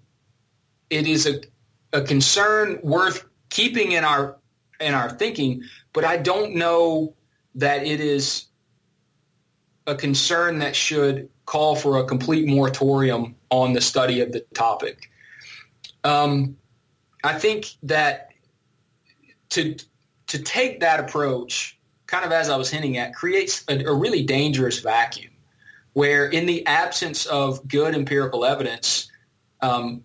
it 0.90 1.06
is 1.06 1.26
a 1.26 1.40
a 1.92 2.02
concern 2.02 2.78
worth 2.82 3.24
keeping 3.50 3.92
in 3.92 4.04
our 4.04 4.36
in 4.80 4.94
our 4.94 5.10
thinking, 5.10 5.62
but 5.92 6.04
I 6.04 6.16
don't 6.16 6.54
know 6.54 7.14
that 7.54 7.86
it 7.86 8.00
is 8.00 8.46
a 9.86 9.94
concern 9.94 10.58
that 10.58 10.76
should 10.76 11.28
call 11.46 11.76
for 11.76 11.98
a 11.98 12.04
complete 12.04 12.46
moratorium 12.46 13.34
on 13.50 13.72
the 13.72 13.80
study 13.80 14.20
of 14.20 14.32
the 14.32 14.40
topic. 14.52 15.10
Um, 16.04 16.56
I 17.24 17.38
think 17.38 17.76
that 17.84 18.30
to 19.50 19.76
to 20.26 20.42
take 20.42 20.80
that 20.80 21.00
approach, 21.00 21.78
kind 22.06 22.24
of 22.24 22.32
as 22.32 22.50
I 22.50 22.56
was 22.56 22.68
hinting 22.68 22.98
at, 22.98 23.14
creates 23.14 23.64
a, 23.68 23.84
a 23.84 23.94
really 23.94 24.24
dangerous 24.24 24.80
vacuum 24.80 25.35
where 25.96 26.28
in 26.28 26.44
the 26.44 26.66
absence 26.66 27.24
of 27.24 27.66
good 27.66 27.94
empirical 27.94 28.44
evidence, 28.44 29.10
um, 29.62 30.04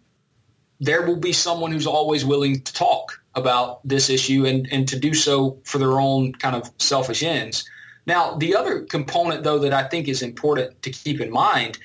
there 0.80 1.06
will 1.06 1.18
be 1.18 1.34
someone 1.34 1.70
who's 1.70 1.86
always 1.86 2.24
willing 2.24 2.62
to 2.62 2.72
talk 2.72 3.22
about 3.36 3.86
this 3.86 4.10
issue 4.10 4.46
and, 4.46 4.70
and 4.72 4.88
to 4.88 4.98
do 4.98 5.14
so 5.14 5.60
for 5.66 5.80
their 5.80 6.00
own 6.00 6.32
kind 6.32 6.56
of 6.56 6.72
selfish 6.80 7.24
ends. 7.24 7.70
Now, 8.06 8.38
the 8.38 8.56
other 8.56 8.84
component, 8.84 9.44
though, 9.44 9.60
that 9.60 9.74
I 9.74 9.84
think 9.84 10.08
is 10.08 10.22
important 10.22 10.82
to 10.84 10.92
keep 10.92 11.20
in 11.20 11.30
mind 11.30 11.78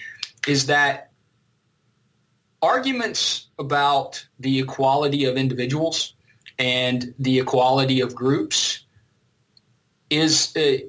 is 0.46 0.66
that 0.66 1.10
arguments 2.62 3.48
about 3.58 4.24
the 4.38 4.60
equality 4.60 5.24
of 5.24 5.36
individuals 5.36 6.14
and 6.60 7.12
the 7.18 7.40
equality 7.40 8.02
of 8.02 8.14
groups 8.14 8.84
is 10.10 10.52
a, 10.56 10.84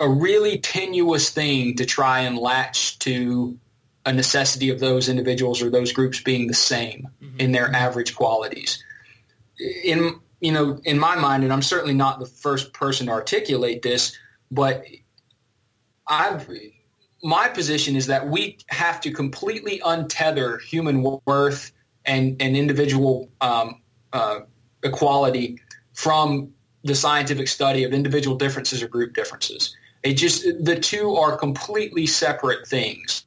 a 0.00 0.08
really 0.08 0.58
tenuous 0.58 1.30
thing 1.30 1.76
to 1.76 1.86
try 1.86 2.20
and 2.20 2.36
latch 2.36 2.98
to 3.00 3.58
a 4.04 4.12
necessity 4.12 4.70
of 4.70 4.80
those 4.80 5.08
individuals 5.08 5.62
or 5.62 5.70
those 5.70 5.92
groups 5.92 6.20
being 6.20 6.46
the 6.46 6.54
same 6.54 7.08
mm-hmm. 7.22 7.40
in 7.40 7.52
their 7.52 7.74
average 7.74 8.14
qualities. 8.14 8.82
In 9.84 10.20
you 10.40 10.52
know, 10.52 10.80
in 10.84 10.98
my 10.98 11.16
mind, 11.16 11.44
and 11.44 11.52
I'm 11.52 11.62
certainly 11.62 11.94
not 11.94 12.18
the 12.18 12.26
first 12.26 12.72
person 12.72 13.06
to 13.06 13.12
articulate 13.12 13.82
this, 13.82 14.16
but 14.50 14.84
I've 16.06 16.48
my 17.22 17.48
position 17.48 17.96
is 17.96 18.06
that 18.06 18.28
we 18.28 18.58
have 18.68 19.00
to 19.02 19.12
completely 19.12 19.80
untether 19.80 20.60
human 20.60 21.02
worth 21.26 21.72
and, 22.04 22.40
and 22.40 22.56
individual 22.56 23.28
um, 23.40 23.82
uh, 24.12 24.40
equality 24.82 25.60
from 25.92 26.54
the 26.84 26.94
scientific 26.94 27.48
study 27.48 27.84
of 27.84 27.92
individual 27.92 28.36
differences 28.36 28.82
or 28.82 28.88
group 28.88 29.14
differences. 29.14 29.76
It 30.02 30.14
just 30.14 30.44
the 30.64 30.78
two 30.78 31.14
are 31.16 31.36
completely 31.36 32.06
separate 32.06 32.66
things. 32.66 33.26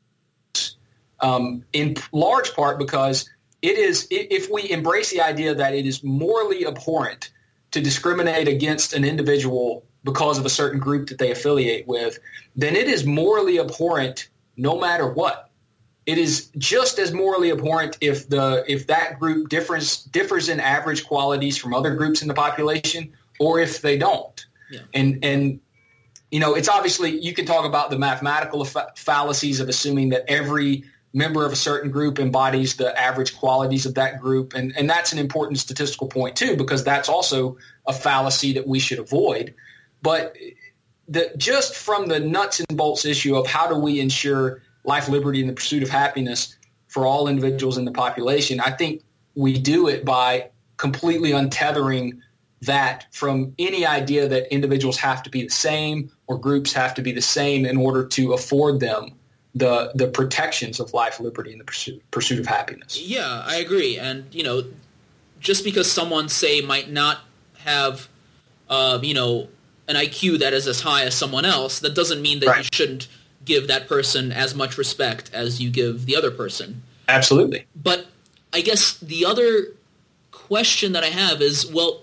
Um, 1.20 1.64
in 1.72 1.96
large 2.12 2.54
part 2.54 2.78
because 2.80 3.30
it 3.62 3.78
is 3.78 4.08
if 4.12 4.50
we 4.52 4.70
embrace 4.72 5.12
the 5.12 5.22
idea 5.22 5.56
that 5.56 5.74
it 5.74 5.86
is 5.86 6.04
morally 6.04 6.66
abhorrent 6.66 7.32
to 7.72 7.82
discriminate 7.82 8.48
against 8.48 8.94
an 8.94 9.06
individual 9.06 9.86
because 10.04 10.38
of 10.38 10.46
a 10.46 10.50
certain 10.50 10.80
group 10.80 11.08
that 11.08 11.18
they 11.18 11.32
affiliate 11.32 11.88
with, 11.88 12.20
then 12.56 12.76
it 12.76 12.88
is 12.88 13.06
morally 13.06 13.60
abhorrent 13.60 14.30
no 14.58 14.78
matter 14.78 15.08
what. 15.08 15.50
It 16.06 16.18
is 16.18 16.52
just 16.58 17.00
as 17.00 17.14
morally 17.14 17.52
abhorrent 17.52 17.98
if 18.02 18.28
the 18.28 18.66
if 18.68 18.88
that 18.88 19.20
group 19.20 19.48
differs 19.48 20.04
differs 20.06 20.50
in 20.50 20.60
average 20.60 21.06
qualities 21.06 21.58
from 21.58 21.74
other 21.74 21.96
groups 21.96 22.22
in 22.22 22.28
the 22.28 22.34
population 22.34 23.14
or 23.40 23.60
if 23.60 23.82
they 23.82 23.98
don't. 23.98 24.46
Yeah. 24.72 24.82
And 24.94 25.24
and 25.24 25.60
you 26.32 26.40
know, 26.40 26.56
it's 26.56 26.68
obviously 26.68 27.20
you 27.20 27.34
can 27.34 27.46
talk 27.46 27.66
about 27.66 27.92
the 27.92 28.00
mathematical 28.00 28.66
fallacies 28.96 29.60
of 29.60 29.70
assuming 29.70 30.10
that 30.10 30.26
every 30.28 30.84
member 31.14 31.46
of 31.46 31.52
a 31.52 31.56
certain 31.56 31.92
group 31.92 32.18
embodies 32.18 32.76
the 32.76 33.00
average 33.00 33.38
qualities 33.38 33.86
of 33.86 33.94
that 33.96 34.20
group, 34.20 34.54
and 34.54 34.74
and 34.76 34.90
that's 34.90 35.14
an 35.14 35.20
important 35.20 35.60
statistical 35.60 36.08
point 36.08 36.36
too 36.36 36.58
because 36.58 36.84
that's 36.84 37.08
also 37.08 37.58
a 37.86 37.94
fallacy 37.94 38.54
that 38.54 38.68
we 38.68 38.80
should 38.80 39.00
avoid. 39.00 39.54
But 40.02 40.36
the, 41.08 41.32
just 41.38 41.76
from 41.76 42.08
the 42.08 42.20
nuts 42.20 42.60
and 42.60 42.78
bolts 42.78 43.06
issue 43.06 43.36
of 43.36 43.46
how 43.46 43.68
do 43.68 43.76
we 43.76 44.00
ensure 44.00 44.62
life, 44.84 45.08
liberty, 45.08 45.40
and 45.40 45.50
the 45.50 45.54
pursuit 45.54 45.84
of 45.84 45.90
happiness 45.90 46.58
for 46.88 47.06
all 47.06 47.28
individuals 47.28 47.78
in 47.78 47.86
the 47.86 47.92
population, 47.92 48.60
I 48.60 48.72
think 48.72 49.04
we 49.36 49.58
do 49.58 49.88
it 49.88 50.04
by 50.04 50.50
completely 50.78 51.32
untethering 51.32 52.20
that 52.66 53.08
from 53.12 53.54
any 53.58 53.86
idea 53.86 54.28
that 54.28 54.52
individuals 54.54 54.98
have 54.98 55.24
to 55.24 55.30
be 55.30 55.44
the 55.44 55.50
same 55.50 56.12
or 56.28 56.38
groups 56.38 56.74
have 56.74 56.94
to 56.96 57.02
be 57.02 57.12
the 57.12 57.22
same 57.22 57.66
in 57.66 57.78
order 57.78 58.06
to 58.06 58.34
afford 58.34 58.80
them 58.80 59.12
the 59.56 59.92
the 59.96 60.08
protections 60.08 60.80
of 60.80 60.94
life, 60.94 61.20
liberty, 61.20 61.52
and 61.52 61.62
the 61.62 61.66
pursuit, 61.66 62.02
pursuit 62.12 62.40
of 62.40 62.46
happiness. 62.46 63.00
Yeah, 63.00 63.44
I 63.46 63.58
agree. 63.58 63.98
And 63.98 64.26
you 64.34 64.44
know, 64.44 64.64
just 65.40 65.64
because 65.64 65.92
someone 65.92 66.30
say 66.30 66.62
might 66.62 66.90
not 66.90 67.20
have, 67.60 68.08
uh, 68.70 69.00
you 69.02 69.14
know, 69.14 69.48
an 69.88 69.96
IQ 69.96 70.40
that 70.40 70.54
is 70.54 70.68
as 70.68 70.82
high 70.82 71.04
as 71.04 71.16
someone 71.16 71.46
else, 71.46 71.80
that 71.80 71.94
doesn't 71.94 72.22
mean 72.22 72.40
that 72.40 72.48
right. 72.48 72.58
you 72.60 72.70
shouldn't 72.74 73.08
give 73.46 73.68
that 73.68 73.88
person 73.88 74.32
as 74.32 74.56
much 74.56 74.78
respect 74.78 75.30
as 75.34 75.62
you 75.62 75.70
give 75.70 76.06
the 76.06 76.16
other 76.16 76.32
person. 76.32 76.82
Absolutely. 77.08 77.66
But 77.76 78.08
I 78.54 78.62
guess 78.62 78.98
the 78.98 79.26
other 79.26 79.68
question 80.32 80.94
that 80.94 81.04
I 81.04 81.08
have 81.08 81.42
is, 81.42 81.72
well, 81.72 82.03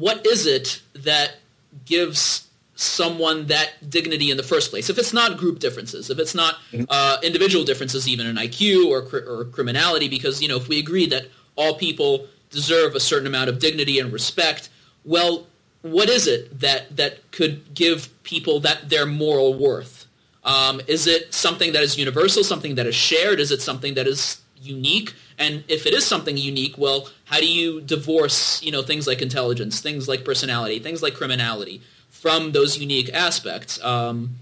what 0.00 0.26
is 0.26 0.46
it 0.46 0.82
that 0.94 1.36
gives 1.84 2.48
someone 2.74 3.46
that 3.46 3.88
dignity 3.88 4.30
in 4.30 4.36
the 4.36 4.42
first 4.42 4.70
place? 4.70 4.90
If 4.90 4.98
it's 4.98 5.12
not 5.12 5.38
group 5.38 5.58
differences, 5.58 6.10
if 6.10 6.18
it's 6.18 6.34
not 6.34 6.56
mm-hmm. 6.70 6.84
uh, 6.88 7.18
individual 7.22 7.64
differences, 7.64 8.08
even 8.08 8.26
in 8.26 8.36
IQ 8.36 8.86
or, 8.86 9.00
or 9.28 9.44
criminality, 9.46 10.08
because 10.08 10.42
you 10.42 10.48
know 10.48 10.56
if 10.56 10.68
we 10.68 10.78
agree 10.78 11.06
that 11.06 11.28
all 11.56 11.74
people 11.74 12.26
deserve 12.50 12.94
a 12.94 13.00
certain 13.00 13.26
amount 13.26 13.48
of 13.48 13.58
dignity 13.58 13.98
and 13.98 14.12
respect, 14.12 14.68
well, 15.04 15.46
what 15.82 16.08
is 16.08 16.26
it 16.26 16.60
that 16.60 16.96
that 16.96 17.30
could 17.30 17.74
give 17.74 18.10
people 18.22 18.60
that 18.60 18.88
their 18.88 19.06
moral 19.06 19.54
worth? 19.54 20.06
Um, 20.44 20.80
is 20.86 21.06
it 21.08 21.34
something 21.34 21.72
that 21.72 21.82
is 21.82 21.98
universal, 21.98 22.44
something 22.44 22.76
that 22.76 22.86
is 22.86 22.94
shared? 22.94 23.40
Is 23.40 23.50
it 23.50 23.60
something 23.60 23.94
that 23.94 24.06
is 24.06 24.40
unique? 24.66 25.14
And 25.38 25.64
if 25.68 25.86
it 25.86 25.94
is 25.94 26.06
something 26.06 26.36
unique, 26.36 26.76
well, 26.76 27.08
how 27.24 27.38
do 27.38 27.46
you 27.46 27.80
divorce, 27.80 28.62
you 28.62 28.72
know, 28.72 28.82
things 28.82 29.06
like 29.06 29.22
intelligence, 29.22 29.80
things 29.80 30.08
like 30.08 30.24
personality, 30.24 30.78
things 30.78 31.02
like 31.02 31.14
criminality 31.14 31.82
from 32.08 32.52
those 32.52 32.78
unique 32.78 33.12
aspects? 33.12 33.82
Um, 33.84 34.36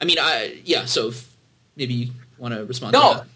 I 0.00 0.04
mean, 0.04 0.18
I 0.20 0.60
yeah. 0.64 0.84
So 0.86 1.12
maybe 1.76 1.94
you 1.94 2.10
want 2.38 2.54
to 2.54 2.64
respond. 2.64 2.92
No, 2.92 3.12
to 3.12 3.18
that. 3.18 3.26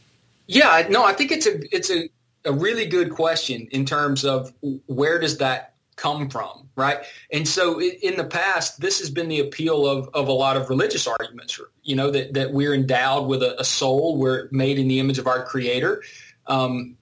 yeah, 0.46 0.86
no. 0.90 1.04
I 1.04 1.12
think 1.12 1.30
it's 1.30 1.46
a 1.46 1.60
it's 1.74 1.90
a, 1.90 2.08
a 2.44 2.52
really 2.52 2.86
good 2.86 3.10
question 3.10 3.68
in 3.70 3.84
terms 3.84 4.24
of 4.24 4.52
where 4.86 5.18
does 5.18 5.38
that 5.38 5.75
come 5.96 6.28
from, 6.28 6.68
right? 6.76 6.98
And 7.32 7.48
so 7.48 7.80
in 7.80 8.16
the 8.16 8.24
past, 8.24 8.80
this 8.80 9.00
has 9.00 9.10
been 9.10 9.28
the 9.28 9.40
appeal 9.40 9.86
of, 9.86 10.10
of 10.14 10.28
a 10.28 10.32
lot 10.32 10.56
of 10.56 10.68
religious 10.68 11.06
arguments, 11.06 11.58
you 11.82 11.96
know, 11.96 12.10
that, 12.10 12.34
that 12.34 12.52
we're 12.52 12.74
endowed 12.74 13.26
with 13.26 13.42
a, 13.42 13.60
a 13.60 13.64
soul, 13.64 14.16
we're 14.18 14.48
made 14.52 14.78
in 14.78 14.88
the 14.88 15.00
image 15.00 15.18
of 15.18 15.26
our 15.26 15.44
creator. 15.44 16.02
Um, 16.46 16.96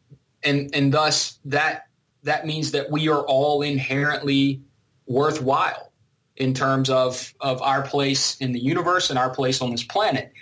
and 0.44 0.74
and 0.74 0.92
thus 0.92 1.38
that 1.46 1.88
that 2.22 2.46
means 2.46 2.72
that 2.72 2.90
we 2.90 3.08
are 3.08 3.22
all 3.22 3.62
inherently 3.62 4.62
worthwhile 5.06 5.92
in 6.36 6.54
terms 6.54 6.90
of 6.90 7.34
of 7.40 7.62
our 7.62 7.82
place 7.82 8.36
in 8.38 8.52
the 8.52 8.60
universe 8.60 9.10
and 9.10 9.18
our 9.18 9.30
place 9.30 9.60
on 9.60 9.70
this 9.70 9.84
planet. 9.84 10.32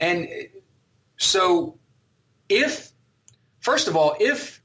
And 0.00 0.28
so, 1.16 1.78
if 2.48 2.90
first 3.60 3.88
of 3.88 3.96
all, 3.96 4.16
if 4.20 4.57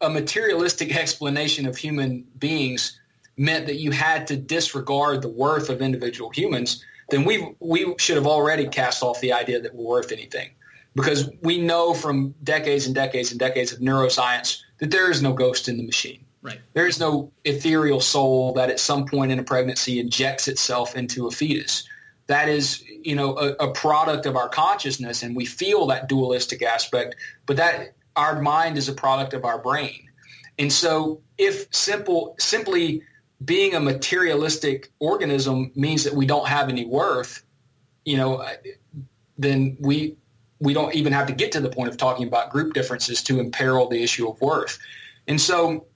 a 0.00 0.10
materialistic 0.10 0.96
explanation 0.96 1.66
of 1.66 1.76
human 1.76 2.26
beings 2.38 2.98
meant 3.36 3.66
that 3.66 3.76
you 3.76 3.90
had 3.90 4.26
to 4.28 4.36
disregard 4.36 5.22
the 5.22 5.28
worth 5.28 5.70
of 5.70 5.80
individual 5.80 6.30
humans, 6.30 6.84
then 7.10 7.24
we 7.24 7.54
we 7.60 7.94
should 7.98 8.16
have 8.16 8.26
already 8.26 8.68
cast 8.68 9.02
off 9.02 9.20
the 9.20 9.32
idea 9.32 9.60
that 9.60 9.74
we're 9.74 9.84
worth 9.84 10.12
anything 10.12 10.50
because 10.94 11.30
we 11.42 11.58
know 11.58 11.94
from 11.94 12.34
decades 12.42 12.86
and 12.86 12.94
decades 12.94 13.30
and 13.30 13.40
decades 13.40 13.72
of 13.72 13.80
neuroscience 13.80 14.62
that 14.78 14.90
there 14.90 15.10
is 15.10 15.22
no 15.22 15.32
ghost 15.32 15.68
in 15.68 15.76
the 15.76 15.84
machine. 15.84 16.24
Right. 16.42 16.60
There 16.72 16.86
is 16.86 16.98
no 16.98 17.30
ethereal 17.44 18.00
soul 18.00 18.54
that 18.54 18.70
at 18.70 18.80
some 18.80 19.04
point 19.04 19.30
in 19.30 19.38
a 19.38 19.42
pregnancy 19.42 20.00
injects 20.00 20.48
itself 20.48 20.96
into 20.96 21.26
a 21.26 21.30
fetus. 21.30 21.86
That 22.28 22.48
is, 22.48 22.82
you 23.02 23.14
know, 23.14 23.36
a, 23.36 23.52
a 23.68 23.72
product 23.72 24.24
of 24.24 24.36
our 24.36 24.48
consciousness, 24.48 25.22
and 25.22 25.36
we 25.36 25.44
feel 25.44 25.86
that 25.88 26.08
dualistic 26.08 26.62
aspect. 26.62 27.16
But 27.44 27.56
that 27.56 27.94
our 28.16 28.40
mind 28.40 28.76
is 28.78 28.88
a 28.88 28.92
product 28.92 29.34
of 29.34 29.44
our 29.44 29.58
brain, 29.58 30.10
and 30.58 30.72
so 30.72 31.22
if 31.38 31.66
simple, 31.74 32.34
simply 32.38 33.02
being 33.42 33.74
a 33.74 33.80
materialistic 33.80 34.92
organism 34.98 35.72
means 35.74 36.04
that 36.04 36.14
we 36.14 36.26
don't 36.26 36.46
have 36.46 36.68
any 36.68 36.84
worth, 36.84 37.42
you 38.04 38.16
know, 38.16 38.46
then 39.38 39.76
we 39.80 40.16
we 40.60 40.74
don't 40.74 40.94
even 40.94 41.14
have 41.14 41.28
to 41.28 41.32
get 41.32 41.52
to 41.52 41.60
the 41.60 41.70
point 41.70 41.88
of 41.88 41.96
talking 41.96 42.26
about 42.26 42.50
group 42.50 42.74
differences 42.74 43.22
to 43.22 43.40
imperil 43.40 43.88
the 43.88 44.02
issue 44.02 44.28
of 44.28 44.38
worth. 44.42 44.78
And 45.26 45.40
so 45.40 45.86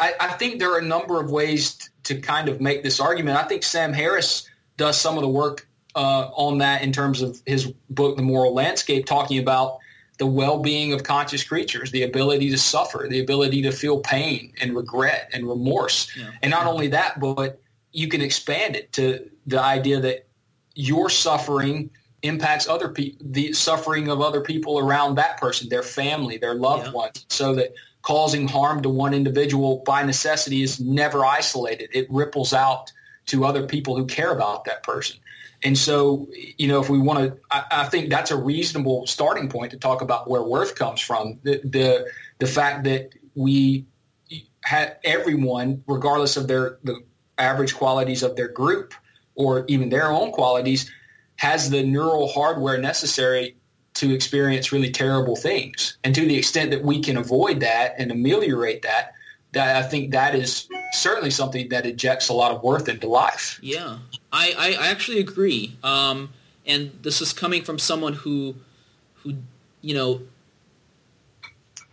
I, 0.00 0.14
I 0.18 0.28
think 0.30 0.58
there 0.58 0.72
are 0.72 0.78
a 0.78 0.84
number 0.84 1.20
of 1.20 1.30
ways 1.30 1.74
t- 1.74 1.88
to 2.04 2.20
kind 2.20 2.48
of 2.48 2.60
make 2.60 2.82
this 2.82 2.98
argument. 2.98 3.38
I 3.38 3.44
think 3.44 3.62
Sam 3.62 3.92
Harris 3.92 4.48
does 4.76 5.00
some 5.00 5.16
of 5.16 5.22
the 5.22 5.28
work 5.28 5.68
uh, 5.94 6.28
on 6.34 6.58
that 6.58 6.82
in 6.82 6.90
terms 6.90 7.22
of 7.22 7.40
his 7.46 7.72
book, 7.88 8.16
The 8.16 8.22
Moral 8.22 8.52
Landscape, 8.52 9.06
talking 9.06 9.38
about 9.38 9.78
the 10.18 10.26
well-being 10.26 10.92
of 10.92 11.02
conscious 11.02 11.42
creatures, 11.44 11.90
the 11.90 12.02
ability 12.02 12.50
to 12.50 12.58
suffer, 12.58 13.06
the 13.08 13.20
ability 13.20 13.62
to 13.62 13.72
feel 13.72 14.00
pain 14.00 14.52
and 14.60 14.76
regret 14.76 15.30
and 15.32 15.48
remorse. 15.48 16.08
Yeah. 16.16 16.30
And 16.42 16.50
not 16.50 16.66
only 16.66 16.88
that, 16.88 17.20
but 17.20 17.60
you 17.92 18.08
can 18.08 18.20
expand 18.20 18.76
it 18.76 18.92
to 18.92 19.28
the 19.46 19.60
idea 19.60 20.00
that 20.00 20.26
your 20.74 21.10
suffering– 21.10 21.90
impacts 22.24 22.66
other 22.66 22.88
people, 22.88 23.26
the 23.30 23.52
suffering 23.52 24.08
of 24.08 24.22
other 24.22 24.40
people 24.40 24.78
around 24.78 25.16
that 25.16 25.36
person, 25.36 25.68
their 25.68 25.82
family, 25.82 26.38
their 26.38 26.54
loved 26.54 26.86
yeah. 26.86 26.92
ones, 26.92 27.26
so 27.28 27.54
that 27.54 27.74
causing 28.00 28.48
harm 28.48 28.80
to 28.80 28.88
one 28.88 29.12
individual 29.12 29.82
by 29.84 30.02
necessity 30.02 30.62
is 30.62 30.80
never 30.80 31.22
isolated. 31.26 31.90
It 31.92 32.06
ripples 32.10 32.54
out 32.54 32.90
to 33.26 33.44
other 33.44 33.66
people 33.66 33.94
who 33.94 34.06
care 34.06 34.32
about 34.32 34.64
that 34.64 34.82
person. 34.82 35.18
And 35.64 35.78
so, 35.78 36.28
you 36.58 36.68
know, 36.68 36.80
if 36.80 36.90
we 36.90 36.98
want 36.98 37.20
to, 37.20 37.38
I, 37.50 37.64
I 37.70 37.84
think 37.88 38.10
that's 38.10 38.30
a 38.30 38.36
reasonable 38.36 39.06
starting 39.06 39.48
point 39.48 39.70
to 39.72 39.78
talk 39.78 40.02
about 40.02 40.28
where 40.28 40.42
worth 40.42 40.74
comes 40.74 41.00
from. 41.00 41.40
The 41.42 41.60
the, 41.64 42.06
the 42.38 42.46
fact 42.46 42.84
that 42.84 43.14
we 43.34 43.86
had 44.60 44.98
everyone, 45.04 45.82
regardless 45.86 46.36
of 46.36 46.48
their 46.48 46.78
the 46.84 47.02
average 47.38 47.74
qualities 47.74 48.22
of 48.22 48.36
their 48.36 48.48
group 48.48 48.94
or 49.34 49.64
even 49.66 49.88
their 49.88 50.10
own 50.10 50.32
qualities, 50.32 50.92
has 51.36 51.70
the 51.70 51.82
neural 51.82 52.28
hardware 52.28 52.78
necessary 52.78 53.56
to 53.94 54.12
experience 54.12 54.72
really 54.72 54.90
terrible 54.90 55.36
things. 55.36 55.96
And 56.04 56.14
to 56.14 56.26
the 56.26 56.36
extent 56.36 56.70
that 56.72 56.82
we 56.82 57.00
can 57.00 57.16
avoid 57.16 57.60
that 57.60 57.94
and 57.98 58.10
ameliorate 58.10 58.82
that, 58.82 59.12
that 59.54 59.76
I 59.76 59.86
think 59.86 60.10
that 60.12 60.34
is 60.34 60.68
certainly 60.92 61.30
something 61.30 61.68
that 61.70 61.86
injects 61.86 62.28
a 62.28 62.32
lot 62.32 62.52
of 62.52 62.62
worth 62.62 62.88
into 62.88 63.08
life. 63.08 63.58
Yeah, 63.62 63.98
I, 64.32 64.76
I, 64.80 64.90
actually 64.90 65.20
agree. 65.20 65.76
Um, 65.82 66.30
and 66.66 66.92
this 67.02 67.20
is 67.20 67.32
coming 67.32 67.62
from 67.62 67.78
someone 67.78 68.12
who, 68.14 68.54
who, 69.16 69.34
you 69.80 69.94
know, 69.94 70.20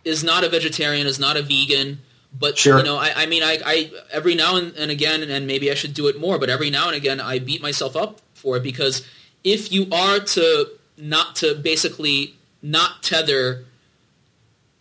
is 0.04 0.24
not 0.24 0.44
a 0.44 0.48
vegetarian, 0.48 1.06
is 1.06 1.18
not 1.18 1.36
a 1.36 1.42
vegan, 1.42 2.00
but 2.38 2.56
sure. 2.56 2.78
you 2.78 2.84
know, 2.84 2.96
I, 2.96 3.12
I 3.22 3.26
mean, 3.26 3.42
I, 3.42 3.58
I 3.64 3.92
every 4.10 4.34
now 4.34 4.56
and, 4.56 4.74
and 4.76 4.90
again, 4.90 5.22
and 5.22 5.46
maybe 5.46 5.70
I 5.70 5.74
should 5.74 5.94
do 5.94 6.08
it 6.08 6.18
more, 6.18 6.38
but 6.38 6.50
every 6.50 6.70
now 6.70 6.86
and 6.86 6.96
again, 6.96 7.20
I 7.20 7.38
beat 7.38 7.62
myself 7.62 7.96
up 7.96 8.20
for 8.34 8.56
it 8.56 8.62
because 8.62 9.06
if 9.44 9.70
you 9.72 9.88
are 9.92 10.18
to 10.18 10.66
not 10.96 11.36
to 11.36 11.54
basically 11.54 12.36
not 12.62 13.02
tether 13.02 13.64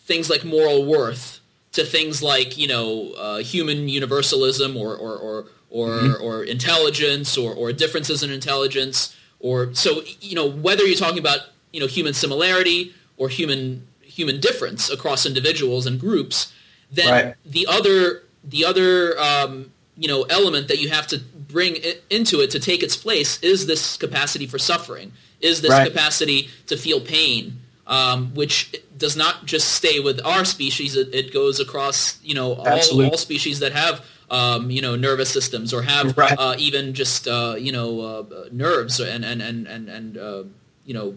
things 0.01 0.29
like 0.29 0.43
moral 0.43 0.85
worth 0.85 1.40
to 1.73 1.83
things 1.85 2.21
like 2.21 2.57
you 2.57 2.67
know 2.67 3.13
uh, 3.13 3.37
human 3.37 3.87
universalism 3.89 4.77
or 4.77 4.95
or 4.95 5.17
or 5.17 5.45
or, 5.69 5.87
mm-hmm. 5.87 6.23
or 6.23 6.43
intelligence 6.43 7.37
or, 7.37 7.53
or 7.53 7.71
differences 7.71 8.23
in 8.23 8.29
intelligence 8.29 9.15
or 9.39 9.73
so 9.73 10.01
you 10.19 10.35
know 10.35 10.45
whether 10.45 10.85
you're 10.85 10.97
talking 10.97 11.19
about 11.19 11.39
you 11.71 11.79
know 11.79 11.87
human 11.87 12.13
similarity 12.13 12.93
or 13.15 13.29
human 13.29 13.87
human 14.01 14.41
difference 14.41 14.89
across 14.89 15.25
individuals 15.25 15.85
and 15.85 15.97
groups 15.97 16.51
then 16.91 17.25
right. 17.27 17.35
the 17.45 17.65
other 17.69 18.23
the 18.43 18.65
other 18.65 19.17
um, 19.19 19.71
you 19.95 20.07
know 20.07 20.23
element 20.23 20.67
that 20.67 20.79
you 20.79 20.89
have 20.89 21.07
to 21.07 21.19
bring 21.19 21.75
it 21.77 22.03
into 22.09 22.41
it 22.41 22.49
to 22.51 22.59
take 22.59 22.81
its 22.81 22.95
place 22.95 23.41
is 23.41 23.67
this 23.67 23.97
capacity 23.97 24.47
for 24.47 24.57
suffering, 24.57 25.11
is 25.41 25.61
this 25.61 25.71
right. 25.71 25.87
capacity 25.87 26.49
to 26.67 26.77
feel 26.77 27.01
pain, 27.01 27.60
um, 27.91 28.33
which 28.33 28.73
does 28.97 29.15
not 29.17 29.45
just 29.45 29.73
stay 29.73 29.99
with 29.99 30.25
our 30.25 30.45
species. 30.45 30.95
It, 30.95 31.13
it 31.13 31.33
goes 31.33 31.59
across 31.59 32.19
you 32.23 32.33
know 32.33 32.53
all, 32.55 33.03
all 33.03 33.17
species 33.17 33.59
that 33.59 33.73
have 33.73 34.03
um, 34.31 34.71
you 34.71 34.81
know 34.81 34.95
nervous 34.95 35.29
systems 35.29 35.73
or 35.73 35.83
have 35.83 36.17
right. 36.17 36.33
uh, 36.39 36.55
even 36.57 36.93
just 36.93 37.27
uh, 37.27 37.55
you 37.59 37.71
know 37.71 37.99
uh, 37.99 38.45
nerves 38.51 38.99
and 38.99 39.23
and 39.25 39.41
and 39.41 39.67
and, 39.67 39.89
and 39.89 40.17
uh, 40.17 40.43
you 40.85 40.93
know 40.93 41.15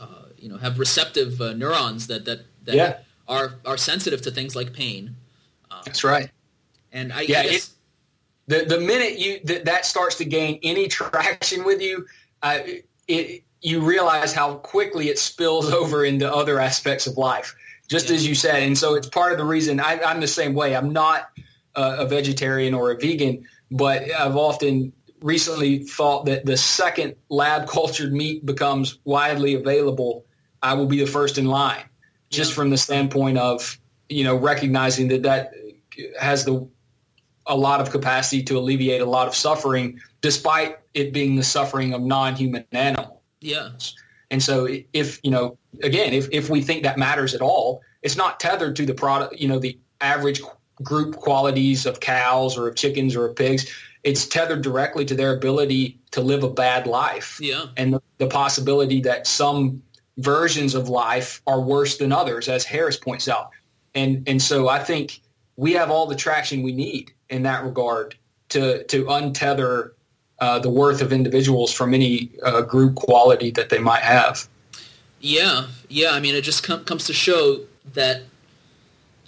uh, 0.00 0.26
you 0.38 0.50
know 0.50 0.58
have 0.58 0.78
receptive 0.78 1.40
uh, 1.40 1.54
neurons 1.54 2.06
that 2.08 2.26
that, 2.26 2.42
that 2.64 2.74
yeah. 2.74 2.98
are 3.26 3.54
are 3.64 3.78
sensitive 3.78 4.20
to 4.22 4.30
things 4.30 4.54
like 4.54 4.72
pain. 4.74 5.16
Um, 5.70 5.80
That's 5.86 6.04
right. 6.04 6.30
And 6.92 7.12
I, 7.12 7.22
yeah, 7.22 7.42
guess, 7.42 7.74
the 8.46 8.66
the 8.66 8.80
minute 8.80 9.18
you 9.18 9.40
that, 9.44 9.64
that 9.64 9.86
starts 9.86 10.16
to 10.16 10.26
gain 10.26 10.60
any 10.62 10.88
traction 10.88 11.64
with 11.64 11.80
you, 11.80 12.06
uh, 12.42 12.58
it 13.08 13.44
you 13.60 13.80
realize 13.80 14.32
how 14.32 14.56
quickly 14.56 15.08
it 15.08 15.18
spills 15.18 15.70
over 15.72 16.04
into 16.04 16.32
other 16.32 16.60
aspects 16.60 17.06
of 17.06 17.16
life, 17.16 17.54
just 17.88 18.08
yeah. 18.08 18.16
as 18.16 18.26
you 18.26 18.34
said. 18.34 18.62
And 18.62 18.76
so 18.76 18.94
it's 18.94 19.08
part 19.08 19.32
of 19.32 19.38
the 19.38 19.44
reason 19.44 19.80
I, 19.80 20.00
am 20.02 20.20
the 20.20 20.26
same 20.26 20.54
way. 20.54 20.76
I'm 20.76 20.92
not 20.92 21.28
uh, 21.74 21.96
a 22.00 22.06
vegetarian 22.06 22.74
or 22.74 22.90
a 22.90 22.96
vegan, 22.96 23.44
but 23.70 24.10
I've 24.12 24.36
often 24.36 24.92
recently 25.20 25.80
thought 25.80 26.26
that 26.26 26.44
the 26.44 26.56
second 26.56 27.16
lab 27.28 27.68
cultured 27.68 28.12
meat 28.12 28.44
becomes 28.44 28.98
widely 29.04 29.54
available, 29.54 30.24
I 30.62 30.74
will 30.74 30.86
be 30.86 31.00
the 31.00 31.06
first 31.06 31.38
in 31.38 31.46
line, 31.46 31.84
just 32.30 32.52
from 32.54 32.70
the 32.70 32.78
standpoint 32.78 33.38
of 33.38 33.78
you 34.08 34.24
know 34.24 34.36
recognizing 34.36 35.08
that 35.08 35.22
that 35.24 35.52
has 36.18 36.44
the 36.44 36.68
a 37.46 37.56
lot 37.56 37.80
of 37.80 37.90
capacity 37.90 38.42
to 38.42 38.58
alleviate 38.58 39.00
a 39.00 39.06
lot 39.06 39.28
of 39.28 39.34
suffering, 39.34 40.00
despite 40.20 40.78
it 40.94 41.12
being 41.12 41.36
the 41.36 41.44
suffering 41.44 41.94
of 41.94 42.02
non-human 42.02 42.64
animals. 42.72 43.15
Yeah. 43.46 43.70
And 44.30 44.42
so 44.42 44.68
if, 44.92 45.20
you 45.22 45.30
know, 45.30 45.56
again, 45.82 46.12
if, 46.12 46.28
if 46.32 46.50
we 46.50 46.60
think 46.60 46.82
that 46.82 46.98
matters 46.98 47.34
at 47.34 47.40
all, 47.40 47.82
it's 48.02 48.16
not 48.16 48.40
tethered 48.40 48.76
to 48.76 48.86
the 48.86 48.94
product, 48.94 49.36
you 49.36 49.46
know, 49.46 49.58
the 49.58 49.78
average 50.00 50.42
group 50.82 51.16
qualities 51.16 51.86
of 51.86 52.00
cows 52.00 52.58
or 52.58 52.68
of 52.68 52.74
chickens 52.74 53.14
or 53.14 53.26
of 53.26 53.36
pigs. 53.36 53.72
It's 54.02 54.26
tethered 54.26 54.62
directly 54.62 55.04
to 55.06 55.14
their 55.14 55.34
ability 55.34 56.00
to 56.10 56.20
live 56.20 56.42
a 56.42 56.50
bad 56.50 56.86
life. 56.86 57.38
Yeah. 57.40 57.66
And 57.76 57.94
the, 57.94 58.02
the 58.18 58.26
possibility 58.26 59.00
that 59.02 59.26
some 59.26 59.82
versions 60.18 60.74
of 60.74 60.88
life 60.88 61.40
are 61.46 61.60
worse 61.60 61.98
than 61.98 62.12
others, 62.12 62.48
as 62.48 62.64
Harris 62.64 62.96
points 62.96 63.28
out. 63.28 63.50
And, 63.94 64.28
and 64.28 64.42
so 64.42 64.68
I 64.68 64.82
think 64.82 65.20
we 65.56 65.72
have 65.74 65.90
all 65.90 66.06
the 66.06 66.16
traction 66.16 66.62
we 66.62 66.72
need 66.72 67.12
in 67.30 67.44
that 67.44 67.64
regard 67.64 68.16
to 68.48 68.84
to 68.84 69.04
untether 69.06 69.92
uh, 70.38 70.58
the 70.58 70.70
worth 70.70 71.00
of 71.00 71.12
individuals 71.12 71.72
from 71.72 71.94
any 71.94 72.30
uh, 72.42 72.62
group 72.62 72.94
quality 72.94 73.50
that 73.52 73.68
they 73.70 73.78
might 73.78 74.02
have. 74.02 74.48
Yeah, 75.20 75.66
yeah. 75.88 76.10
I 76.10 76.20
mean, 76.20 76.34
it 76.34 76.42
just 76.42 76.62
com- 76.62 76.84
comes 76.84 77.06
to 77.06 77.12
show 77.12 77.60
that 77.94 78.22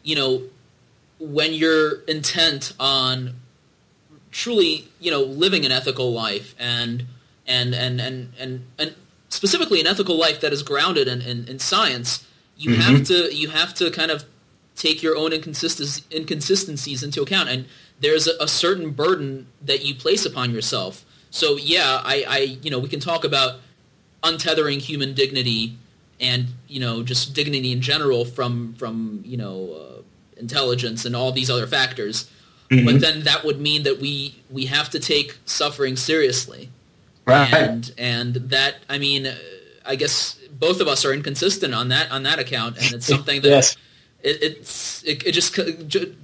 you 0.02 0.14
know 0.14 0.42
when 1.18 1.52
you're 1.52 2.02
intent 2.02 2.72
on 2.78 3.34
truly, 4.30 4.88
you 5.00 5.10
know, 5.10 5.22
living 5.22 5.64
an 5.64 5.72
ethical 5.72 6.12
life 6.12 6.54
and 6.58 7.06
and 7.46 7.74
and 7.74 8.00
and 8.00 8.32
and, 8.38 8.66
and 8.78 8.94
specifically 9.28 9.80
an 9.80 9.86
ethical 9.86 10.18
life 10.18 10.40
that 10.40 10.52
is 10.52 10.62
grounded 10.62 11.08
in, 11.08 11.20
in, 11.22 11.48
in 11.48 11.58
science, 11.58 12.26
you 12.56 12.70
mm-hmm. 12.72 12.80
have 12.80 13.04
to 13.04 13.34
you 13.34 13.48
have 13.48 13.74
to 13.74 13.90
kind 13.90 14.10
of 14.10 14.24
take 14.76 15.02
your 15.02 15.16
own 15.16 15.32
inconsistencies 15.32 17.02
into 17.02 17.20
account 17.20 17.48
and 17.48 17.66
there's 18.00 18.26
a, 18.26 18.32
a, 18.40 18.48
certain 18.48 18.90
burden 18.90 19.48
that 19.62 19.84
you 19.84 19.94
place 19.94 20.24
upon 20.24 20.52
yourself. 20.52 21.04
So 21.30 21.56
yeah, 21.56 22.00
I, 22.04 22.24
I, 22.28 22.38
you 22.62 22.70
know, 22.70 22.78
we 22.78 22.88
can 22.88 23.00
talk 23.00 23.24
about 23.24 23.60
untethering 24.22 24.80
human 24.80 25.14
dignity 25.14 25.76
and 26.20 26.46
you 26.66 26.80
know 26.80 27.02
just 27.02 27.34
dignity 27.34 27.72
in 27.72 27.80
general 27.80 28.24
from 28.24 28.74
from 28.74 29.22
you 29.24 29.36
know 29.36 29.72
uh, 29.72 30.02
intelligence 30.36 31.04
and 31.04 31.14
all 31.14 31.32
these 31.32 31.50
other 31.50 31.66
factors. 31.66 32.30
Mm-hmm. 32.70 32.84
But 32.84 33.00
then 33.00 33.22
that 33.22 33.44
would 33.44 33.60
mean 33.60 33.84
that 33.84 33.98
we 33.98 34.42
we 34.50 34.66
have 34.66 34.90
to 34.90 35.00
take 35.00 35.38
suffering 35.44 35.96
seriously, 35.96 36.70
right? 37.24 37.52
And 37.52 37.92
and 37.96 38.34
that 38.34 38.76
I 38.88 38.98
mean, 38.98 39.32
I 39.86 39.96
guess 39.96 40.38
both 40.50 40.80
of 40.80 40.88
us 40.88 41.04
are 41.04 41.12
inconsistent 41.12 41.74
on 41.74 41.88
that 41.88 42.10
on 42.10 42.24
that 42.24 42.38
account, 42.38 42.76
and 42.76 42.92
it's 42.92 43.06
something 43.14 43.40
that 43.42 43.48
yes. 43.48 43.76
It, 44.22 44.42
it's 44.42 45.02
it, 45.04 45.26
it 45.26 45.32
just 45.32 45.58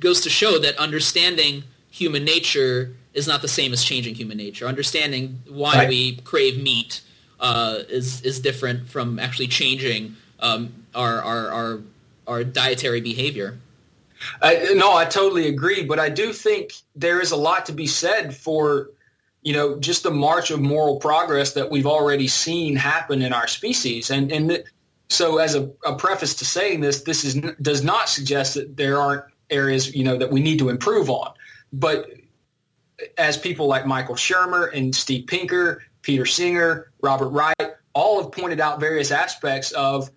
goes 0.00 0.20
to 0.22 0.30
show 0.30 0.58
that 0.58 0.76
understanding 0.76 1.64
human 1.90 2.24
nature 2.24 2.94
is 3.12 3.28
not 3.28 3.42
the 3.42 3.48
same 3.48 3.72
as 3.72 3.84
changing 3.84 4.14
human 4.14 4.36
nature. 4.36 4.66
Understanding 4.66 5.40
why 5.48 5.74
right. 5.74 5.88
we 5.88 6.16
crave 6.16 6.60
meat 6.60 7.00
uh, 7.40 7.80
is 7.88 8.20
is 8.22 8.40
different 8.40 8.88
from 8.88 9.18
actually 9.18 9.48
changing 9.48 10.16
um, 10.40 10.72
our, 10.94 11.22
our 11.22 11.50
our 11.50 11.80
our 12.26 12.44
dietary 12.44 13.00
behavior. 13.00 13.58
I, 14.40 14.72
no, 14.74 14.94
I 14.94 15.04
totally 15.04 15.48
agree, 15.48 15.84
but 15.84 15.98
I 15.98 16.08
do 16.08 16.32
think 16.32 16.72
there 16.96 17.20
is 17.20 17.30
a 17.30 17.36
lot 17.36 17.66
to 17.66 17.72
be 17.72 17.86
said 17.86 18.34
for 18.34 18.90
you 19.42 19.52
know 19.52 19.78
just 19.78 20.02
the 20.02 20.10
march 20.10 20.50
of 20.50 20.60
moral 20.60 20.96
progress 20.96 21.52
that 21.52 21.70
we've 21.70 21.86
already 21.86 22.28
seen 22.28 22.76
happen 22.76 23.22
in 23.22 23.32
our 23.32 23.46
species, 23.46 24.10
and 24.10 24.32
and 24.32 24.64
so 25.08 25.38
as 25.38 25.54
a, 25.54 25.70
a, 25.84 25.94
preface 25.96 26.34
to 26.36 26.44
saying 26.44 26.80
this, 26.80 27.02
this 27.02 27.24
is 27.24 27.34
does 27.60 27.84
not 27.84 28.08
suggest 28.08 28.54
that 28.54 28.76
there 28.76 28.98
aren't 28.98 29.24
areas 29.50 29.94
you 29.94 30.04
know 30.04 30.16
that 30.16 30.30
we 30.30 30.40
need 30.40 30.58
to 30.58 30.68
improve 30.68 31.10
on, 31.10 31.32
but 31.72 32.10
as 33.18 33.36
people 33.36 33.66
like 33.66 33.86
Michael 33.86 34.14
Shermer 34.14 34.72
and 34.72 34.94
Steve 34.94 35.26
Pinker, 35.26 35.82
Peter 36.02 36.26
Singer, 36.26 36.92
Robert 37.02 37.28
Wright, 37.28 37.74
all 37.92 38.22
have 38.22 38.32
pointed 38.32 38.60
out 38.60 38.80
various 38.80 39.10
aspects 39.10 39.72
of 39.72 40.10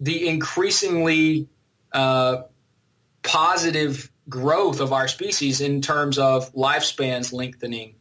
the 0.00 0.28
increasingly 0.28 1.48
uh, 1.92 2.42
positive 3.22 4.10
growth 4.28 4.80
of 4.80 4.92
our 4.92 5.08
species 5.08 5.60
in 5.60 5.80
terms 5.80 6.18
of 6.18 6.52
lifespans 6.54 7.32
lengthening, 7.32 7.94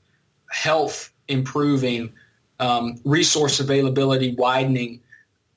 health 0.49 1.11
improving, 1.27 2.13
um, 2.59 2.99
resource 3.03 3.59
availability 3.59 4.35
widening 4.35 5.01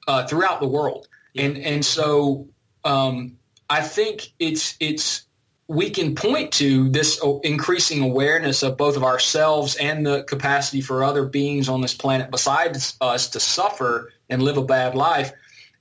uh, 0.07 0.27
throughout 0.27 0.61
the 0.61 0.69
world. 0.69 1.09
And 1.37 1.59
and 1.59 1.85
so 1.85 2.49
um, 2.85 3.39
I 3.69 3.81
think 3.81 4.33
it's 4.39 4.77
it's 4.81 5.27
we 5.67 5.91
can 5.91 6.15
point 6.15 6.53
to 6.53 6.91
this 6.91 7.21
increasing 7.43 8.03
awareness 8.03 8.63
of 8.63 8.77
both 8.77 8.97
of 8.97 9.05
ourselves 9.05 9.77
and 9.77 10.07
the 10.07 10.23
capacity 10.25 10.83
for 10.83 11.03
other 11.03 11.25
beings 11.25 11.69
on 11.69 11.81
this 11.81 11.95
planet 11.95 12.31
besides 12.31 12.97
us 13.01 13.31
to 13.31 13.41
suffer 13.41 14.13
and 14.29 14.43
live 14.43 14.59
a 14.59 14.65
bad 14.65 14.95
life 14.95 15.33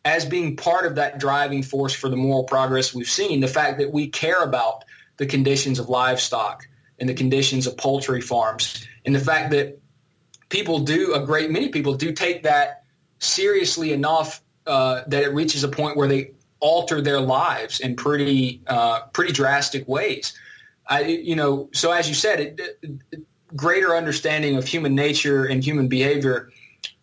as 0.06 0.26
being 0.26 0.56
part 0.56 0.86
of 0.86 0.96
that 0.96 1.20
driving 1.20 1.64
force 1.64 1.94
for 1.94 2.10
the 2.10 2.16
moral 2.16 2.44
progress 2.46 2.94
we've 2.94 3.10
seen. 3.10 3.42
The 3.42 3.48
fact 3.48 3.80
that 3.80 3.92
we 3.92 4.08
care 4.08 4.44
about 4.44 4.86
the 5.18 5.26
conditions 5.26 5.80
of 5.80 5.90
livestock 5.90 6.66
and 7.00 7.10
the 7.10 7.14
conditions 7.14 7.68
of 7.68 7.78
poultry 7.78 8.22
farms 8.22 8.88
and 9.06 9.14
the 9.14 9.20
fact 9.20 9.52
that 9.52 9.80
people 10.50 10.80
do, 10.80 11.14
a 11.14 11.26
great 11.26 11.52
many 11.52 11.70
people 11.70 11.96
do 11.96 12.14
take 12.14 12.44
that 12.44 12.83
seriously 13.24 13.94
enough 13.94 14.42
uh, 14.68 15.02
that 15.08 15.24
it 15.24 15.34
reaches 15.34 15.64
a 15.64 15.68
point 15.68 15.98
where 15.98 16.08
they 16.08 16.32
alter 16.60 17.02
their 17.02 17.20
lives 17.20 17.80
in 17.80 17.96
pretty 17.96 18.62
uh, 18.68 19.02
pretty 19.14 19.34
drastic 19.34 19.88
ways. 19.88 20.34
I, 20.88 21.04
you 21.04 21.36
know, 21.36 21.70
so 21.74 21.92
as 21.92 22.08
you 22.08 22.16
said, 22.16 22.40
it, 22.40 22.60
it, 22.82 23.24
greater 23.56 23.96
understanding 23.96 24.56
of 24.58 24.66
human 24.66 24.96
nature 24.96 25.46
and 25.46 25.64
human 25.64 25.88
behavior 25.88 26.50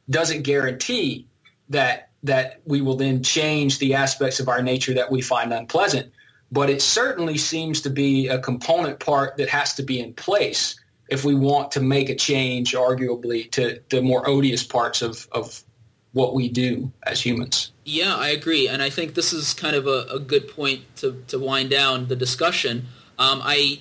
doesn't 0.09 0.43
guarantee 0.43 1.27
that 1.69 2.11
that 2.23 2.61
we 2.65 2.81
will 2.81 2.97
then 2.97 3.23
change 3.23 3.79
the 3.79 3.95
aspects 3.95 4.41
of 4.41 4.49
our 4.49 4.63
nature 4.63 4.95
that 4.95 5.11
we 5.11 5.23
find 5.23 5.53
unpleasant. 5.53 6.13
But 6.53 6.69
it 6.69 6.83
certainly 6.83 7.39
seems 7.39 7.81
to 7.83 7.91
be 7.91 8.29
a 8.29 8.39
component 8.39 8.99
part 8.99 9.37
that 9.37 9.49
has 9.49 9.75
to 9.75 9.83
be 9.83 10.01
in 10.01 10.13
place 10.15 10.79
if 11.09 11.25
we 11.25 11.35
want 11.35 11.73
to 11.73 11.81
make 11.81 12.09
a 12.09 12.15
change, 12.15 12.75
arguably, 12.75 13.51
to 13.53 13.81
the 13.89 14.03
more 14.03 14.29
odious 14.29 14.65
parts 14.65 15.01
of, 15.03 15.29
of 15.33 15.63
what 16.13 16.35
we 16.35 16.49
do 16.49 16.91
as 17.05 17.25
humans. 17.25 17.73
Yeah, 17.85 18.17
I 18.17 18.29
agree, 18.29 18.69
and 18.69 18.83
I 18.83 18.91
think 18.91 19.15
this 19.15 19.33
is 19.33 19.55
kind 19.55 19.77
of 19.77 19.87
a, 19.87 20.07
a 20.11 20.19
good 20.19 20.49
point 20.49 20.83
to, 20.97 21.23
to 21.29 21.39
wind 21.39 21.71
down 21.71 22.09
the 22.09 22.17
discussion. 22.17 22.87
Um, 23.19 23.41
I 23.43 23.81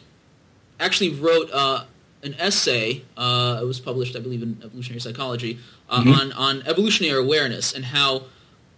actually 0.79 1.11
wrote 1.11 1.49
uh, 1.51 1.85
an 2.23 2.35
essay. 2.39 3.03
Uh, 3.17 3.59
it 3.61 3.65
was 3.65 3.79
published, 3.79 4.15
I 4.15 4.19
believe, 4.19 4.43
in 4.43 4.61
Evolutionary 4.63 4.99
Psychology 4.99 5.59
uh, 5.89 6.01
mm-hmm. 6.01 6.11
on 6.11 6.31
on 6.33 6.63
evolutionary 6.67 7.19
awareness 7.19 7.73
and 7.73 7.85
how 7.85 8.23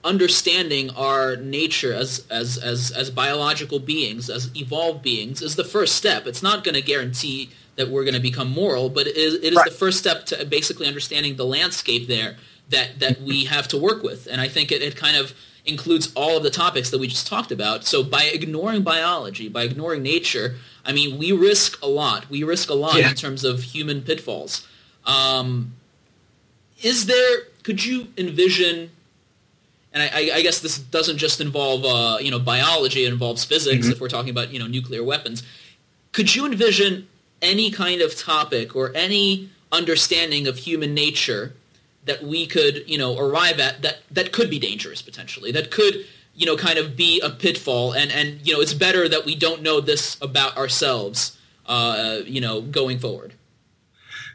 understanding 0.03 0.89
our 0.91 1.35
nature 1.35 1.93
as, 1.93 2.25
as 2.29 2.57
as 2.57 2.91
as 2.91 3.09
biological 3.09 3.79
beings, 3.79 4.29
as 4.29 4.49
evolved 4.55 5.01
beings, 5.01 5.41
is 5.41 5.55
the 5.55 5.63
first 5.63 5.95
step. 5.95 6.25
It's 6.25 6.43
not 6.43 6.63
going 6.63 6.75
to 6.75 6.81
guarantee 6.81 7.49
that 7.75 7.89
we're 7.89 8.03
going 8.03 8.15
to 8.15 8.21
become 8.21 8.49
moral, 8.49 8.89
but 8.89 9.07
it 9.07 9.15
is, 9.15 9.35
it 9.35 9.53
is 9.53 9.55
right. 9.55 9.65
the 9.65 9.71
first 9.71 9.97
step 9.97 10.25
to 10.25 10.45
basically 10.45 10.87
understanding 10.87 11.37
the 11.37 11.45
landscape 11.45 12.07
there 12.07 12.35
that 12.71 12.99
that 12.99 13.21
we 13.21 13.45
have 13.45 13.67
to 13.69 13.77
work 13.77 14.03
with. 14.03 14.27
And 14.27 14.41
I 14.41 14.47
think 14.47 14.71
it, 14.71 14.81
it 14.81 14.95
kind 14.95 15.15
of 15.15 15.33
includes 15.65 16.11
all 16.15 16.37
of 16.37 16.43
the 16.43 16.49
topics 16.49 16.89
that 16.89 16.99
we 16.99 17.07
just 17.07 17.27
talked 17.27 17.51
about. 17.51 17.85
So 17.85 18.03
by 18.03 18.23
ignoring 18.23 18.81
biology, 18.81 19.47
by 19.47 19.63
ignoring 19.63 20.01
nature, 20.01 20.55
I 20.83 20.91
mean 20.91 21.17
we 21.17 21.31
risk 21.31 21.81
a 21.81 21.87
lot. 21.87 22.29
We 22.29 22.43
risk 22.43 22.69
a 22.69 22.73
lot 22.73 22.97
yeah. 22.97 23.09
in 23.09 23.15
terms 23.15 23.43
of 23.43 23.61
human 23.61 24.01
pitfalls. 24.01 24.67
Um, 25.05 25.73
is 26.81 27.05
there? 27.05 27.43
Could 27.63 27.85
you 27.85 28.07
envision? 28.17 28.91
And 29.93 30.03
I, 30.03 30.37
I, 30.37 30.41
guess 30.41 30.61
this 30.61 30.79
doesn't 30.79 31.17
just 31.17 31.41
involve 31.41 31.83
uh, 31.83 32.17
you 32.21 32.31
know 32.31 32.39
biology; 32.39 33.05
it 33.05 33.11
involves 33.11 33.43
physics. 33.43 33.85
Mm-hmm. 33.85 33.91
If 33.91 34.01
we're 34.01 34.09
talking 34.09 34.29
about 34.29 34.51
you 34.51 34.59
know 34.59 34.67
nuclear 34.67 35.03
weapons, 35.03 35.43
could 36.11 36.33
you 36.33 36.45
envision 36.45 37.07
any 37.41 37.71
kind 37.71 38.01
of 38.01 38.15
topic 38.15 38.75
or 38.75 38.91
any 38.95 39.49
understanding 39.71 40.47
of 40.47 40.57
human 40.57 40.93
nature 40.93 41.53
that 42.05 42.23
we 42.23 42.47
could, 42.47 42.83
you 42.87 42.97
know, 42.97 43.17
arrive 43.17 43.59
at 43.59 43.81
that 43.81 43.99
that 44.11 44.31
could 44.31 44.49
be 44.49 44.59
dangerous 44.59 45.01
potentially. 45.01 45.51
That 45.51 45.71
could, 45.71 46.05
you 46.33 46.45
know, 46.45 46.57
kind 46.57 46.77
of 46.79 46.95
be 46.95 47.19
a 47.21 47.29
pitfall. 47.29 47.93
And 47.93 48.11
and 48.11 48.45
you 48.45 48.53
know, 48.53 48.61
it's 48.61 48.73
better 48.73 49.07
that 49.09 49.25
we 49.25 49.35
don't 49.35 49.61
know 49.61 49.81
this 49.81 50.17
about 50.21 50.57
ourselves, 50.57 51.37
uh, 51.65 52.19
you 52.25 52.41
know, 52.41 52.61
going 52.61 52.99
forward. 52.99 53.33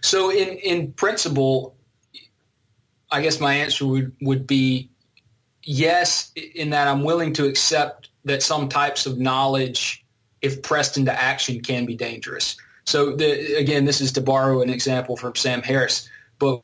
So 0.01 0.31
in 0.31 0.49
in 0.59 0.93
principle, 0.93 1.75
I 3.11 3.23
guess 3.23 3.41
my 3.41 3.55
answer 3.55 3.87
would 3.87 4.13
would 4.21 4.47
be 4.47 4.89
yes, 5.67 6.33
in 6.55 6.71
that 6.71 6.89
I'm 6.89 7.03
willing 7.03 7.33
to 7.35 7.47
accept 7.47 8.09
that 8.25 8.43
some 8.43 8.69
types 8.69 9.07
of 9.07 9.19
knowledge, 9.19 10.05
if 10.43 10.63
pressed 10.63 10.97
into 10.97 11.13
action, 11.13 11.61
can 11.61 11.85
be 11.85 11.95
dangerous. 11.95 12.57
So 12.85 13.17
the, 13.17 13.57
again, 13.57 13.85
this 13.85 14.01
is 14.01 14.13
to 14.13 14.21
borrow 14.21 14.63
an 14.63 14.71
example 14.71 15.17
from 15.17 15.35
Sam 15.35 15.63
Harris, 15.63 16.09
but 16.39 16.63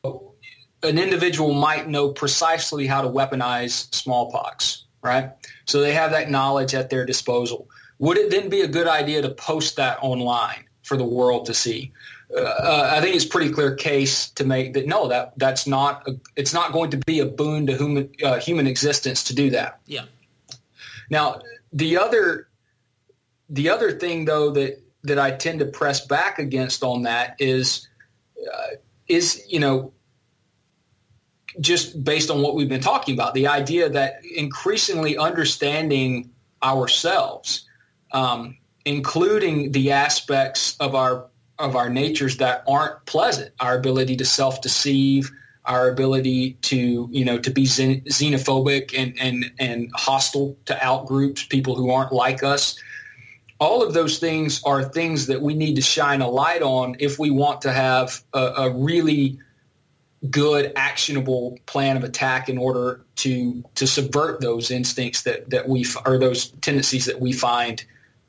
an 0.83 0.99
individual 0.99 1.53
might 1.53 1.87
know 1.87 2.09
precisely 2.09 2.85
how 2.85 3.01
to 3.01 3.07
weaponize 3.07 3.93
smallpox, 3.93 4.83
right? 5.01 5.31
So 5.65 5.81
they 5.81 5.93
have 5.93 6.11
that 6.11 6.29
knowledge 6.29 6.75
at 6.75 6.89
their 6.89 7.05
disposal. 7.05 7.69
Would 7.99 8.17
it 8.17 8.31
then 8.31 8.49
be 8.49 8.61
a 8.61 8.67
good 8.67 8.87
idea 8.87 9.21
to 9.21 9.29
post 9.29 9.77
that 9.77 9.97
online 10.01 10.65
for 10.81 10.97
the 10.97 11.05
world 11.05 11.45
to 11.45 11.53
see? 11.53 11.91
Uh, 12.35 12.89
I 12.91 13.01
think 13.01 13.15
it's 13.15 13.25
pretty 13.25 13.51
clear 13.51 13.75
case 13.75 14.29
to 14.31 14.43
make 14.43 14.73
that 14.73 14.87
no, 14.87 15.07
that 15.07 15.33
that's 15.37 15.67
not 15.67 16.07
a, 16.07 16.13
it's 16.35 16.53
not 16.53 16.73
going 16.73 16.89
to 16.91 16.97
be 16.97 17.19
a 17.19 17.25
boon 17.25 17.67
to 17.67 17.77
human 17.77 18.09
uh, 18.23 18.39
human 18.39 18.65
existence 18.65 19.23
to 19.25 19.35
do 19.35 19.51
that. 19.51 19.79
Yeah. 19.85 20.05
Now 21.09 21.41
the 21.71 21.97
other 21.97 22.47
the 23.49 23.69
other 23.69 23.91
thing 23.91 24.25
though 24.25 24.49
that 24.51 24.81
that 25.03 25.19
I 25.19 25.31
tend 25.31 25.59
to 25.59 25.65
press 25.65 26.05
back 26.05 26.39
against 26.39 26.83
on 26.83 27.03
that 27.03 27.35
is 27.39 27.87
uh, 28.51 28.77
is 29.07 29.45
you 29.47 29.59
know 29.59 29.93
just 31.59 32.03
based 32.03 32.29
on 32.29 32.41
what 32.41 32.55
we've 32.55 32.69
been 32.69 32.81
talking 32.81 33.13
about, 33.13 33.33
the 33.33 33.47
idea 33.47 33.89
that 33.89 34.21
increasingly 34.35 35.17
understanding 35.17 36.29
ourselves, 36.63 37.65
um, 38.11 38.57
including 38.85 39.71
the 39.71 39.91
aspects 39.91 40.75
of 40.79 40.95
our 40.95 41.27
of 41.59 41.75
our 41.75 41.89
natures 41.89 42.37
that 42.37 42.63
aren't 42.67 43.05
pleasant, 43.05 43.53
our 43.59 43.77
ability 43.77 44.17
to 44.17 44.25
self-deceive, 44.25 45.31
our 45.65 45.89
ability 45.89 46.53
to 46.61 47.07
you 47.11 47.23
know 47.23 47.37
to 47.37 47.51
be 47.51 47.65
xenophobic 47.65 48.97
and 48.97 49.17
and 49.19 49.51
and 49.59 49.91
hostile 49.93 50.57
to 50.65 50.73
outgroups, 50.75 51.47
people 51.49 51.75
who 51.75 51.91
aren't 51.91 52.11
like 52.11 52.43
us. 52.43 52.77
All 53.59 53.81
of 53.81 53.93
those 53.93 54.17
things 54.17 54.61
are 54.63 54.83
things 54.83 55.27
that 55.27 55.41
we 55.41 55.53
need 55.53 55.75
to 55.75 55.81
shine 55.81 56.21
a 56.21 56.27
light 56.27 56.61
on 56.61 56.97
if 56.99 57.17
we 57.17 57.29
want 57.29 57.61
to 57.61 57.71
have 57.71 58.21
a, 58.33 58.39
a 58.39 58.69
really 58.71 59.39
good 60.29 60.71
actionable 60.75 61.57
plan 61.65 61.97
of 61.97 62.03
attack 62.03 62.49
in 62.49 62.57
order 62.57 63.01
to 63.17 63.63
to 63.75 63.85
subvert 63.85 64.39
those 64.39 64.71
instincts 64.71 65.23
that 65.23 65.49
that 65.49 65.67
we 65.67 65.85
or 66.05 66.17
those 66.17 66.49
tendencies 66.61 67.05
that 67.05 67.19
we 67.19 67.33
find 67.33 67.83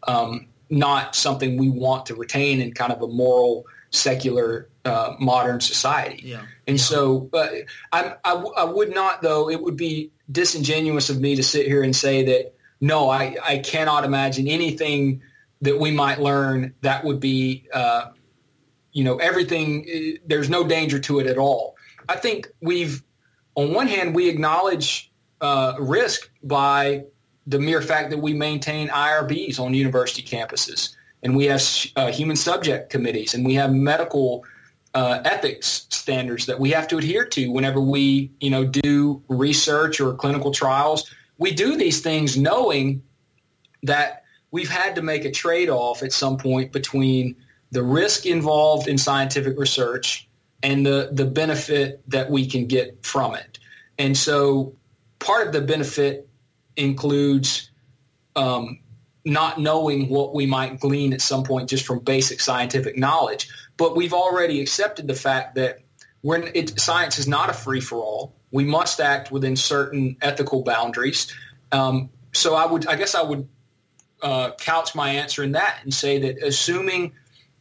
um, 0.06 0.46
not 0.70 1.14
something 1.14 1.56
we 1.56 1.70
want 1.70 2.06
to 2.06 2.14
retain 2.14 2.60
in 2.60 2.72
kind 2.72 2.92
of 2.92 3.02
a 3.02 3.06
moral 3.06 3.64
secular 3.90 4.68
uh, 4.84 5.14
modern 5.20 5.60
society. 5.60 6.20
Yeah. 6.24 6.42
And 6.66 6.78
Yeah. 6.78 6.84
so 6.84 7.30
uh, 7.32 7.48
I, 7.92 8.14
I, 8.24 8.32
I 8.32 8.64
would 8.64 8.92
not, 8.94 9.22
though, 9.22 9.48
it 9.48 9.62
would 9.62 9.76
be 9.76 10.10
disingenuous 10.30 11.10
of 11.10 11.20
me 11.20 11.36
to 11.36 11.42
sit 11.42 11.66
here 11.66 11.82
and 11.82 11.94
say 11.94 12.24
that, 12.24 12.54
no, 12.80 13.08
I, 13.08 13.36
I 13.42 13.58
cannot 13.58 14.04
imagine 14.04 14.48
anything 14.48 15.22
that 15.62 15.78
we 15.78 15.90
might 15.90 16.20
learn 16.20 16.74
that 16.82 17.04
would 17.04 17.20
be, 17.20 17.66
uh, 17.72 18.06
you 18.92 19.04
know, 19.04 19.16
everything, 19.16 19.86
uh, 19.88 20.18
there's 20.26 20.50
no 20.50 20.64
danger 20.64 20.98
to 20.98 21.20
it 21.20 21.26
at 21.26 21.38
all. 21.38 21.73
I 22.08 22.16
think 22.16 22.48
we've, 22.60 23.02
on 23.54 23.72
one 23.72 23.86
hand, 23.86 24.14
we 24.14 24.28
acknowledge 24.28 25.12
uh, 25.40 25.74
risk 25.78 26.30
by 26.42 27.04
the 27.46 27.58
mere 27.58 27.82
fact 27.82 28.10
that 28.10 28.18
we 28.18 28.32
maintain 28.32 28.88
IRBs 28.88 29.60
on 29.60 29.74
university 29.74 30.22
campuses 30.22 30.94
and 31.22 31.36
we 31.36 31.44
have 31.46 31.62
uh, 31.96 32.10
human 32.10 32.36
subject 32.36 32.90
committees 32.90 33.34
and 33.34 33.44
we 33.44 33.54
have 33.54 33.72
medical 33.72 34.44
uh, 34.94 35.20
ethics 35.24 35.86
standards 35.90 36.46
that 36.46 36.58
we 36.58 36.70
have 36.70 36.86
to 36.88 36.98
adhere 36.98 37.26
to 37.26 37.48
whenever 37.48 37.80
we, 37.80 38.30
you 38.40 38.50
know, 38.50 38.64
do 38.64 39.22
research 39.28 40.00
or 40.00 40.14
clinical 40.14 40.52
trials. 40.52 41.12
We 41.38 41.52
do 41.52 41.76
these 41.76 42.00
things 42.00 42.36
knowing 42.36 43.02
that 43.82 44.22
we've 44.50 44.70
had 44.70 44.94
to 44.94 45.02
make 45.02 45.24
a 45.24 45.30
trade-off 45.30 46.02
at 46.02 46.12
some 46.12 46.38
point 46.38 46.72
between 46.72 47.34
the 47.72 47.82
risk 47.82 48.24
involved 48.24 48.86
in 48.86 48.96
scientific 48.96 49.58
research 49.58 50.28
and 50.64 50.84
the, 50.84 51.10
the 51.12 51.26
benefit 51.26 52.02
that 52.08 52.30
we 52.30 52.46
can 52.46 52.66
get 52.66 53.04
from 53.04 53.34
it. 53.34 53.58
And 53.98 54.16
so 54.16 54.74
part 55.18 55.46
of 55.46 55.52
the 55.52 55.60
benefit 55.60 56.26
includes 56.74 57.70
um, 58.34 58.80
not 59.24 59.60
knowing 59.60 60.08
what 60.08 60.34
we 60.34 60.46
might 60.46 60.80
glean 60.80 61.12
at 61.12 61.20
some 61.20 61.44
point 61.44 61.68
just 61.68 61.86
from 61.86 61.98
basic 62.00 62.40
scientific 62.40 62.96
knowledge. 62.96 63.48
But 63.76 63.94
we've 63.94 64.14
already 64.14 64.62
accepted 64.62 65.06
the 65.06 65.14
fact 65.14 65.54
that 65.56 65.80
when 66.22 66.50
it, 66.54 66.80
science 66.80 67.18
is 67.18 67.28
not 67.28 67.50
a 67.50 67.52
free-for-all, 67.52 68.34
we 68.50 68.64
must 68.64 69.00
act 69.00 69.30
within 69.30 69.56
certain 69.56 70.16
ethical 70.22 70.62
boundaries. 70.62 71.30
Um, 71.72 72.08
so 72.32 72.54
I 72.54 72.64
would, 72.64 72.86
I 72.86 72.96
guess 72.96 73.14
I 73.14 73.22
would 73.22 73.46
uh, 74.22 74.52
couch 74.52 74.94
my 74.94 75.10
answer 75.10 75.42
in 75.42 75.52
that 75.52 75.80
and 75.82 75.92
say 75.92 76.20
that 76.20 76.42
assuming 76.42 77.12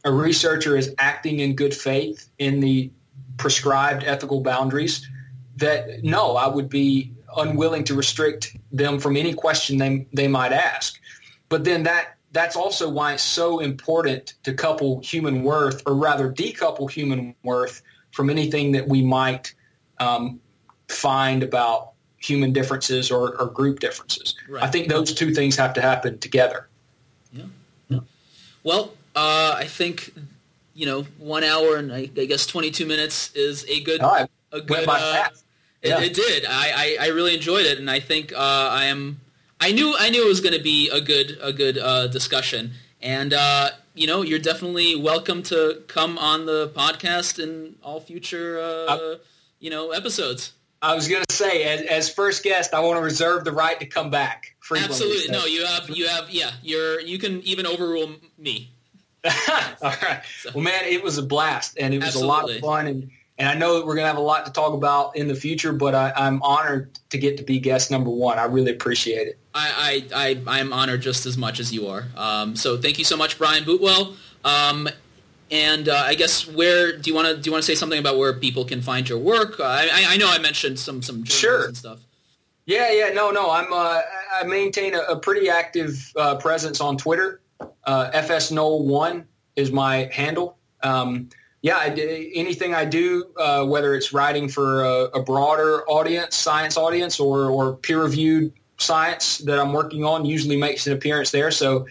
a 0.04 0.12
researcher 0.12 0.76
is 0.76 0.94
acting 0.98 1.40
in 1.40 1.56
good 1.56 1.74
faith 1.74 2.28
in 2.38 2.60
the 2.60 2.90
prescribed 3.36 4.04
ethical 4.04 4.40
boundaries, 4.40 5.08
that 5.56 6.04
no, 6.04 6.36
I 6.36 6.46
would 6.46 6.68
be 6.68 7.12
unwilling 7.36 7.84
to 7.84 7.94
restrict 7.94 8.56
them 8.70 9.00
from 9.00 9.16
any 9.16 9.34
question 9.34 9.78
they, 9.78 10.06
they 10.12 10.28
might 10.28 10.52
ask. 10.52 11.00
But 11.48 11.64
then 11.64 11.82
that 11.84 12.16
that's 12.32 12.56
also 12.56 12.90
why 12.90 13.14
it's 13.14 13.22
so 13.22 13.60
important 13.60 14.34
to 14.42 14.52
couple 14.52 15.00
human 15.00 15.44
worth, 15.44 15.82
or 15.86 15.94
rather 15.94 16.32
decouple 16.32 16.90
human 16.90 17.34
worth 17.44 17.80
from 18.10 18.28
anything 18.28 18.72
that 18.72 18.88
we 18.88 19.02
might 19.02 19.54
um, 19.98 20.40
find 20.88 21.44
about 21.44 21.92
human 22.18 22.52
differences 22.52 23.10
or, 23.10 23.40
or 23.40 23.46
group 23.46 23.78
differences. 23.78 24.34
Right. 24.48 24.64
I 24.64 24.66
think 24.66 24.88
those 24.88 25.14
two 25.14 25.32
things 25.32 25.56
have 25.56 25.74
to 25.74 25.80
happen 25.80 26.18
together. 26.18 26.68
Yeah. 27.32 27.44
yeah. 27.88 28.00
Well, 28.64 28.92
uh, 29.14 29.54
I 29.56 29.64
think 29.64 30.12
you 30.74 30.86
know 30.86 31.02
one 31.18 31.44
hour 31.44 31.76
and 31.76 31.92
I, 31.92 32.10
I 32.16 32.24
guess 32.26 32.46
twenty 32.46 32.70
two 32.70 32.86
minutes 32.86 33.32
is 33.34 33.64
a 33.68 33.80
good 33.82 34.02
right. 34.02 34.28
a 34.52 34.60
good. 34.60 34.88
Uh, 34.88 34.96
fast. 34.96 35.44
it, 35.82 35.90
it 35.90 36.14
did. 36.14 36.44
I, 36.46 36.96
I, 37.00 37.06
I 37.06 37.08
really 37.08 37.34
enjoyed 37.34 37.66
it, 37.66 37.78
and 37.78 37.90
I 37.90 38.00
think 38.00 38.32
uh, 38.32 38.36
I 38.38 38.86
am. 38.86 39.20
I 39.60 39.72
knew 39.72 39.94
I 39.98 40.10
knew 40.10 40.24
it 40.24 40.28
was 40.28 40.40
going 40.40 40.56
to 40.56 40.62
be 40.62 40.90
a 40.90 41.00
good 41.00 41.38
a 41.40 41.52
good 41.52 41.78
uh, 41.78 42.08
discussion, 42.08 42.72
and 43.00 43.32
uh, 43.32 43.70
you 43.94 44.06
know 44.06 44.22
you're 44.22 44.38
definitely 44.38 44.96
welcome 44.96 45.42
to 45.44 45.82
come 45.86 46.18
on 46.18 46.46
the 46.46 46.68
podcast 46.68 47.42
in 47.42 47.76
all 47.82 48.00
future 48.00 48.60
uh, 48.60 49.16
you 49.60 49.70
know 49.70 49.90
episodes. 49.90 50.52
I 50.82 50.94
was 50.94 51.08
going 51.08 51.24
to 51.26 51.34
say, 51.34 51.64
as, 51.64 51.80
as 51.86 52.10
first 52.12 52.42
guest, 52.42 52.74
I 52.74 52.80
want 52.80 52.98
to 52.98 53.02
reserve 53.02 53.44
the 53.44 53.52
right 53.52 53.80
to 53.80 53.86
come 53.86 54.10
back 54.10 54.54
frequently. 54.60 54.94
Absolutely, 54.94 55.32
no. 55.32 55.46
You 55.46 55.64
have 55.64 55.88
you 55.88 56.06
have 56.08 56.28
yeah. 56.28 56.50
You're 56.62 57.00
you 57.00 57.18
can 57.18 57.40
even 57.42 57.66
overrule 57.66 58.16
me. 58.36 58.73
All 59.82 59.92
right. 60.02 60.20
Well, 60.54 60.62
man, 60.64 60.84
it 60.84 61.02
was 61.02 61.18
a 61.18 61.22
blast, 61.22 61.76
and 61.78 61.94
it 61.94 62.02
was 62.02 62.14
a 62.14 62.26
lot 62.26 62.50
of 62.50 62.58
fun, 62.58 62.86
and 62.86 63.10
and 63.38 63.48
I 63.48 63.54
know 63.54 63.78
that 63.78 63.86
we're 63.86 63.94
going 63.94 64.04
to 64.04 64.08
have 64.08 64.16
a 64.16 64.20
lot 64.20 64.46
to 64.46 64.52
talk 64.52 64.74
about 64.74 65.16
in 65.16 65.26
the 65.28 65.34
future. 65.34 65.72
But 65.72 65.94
I, 65.94 66.12
I'm 66.14 66.42
honored 66.42 66.90
to 67.10 67.18
get 67.18 67.38
to 67.38 67.42
be 67.42 67.58
guest 67.58 67.90
number 67.90 68.10
one. 68.10 68.38
I 68.38 68.44
really 68.44 68.70
appreciate 68.70 69.26
it. 69.28 69.38
I, 69.54 70.04
I, 70.14 70.40
I, 70.46 70.58
I'm 70.60 70.72
honored 70.72 71.02
just 71.02 71.26
as 71.26 71.36
much 71.38 71.58
as 71.60 71.72
you 71.72 71.86
are. 71.88 72.04
Um, 72.16 72.54
so 72.56 72.76
thank 72.76 72.98
you 72.98 73.04
so 73.04 73.16
much, 73.16 73.38
Brian 73.38 73.64
Boutwell. 73.64 74.14
Um, 74.44 74.88
and 75.50 75.88
uh, 75.88 75.94
I 76.04 76.14
guess 76.14 76.46
where 76.46 76.96
do 76.96 77.10
you 77.10 77.14
want 77.14 77.28
to 77.28 77.36
do 77.40 77.48
you 77.48 77.52
want 77.52 77.62
to 77.62 77.66
say 77.66 77.74
something 77.74 77.98
about 77.98 78.18
where 78.18 78.32
people 78.34 78.64
can 78.64 78.82
find 78.82 79.08
your 79.08 79.18
work? 79.18 79.58
Uh, 79.58 79.64
I, 79.64 79.88
I- 79.92 80.04
I 80.10 80.16
know 80.16 80.28
I 80.30 80.38
mentioned 80.38 80.78
some 80.78 81.02
some 81.02 81.24
journals 81.24 81.32
Sure. 81.38 81.64
and 81.66 81.76
stuff. 81.76 82.00
Yeah, 82.66 82.90
yeah, 82.92 83.10
no, 83.12 83.30
no. 83.30 83.50
I'm 83.50 83.72
uh, 83.72 84.00
I 84.40 84.44
maintain 84.44 84.94
a, 84.94 85.00
a 85.00 85.18
pretty 85.18 85.48
active 85.50 86.12
uh, 86.16 86.36
presence 86.36 86.80
on 86.80 86.96
Twitter. 86.96 87.40
Uh, 87.86 88.10
FSNole1 88.12 89.24
is 89.56 89.72
my 89.72 90.08
handle. 90.12 90.58
Um, 90.82 91.28
yeah, 91.62 91.76
I, 91.78 91.88
anything 92.34 92.74
I 92.74 92.84
do, 92.84 93.24
uh, 93.38 93.64
whether 93.64 93.94
it's 93.94 94.12
writing 94.12 94.48
for 94.48 94.84
a, 94.84 95.04
a 95.14 95.22
broader 95.22 95.82
audience, 95.88 96.36
science 96.36 96.76
audience, 96.76 97.18
or, 97.18 97.46
or 97.46 97.76
peer-reviewed 97.76 98.52
science 98.76 99.38
that 99.38 99.58
I'm 99.58 99.72
working 99.72 100.04
on, 100.04 100.24
usually 100.24 100.56
makes 100.56 100.86
an 100.86 100.92
appearance 100.92 101.30
there. 101.30 101.50
So 101.50 101.86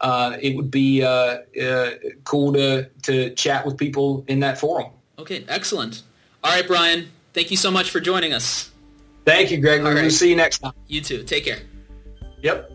uh, 0.00 0.36
it 0.40 0.56
would 0.56 0.70
be 0.70 1.02
uh, 1.02 1.38
uh, 1.62 1.90
cool 2.24 2.52
to 2.52 2.88
to 3.02 3.34
chat 3.34 3.66
with 3.66 3.76
people 3.76 4.24
in 4.28 4.40
that 4.40 4.58
forum. 4.58 4.92
Okay, 5.18 5.44
excellent. 5.48 6.02
All 6.44 6.54
right, 6.54 6.66
Brian. 6.66 7.08
Thank 7.32 7.50
you 7.50 7.56
so 7.56 7.70
much 7.70 7.90
for 7.90 8.00
joining 8.00 8.32
us. 8.32 8.70
Thank 9.24 9.50
you, 9.50 9.58
Greg. 9.58 9.80
All 9.80 9.92
right. 9.92 10.02
We'll 10.02 10.10
see 10.10 10.30
you 10.30 10.36
next 10.36 10.58
time. 10.58 10.72
You 10.86 11.00
too. 11.00 11.22
Take 11.24 11.44
care. 11.44 11.58
Yep. 12.42 12.72